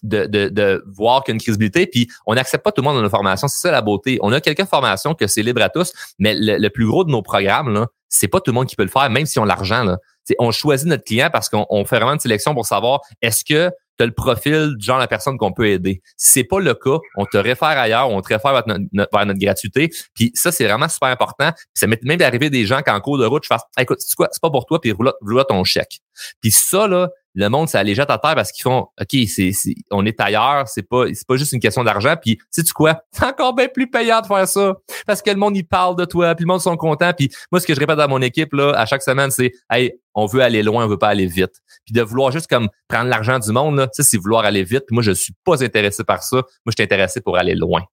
de, 0.04 0.26
de, 0.26 0.50
de, 0.50 0.84
voir 0.88 1.24
qu'il 1.24 1.32
y 1.32 1.34
a 1.34 1.36
une 1.36 1.42
crédibilité, 1.42 1.88
puis 1.88 2.08
on 2.26 2.36
n'accepte 2.36 2.64
pas 2.64 2.72
tout 2.72 2.82
le 2.82 2.88
monde 2.88 2.98
dans 2.98 3.04
nos 3.04 3.10
formations. 3.10 3.48
C'est 3.48 3.62
ça 3.62 3.72
la 3.72 3.82
beauté. 3.82 4.20
On 4.22 4.32
a 4.32 4.42
quelques 4.42 4.66
formations 4.66 5.14
que 5.14 5.28
c'est 5.28 5.42
libre 5.42 5.62
à 5.62 5.70
tous, 5.70 5.92
mais 6.20 6.36
le, 6.36 6.70
plus 6.70 6.86
gros 6.86 7.04
de 7.04 7.12
nos 7.12 7.22
programmes, 7.22 7.74
là, 7.74 7.88
c'est 8.10 8.28
pas 8.28 8.40
tout 8.40 8.52
le 8.52 8.56
monde 8.56 8.68
qui 8.68 8.76
peut 8.76 8.84
le 8.84 8.90
faire, 8.90 9.10
même 9.10 9.26
si 9.26 9.40
on 9.40 9.44
a 9.44 9.48
l'argent. 9.48 9.84
Là. 9.84 9.98
On 10.40 10.52
choisit 10.52 10.88
notre 10.88 11.04
client 11.04 11.30
parce 11.32 11.50
qu'on 11.50 11.86
fait 11.86 11.98
vraiment 11.98 12.14
une 12.14 12.20
sélection 12.20 12.54
pour 12.54 12.66
savoir 12.66 13.02
est-ce 13.22 13.44
que 13.44 13.72
tu 13.98 14.04
as 14.04 14.06
le 14.06 14.14
profil 14.14 14.76
du 14.78 14.86
genre 14.86 15.00
la 15.00 15.08
personne 15.08 15.38
qu'on 15.38 15.52
peut 15.52 15.68
aider? 15.68 16.02
Si 16.18 16.32
c'est 16.32 16.44
pas 16.44 16.60
le 16.60 16.74
cas, 16.74 16.98
on 17.16 17.26
te 17.26 17.38
réfère 17.38 17.70
ailleurs, 17.70 18.10
on 18.10 18.22
te 18.22 18.28
réfère 18.28 18.54
vers 18.54 18.64
notre, 18.68 18.84
notre 18.94 19.40
gratuité. 19.40 19.90
Puis 20.14 20.32
ça, 20.36 20.52
c'est 20.52 20.66
vraiment 20.66 20.88
super 20.88 21.10
important. 21.10 21.52
Puis 21.52 21.66
ça 21.74 21.88
m'est 21.88 22.02
même 22.04 22.18
d'arriver 22.18 22.50
des 22.50 22.66
gens 22.66 22.82
qui 22.82 22.92
en 22.92 23.00
cours 23.00 23.18
de 23.18 23.26
route, 23.26 23.44
je 23.44 23.48
fasse 23.48 23.64
écoute, 23.80 24.00
c'est 24.02 24.16
quoi, 24.16 24.28
c'est 24.32 24.42
pas 24.42 24.52
pour 24.52 24.66
toi, 24.66 24.80
puis 24.80 24.92
voilà 24.92 25.46
ton 25.46 25.64
chèque. 25.64 26.00
Puis 26.42 26.52
ça, 26.52 26.88
là, 26.88 27.10
le 27.38 27.50
monde, 27.50 27.70
ça 27.70 27.84
les 27.84 27.94
jette 27.94 28.10
à 28.10 28.18
terre 28.18 28.34
parce 28.34 28.52
qu'ils 28.52 28.64
font 28.64 28.88
OK, 29.00 29.28
c'est, 29.28 29.52
on 29.92 30.06
est 30.06 30.20
ailleurs, 30.20 30.68
c'est 30.68 30.82
pas, 30.82 31.06
c'est 31.14 31.28
pas 31.28 31.38
juste 31.38 31.52
une 31.52 31.60
question 31.60 31.84
d'argent. 31.84 32.16
Puis 32.20 32.40
sais 32.50 32.64
tu 32.64 32.74
quoi? 32.74 33.00
C'est 33.12 33.26
encore 33.26 33.54
bien 33.54 33.68
plus 33.68 33.90
payant 33.90 34.22
de 34.22 34.26
faire 34.26 34.48
ça. 34.48 34.74
Parce 35.06 35.22
que 35.22 35.30
le 35.30 35.38
monde, 35.38 35.56
il 35.56 35.64
parle 35.64 35.96
de 35.96 36.06
toi, 36.06 36.34
puis 36.34 36.46
le 36.46 36.48
monde 36.48 36.62
sont 36.62 36.76
contents. 36.78 37.14
Puis 37.14 37.30
moi, 37.52 37.60
ce 37.60 37.68
que 37.68 37.76
je 37.76 37.80
répète 37.80 38.00
à 38.00 38.08
mon 38.08 38.22
équipe 38.24 38.54
là, 38.54 38.72
à 38.72 38.88
chaque 38.88 39.04
semaine, 39.04 39.30
c'est 39.30 39.52
Hey, 39.70 39.94
on 40.18 40.26
veut 40.26 40.42
aller 40.42 40.64
loin, 40.64 40.84
on 40.84 40.88
veut 40.88 40.98
pas 40.98 41.10
aller 41.10 41.28
vite. 41.28 41.54
Puis 41.86 41.94
de 41.94 42.02
vouloir 42.02 42.32
juste 42.32 42.48
comme 42.48 42.68
prendre 42.88 43.08
l'argent 43.08 43.38
du 43.38 43.52
monde, 43.52 43.78
là, 43.78 43.88
c'est 43.94 44.18
vouloir 44.18 44.44
aller 44.44 44.64
vite. 44.64 44.84
moi, 44.90 45.04
je 45.04 45.12
suis 45.12 45.34
pas 45.46 45.64
intéressé 45.64 46.04
par 46.04 46.24
ça. 46.24 46.38
Moi, 46.38 46.44
je 46.68 46.72
suis 46.72 46.84
intéressé 46.84 47.22
pour 47.22 47.38
aller 47.38 47.54
loin. 47.54 47.84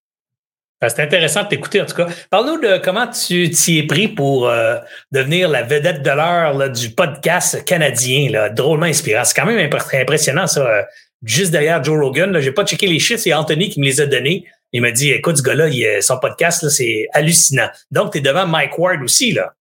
Ben, 0.80 0.88
c'est 0.88 1.02
intéressant 1.02 1.44
de 1.44 1.48
t'écouter, 1.48 1.82
en 1.82 1.86
tout 1.86 1.94
cas. 1.94 2.08
Parle-nous 2.30 2.60
de 2.60 2.78
comment 2.78 3.06
tu 3.06 3.50
t'y 3.50 3.78
es 3.78 3.82
pris 3.86 4.08
pour 4.08 4.48
euh, 4.48 4.78
devenir 5.12 5.50
la 5.50 5.62
vedette 5.62 6.02
de 6.02 6.10
l'heure 6.10 6.70
du 6.70 6.90
podcast 6.90 7.62
canadien, 7.64 8.50
drôlement 8.52 8.86
inspirant. 8.86 9.24
C'est 9.24 9.38
quand 9.38 9.46
même 9.46 9.70
impressionnant, 9.92 10.46
ça. 10.46 10.66
Euh, 10.66 10.82
juste 11.22 11.52
derrière 11.52 11.84
Joe 11.84 12.02
Rogan, 12.02 12.38
Je 12.40 12.48
n'ai 12.48 12.54
pas 12.54 12.64
checké 12.64 12.86
les 12.86 12.98
chiffres, 12.98 13.20
c'est 13.20 13.34
Anthony 13.34 13.68
qui 13.68 13.80
me 13.80 13.84
les 13.84 14.00
a 14.00 14.06
donnés. 14.06 14.46
Il 14.72 14.80
m'a 14.80 14.90
dit, 14.90 15.10
écoute, 15.10 15.36
ce 15.36 15.42
gars-là, 15.42 15.68
son 16.00 16.18
podcast, 16.18 16.68
c'est 16.70 17.06
hallucinant. 17.12 17.68
Donc, 17.90 18.12
tu 18.12 18.18
es 18.18 18.20
devant 18.22 18.46
Mike 18.46 18.78
Ward 18.78 19.02
aussi, 19.02 19.32
là. 19.32 19.52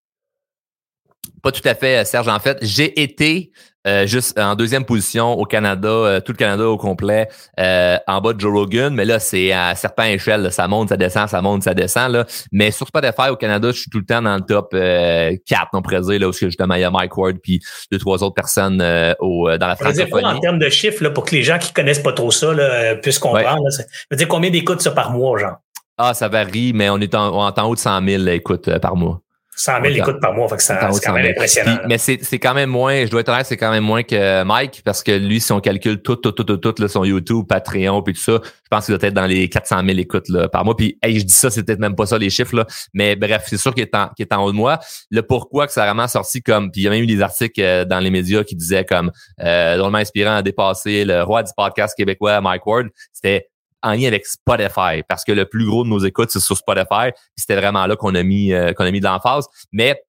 Pas 1.43 1.51
tout 1.51 1.61
à 1.65 1.75
fait, 1.75 2.05
Serge. 2.07 2.27
En 2.27 2.39
fait, 2.39 2.57
j'ai 2.61 2.99
été 3.01 3.51
Euh, 3.85 4.07
juste 4.07 4.39
en 4.39 4.55
deuxième 4.55 4.85
position 4.85 5.33
au 5.33 5.43
Canada, 5.43 5.89
euh, 5.89 6.19
tout 6.21 6.31
le 6.31 6.37
Canada 6.37 6.69
au 6.69 6.77
complet, 6.77 7.27
euh, 7.59 7.97
en 8.07 8.21
bas 8.21 8.31
de 8.31 8.39
Joe 8.39 8.53
Rogan, 8.53 8.93
mais 8.93 9.03
là, 9.03 9.19
c'est 9.19 9.51
à 9.51 9.75
serpent 9.75 10.03
échelle, 10.03 10.53
ça 10.53 10.69
monte, 10.69 10.87
ça 10.87 10.95
descend, 10.95 11.27
ça 11.27 11.41
monte, 11.41 11.63
ça 11.63 11.73
descend. 11.73 12.13
Là. 12.13 12.25
Mais 12.53 12.71
sur 12.71 12.87
Spotify 12.87 13.27
au 13.29 13.35
Canada, 13.35 13.71
je 13.73 13.79
suis 13.81 13.89
tout 13.89 13.99
le 13.99 14.05
temps 14.05 14.21
dans 14.21 14.35
le 14.35 14.41
top 14.41 14.69
4, 14.71 15.67
on 15.73 15.81
pourrait 15.81 15.99
dire, 15.99 16.17
là, 16.17 16.29
où 16.29 16.31
justement 16.31 16.75
il 16.75 16.79
y 16.79 16.85
a 16.85 16.91
Mike 16.91 17.17
Ward 17.17 17.35
puis 17.43 17.59
deux, 17.91 17.97
trois 17.99 18.23
autres 18.23 18.35
personnes 18.35 18.81
au, 19.19 19.49
dans 19.57 19.67
la 19.67 19.75
francophonie. 19.75 20.25
en 20.27 20.39
termes 20.39 20.59
de 20.59 20.69
chiffres, 20.69 21.03
là, 21.03 21.09
pour 21.09 21.25
que 21.25 21.35
les 21.35 21.43
gens 21.43 21.57
qui 21.57 21.73
connaissent 21.73 22.03
pas 22.03 22.13
trop 22.13 22.31
ça 22.31 22.53
là, 22.53 22.95
puissent 22.95 23.19
comprendre, 23.19 23.69
ça 23.69 23.83
veut 24.09 24.15
dire 24.15 24.29
combien 24.29 24.49
d'écoutes 24.49 24.81
ça 24.81 24.91
par 24.91 25.11
mois, 25.11 25.37
genre? 25.37 25.57
Ah, 25.97 26.13
ça 26.13 26.29
varie, 26.29 26.71
mais 26.73 26.89
on 26.89 26.99
est 26.99 27.13
en, 27.15 27.35
en 27.35 27.63
haut 27.63 27.75
de 27.75 27.79
100 27.79 28.01
000 28.07 28.27
écoutes 28.27 28.79
par 28.79 28.95
mois. 28.95 29.19
100 29.55 29.81
000 29.83 29.95
écoutes 29.95 30.19
par 30.19 30.33
mois, 30.33 30.47
fait 30.47 30.57
que 30.57 30.63
c'est 30.63 30.75
quand 31.03 31.13
même 31.13 31.31
impressionnant. 31.31 31.79
mais 31.87 31.97
c'est 31.97 32.39
quand 32.39 32.53
même 32.53 32.69
moins, 32.69 33.05
je 33.05 33.11
dois 33.11 33.21
être 33.21 33.29
honnête, 33.29 33.45
c'est 33.45 33.57
quand 33.57 33.71
même 33.71 33.83
moins 33.83 34.03
que 34.03 34.43
Mike, 34.43 34.81
parce 34.83 35.03
que 35.03 35.11
lui, 35.11 35.39
si 35.39 35.51
on 35.51 35.59
calcule 35.59 36.01
tout, 36.01 36.15
tout, 36.15 36.31
tout, 36.31 36.43
tout, 36.43 36.57
tout, 36.57 36.81
là, 36.81 36.87
son 36.87 37.03
YouTube, 37.03 37.45
Patreon, 37.47 38.01
puis 38.01 38.13
tout 38.13 38.21
ça, 38.21 38.39
je 38.43 38.67
pense 38.69 38.85
qu'il 38.85 38.97
doit 38.97 39.07
être 39.07 39.13
dans 39.13 39.25
les 39.25 39.49
400 39.49 39.83
000 39.85 39.99
écoutes 39.99 40.29
là, 40.29 40.49
par 40.49 40.65
mois. 40.65 40.75
Puis, 40.75 40.97
hey, 41.03 41.19
je 41.19 41.25
dis 41.25 41.33
ça, 41.33 41.51
c'est 41.51 41.63
peut-être 41.63 41.79
même 41.79 41.95
pas 41.95 42.05
ça 42.05 42.17
les 42.17 42.29
chiffres, 42.29 42.55
là. 42.55 42.65
mais 42.93 43.15
bref, 43.15 43.43
c'est 43.47 43.57
sûr 43.57 43.73
qu'il 43.73 43.83
est, 43.83 43.95
en, 43.95 44.09
qu'il 44.09 44.25
est 44.25 44.33
en 44.33 44.43
haut 44.43 44.51
de 44.51 44.57
moi. 44.57 44.79
Le 45.11 45.21
pourquoi 45.21 45.67
que 45.67 45.73
ça 45.73 45.83
a 45.83 45.85
vraiment 45.85 46.07
sorti 46.07 46.41
comme, 46.41 46.71
puis 46.71 46.81
il 46.81 46.83
y 46.85 46.87
a 46.87 46.89
même 46.89 47.03
eu 47.03 47.07
des 47.07 47.21
articles 47.21 47.61
euh, 47.61 47.85
dans 47.85 47.99
les 47.99 48.09
médias 48.09 48.43
qui 48.43 48.55
disaient 48.55 48.85
comme, 48.85 49.11
euh, 49.41 49.77
drôlement 49.77 49.99
inspirant 49.99 50.35
à 50.35 50.41
dépasser 50.41 51.05
le 51.05 51.23
roi 51.23 51.43
du 51.43 51.51
podcast 51.55 51.95
québécois, 51.95 52.41
Mike 52.41 52.65
Ward, 52.65 52.87
c'était 53.11 53.49
en 53.83 53.91
lien 53.91 54.07
avec 54.07 54.25
Spotify 54.25 55.03
parce 55.07 55.23
que 55.23 55.31
le 55.31 55.45
plus 55.45 55.65
gros 55.65 55.83
de 55.83 55.89
nos 55.89 55.99
écoutes 55.99 56.31
c'est 56.31 56.39
sur 56.39 56.57
Spotify. 56.57 57.11
C'était 57.35 57.55
vraiment 57.55 57.85
là 57.85 57.95
qu'on 57.95 58.15
a 58.15 58.23
mis 58.23 58.53
euh, 58.53 58.73
qu'on 58.73 58.85
a 58.85 58.91
mis 58.91 58.99
de 58.99 59.05
l'emphase. 59.05 59.47
Mais 59.71 60.01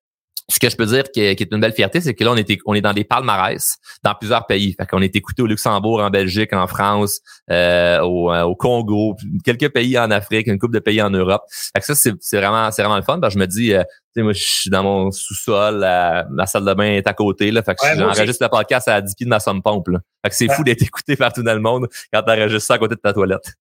ce 0.48 0.58
que 0.58 0.68
je 0.68 0.76
peux 0.76 0.86
dire 0.86 1.04
qui 1.10 1.20
est, 1.20 1.52
une 1.52 1.60
belle 1.60 1.72
fierté, 1.72 2.00
c'est 2.00 2.14
que 2.14 2.22
là, 2.22 2.32
on 2.32 2.36
est, 2.36 2.58
on 2.66 2.74
est 2.74 2.80
dans 2.80 2.92
des 2.92 3.04
palmarès 3.04 3.78
dans 4.02 4.14
plusieurs 4.14 4.46
pays. 4.46 4.74
Fait 4.74 4.86
qu'on 4.86 5.00
est 5.00 5.14
écouté 5.16 5.42
au 5.42 5.46
Luxembourg, 5.46 6.02
en 6.02 6.10
Belgique, 6.10 6.52
en 6.52 6.66
France, 6.66 7.20
euh, 7.50 8.00
au, 8.00 8.30
euh, 8.32 8.42
au, 8.42 8.54
Congo, 8.54 9.16
quelques 9.44 9.70
pays 9.70 9.98
en 9.98 10.10
Afrique, 10.10 10.46
une 10.46 10.58
couple 10.58 10.74
de 10.74 10.80
pays 10.80 11.00
en 11.00 11.10
Europe. 11.10 11.42
Fait 11.48 11.80
que 11.80 11.86
ça, 11.86 11.94
c'est 11.94 12.36
vraiment, 12.36 12.70
c'est 12.70 12.82
vraiment 12.82 12.96
le 12.96 13.02
fun. 13.02 13.20
je 13.30 13.38
me 13.38 13.46
dis, 13.46 13.72
euh, 13.72 13.82
tu 13.82 14.20
sais, 14.20 14.22
moi, 14.22 14.32
je 14.32 14.44
suis 14.44 14.70
dans 14.70 14.82
mon 14.82 15.10
sous-sol, 15.10 15.80
ma 15.80 16.46
salle 16.46 16.64
de 16.64 16.74
bain 16.74 16.92
est 16.92 17.06
à 17.06 17.14
côté. 17.14 17.50
Là, 17.50 17.62
fait 17.62 17.74
que 17.74 17.86
j'enregistre 17.96 18.44
le 18.44 18.50
podcast 18.50 18.86
à 18.88 19.00
10 19.00 19.14
pieds 19.14 19.24
de 19.24 19.30
ma 19.30 19.40
somme 19.40 19.62
pompe. 19.62 19.88
Là. 19.88 20.00
Fait 20.22 20.30
que 20.30 20.36
c'est 20.36 20.52
fou 20.52 20.62
d'être 20.62 20.82
écouté 20.82 21.16
partout 21.16 21.42
dans 21.42 21.54
le 21.54 21.60
monde 21.60 21.88
quand 22.12 22.22
tu 22.22 22.30
enregistres 22.30 22.66
ça 22.66 22.74
à 22.74 22.78
côté 22.78 22.96
de 22.96 23.00
ta 23.00 23.12
toilette. 23.14 23.54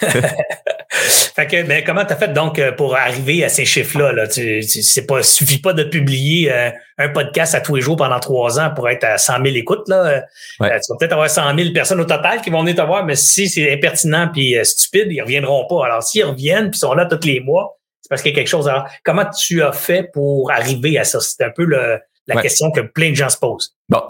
fait 0.90 1.46
que, 1.46 1.62
mais 1.62 1.82
comment 1.82 2.04
t'as 2.04 2.16
fait 2.16 2.32
donc 2.32 2.58
euh, 2.58 2.72
pour 2.72 2.96
arriver 2.96 3.44
à 3.44 3.48
ces 3.48 3.64
chiffres-là? 3.64 4.12
Là? 4.12 4.28
Tu, 4.28 4.62
c'est 4.62 5.06
pas, 5.06 5.22
suffit 5.22 5.58
pas 5.58 5.72
de 5.72 5.84
publier 5.84 6.52
euh, 6.52 6.70
un 6.98 7.08
podcast 7.08 7.54
à 7.54 7.60
tous 7.60 7.76
les 7.76 7.82
jours 7.82 7.96
pendant 7.96 8.20
trois 8.20 8.60
ans 8.60 8.70
pour 8.74 8.88
être 8.88 9.04
à 9.04 9.18
100 9.18 9.44
000 9.44 9.56
écoutes. 9.56 9.88
Là? 9.88 10.04
Euh, 10.06 10.20
tu 10.60 10.64
vas 10.64 10.96
peut-être 10.98 11.12
avoir 11.12 11.28
100 11.28 11.56
000 11.56 11.72
personnes 11.72 12.00
au 12.00 12.04
total 12.04 12.40
qui 12.40 12.50
vont 12.50 12.60
venir 12.60 12.76
te 12.76 12.82
voir, 12.82 13.04
mais 13.04 13.16
si 13.16 13.48
c'est 13.48 13.72
impertinent 13.72 14.28
puis 14.32 14.56
stupide, 14.62 15.08
ils 15.10 15.20
reviendront 15.20 15.66
pas. 15.66 15.86
Alors, 15.86 16.02
s'ils 16.02 16.24
reviennent 16.24 16.70
puis 16.70 16.78
sont 16.78 16.94
là 16.94 17.06
tous 17.06 17.26
les 17.26 17.40
mois, 17.40 17.78
c'est 18.00 18.08
parce 18.08 18.22
qu'il 18.22 18.32
y 18.32 18.34
a 18.34 18.36
quelque 18.36 18.48
chose. 18.48 18.68
Alors, 18.68 18.86
comment 19.04 19.26
tu 19.26 19.62
as 19.62 19.72
fait 19.72 20.10
pour 20.12 20.50
arriver 20.50 20.98
à 20.98 21.04
ça? 21.04 21.20
C'est 21.20 21.42
un 21.44 21.50
peu 21.50 21.64
le, 21.64 21.98
la 22.28 22.42
question 22.42 22.70
que 22.70 22.80
plein 22.80 23.10
de 23.10 23.16
gens 23.16 23.28
se 23.28 23.38
posent. 23.38 23.74
Bon. 23.88 24.02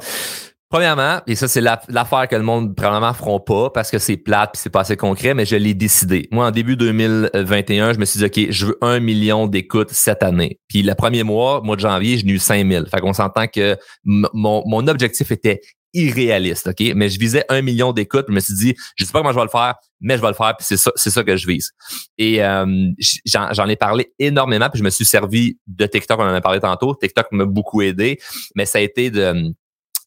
Premièrement, 0.71 1.23
et 1.27 1.35
ça 1.35 1.49
c'est 1.49 1.63
l'affaire 1.63 2.29
que 2.29 2.37
le 2.37 2.43
monde 2.43 2.77
probablement 2.77 3.15
feront 3.15 3.41
pas 3.41 3.71
parce 3.71 3.91
que 3.91 3.99
c'est 3.99 4.19
plate 4.19 4.51
puis 4.53 4.61
c'est 4.63 4.69
pas 4.69 4.81
assez 4.81 4.99
concret, 4.99 5.33
mais 5.33 5.47
je 5.47 5.57
l'ai 5.57 5.73
décidé. 5.73 6.29
Moi, 6.31 6.47
en 6.47 6.51
début 6.51 6.77
2021, 6.77 7.95
je 7.95 7.99
me 7.99 8.05
suis 8.05 8.19
dit 8.19 8.27
ok, 8.27 8.53
je 8.53 8.67
veux 8.67 8.79
un 8.83 9.01
million 9.01 9.47
d'écoutes 9.47 9.91
cette 9.93 10.23
année. 10.23 10.61
Puis 10.69 10.83
le 10.83 10.95
premier 10.95 11.23
mois, 11.23 11.63
mois 11.63 11.75
de 11.77 11.81
janvier, 11.81 12.19
j'ai 12.19 12.27
eu 12.27 12.39
5000. 12.39 12.85
Fait 12.91 13.01
qu'on 13.01 13.15
s'entend 13.15 13.47
que 13.47 13.79
mon, 14.05 14.87
objectif 14.89 15.31
était 15.31 15.63
irréaliste, 15.95 16.67
ok? 16.67 16.93
Mais 16.95 17.09
je 17.09 17.19
visais 17.19 17.47
un 17.49 17.63
million 17.63 17.95
d'écoutes. 17.95 18.27
Je 18.29 18.35
me 18.35 18.41
suis 18.41 18.55
dit, 18.55 18.75
je 18.97 19.07
sais 19.07 19.13
pas 19.13 19.21
comment 19.21 19.33
je 19.33 19.39
vais 19.39 19.45
le 19.45 19.49
faire, 19.49 19.75
mais 20.03 20.19
je 20.19 20.21
vais 20.21 20.29
le 20.29 20.35
faire. 20.35 20.55
Puis 20.55 20.67
c'est 20.69 20.77
ça, 20.77 20.93
c'est 20.97 21.11
ça 21.11 21.25
que 21.25 21.35
je 21.35 21.47
vise. 21.47 21.71
Et 22.19 22.45
euh, 22.45 22.67
j'en 23.25 23.69
ai 23.69 23.77
parlé 23.77 24.13
énormément. 24.19 24.69
Puis 24.69 24.81
je 24.81 24.85
me 24.85 24.91
suis 24.91 25.07
servi 25.07 25.57
de 25.67 25.87
TikTok. 25.87 26.21
On 26.21 26.25
en 26.25 26.35
a 26.35 26.43
parlé 26.43 26.61
tantôt. 26.61 26.95
TikTok 26.95 27.29
m'a 27.33 27.47
beaucoup 27.47 27.81
aidé, 27.81 28.19
mais 28.55 28.67
ça 28.67 28.79
a 28.79 28.83
été 28.83 29.11
de 29.11 29.55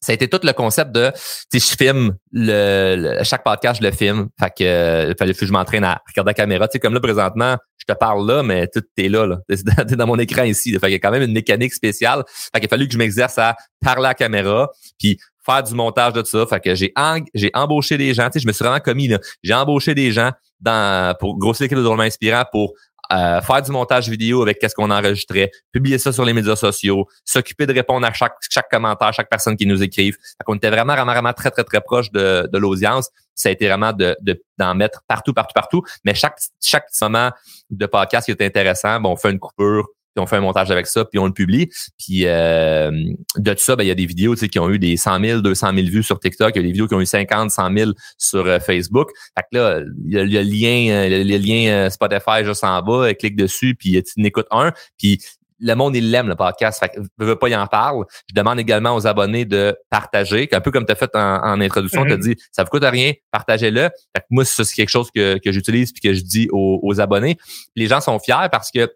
ça 0.02 0.12
a 0.12 0.16
été 0.16 0.28
tout 0.28 0.40
le 0.44 0.52
concept 0.52 0.92
de 0.92 1.12
tu 1.52 1.60
sais 1.60 1.72
je 1.72 1.78
filme 1.78 2.16
le, 2.32 3.20
chaque 3.24 3.44
podcast 3.44 3.82
je 3.82 3.88
le 3.88 3.94
filme. 3.94 4.30
Fait 4.40 4.50
que 4.50 4.64
euh, 4.64 5.14
fallait 5.18 5.34
que 5.34 5.46
je 5.46 5.52
m'entraîne 5.52 5.84
à 5.84 6.02
regarder 6.08 6.30
la 6.30 6.34
caméra. 6.34 6.68
Tu 6.68 6.74
sais 6.74 6.80
comme 6.80 6.94
là 6.96 7.00
présentement 7.00 7.58
je 7.78 7.86
te 7.86 7.98
parle 7.98 8.28
là 8.28 8.42
mais 8.42 8.68
tout 8.68 8.84
est 8.98 9.10
là 9.10 9.28
là. 9.28 9.38
T'es 9.48 9.96
dans 9.96 10.08
mon 10.08 10.18
écran 10.18 10.44
ici 10.44 10.72
fait 10.72 10.80
qu'il 10.80 10.92
y 10.92 10.96
a 10.96 11.00
quand 11.00 11.12
même 11.12 11.22
une 11.22 11.34
mécanique 11.34 11.74
spéciale. 11.74 12.24
Fait 12.28 12.60
qu'il 12.60 12.66
a 12.66 12.70
fallu 12.70 12.88
que 12.88 12.94
je 12.94 12.98
m'exerce 12.98 13.38
à 13.38 13.56
parler 13.80 14.06
à 14.06 14.10
la 14.10 14.14
caméra 14.16 14.70
puis 14.98 15.20
faire 15.46 15.62
du 15.62 15.74
montage 15.76 16.14
de 16.14 16.22
tout 16.22 16.30
ça. 16.30 16.46
Fait 16.48 16.60
que 16.60 16.74
j'ai 16.74 16.94
j'ai 17.36 17.52
embauché 17.54 17.98
des 17.98 18.14
gens. 18.16 18.26
Tu 18.26 18.34
sais 18.34 18.40
je 18.40 18.48
me 18.48 18.54
suis 18.54 18.64
vraiment 18.64 18.80
commis 18.80 19.08
là. 19.08 19.20
J'ai 19.44 19.54
embauché 19.54 19.94
des 19.94 20.12
gens 20.12 20.32
dans 20.60 21.16
pour 21.20 21.38
grossir 21.38 21.66
l'équipe 21.66 21.78
de 21.78 21.84
drôlement 21.84 22.04
inspirant 22.04 22.44
pour 22.52 22.74
euh, 23.12 23.42
faire 23.42 23.62
du 23.62 23.72
montage 23.72 24.10
vidéo 24.10 24.42
avec 24.42 24.60
qu'est-ce 24.60 24.76
qu'on 24.76 24.90
enregistrait, 24.90 25.52
publier 25.72 25.98
ça 25.98 26.12
sur 26.12 26.24
les 26.24 26.34
médias 26.34 26.56
sociaux, 26.56 27.08
s'occuper 27.26 27.66
de 27.66 27.74
répondre 27.74 28.06
à 28.08 28.14
chaque, 28.14 28.36
chaque 28.50 28.70
commentaire, 28.70 29.14
chaque 29.14 29.30
personne 29.30 29.58
qui 29.58 29.66
nous 29.66 29.84
écrive. 29.84 30.18
On 30.48 30.56
était 30.56 30.70
vraiment, 30.70 30.94
vraiment, 30.94 31.12
vraiment 31.12 31.34
très, 31.34 31.52
très, 31.52 31.64
très 31.64 31.82
proche 31.82 32.12
de, 32.12 32.50
de 32.52 32.58
l'audience. 32.58 33.10
Ça 33.36 33.50
a 33.50 33.52
été 33.52 33.68
vraiment 33.68 33.92
de, 33.94 34.16
d'en 34.58 34.76
mettre 34.76 35.02
partout, 35.08 35.34
partout, 35.34 35.54
partout. 35.54 35.84
Mais 36.06 36.14
chaque, 36.14 36.40
chaque 36.62 36.86
moment 37.02 37.32
de 37.70 37.86
podcast 37.86 38.26
qui 38.26 38.32
est 38.32 38.46
intéressant, 38.46 39.00
bon, 39.00 39.12
on 39.12 39.16
fait 39.18 39.32
une 39.32 39.40
coupure, 39.40 39.88
puis 40.14 40.22
on 40.22 40.28
fait 40.28 40.38
un 40.38 40.42
montage 40.42 40.72
avec 40.72 40.88
ça, 40.88 41.06
puis 41.06 41.20
on 41.20 41.26
le 41.26 41.34
publie. 41.34 41.70
Puis 41.98 42.24
euh, 42.26 42.92
de 43.38 43.54
tout 43.54 43.60
ça, 43.60 43.76
ben, 43.76 43.84
il 43.84 43.88
y 43.88 43.92
a 43.92 43.96
des 43.96 44.06
vidéos 44.06 44.36
qui 44.36 44.60
ont 44.60 44.70
eu 44.70 44.80
des 44.80 44.98
100 44.98 45.20
000, 45.24 45.42
200 45.42 45.74
000 45.74 45.88
vues 45.88 46.04
sur 46.04 46.20
TikTok. 46.20 46.52
Il 46.56 46.60
y 46.60 46.60
a 46.60 46.64
des 46.64 46.72
vidéos 46.72 46.88
qui 46.88 46.96
ont 46.96 47.02
eu 47.02 47.06
50, 47.06 47.52
100 47.52 47.78
000 47.78 47.92
sur 48.18 48.46
euh, 48.46 48.60
Facebook. 48.60 49.10
Fait 49.38 49.46
que 49.52 49.58
là, 49.58 49.82
il 50.06 50.14
y 50.14 50.18
a 50.18 50.24
le 50.24 50.50
lien, 50.50 50.92
euh, 50.92 51.24
le, 51.24 51.38
lien 51.38 51.90
Spotify 51.90 52.44
juste 52.44 52.64
en 52.64 52.82
bas, 52.82 53.14
clique 53.14 53.36
dessus, 53.36 53.76
puis 53.76 54.02
tu 54.04 54.22
n'écoutes 54.22 54.48
un. 54.52 54.72
Puis 54.98 55.20
le 55.62 55.76
monde, 55.76 55.96
il 55.96 56.12
l'aime, 56.12 56.28
le 56.28 56.36
podcast. 56.36 56.80
Fait 56.80 56.90
que 56.90 57.02
je 57.20 57.26
veux 57.26 57.36
pas 57.36 57.48
y 57.48 57.56
en 57.56 57.68
parle. 57.68 58.06
Je 58.28 58.34
demande 58.34 58.60
également 58.60 58.96
aux 58.96 59.06
abonnés 59.08 59.46
de 59.46 59.78
partager. 59.90 60.50
Un 60.52 60.60
peu 60.62 60.72
comme 60.72 60.86
tu 60.86 60.92
as 60.92 60.96
fait 60.96 61.12
en, 61.14 61.62
introduction, 61.62 62.04
tu 62.04 62.14
as 62.14 62.18
dit, 62.18 62.36
ça 62.52 62.64
vous 62.64 62.70
coûte 62.70 62.84
rien, 62.84 63.14
partagez-le. 63.30 63.82
Fait 63.82 64.20
que 64.20 64.26
moi, 64.32 64.44
c'est 64.44 64.66
quelque 64.66 64.90
chose 64.90 65.10
que, 65.16 65.38
que 65.38 65.52
j'utilise 65.52 65.92
puis 65.94 66.02
que 66.02 66.14
je 66.14 66.22
dis 66.22 66.50
aux, 66.52 66.80
aux 66.82 67.00
abonnés. 67.00 67.38
Les 67.76 67.88
gens 67.88 68.02
sont 68.02 68.20
fiers 68.20 68.50
parce 68.52 68.72
que 68.72 68.92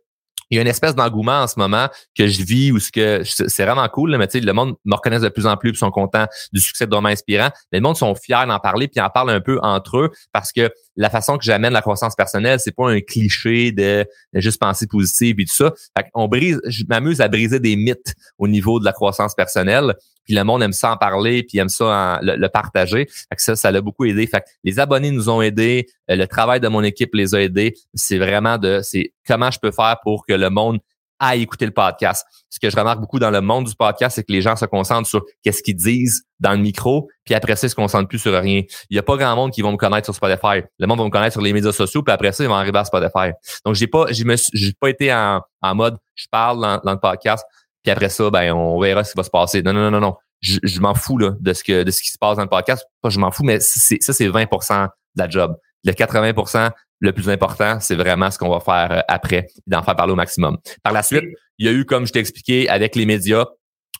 il 0.56 0.58
y 0.58 0.60
a 0.60 0.62
une 0.62 0.70
espèce 0.70 0.96
d'engouement 0.96 1.42
en 1.42 1.48
ce 1.48 1.60
moment 1.60 1.90
que 2.18 2.28
je 2.28 2.44
vis 2.44 2.72
ou 2.72 2.80
ce 2.80 2.90
que 2.90 3.24
c'est 3.26 3.66
vraiment 3.66 3.88
cool, 3.90 4.16
mais 4.18 4.28
tu 4.28 4.40
sais, 4.40 4.46
le 4.46 4.54
monde 4.54 4.76
me 4.86 4.96
reconnaît 4.96 5.20
de 5.20 5.28
plus 5.28 5.46
en 5.46 5.58
plus, 5.58 5.72
ils 5.72 5.76
sont 5.76 5.92
contents 5.92 6.28
du 6.54 6.62
succès 6.62 6.88
de 6.88 6.96
Romain 6.96 7.10
Inspirant. 7.10 7.50
Mais 7.72 7.80
le 7.80 7.84
monde 7.84 7.98
sont 7.98 8.16
fiers 8.16 8.46
d'en 8.48 8.60
parler, 8.60 8.88
puis 8.88 9.02
en 9.02 9.10
parlent 9.10 9.32
un 9.32 9.42
peu 9.42 9.60
entre 9.62 9.98
eux 9.98 10.12
parce 10.32 10.54
que 10.54 10.72
la 10.96 11.10
façon 11.10 11.38
que 11.38 11.44
j'amène 11.44 11.74
la 11.74 11.82
croissance 11.82 12.16
personnelle, 12.16 12.60
c'est 12.62 12.72
pas 12.72 12.90
un 12.90 13.02
cliché 13.02 13.74
de, 13.74 14.06
juste 14.34 14.62
penser 14.62 14.88
positive 14.88 15.40
et 15.40 15.46
tout 15.46 15.56
ça. 15.56 15.74
Fait 15.98 16.08
on 16.14 16.30
brise, 16.30 16.62
je 16.66 16.84
m'amuse 16.88 17.20
à 17.20 17.28
briser 17.28 17.60
des 17.60 17.76
mythes 17.76 18.16
au 18.38 18.48
niveau 18.48 18.80
de 18.80 18.86
la 18.86 18.94
croissance 18.94 19.36
personnelle 19.36 19.94
puis 20.26 20.36
le 20.36 20.44
monde 20.44 20.64
aime 20.64 20.74
ça 20.74 20.92
en 20.92 20.98
parler, 20.98 21.44
puis 21.44 21.58
aime 21.60 21.70
ça 21.70 22.20
le, 22.22 22.48
partager. 22.48 23.08
Fait 23.30 23.36
que 23.36 23.42
ça, 23.42 23.56
ça 23.56 23.72
l'a 23.72 23.82
beaucoup 23.82 24.06
aidé. 24.06 24.28
Fait 24.28 24.42
que 24.42 24.46
les 24.64 24.80
abonnés 24.80 25.12
nous 25.12 25.30
ont 25.30 25.42
aidés, 25.42 25.88
euh, 26.10 26.16
le 26.16 26.28
travail 26.28 26.60
de 26.60 26.68
mon 26.68 26.84
équipe 26.84 27.14
les 27.14 27.36
a 27.36 27.42
aidés. 27.42 27.76
C'est 27.94 28.18
vraiment 28.18 28.58
de, 28.58 28.82
c'est 28.84 29.14
comment 29.28 29.52
je 29.52 29.60
peux 29.60 29.72
faire 29.72 29.98
pour 30.04 30.26
que 30.26 30.34
le 30.34 30.50
monde 30.50 30.80
aille 31.20 31.42
écouter 31.42 31.66
le 31.66 31.72
podcast. 31.72 32.26
Ce 32.50 32.60
que 32.60 32.70
je 32.70 32.76
remarque 32.76 33.00
beaucoup 33.00 33.20
dans 33.20 33.32
le 33.32 33.42
monde 33.42 33.66
du 33.66 33.76
podcast, 33.76 34.16
c'est 34.16 34.24
que 34.24 34.32
les 34.32 34.42
gens 34.42 34.56
se 34.56 34.66
concentrent 34.66 35.08
sur 35.08 35.24
qu'est-ce 35.44 35.64
qu'ils 35.64 35.76
disent 35.76 36.24
dans 36.40 36.52
le 36.52 36.58
micro, 36.58 37.08
puis 37.24 37.34
après 37.34 37.56
ça, 37.56 37.68
ils 37.68 37.70
se 37.70 37.76
concentrent 37.76 38.10
plus 38.10 38.20
sur 38.20 38.34
rien. 38.34 38.64
Il 38.90 38.94
n'y 38.94 38.98
a 38.98 39.04
pas 39.04 39.16
grand 39.16 39.36
monde 39.36 39.52
qui 39.52 39.62
vont 39.62 39.72
me 39.72 39.78
connaître 39.78 40.06
sur 40.06 40.16
Spotify. 40.16 40.62
Le 40.78 40.88
monde 40.88 41.00
va 41.00 41.06
me 41.06 41.10
connaître 41.10 41.34
sur 41.34 41.42
les 41.42 41.54
médias 41.54 41.72
sociaux, 41.72 42.04
puis 42.04 42.14
après 42.14 42.34
ça, 42.34 42.44
ils 42.44 42.48
vont 42.48 42.56
arriver 42.56 42.78
à 42.78 42.86
Spotify. 42.86 43.32
Donc, 43.66 43.76
j'ai 43.76 43.88
pas, 43.88 44.08
j'ai 44.12 44.74
pas 44.74 44.90
été 44.90 45.14
en, 45.14 45.42
en 45.62 45.76
mode, 45.76 45.98
je 46.16 46.26
parle 46.30 46.62
dans 46.84 46.92
le 46.92 47.00
podcast, 47.00 47.46
puis 47.86 47.92
après 47.92 48.10
ça, 48.10 48.30
ben, 48.32 48.52
on 48.52 48.80
verra 48.80 49.04
ce 49.04 49.12
qui 49.12 49.18
va 49.18 49.24
se 49.24 49.30
passer. 49.30 49.62
Non, 49.62 49.72
non, 49.72 49.82
non, 49.84 49.92
non, 49.92 50.00
non. 50.00 50.16
Je, 50.42 50.58
je 50.64 50.80
m'en 50.80 50.96
fous 50.96 51.18
là, 51.18 51.36
de 51.40 51.54
ce 51.54 51.64
que 51.64 51.84
de 51.84 51.92
ce 51.92 52.02
qui 52.02 52.10
se 52.10 52.18
passe 52.18 52.38
dans 52.38 52.44
le 52.44 52.50
podcast. 52.50 52.84
Pas 53.02 53.10
je 53.10 53.20
m'en 53.20 53.32
fous, 53.32 53.44
mais 53.44 53.60
ça, 53.60 54.14
c'est 54.14 54.28
20% 54.28 54.84
de 54.84 54.90
la 55.16 55.30
job. 55.30 55.56
Le 55.84 55.92
80% 55.92 56.72
le 57.00 57.12
plus 57.12 57.30
important, 57.30 57.80
c'est 57.80 57.96
vraiment 57.96 58.32
ce 58.32 58.40
qu'on 58.40 58.50
va 58.50 58.60
faire 58.60 58.98
euh, 58.98 59.02
après, 59.08 59.48
d'en 59.68 59.84
faire 59.84 59.96
parler 59.96 60.14
au 60.14 60.16
maximum. 60.16 60.58
Par 60.82 60.94
la 60.94 61.04
suite, 61.04 61.26
il 61.60 61.68
y 61.68 61.70
a 61.70 61.72
eu, 61.72 61.86
comme 61.86 62.08
je 62.08 62.12
t'ai 62.12 62.20
expliqué, 62.20 62.68
avec 62.70 62.96
les 62.96 63.06
médias, 63.06 63.46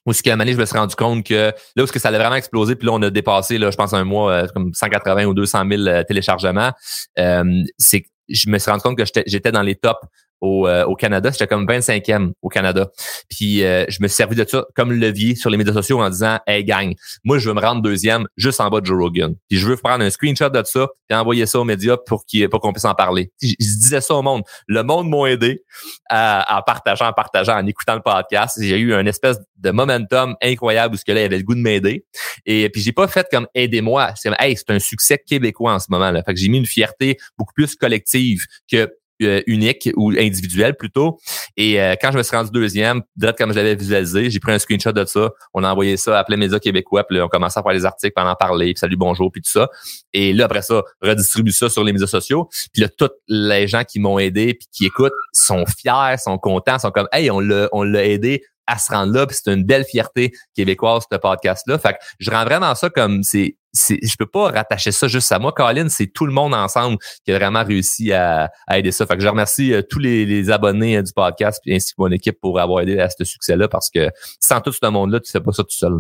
où 0.06 0.14
ce 0.14 0.24
qu'à 0.24 0.34
un 0.34 0.36
moment 0.36 0.52
je 0.52 0.58
me 0.58 0.66
suis 0.66 0.78
rendu 0.78 0.96
compte 0.96 1.26
que 1.26 1.52
là 1.76 1.84
où 1.84 1.88
ce 1.88 1.92
que 1.92 2.00
ça 2.00 2.08
allait 2.10 2.18
vraiment 2.18 2.36
exploser, 2.36 2.76
puis 2.76 2.88
là, 2.88 2.94
on 2.94 3.02
a 3.02 3.10
dépassé, 3.10 3.58
là, 3.58 3.72
je 3.72 3.78
pense, 3.78 3.94
un 3.94 4.04
mois, 4.04 4.32
euh, 4.32 4.48
comme 4.48 4.74
180 4.74 5.26
ou 5.26 5.34
200 5.34 5.64
000 5.70 5.82
euh, 5.84 6.04
téléchargements, 6.04 6.72
euh, 7.20 7.44
c'est 7.78 8.06
je 8.28 8.50
me 8.50 8.58
suis 8.58 8.72
rendu 8.72 8.82
compte 8.82 8.98
que 8.98 9.04
j'étais 9.28 9.52
dans 9.52 9.62
les 9.62 9.76
tops 9.76 10.00
au, 10.42 10.68
euh, 10.68 10.86
au 10.86 10.96
Canada. 10.96 11.30
J'étais 11.32 11.48
comme 11.48 11.66
25e 11.66 12.32
au 12.42 12.50
Canada. 12.50 12.90
Puis 13.30 13.64
euh, 13.64 13.86
je 13.90 14.02
me 14.02 14.08
suis 14.08 14.16
servi 14.16 14.36
de 14.36 14.46
ça 14.48 14.66
comme 14.76 14.92
levier 14.92 15.36
sur 15.36 15.50
les 15.50 15.58
médias 15.58 15.74
sociaux 15.74 16.02
en 16.02 16.10
disant 16.10 16.40
Hey 16.48 16.64
gang, 16.64 16.94
moi 17.24 17.38
je 17.38 17.50
veux 17.50 17.56
me 17.56 17.62
rendre 17.62 17.82
deuxième 17.82 18.28
juste 18.38 18.62
en 18.62 18.70
bas 18.70 18.82
de 18.82 18.86
Joe 18.86 18.98
Rogan. 18.98 19.36
Puis 19.50 19.60
je 19.60 19.68
veux 19.68 19.78
prendre 19.78 20.04
un 20.04 20.10
screenshot 20.10 20.50
de 20.50 20.64
ça 20.64 20.88
et 21.10 21.16
envoyer 21.16 21.46
ça 21.46 21.60
aux 21.60 21.64
médias 21.64 21.98
pour 21.98 22.26
qu'il 22.26 22.48
pour 22.50 22.60
qu'on 22.60 22.74
puisse 22.74 22.86
en 22.86 22.96
parler. 22.96 23.32
Je, 23.42 23.56
disais 23.58 24.02
ça 24.02 24.16
au 24.16 24.22
monde. 24.22 24.44
Le 24.68 24.84
monde 24.84 25.10
m'a 25.10 25.28
aidé 25.28 25.64
à, 26.10 26.64
partageant, 26.66 27.08
en 27.08 27.14
partageant, 27.14 27.58
en 27.58 27.66
écoutant 27.66 27.96
le 27.96 28.02
podcast. 28.02 28.58
J'ai 28.62 28.78
eu 28.78 28.94
un 28.94 29.06
espèce 29.06 29.38
de 29.58 29.72
momentum 29.72 30.36
incroyable 30.42 30.96
où 30.96 30.98
ce 30.98 31.06
que 31.06 31.12
là, 31.12 31.22
il 31.22 31.26
avait 31.26 31.38
le 31.38 31.44
goût 31.44 31.56
de 31.56 31.60
m'aider. 31.60 32.06
Et 32.46 32.70
puis 32.70 32.82
j'ai 32.82 32.92
pas 32.92 33.08
fait 33.08 33.28
comme 33.32 33.48
aidez-moi. 33.54 34.14
C'est 34.16 34.32
hey, 34.40 34.56
c'est 34.56 34.72
un 34.72 34.80
succès 34.80 35.18
québécois 35.18 35.74
en 35.74 35.80
ce 35.80 35.88
moment. 35.90 36.12
Là. 36.12 36.24
Fait 36.24 36.34
que 36.34 36.40
j'ai 36.40 36.50
mis 36.50 36.58
une 36.58 36.66
fierté 36.66 37.18
beaucoup 37.38 37.54
plus 37.54 37.76
collective 37.76 38.46
que 38.72 38.90
euh, 39.22 39.42
unique 39.48 39.90
ou 39.96 40.12
individuel 40.12 40.76
plutôt. 40.76 41.20
Et 41.58 41.82
euh, 41.82 41.96
quand 42.02 42.12
je 42.12 42.18
me 42.18 42.24
suis 42.24 42.36
rendu 42.36 42.52
deuxième, 42.52 43.02
direct 43.16 43.38
comme 43.38 43.52
je 43.52 43.56
l'avais 43.56 43.76
visualisé, 43.76 44.30
j'ai 44.30 44.40
pris 44.40 44.52
un 44.52 44.60
screenshot 44.60 44.92
de 44.92 45.06
ça. 45.06 45.30
On 45.54 45.64
a 45.64 45.72
envoyé 45.72 45.98
ça 45.98 46.20
à 46.20 46.24
plein 46.24 46.38
médias 46.38 46.60
québécois, 46.60 47.06
puis 47.06 47.18
là, 47.18 47.26
on 47.26 47.30
commençait 47.30 47.60
à 47.60 47.64
faire 47.64 47.74
les 47.74 47.86
articles, 47.86 48.14
puis 48.16 48.26
en 48.26 48.36
parler, 48.36 48.74
puis 48.74 48.80
salut, 48.80 48.98
bonjour, 48.98 49.32
puis 49.32 49.42
tout 49.42 49.52
ça. 49.52 49.70
Et 50.14 50.34
là, 50.34 50.46
après 50.46 50.62
ça, 50.62 50.82
redistribue 51.02 51.52
ça 51.52 51.70
sur 51.70 51.84
les 51.84 51.94
médias 51.94 52.08
sociaux. 52.08 52.50
Puis 52.74 52.82
là, 52.82 52.90
tous 52.90 53.12
les 53.28 53.68
gens 53.68 53.84
qui 53.84 54.00
m'ont 54.00 54.20
aidé, 54.20 54.54
puis 54.54 54.68
qui 54.72 54.86
écoutent, 54.86 55.14
sont 55.32 55.66
fiers, 55.66 56.18
sont 56.18 56.38
contents, 56.38 56.80
sont 56.80 56.92
comme, 56.92 57.08
hey, 57.12 57.32
on 57.32 57.40
l'a, 57.40 57.70
on 57.72 57.84
l'a 57.84 58.06
aidé 58.06 58.44
à 58.68 58.78
se 58.78 58.92
rendre 58.92 59.14
là, 59.14 59.28
puis 59.28 59.38
c'est 59.42 59.54
une 59.54 59.64
belle 59.64 59.86
fierté 59.86 60.32
québécoise, 60.56 61.04
ce 61.12 61.18
podcast-là. 61.18 61.78
Fait 61.78 61.94
que 61.94 61.98
je 62.20 62.32
rends 62.32 62.44
vraiment 62.44 62.74
ça 62.76 62.90
comme 62.90 63.24
c'est. 63.24 63.58
Je 63.76 64.16
peux 64.18 64.26
pas 64.26 64.52
rattacher 64.52 64.92
ça 64.92 65.08
juste 65.08 65.32
à 65.32 65.40
moi. 65.40 65.52
Colin, 65.52 65.90
c'est 65.90 66.08
tout 66.08 66.26
le 66.26 66.32
monde 66.32 66.54
ensemble 66.54 66.98
qui 67.24 67.32
a 67.32 67.38
vraiment 67.38 67.64
réussi 67.64 68.14
à, 68.14 68.52
aider 68.72 68.92
ça. 68.92 69.06
Fait 69.06 69.16
que 69.16 69.22
je 69.22 69.28
remercie 69.28 69.74
euh, 69.74 69.82
tous 69.82 70.00
les, 70.00 70.50
abonnés 70.50 70.98
euh, 70.98 71.02
du 71.02 71.12
podcast 71.14 71.62
ainsi 71.70 71.92
que 71.94 72.02
mon 72.02 72.12
équipe 72.12 72.40
pour 72.40 72.60
avoir 72.60 72.82
aidé 72.82 73.00
à 73.00 73.10
ce 73.10 73.24
succès-là 73.24 73.68
parce 73.68 73.90
que 73.90 74.10
sans 74.40 74.62
tout 74.62 74.72
ce 74.72 74.86
monde-là, 74.88 75.20
tu 75.20 75.32
fais 75.32 75.42
pas 75.42 75.52
ça 75.52 75.64
tout 75.64 75.76
seul. 75.76 75.94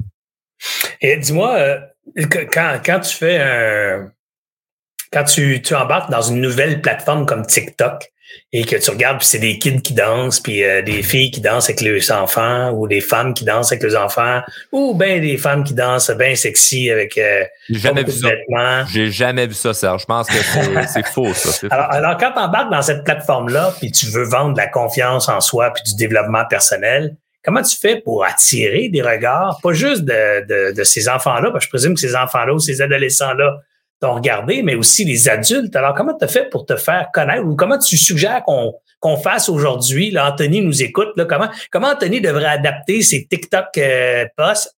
Et 1.01 1.17
dis-moi, 1.17 1.55
euh, 1.55 1.80
quand, 2.51 2.99
tu 3.01 3.15
fais 3.15 3.39
un, 3.39 4.11
quand 5.11 5.23
tu, 5.26 5.61
tu 5.61 5.76
embarques 5.76 6.09
dans 6.09 6.21
une 6.21 6.41
nouvelle 6.41 6.82
plateforme 6.82 7.26
comme 7.26 7.45
TikTok, 7.45 8.11
et 8.51 8.63
que 8.63 8.76
tu 8.76 8.89
regardes, 8.89 9.19
puis 9.19 9.28
c'est 9.28 9.39
des 9.39 9.59
kids 9.59 9.82
qui 9.82 9.93
dansent, 9.93 10.39
puis 10.39 10.63
euh, 10.63 10.82
des 10.82 11.03
filles 11.03 11.32
qui 11.32 11.41
dansent 11.41 11.69
avec 11.69 11.82
leurs 11.82 12.11
enfants, 12.11 12.71
ou 12.71 12.88
des 12.88 13.01
femmes 13.01 13.34
qui 13.34 13.43
dansent 13.43 13.71
avec 13.71 13.84
leurs 13.84 14.01
enfants, 14.01 14.41
ou 14.71 14.93
ben 14.93 15.21
des 15.21 15.38
femmes 15.38 15.63
qui 15.63 15.73
dansent 15.73 16.11
bien 16.11 16.36
sexy 16.36 16.89
avec 16.89 17.17
euh, 17.17 17.43
jamais 17.69 18.03
vu 18.03 18.11
ça. 18.11 18.30
J'ai 18.91 19.11
jamais 19.11 19.47
vu 19.47 19.53
ça, 19.53 19.73
Serge. 19.73 20.01
Je 20.01 20.05
pense 20.05 20.28
que 20.28 20.38
c'est 20.88 21.05
faux, 21.13 21.34
ça. 21.34 21.67
Alors, 21.69 21.91
alors, 21.91 22.17
quand 22.17 22.32
tu 22.32 22.39
embarques 22.39 22.71
dans 22.71 22.82
cette 22.82 23.03
plateforme-là, 23.03 23.73
puis 23.80 23.91
tu 23.91 24.05
veux 24.07 24.23
vendre 24.23 24.53
de 24.53 24.57
la 24.57 24.67
confiance 24.67 25.28
en 25.30 25.41
soi, 25.41 25.71
puis 25.71 25.84
du 25.84 25.95
développement 25.95 26.45
personnel, 26.45 27.15
comment 27.43 27.61
tu 27.61 27.78
fais 27.78 27.99
pour 27.99 28.26
attirer 28.26 28.89
des 28.89 29.01
regards, 29.01 29.59
pas 29.61 29.73
juste 29.73 30.03
de, 30.03 30.45
de, 30.45 30.76
de 30.76 30.84
ces 30.84 31.09
enfants-là, 31.09 31.51
parce 31.51 31.65
que 31.65 31.65
je 31.65 31.69
présume 31.69 31.93
que 31.93 32.01
ces 32.01 32.15
enfants-là 32.15 32.53
ou 32.53 32.59
ces 32.59 32.82
adolescents-là 32.82 33.59
t'ont 34.05 34.13
regardé, 34.13 34.61
mais 34.61 34.75
aussi 34.75 35.03
les 35.03 35.27
adultes. 35.27 35.75
Alors, 35.75 35.95
comment 35.95 36.15
tu 36.15 36.25
as 36.25 36.27
fait 36.27 36.49
pour 36.49 36.65
te 36.65 36.75
faire 36.75 37.07
connaître? 37.13 37.43
Ou 37.43 37.55
comment 37.55 37.79
tu 37.79 37.97
suggères 37.97 38.43
qu'on 38.43 38.73
qu'on 38.99 39.17
fasse 39.17 39.49
aujourd'hui? 39.49 40.09
Là, 40.09 40.31
Anthony 40.31 40.61
nous 40.61 40.81
écoute. 40.81 41.09
Là, 41.15 41.25
comment, 41.25 41.49
comment 41.71 41.89
Anthony 41.89 42.21
devrait 42.21 42.45
adapter 42.45 43.01
ses 43.01 43.27
TikTok 43.27 43.65
euh, 43.77 44.25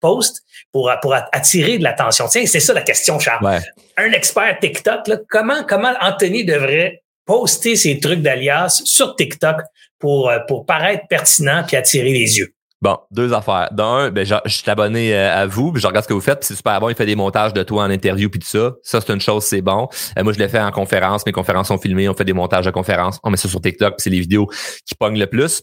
posts 0.00 0.42
pour, 0.72 0.90
pour 1.00 1.14
attirer 1.32 1.78
de 1.78 1.84
l'attention? 1.84 2.26
Tiens, 2.28 2.44
c'est 2.46 2.60
ça 2.60 2.72
la 2.72 2.82
question, 2.82 3.18
Charles. 3.18 3.60
Un 3.96 4.12
expert 4.12 4.58
TikTok, 4.60 5.08
là, 5.08 5.18
comment, 5.30 5.62
comment 5.66 5.94
Anthony 6.00 6.44
devrait 6.44 7.02
poster 7.24 7.76
ses 7.76 8.00
trucs 8.00 8.20
d'alias 8.20 8.82
sur 8.84 9.14
TikTok 9.14 9.56
pour, 9.98 10.30
euh, 10.30 10.38
pour 10.46 10.66
paraître 10.66 11.04
pertinent 11.08 11.62
puis 11.66 11.76
attirer 11.76 12.12
les 12.12 12.38
yeux? 12.38 12.54
Bon, 12.80 12.96
deux 13.10 13.32
affaires. 13.32 13.68
D'un, 13.72 14.10
ben, 14.10 14.24
je, 14.24 14.36
suis 14.46 14.70
abonné 14.70 15.12
euh, 15.12 15.34
à 15.34 15.46
vous, 15.46 15.72
puis 15.72 15.82
je 15.82 15.86
regarde 15.86 16.04
ce 16.04 16.08
que 16.08 16.14
vous 16.14 16.20
faites, 16.20 16.40
puis 16.40 16.46
c'est 16.46 16.54
super 16.54 16.80
bon. 16.80 16.88
Il 16.88 16.94
fait 16.94 17.06
des 17.06 17.16
montages 17.16 17.52
de 17.52 17.62
toi 17.64 17.84
en 17.84 17.90
interview, 17.90 18.30
puis 18.30 18.38
tout 18.38 18.46
ça. 18.46 18.74
Ça, 18.82 19.00
c'est 19.00 19.12
une 19.12 19.20
chose, 19.20 19.44
c'est 19.44 19.62
bon. 19.62 19.88
Euh, 20.16 20.22
moi, 20.22 20.32
je 20.32 20.38
l'ai 20.38 20.48
fait 20.48 20.60
en 20.60 20.70
conférence. 20.70 21.26
Mes 21.26 21.32
conférences 21.32 21.68
sont 21.68 21.78
filmées. 21.78 22.08
On 22.08 22.14
fait 22.14 22.24
des 22.24 22.32
montages 22.32 22.66
de 22.66 22.70
conférences. 22.70 23.18
On 23.24 23.30
met 23.30 23.36
ça 23.36 23.48
sur 23.48 23.60
TikTok, 23.60 23.94
c'est 23.98 24.10
les 24.10 24.20
vidéos 24.20 24.46
qui 24.86 24.94
pognent 24.94 25.18
le 25.18 25.26
plus 25.26 25.62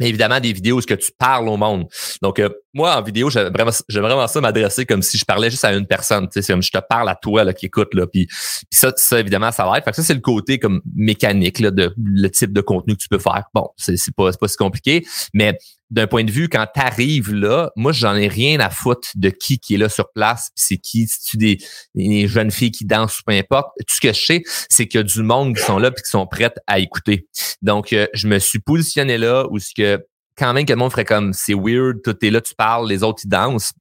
mais 0.00 0.08
évidemment 0.08 0.40
des 0.40 0.52
vidéos 0.52 0.78
où 0.78 0.80
ce 0.80 0.86
que 0.86 0.94
tu 0.94 1.12
parles 1.16 1.48
au 1.48 1.56
monde. 1.56 1.86
Donc 2.22 2.38
euh, 2.38 2.48
moi 2.74 2.96
en 2.96 3.02
vidéo, 3.02 3.30
j'aime 3.30 3.52
vraiment, 3.52 3.70
vraiment 3.88 4.26
ça 4.26 4.40
m'adresser 4.40 4.84
comme 4.84 5.02
si 5.02 5.16
je 5.16 5.24
parlais 5.24 5.50
juste 5.50 5.64
à 5.64 5.72
une 5.72 5.86
personne, 5.86 6.28
sais, 6.30 6.42
comme 6.42 6.62
je 6.62 6.70
te 6.70 6.78
parle 6.78 7.08
à 7.08 7.14
toi 7.14 7.44
là 7.44 7.54
qui 7.54 7.66
écoute 7.66 7.94
là, 7.94 8.06
puis, 8.06 8.28
ça, 8.70 8.92
ça 8.96 9.20
évidemment 9.20 9.52
ça 9.52 9.64
va 9.64 9.78
être. 9.78 9.84
Fait 9.84 9.90
que 9.90 9.96
ça 9.96 10.02
c'est 10.02 10.14
le 10.14 10.20
côté 10.20 10.58
comme 10.58 10.82
mécanique 10.94 11.60
là 11.60 11.70
de 11.70 11.94
le 11.96 12.28
type 12.28 12.52
de 12.52 12.60
contenu 12.60 12.94
que 12.94 13.02
tu 13.02 13.08
peux 13.08 13.18
faire. 13.18 13.44
Bon, 13.54 13.68
c'est 13.76 13.96
c'est 13.96 14.14
pas 14.14 14.32
pas 14.32 14.48
si 14.48 14.56
compliqué, 14.56 15.06
mais 15.32 15.56
d'un 15.94 16.06
point 16.08 16.24
de 16.24 16.30
vue, 16.30 16.48
quand 16.48 16.66
tu 16.74 16.80
arrives 16.80 17.32
là, 17.32 17.70
moi, 17.76 17.92
j'en 17.92 18.14
ai 18.16 18.26
rien 18.26 18.58
à 18.58 18.68
foutre 18.68 19.08
de 19.14 19.30
qui 19.30 19.58
qui 19.58 19.74
est 19.74 19.78
là 19.78 19.88
sur 19.88 20.10
place, 20.12 20.50
c'est 20.54 20.76
qui, 20.76 21.06
si 21.06 21.20
tu 21.22 21.36
des, 21.36 21.58
des, 21.94 22.26
jeunes 22.26 22.50
filles 22.50 22.72
qui 22.72 22.84
dansent 22.84 23.20
ou 23.20 23.22
peu 23.24 23.32
importe. 23.32 23.68
Tout 23.78 23.94
ce 23.94 24.00
que 24.00 24.12
je 24.12 24.24
sais, 24.24 24.42
c'est 24.68 24.88
qu'il 24.88 24.98
y 24.98 25.00
a 25.00 25.04
du 25.04 25.22
monde 25.22 25.56
qui 25.56 25.62
sont 25.62 25.78
là 25.78 25.88
et 25.88 26.00
qui 26.00 26.10
sont 26.10 26.26
prêtes 26.26 26.58
à 26.66 26.80
écouter. 26.80 27.28
Donc, 27.62 27.92
euh, 27.92 28.06
je 28.12 28.26
me 28.26 28.38
suis 28.38 28.58
positionné 28.58 29.18
là 29.18 29.46
où 29.50 29.58
ce 29.58 29.72
que 29.74 30.04
quand 30.36 30.52
même 30.52 30.64
que 30.64 30.72
le 30.72 30.78
monde 30.78 30.90
ferait 30.90 31.04
comme 31.04 31.32
c'est 31.32 31.54
weird, 31.54 32.02
tout 32.02 32.16
est 32.24 32.30
là, 32.30 32.40
tu 32.40 32.54
parles, 32.54 32.88
les 32.88 33.02
autres 33.02 33.22
ils 33.24 33.28
dansent 33.28 33.72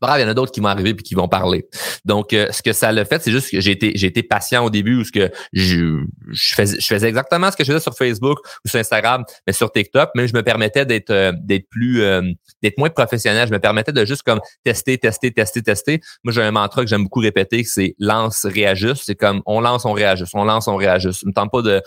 pas 0.00 0.06
grave, 0.08 0.20
il 0.20 0.22
y 0.22 0.26
en 0.26 0.30
a 0.30 0.34
d'autres 0.34 0.50
qui 0.50 0.60
vont 0.60 0.68
arriver 0.68 0.94
puis 0.94 1.04
qui 1.04 1.14
vont 1.14 1.28
parler. 1.28 1.66
Donc, 2.04 2.32
euh, 2.32 2.46
ce 2.50 2.62
que 2.62 2.72
ça 2.72 2.90
l'a 2.90 3.04
fait, 3.04 3.22
c'est 3.22 3.30
juste 3.30 3.50
que 3.50 3.60
j'ai 3.60 3.72
été, 3.72 3.92
j'ai 3.94 4.06
été 4.06 4.22
patient 4.22 4.64
au 4.64 4.70
début 4.70 4.96
où 4.96 5.04
ce 5.04 5.12
que 5.12 5.30
je, 5.52 6.02
je, 6.30 6.54
faisais, 6.54 6.80
je 6.80 6.86
faisais 6.86 7.08
exactement 7.08 7.50
ce 7.50 7.56
que 7.56 7.64
je 7.64 7.72
faisais 7.72 7.82
sur 7.82 7.94
Facebook 7.94 8.38
ou 8.64 8.68
sur 8.68 8.80
Instagram, 8.80 9.24
mais 9.46 9.52
sur 9.52 9.70
TikTok, 9.70 10.10
mais 10.14 10.26
je 10.26 10.34
me 10.34 10.42
permettais 10.42 10.86
d'être 10.86 11.10
euh, 11.10 11.32
d'être 11.38 11.68
plus 11.68 12.02
euh, 12.02 12.22
d'être 12.62 12.78
moins 12.78 12.88
professionnel. 12.88 13.46
Je 13.46 13.52
me 13.52 13.58
permettais 13.58 13.92
de 13.92 14.04
juste 14.06 14.22
comme 14.22 14.40
tester, 14.64 14.96
tester, 14.96 15.30
tester, 15.32 15.62
tester. 15.62 16.00
Moi, 16.24 16.32
j'ai 16.32 16.42
un 16.42 16.50
mantra 16.50 16.82
que 16.82 16.88
j'aime 16.88 17.04
beaucoup 17.04 17.20
répéter, 17.20 17.62
c'est 17.64 17.94
lance, 17.98 18.46
réajuste. 18.46 19.02
C'est 19.04 19.16
comme 19.16 19.42
on 19.44 19.60
lance, 19.60 19.84
on 19.84 19.92
réajuste, 19.92 20.32
on 20.34 20.44
lance, 20.44 20.66
on 20.66 20.76
réajuste. 20.76 21.20
Je 21.22 21.26
me 21.26 21.32
tente 21.32 21.50
pas 21.52 21.60
de 21.60 21.82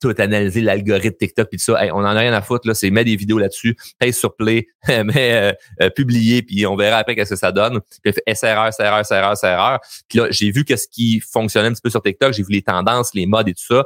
tout 0.00 0.14
analyser 0.18 0.62
l'algorithme 0.62 1.16
TikTok 1.16 1.48
puis 1.48 1.58
tout 1.58 1.64
ça. 1.64 1.80
on 1.92 2.00
en 2.00 2.04
a 2.04 2.18
rien 2.18 2.32
à 2.32 2.42
foutre 2.42 2.66
là. 2.66 2.74
C'est 2.74 2.90
mettre 2.90 3.06
des 3.06 3.16
vidéos 3.16 3.38
là-dessus, 3.38 3.76
paye 4.00 4.12
sur 4.12 4.34
play, 4.34 4.66
mais 4.88 5.56
publier 5.94 6.42
puis 6.42 6.66
on 6.66 6.74
verra 6.74 6.98
après 6.98 7.14
qu'est-ce 7.14 7.30
que 7.30 7.36
ça 7.36 7.51
donne. 7.52 7.80
Puis 8.02 8.12
fait 8.12 8.34
SRR, 8.34 8.72
SRR, 8.72 9.04
SRR, 9.04 9.36
SRR. 9.36 9.78
Puis 10.08 10.18
là, 10.18 10.26
j'ai 10.30 10.50
vu 10.50 10.64
que 10.64 10.76
ce 10.76 10.86
qui 10.88 11.20
fonctionnait 11.20 11.68
un 11.68 11.72
petit 11.72 11.82
peu 11.82 11.90
sur 11.90 12.02
TikTok, 12.02 12.32
j'ai 12.32 12.42
vu 12.42 12.52
les 12.52 12.62
tendances, 12.62 13.14
les 13.14 13.26
modes 13.26 13.48
et 13.48 13.54
tout 13.54 13.64
ça. 13.66 13.84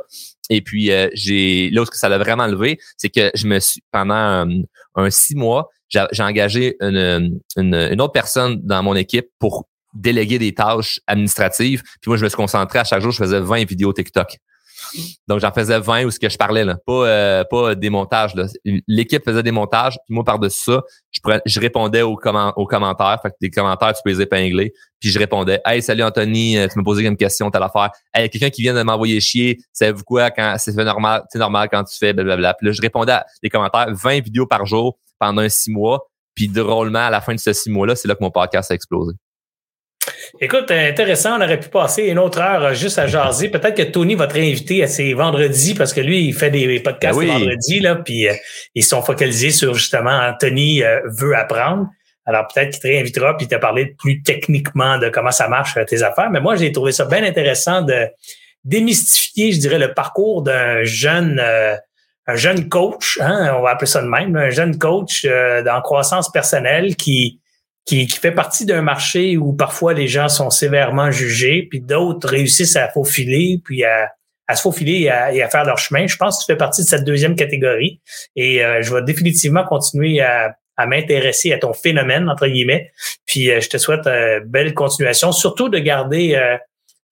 Et 0.49 0.63
puis 0.63 0.93
euh, 0.93 1.09
j'ai 1.15 1.71
là 1.71 1.83
où 1.83 1.87
ça 1.93 2.09
l'a 2.09 2.19
vraiment 2.19 2.47
levé, 2.47 2.79
c'est 2.97 3.09
que 3.09 3.31
je 3.35 3.47
me 3.47 3.59
suis 3.59 3.83
pendant 3.91 4.47
un, 4.95 5.11
six 5.11 5.35
mois, 5.35 5.69
j'ai 5.89 6.23
engagé 6.23 6.77
une, 6.81 7.41
une, 7.57 8.01
autre 8.01 8.13
personne 8.13 8.61
dans 8.63 8.83
mon 8.83 8.95
équipe 8.95 9.27
pour 9.39 9.67
déléguer 9.95 10.39
des 10.39 10.55
tâches 10.55 11.01
administratives. 11.07 11.83
Puis 12.01 12.09
moi, 12.09 12.17
je 12.17 12.25
me 12.25 12.29
suis 12.29 12.37
concentré 12.37 12.79
à 12.79 12.85
chaque 12.85 13.03
jour, 13.03 13.11
je 13.13 13.19
faisais 13.19 13.41
20 13.41 13.67
vidéos 13.69 13.93
TikTok. 13.93 14.39
Donc, 15.29 15.41
j'en 15.41 15.53
faisais 15.53 15.79
20 15.79 16.05
où 16.05 16.11
ce 16.11 16.19
que 16.19 16.29
je 16.29 16.37
parlais, 16.37 16.65
là. 16.65 16.77
Pas, 16.87 16.93
euh, 16.93 17.45
pas 17.45 17.75
des 17.75 17.91
montages. 17.91 18.33
L'équipe 18.87 19.25
faisait 19.25 19.43
des 19.43 19.53
montages, 19.53 19.99
puis 20.07 20.15
moi, 20.15 20.25
par-dessus 20.25 20.57
ça, 20.57 20.83
je, 21.45 21.61
répondais 21.61 22.03
aux, 22.03 22.19
aux 22.57 22.67
commentaires. 22.67 23.19
Fait 23.23 23.31
que 23.31 23.35
des 23.41 23.51
commentaires, 23.51 23.93
tu 23.93 24.01
peux 24.05 24.11
les 24.11 24.23
épingler. 24.23 24.73
Puis 25.01 25.11
je 25.11 25.19
répondais 25.19 25.61
Hey, 25.65 25.83
salut 25.83 26.03
Anthony, 26.03 26.57
euh, 26.57 26.69
tu 26.69 26.79
me 26.79 26.85
posais 26.85 27.05
une 27.05 27.17
question, 27.17 27.51
t'as 27.51 27.59
l'affaire. 27.59 27.91
Hey, 28.15 28.31
quelqu'un 28.31 28.51
qui 28.51 28.63
vient 28.63 28.75
de 28.75 28.83
m'envoyer 28.83 29.21
chier, 29.21 29.59
savez-vous 29.73 30.05
quoi, 30.05 30.31
quand 30.31 30.57
c'est 30.59 30.75
normal, 30.75 31.25
c'est 31.31 31.39
normal 31.39 31.69
quand 31.71 31.85
tu 31.85 31.97
fais 31.97 32.13
blablabla. 32.13 32.55
Puis 32.55 32.67
là, 32.67 32.73
je 32.73 32.81
répondais 32.81 33.13
à 33.13 33.27
des 33.43 33.51
commentaires, 33.51 33.89
20 33.91 34.21
vidéos 34.21 34.47
par 34.47 34.67
jour 34.67 34.99
pendant 35.19 35.43
un 35.43 35.49
six 35.49 35.71
mois. 35.71 36.09
Puis 36.35 36.49
drôlement, 36.49 37.07
à 37.07 37.11
la 37.11 37.21
fin 37.21 37.35
de 37.35 37.41
ce 37.41 37.53
six 37.53 37.71
mois-là, 37.71 37.97
c'est 37.97 38.09
là 38.09 38.15
que 38.15 38.23
mon 38.23 38.31
podcast 38.31 38.71
a 38.71 38.75
explosé. 38.75 39.15
Écoute, 40.41 40.71
intéressant, 40.71 41.39
on 41.39 41.43
aurait 41.43 41.59
pu 41.59 41.69
passer 41.69 42.05
une 42.05 42.19
autre 42.19 42.41
heure 42.41 42.63
euh, 42.65 42.75
juste 42.75 42.99
à 42.99 43.07
jaser. 43.07 43.49
Peut-être 43.49 43.77
que 43.77 43.83
Tony 43.83 44.15
va 44.15 44.27
te 44.27 44.35
réinviter 44.35 44.83
à 44.83 44.87
ses 44.87 45.15
vendredis 45.15 45.75
parce 45.75 45.93
que 45.93 46.01
lui, 46.01 46.25
il 46.25 46.35
fait 46.35 46.51
des 46.51 46.81
podcasts 46.81 47.19
ben 47.19 47.27
vendredis, 47.27 47.81
là, 47.81 47.97
puis 47.97 48.29
euh, 48.29 48.35
ils 48.75 48.85
sont 48.85 49.03
focalisés 49.03 49.51
sur 49.51 49.75
justement 49.75 50.33
Tony 50.39 50.83
euh, 50.83 51.01
veut 51.07 51.37
apprendre. 51.37 51.89
Alors 52.25 52.47
peut-être 52.53 52.73
qu'il 52.73 52.81
te 52.81 52.89
réinvitera 52.89 53.37
puis 53.37 53.47
te 53.47 53.55
parler 53.55 53.95
plus 53.99 54.23
techniquement 54.23 54.99
de 54.99 55.09
comment 55.09 55.31
ça 55.31 55.49
marche 55.49 55.79
tes 55.87 56.03
affaires. 56.03 56.31
Mais 56.31 56.41
moi, 56.41 56.57
j'ai 56.57 56.73
trouvé 56.73 56.93
ça 56.93 57.05
bien 57.05 57.23
intéressant 57.23 57.83
de 57.83 58.09
démystifier, 58.65 59.53
je 59.53 59.61
dirais, 59.61 59.79
le 59.79 59.95
parcours 59.95 60.43
d'un 60.43 60.83
jeune 60.83 61.41
un 62.27 62.37
jeune 62.37 62.69
coach, 62.69 63.19
hein, 63.21 63.55
on 63.57 63.63
va 63.63 63.71
appeler 63.71 63.87
ça 63.87 64.03
de 64.03 64.09
même, 64.09 64.37
un 64.37 64.51
jeune 64.51 64.79
coach 64.79 65.25
euh, 65.25 65.65
en 65.71 65.81
croissance 65.81 66.31
personnelle 66.31 66.97
qui 66.97 67.41
qui, 67.87 68.07
fait 68.09 68.33
partie 68.33 68.67
d'un 68.67 68.83
marché 68.83 69.37
où 69.37 69.53
parfois 69.53 69.95
les 69.95 70.09
gens 70.09 70.29
sont 70.29 70.51
sévèrement 70.51 71.11
jugés, 71.11 71.67
puis 71.71 71.81
d'autres 71.81 72.29
réussissent 72.29 72.77
à 72.77 72.89
faufiler, 72.89 73.61
puis 73.65 73.85
à, 73.85 74.13
à 74.49 74.57
se 74.57 74.63
faufiler 74.63 75.03
et 75.03 75.11
à, 75.11 75.33
et 75.33 75.43
à, 75.43 75.49
faire 75.49 75.65
leur 75.65 75.79
chemin. 75.79 76.07
Je 76.07 76.17
pense 76.17 76.39
que 76.39 76.45
tu 76.45 76.53
fais 76.53 76.59
partie 76.59 76.83
de 76.83 76.89
cette 76.89 77.05
deuxième 77.05 77.37
catégorie. 77.37 78.01
Et 78.35 78.65
euh, 78.65 78.83
je 78.83 78.93
vais 78.93 79.03
définitivement 79.03 79.65
continuer 79.65 80.21
à, 80.21 80.57
à 80.77 80.87
m'intéresser 80.87 81.53
à 81.53 81.59
ton 81.59 81.73
phénomène, 81.73 82.29
entre 82.29 82.47
guillemets. 82.47 82.91
Puis 83.25 83.51
euh, 83.51 83.61
je 83.61 83.69
te 83.69 83.79
souhaite 83.79 84.07
une 84.07 84.41
belle 84.47 84.75
continuation, 84.75 85.33
surtout 85.33 85.69
de 85.69 85.79
garder 85.79 86.35
euh, 86.35 86.57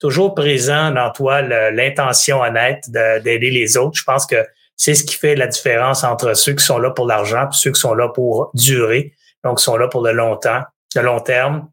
toujours 0.00 0.34
présent 0.34 0.90
dans 0.90 1.10
toi 1.10 1.40
l'intention 1.42 2.40
honnête 2.40 2.84
d'aider 2.90 3.50
les 3.50 3.76
autres. 3.76 3.98
Je 3.98 4.04
pense 4.04 4.26
que 4.26 4.44
c'est 4.76 4.94
ce 4.94 5.04
qui 5.04 5.14
fait 5.14 5.36
la 5.36 5.46
différence 5.46 6.04
entre 6.04 6.34
ceux 6.34 6.52
qui 6.52 6.64
sont 6.64 6.78
là 6.78 6.90
pour 6.90 7.06
l'argent 7.06 7.44
et 7.44 7.52
ceux 7.52 7.70
qui 7.70 7.80
sont 7.80 7.94
là 7.94 8.08
pour 8.08 8.50
durer, 8.54 9.14
donc 9.44 9.60
sont 9.60 9.76
là 9.76 9.88
pour 9.88 10.02
le 10.02 10.12
longtemps, 10.12 10.62
le 10.96 11.02
long 11.02 11.20
terme. 11.20 11.68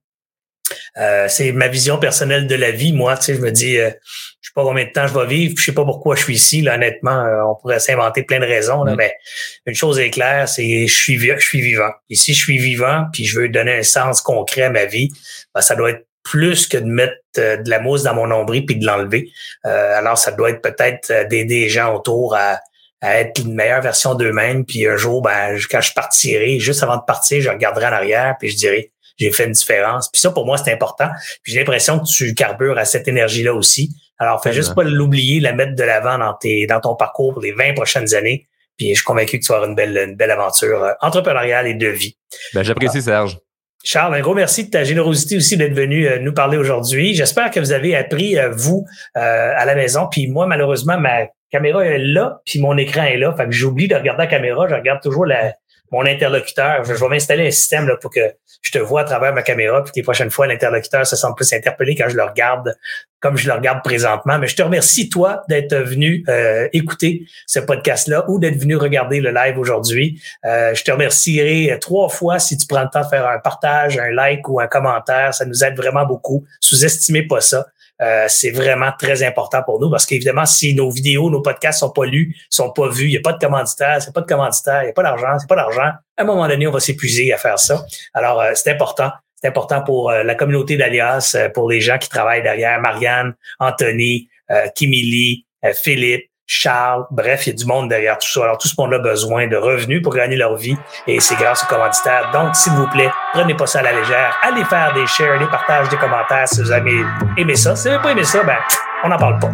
Euh, 0.98 1.28
c'est 1.30 1.52
ma 1.52 1.68
vision 1.68 1.98
personnelle 1.98 2.48
de 2.48 2.56
la 2.56 2.72
vie. 2.72 2.94
Moi, 2.94 3.18
tu 3.18 3.26
sais, 3.26 3.36
je 3.36 3.42
me 3.42 3.52
dis, 3.52 3.78
euh, 3.78 3.90
je 4.42 4.50
sais 4.50 4.54
pas 4.56 4.64
combien 4.64 4.86
de 4.86 4.92
temps 4.92 5.08
je 5.08 5.14
vais 5.14 5.26
vivre, 5.26 5.56
je 5.58 5.64
sais 5.64 5.74
pas 5.74 5.86
pourquoi 5.86 6.16
je 6.16 6.24
suis 6.24 6.36
ici. 6.36 6.62
Là, 6.62 6.76
honnêtement, 6.76 7.26
euh, 7.26 7.44
on 7.44 7.56
pourrait 7.56 7.80
s'inventer 7.80 8.24
plein 8.24 8.40
de 8.40 8.46
raisons. 8.46 8.84
Là, 8.84 8.94
mm. 8.94 8.98
Mais 8.98 9.16
une 9.66 9.76
chose 9.76 10.00
est 10.00 10.10
claire, 10.10 10.48
c'est 10.48 10.88
je 10.88 10.94
suis 10.94 11.18
je 11.18 11.40
suis 11.40 11.62
vivant. 11.62 11.92
Et 12.10 12.16
si 12.16 12.34
je 12.34 12.42
suis 12.42 12.58
vivant, 12.58 13.06
puis 13.14 13.26
je 13.26 13.40
veux 13.40 13.50
donner 13.50 13.80
un 13.80 13.84
sens 13.84 14.22
concret 14.22 14.64
à 14.64 14.70
ma 14.70 14.86
vie, 14.86 15.10
ben, 15.54 15.62
ça 15.62 15.76
doit 15.76 15.92
être 15.92 16.06
plus 16.24 16.68
que 16.68 16.78
de 16.78 16.86
mettre 16.86 17.16
de 17.36 17.70
la 17.70 17.80
mousse 17.80 18.04
dans 18.04 18.14
mon 18.14 18.28
nombril 18.28 18.66
puis 18.66 18.76
de 18.76 18.86
l'enlever. 18.86 19.32
alors, 19.64 20.20
ça 20.20 20.32
doit 20.32 20.52
être 20.52 20.62
peut-être 20.62 21.28
d'aider 21.30 21.62
les 21.62 21.70
gens 21.70 21.96
autour 21.96 22.36
à, 22.36 22.60
à 23.02 23.20
être 23.20 23.42
une 23.42 23.54
meilleure 23.54 23.82
version 23.82 24.16
d'eux-mêmes. 24.16 24.66
Puis 24.66 24.88
un 24.88 24.96
jour, 24.96 25.22
ben, 25.22 25.58
quand 25.70 25.82
je 25.82 25.94
partirai, 25.94 26.60
juste 26.60 26.84
avant 26.84 26.98
de 26.98 27.04
partir, 27.06 27.42
je 27.42 27.50
regarderai 27.50 27.88
en 27.88 27.94
arrière 27.94 28.36
puis 28.40 28.50
je 28.50 28.58
dirai 28.58 28.92
j'ai 29.22 29.32
fait 29.32 29.46
une 29.46 29.52
différence. 29.52 30.10
Puis 30.10 30.20
ça, 30.20 30.32
pour 30.32 30.46
moi, 30.46 30.58
c'est 30.58 30.74
important. 30.74 31.10
Puis 31.44 31.54
j'ai 31.54 31.60
l'impression 31.60 32.00
que 32.00 32.06
tu 32.06 32.34
carbures 32.34 32.78
à 32.78 32.86
cette 32.86 33.08
énergie-là 33.08 33.54
aussi. 33.54 33.90
Alors, 34.18 34.42
fais 34.42 34.54
juste 34.54 34.76
pas 34.76 34.84
l'oublier, 34.84 35.40
la 35.40 35.54
mettre 35.54 35.76
de 35.76 35.84
l'avant 35.84 36.18
dans, 36.18 36.34
tes, 36.34 36.66
dans 36.68 36.80
ton 36.80 36.96
parcours 36.96 37.34
pour 37.34 37.42
les 37.42 37.52
20 37.52 37.74
prochaines 37.74 38.14
années. 38.14 38.48
Puis 38.78 38.90
je 38.90 38.96
suis 38.96 39.04
convaincu 39.04 39.40
que 39.40 39.46
tu 39.46 39.50
vas 39.50 39.58
avoir 39.58 39.70
une 39.70 39.76
belle, 39.76 39.98
une 39.98 40.16
belle 40.16 40.32
aventure 40.32 40.84
euh, 40.84 40.94
entrepreneuriale 41.02 41.68
et 41.68 41.74
de 41.74 41.88
vie. 41.88 42.18
Ben, 42.54 42.64
j'apprécie, 42.64 43.02
Serge. 43.02 43.38
Charles, 43.84 44.14
un 44.14 44.22
gros 44.22 44.36
merci 44.36 44.66
de 44.66 44.70
ta 44.70 44.84
générosité 44.84 45.38
aussi 45.38 45.58
d'être 45.58 45.74
venu 45.74 46.08
euh, 46.08 46.20
nous 46.20 46.34
parler 46.34 46.58
aujourd'hui. 46.58 47.16
J'espère 47.16 47.50
que 47.50 47.60
vous 47.60 47.72
avez 47.72 47.96
appris, 47.96 48.38
euh, 48.38 48.52
vous, 48.52 48.86
à 49.16 49.66
la 49.66 49.76
maison. 49.76 50.08
Puis 50.10 50.28
moi, 50.28 50.46
malheureusement, 50.48 51.00
ma 51.00 51.28
caméra 51.52 51.86
est 51.86 51.98
là, 51.98 52.42
puis 52.46 52.60
mon 52.60 52.78
écran 52.78 53.04
est 53.04 53.18
là. 53.18 53.34
Fait 53.36 53.46
que 53.46 53.52
j'oublie 53.52 53.88
de 53.88 53.96
regarder 53.96 54.24
la 54.24 54.28
caméra. 54.28 54.68
Je 54.68 54.76
regarde 54.76 55.02
toujours 55.02 55.26
la, 55.26 55.54
mon 55.92 56.06
interlocuteur. 56.06 56.84
Je, 56.84 56.94
vais 56.94 57.08
m'installer 57.08 57.48
un 57.48 57.52
système 57.52 57.88
là, 57.88 57.98
pour 57.98 58.12
que 58.12 58.22
je 58.62 58.72
te 58.72 58.80
vois 58.80 59.02
à 59.02 59.04
travers 59.04 59.34
ma 59.34 59.42
caméra, 59.42 59.84
puis 59.84 59.92
les 59.96 60.04
prochaines 60.04 60.32
fois, 60.32 60.48
l'interlocuteur 60.48 61.06
se 61.06 61.16
sent 61.16 61.28
plus 61.36 61.52
interpellé 61.54 61.96
quand 61.96 62.10
je 62.10 62.16
le 62.16 62.24
regarde 62.24 62.76
comme 63.22 63.38
je 63.38 63.48
le 63.48 63.54
regarde 63.54 63.84
présentement. 63.84 64.40
Mais 64.40 64.48
je 64.48 64.56
te 64.56 64.64
remercie, 64.64 65.08
toi, 65.08 65.44
d'être 65.48 65.76
venu 65.76 66.26
euh, 66.28 66.68
écouter 66.74 67.28
ce 67.46 67.60
podcast-là 67.60 68.26
ou 68.28 68.40
d'être 68.40 68.58
venu 68.58 68.76
regarder 68.76 69.22
le 69.22 69.32
live 69.32 69.60
aujourd'hui. 69.60 70.20
Euh, 70.44 70.74
je 70.74 70.84
te 70.84 70.92
remercierai 70.92 71.78
trois 71.80 72.10
fois 72.10 72.40
si 72.40 72.58
tu 72.58 72.66
prends 72.66 72.82
le 72.82 72.90
temps 72.92 73.02
de 73.02 73.08
faire 73.08 73.28
un 73.28 73.38
partage, 73.38 74.00
un 74.00 74.10
like 74.10 74.50
ou 74.50 74.60
un 74.60 74.66
commentaire. 74.66 75.36
Ça 75.36 75.46
nous 75.46 75.64
aide 75.64 75.78
vraiment 75.78 76.06
beaucoup. 76.06 76.46
Sous-estimez 76.60 77.28
pas 77.28 77.42
ça. 77.42 77.68
Euh, 78.02 78.26
c'est 78.28 78.52
vraiment 78.52 78.92
très 78.98 79.24
important 79.24 79.62
pour 79.64 79.80
nous 79.80 79.90
parce 79.90 80.06
qu'évidemment, 80.06 80.46
si 80.46 80.74
nos 80.74 80.90
vidéos, 80.90 81.30
nos 81.30 81.42
podcasts 81.42 81.80
sont 81.80 81.92
pas 81.92 82.06
lus, 82.06 82.36
sont 82.50 82.72
pas 82.72 82.90
vus, 82.90 83.06
il 83.06 83.12
n'y 83.12 83.18
a 83.18 83.22
pas 83.22 83.34
de 83.34 83.40
commanditaire, 83.40 84.02
c'est 84.02 84.14
pas 84.14 84.22
de 84.22 84.26
commanditaire, 84.26 84.82
il 84.82 84.86
n'y 84.86 84.92
a 84.92 84.94
pas 84.94 85.04
d'argent, 85.04 85.38
c'est 85.40 85.48
pas 85.48 85.56
d'argent, 85.56 85.82
à 85.82 86.02
un 86.18 86.24
moment 86.24 86.48
donné, 86.48 86.66
on 86.68 86.72
va 86.72 86.80
s'épuiser 86.80 87.32
à 87.32 87.38
faire 87.38 87.60
ça. 87.60 87.86
Alors, 88.14 88.42
euh, 88.42 88.52
c'est 88.56 88.72
important. 88.72 89.12
C'est 89.36 89.48
important 89.48 89.82
pour 89.82 90.12
euh, 90.12 90.24
la 90.24 90.36
communauté 90.36 90.78
d'Alias, 90.78 91.36
pour 91.54 91.70
les 91.70 91.82
gens 91.82 91.98
qui 91.98 92.10
travaillent 92.10 92.44
derrière, 92.44 92.80
Marianne, 92.80 93.34
Anthony, 93.60 94.30
Kimili, 94.76 95.46
Philippe, 95.74 96.31
Charles, 96.54 97.06
bref, 97.12 97.48
il 97.48 97.52
y 97.52 97.54
a 97.54 97.56
du 97.56 97.66
monde 97.66 97.88
derrière 97.88 98.18
tout 98.18 98.28
ça. 98.28 98.44
Alors, 98.44 98.58
tout 98.58 98.68
ce 98.68 98.76
monde 98.78 98.94
a 98.94 99.00
besoin 99.00 99.48
de 99.48 99.56
revenus 99.56 100.02
pour 100.02 100.14
gagner 100.14 100.36
leur 100.36 100.58
vie 100.58 100.76
et 101.08 101.22
c'est 101.22 101.36
grâce 101.36 101.64
aux 101.64 101.68
commanditaires. 101.68 102.30
Donc, 102.34 102.58
s'il 102.58 102.74
vous 102.74 102.88
plaît, 102.88 103.10
prenez 103.32 103.56
pas 103.56 103.68
ça 103.68 103.80
à 103.80 103.84
la 103.84 103.94
légère. 103.94 104.38
Allez 104.44 104.66
faire 104.66 104.94
des 104.94 105.08
shares, 105.08 105.40
des 105.40 105.48
partages, 105.48 105.88
des 105.88 105.96
commentaires 105.96 106.50
si 106.50 106.62
vous 106.62 106.74
avez 106.74 107.06
aimé 107.38 107.56
ça. 107.56 107.74
Si 107.78 107.88
vous 107.88 107.94
n'avez 107.94 108.04
pas 108.04 108.12
aimé 108.12 108.26
ça, 108.26 108.44
ben, 108.44 108.58
on 109.04 109.10
n'en 109.10 109.18
parle 109.18 109.40
pas. 109.40 109.52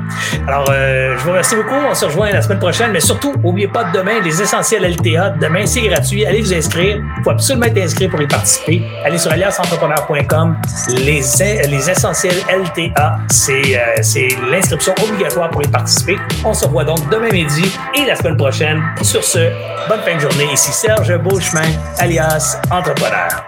Alors, 0.47 0.69
euh, 0.69 1.15
je 1.17 1.23
vous 1.23 1.29
remercie 1.29 1.55
beaucoup. 1.55 1.75
On 1.89 1.93
se 1.93 2.05
rejoint 2.05 2.31
la 2.31 2.41
semaine 2.41 2.59
prochaine. 2.59 2.91
Mais 2.91 2.99
surtout, 2.99 3.33
n'oubliez 3.43 3.67
pas 3.67 3.85
de 3.85 3.97
demain, 3.97 4.19
les 4.23 4.41
essentiels 4.41 4.83
LTA. 4.83 5.31
Demain, 5.41 5.65
c'est 5.65 5.81
gratuit. 5.81 6.25
Allez 6.25 6.41
vous 6.41 6.53
inscrire. 6.53 7.01
Il 7.17 7.23
faut 7.23 7.31
absolument 7.31 7.65
être 7.65 7.77
inscrit 7.77 8.07
pour 8.07 8.21
y 8.21 8.27
participer. 8.27 8.83
Allez 9.05 9.17
sur 9.17 9.31
aliasentrepreneur.com. 9.31 10.57
Les, 10.89 11.21
les 11.67 11.89
essentiels 11.89 12.37
LTA, 12.49 13.17
c'est 13.29 13.77
euh, 13.77 14.01
c'est 14.01 14.29
l'inscription 14.51 14.93
obligatoire 15.03 15.49
pour 15.49 15.63
y 15.63 15.67
participer. 15.67 16.17
On 16.43 16.53
se 16.53 16.65
revoit 16.65 16.83
donc 16.83 17.09
demain 17.09 17.29
midi 17.31 17.71
et 17.95 18.05
la 18.05 18.15
semaine 18.15 18.37
prochaine. 18.37 18.81
Sur 19.01 19.23
ce, 19.23 19.39
bonne 19.87 20.01
fin 20.01 20.15
de 20.15 20.19
journée. 20.19 20.51
Ici 20.53 20.71
Serge 20.71 21.17
Beauchemin, 21.17 21.69
alias 21.99 22.59
Entrepreneur. 22.71 23.47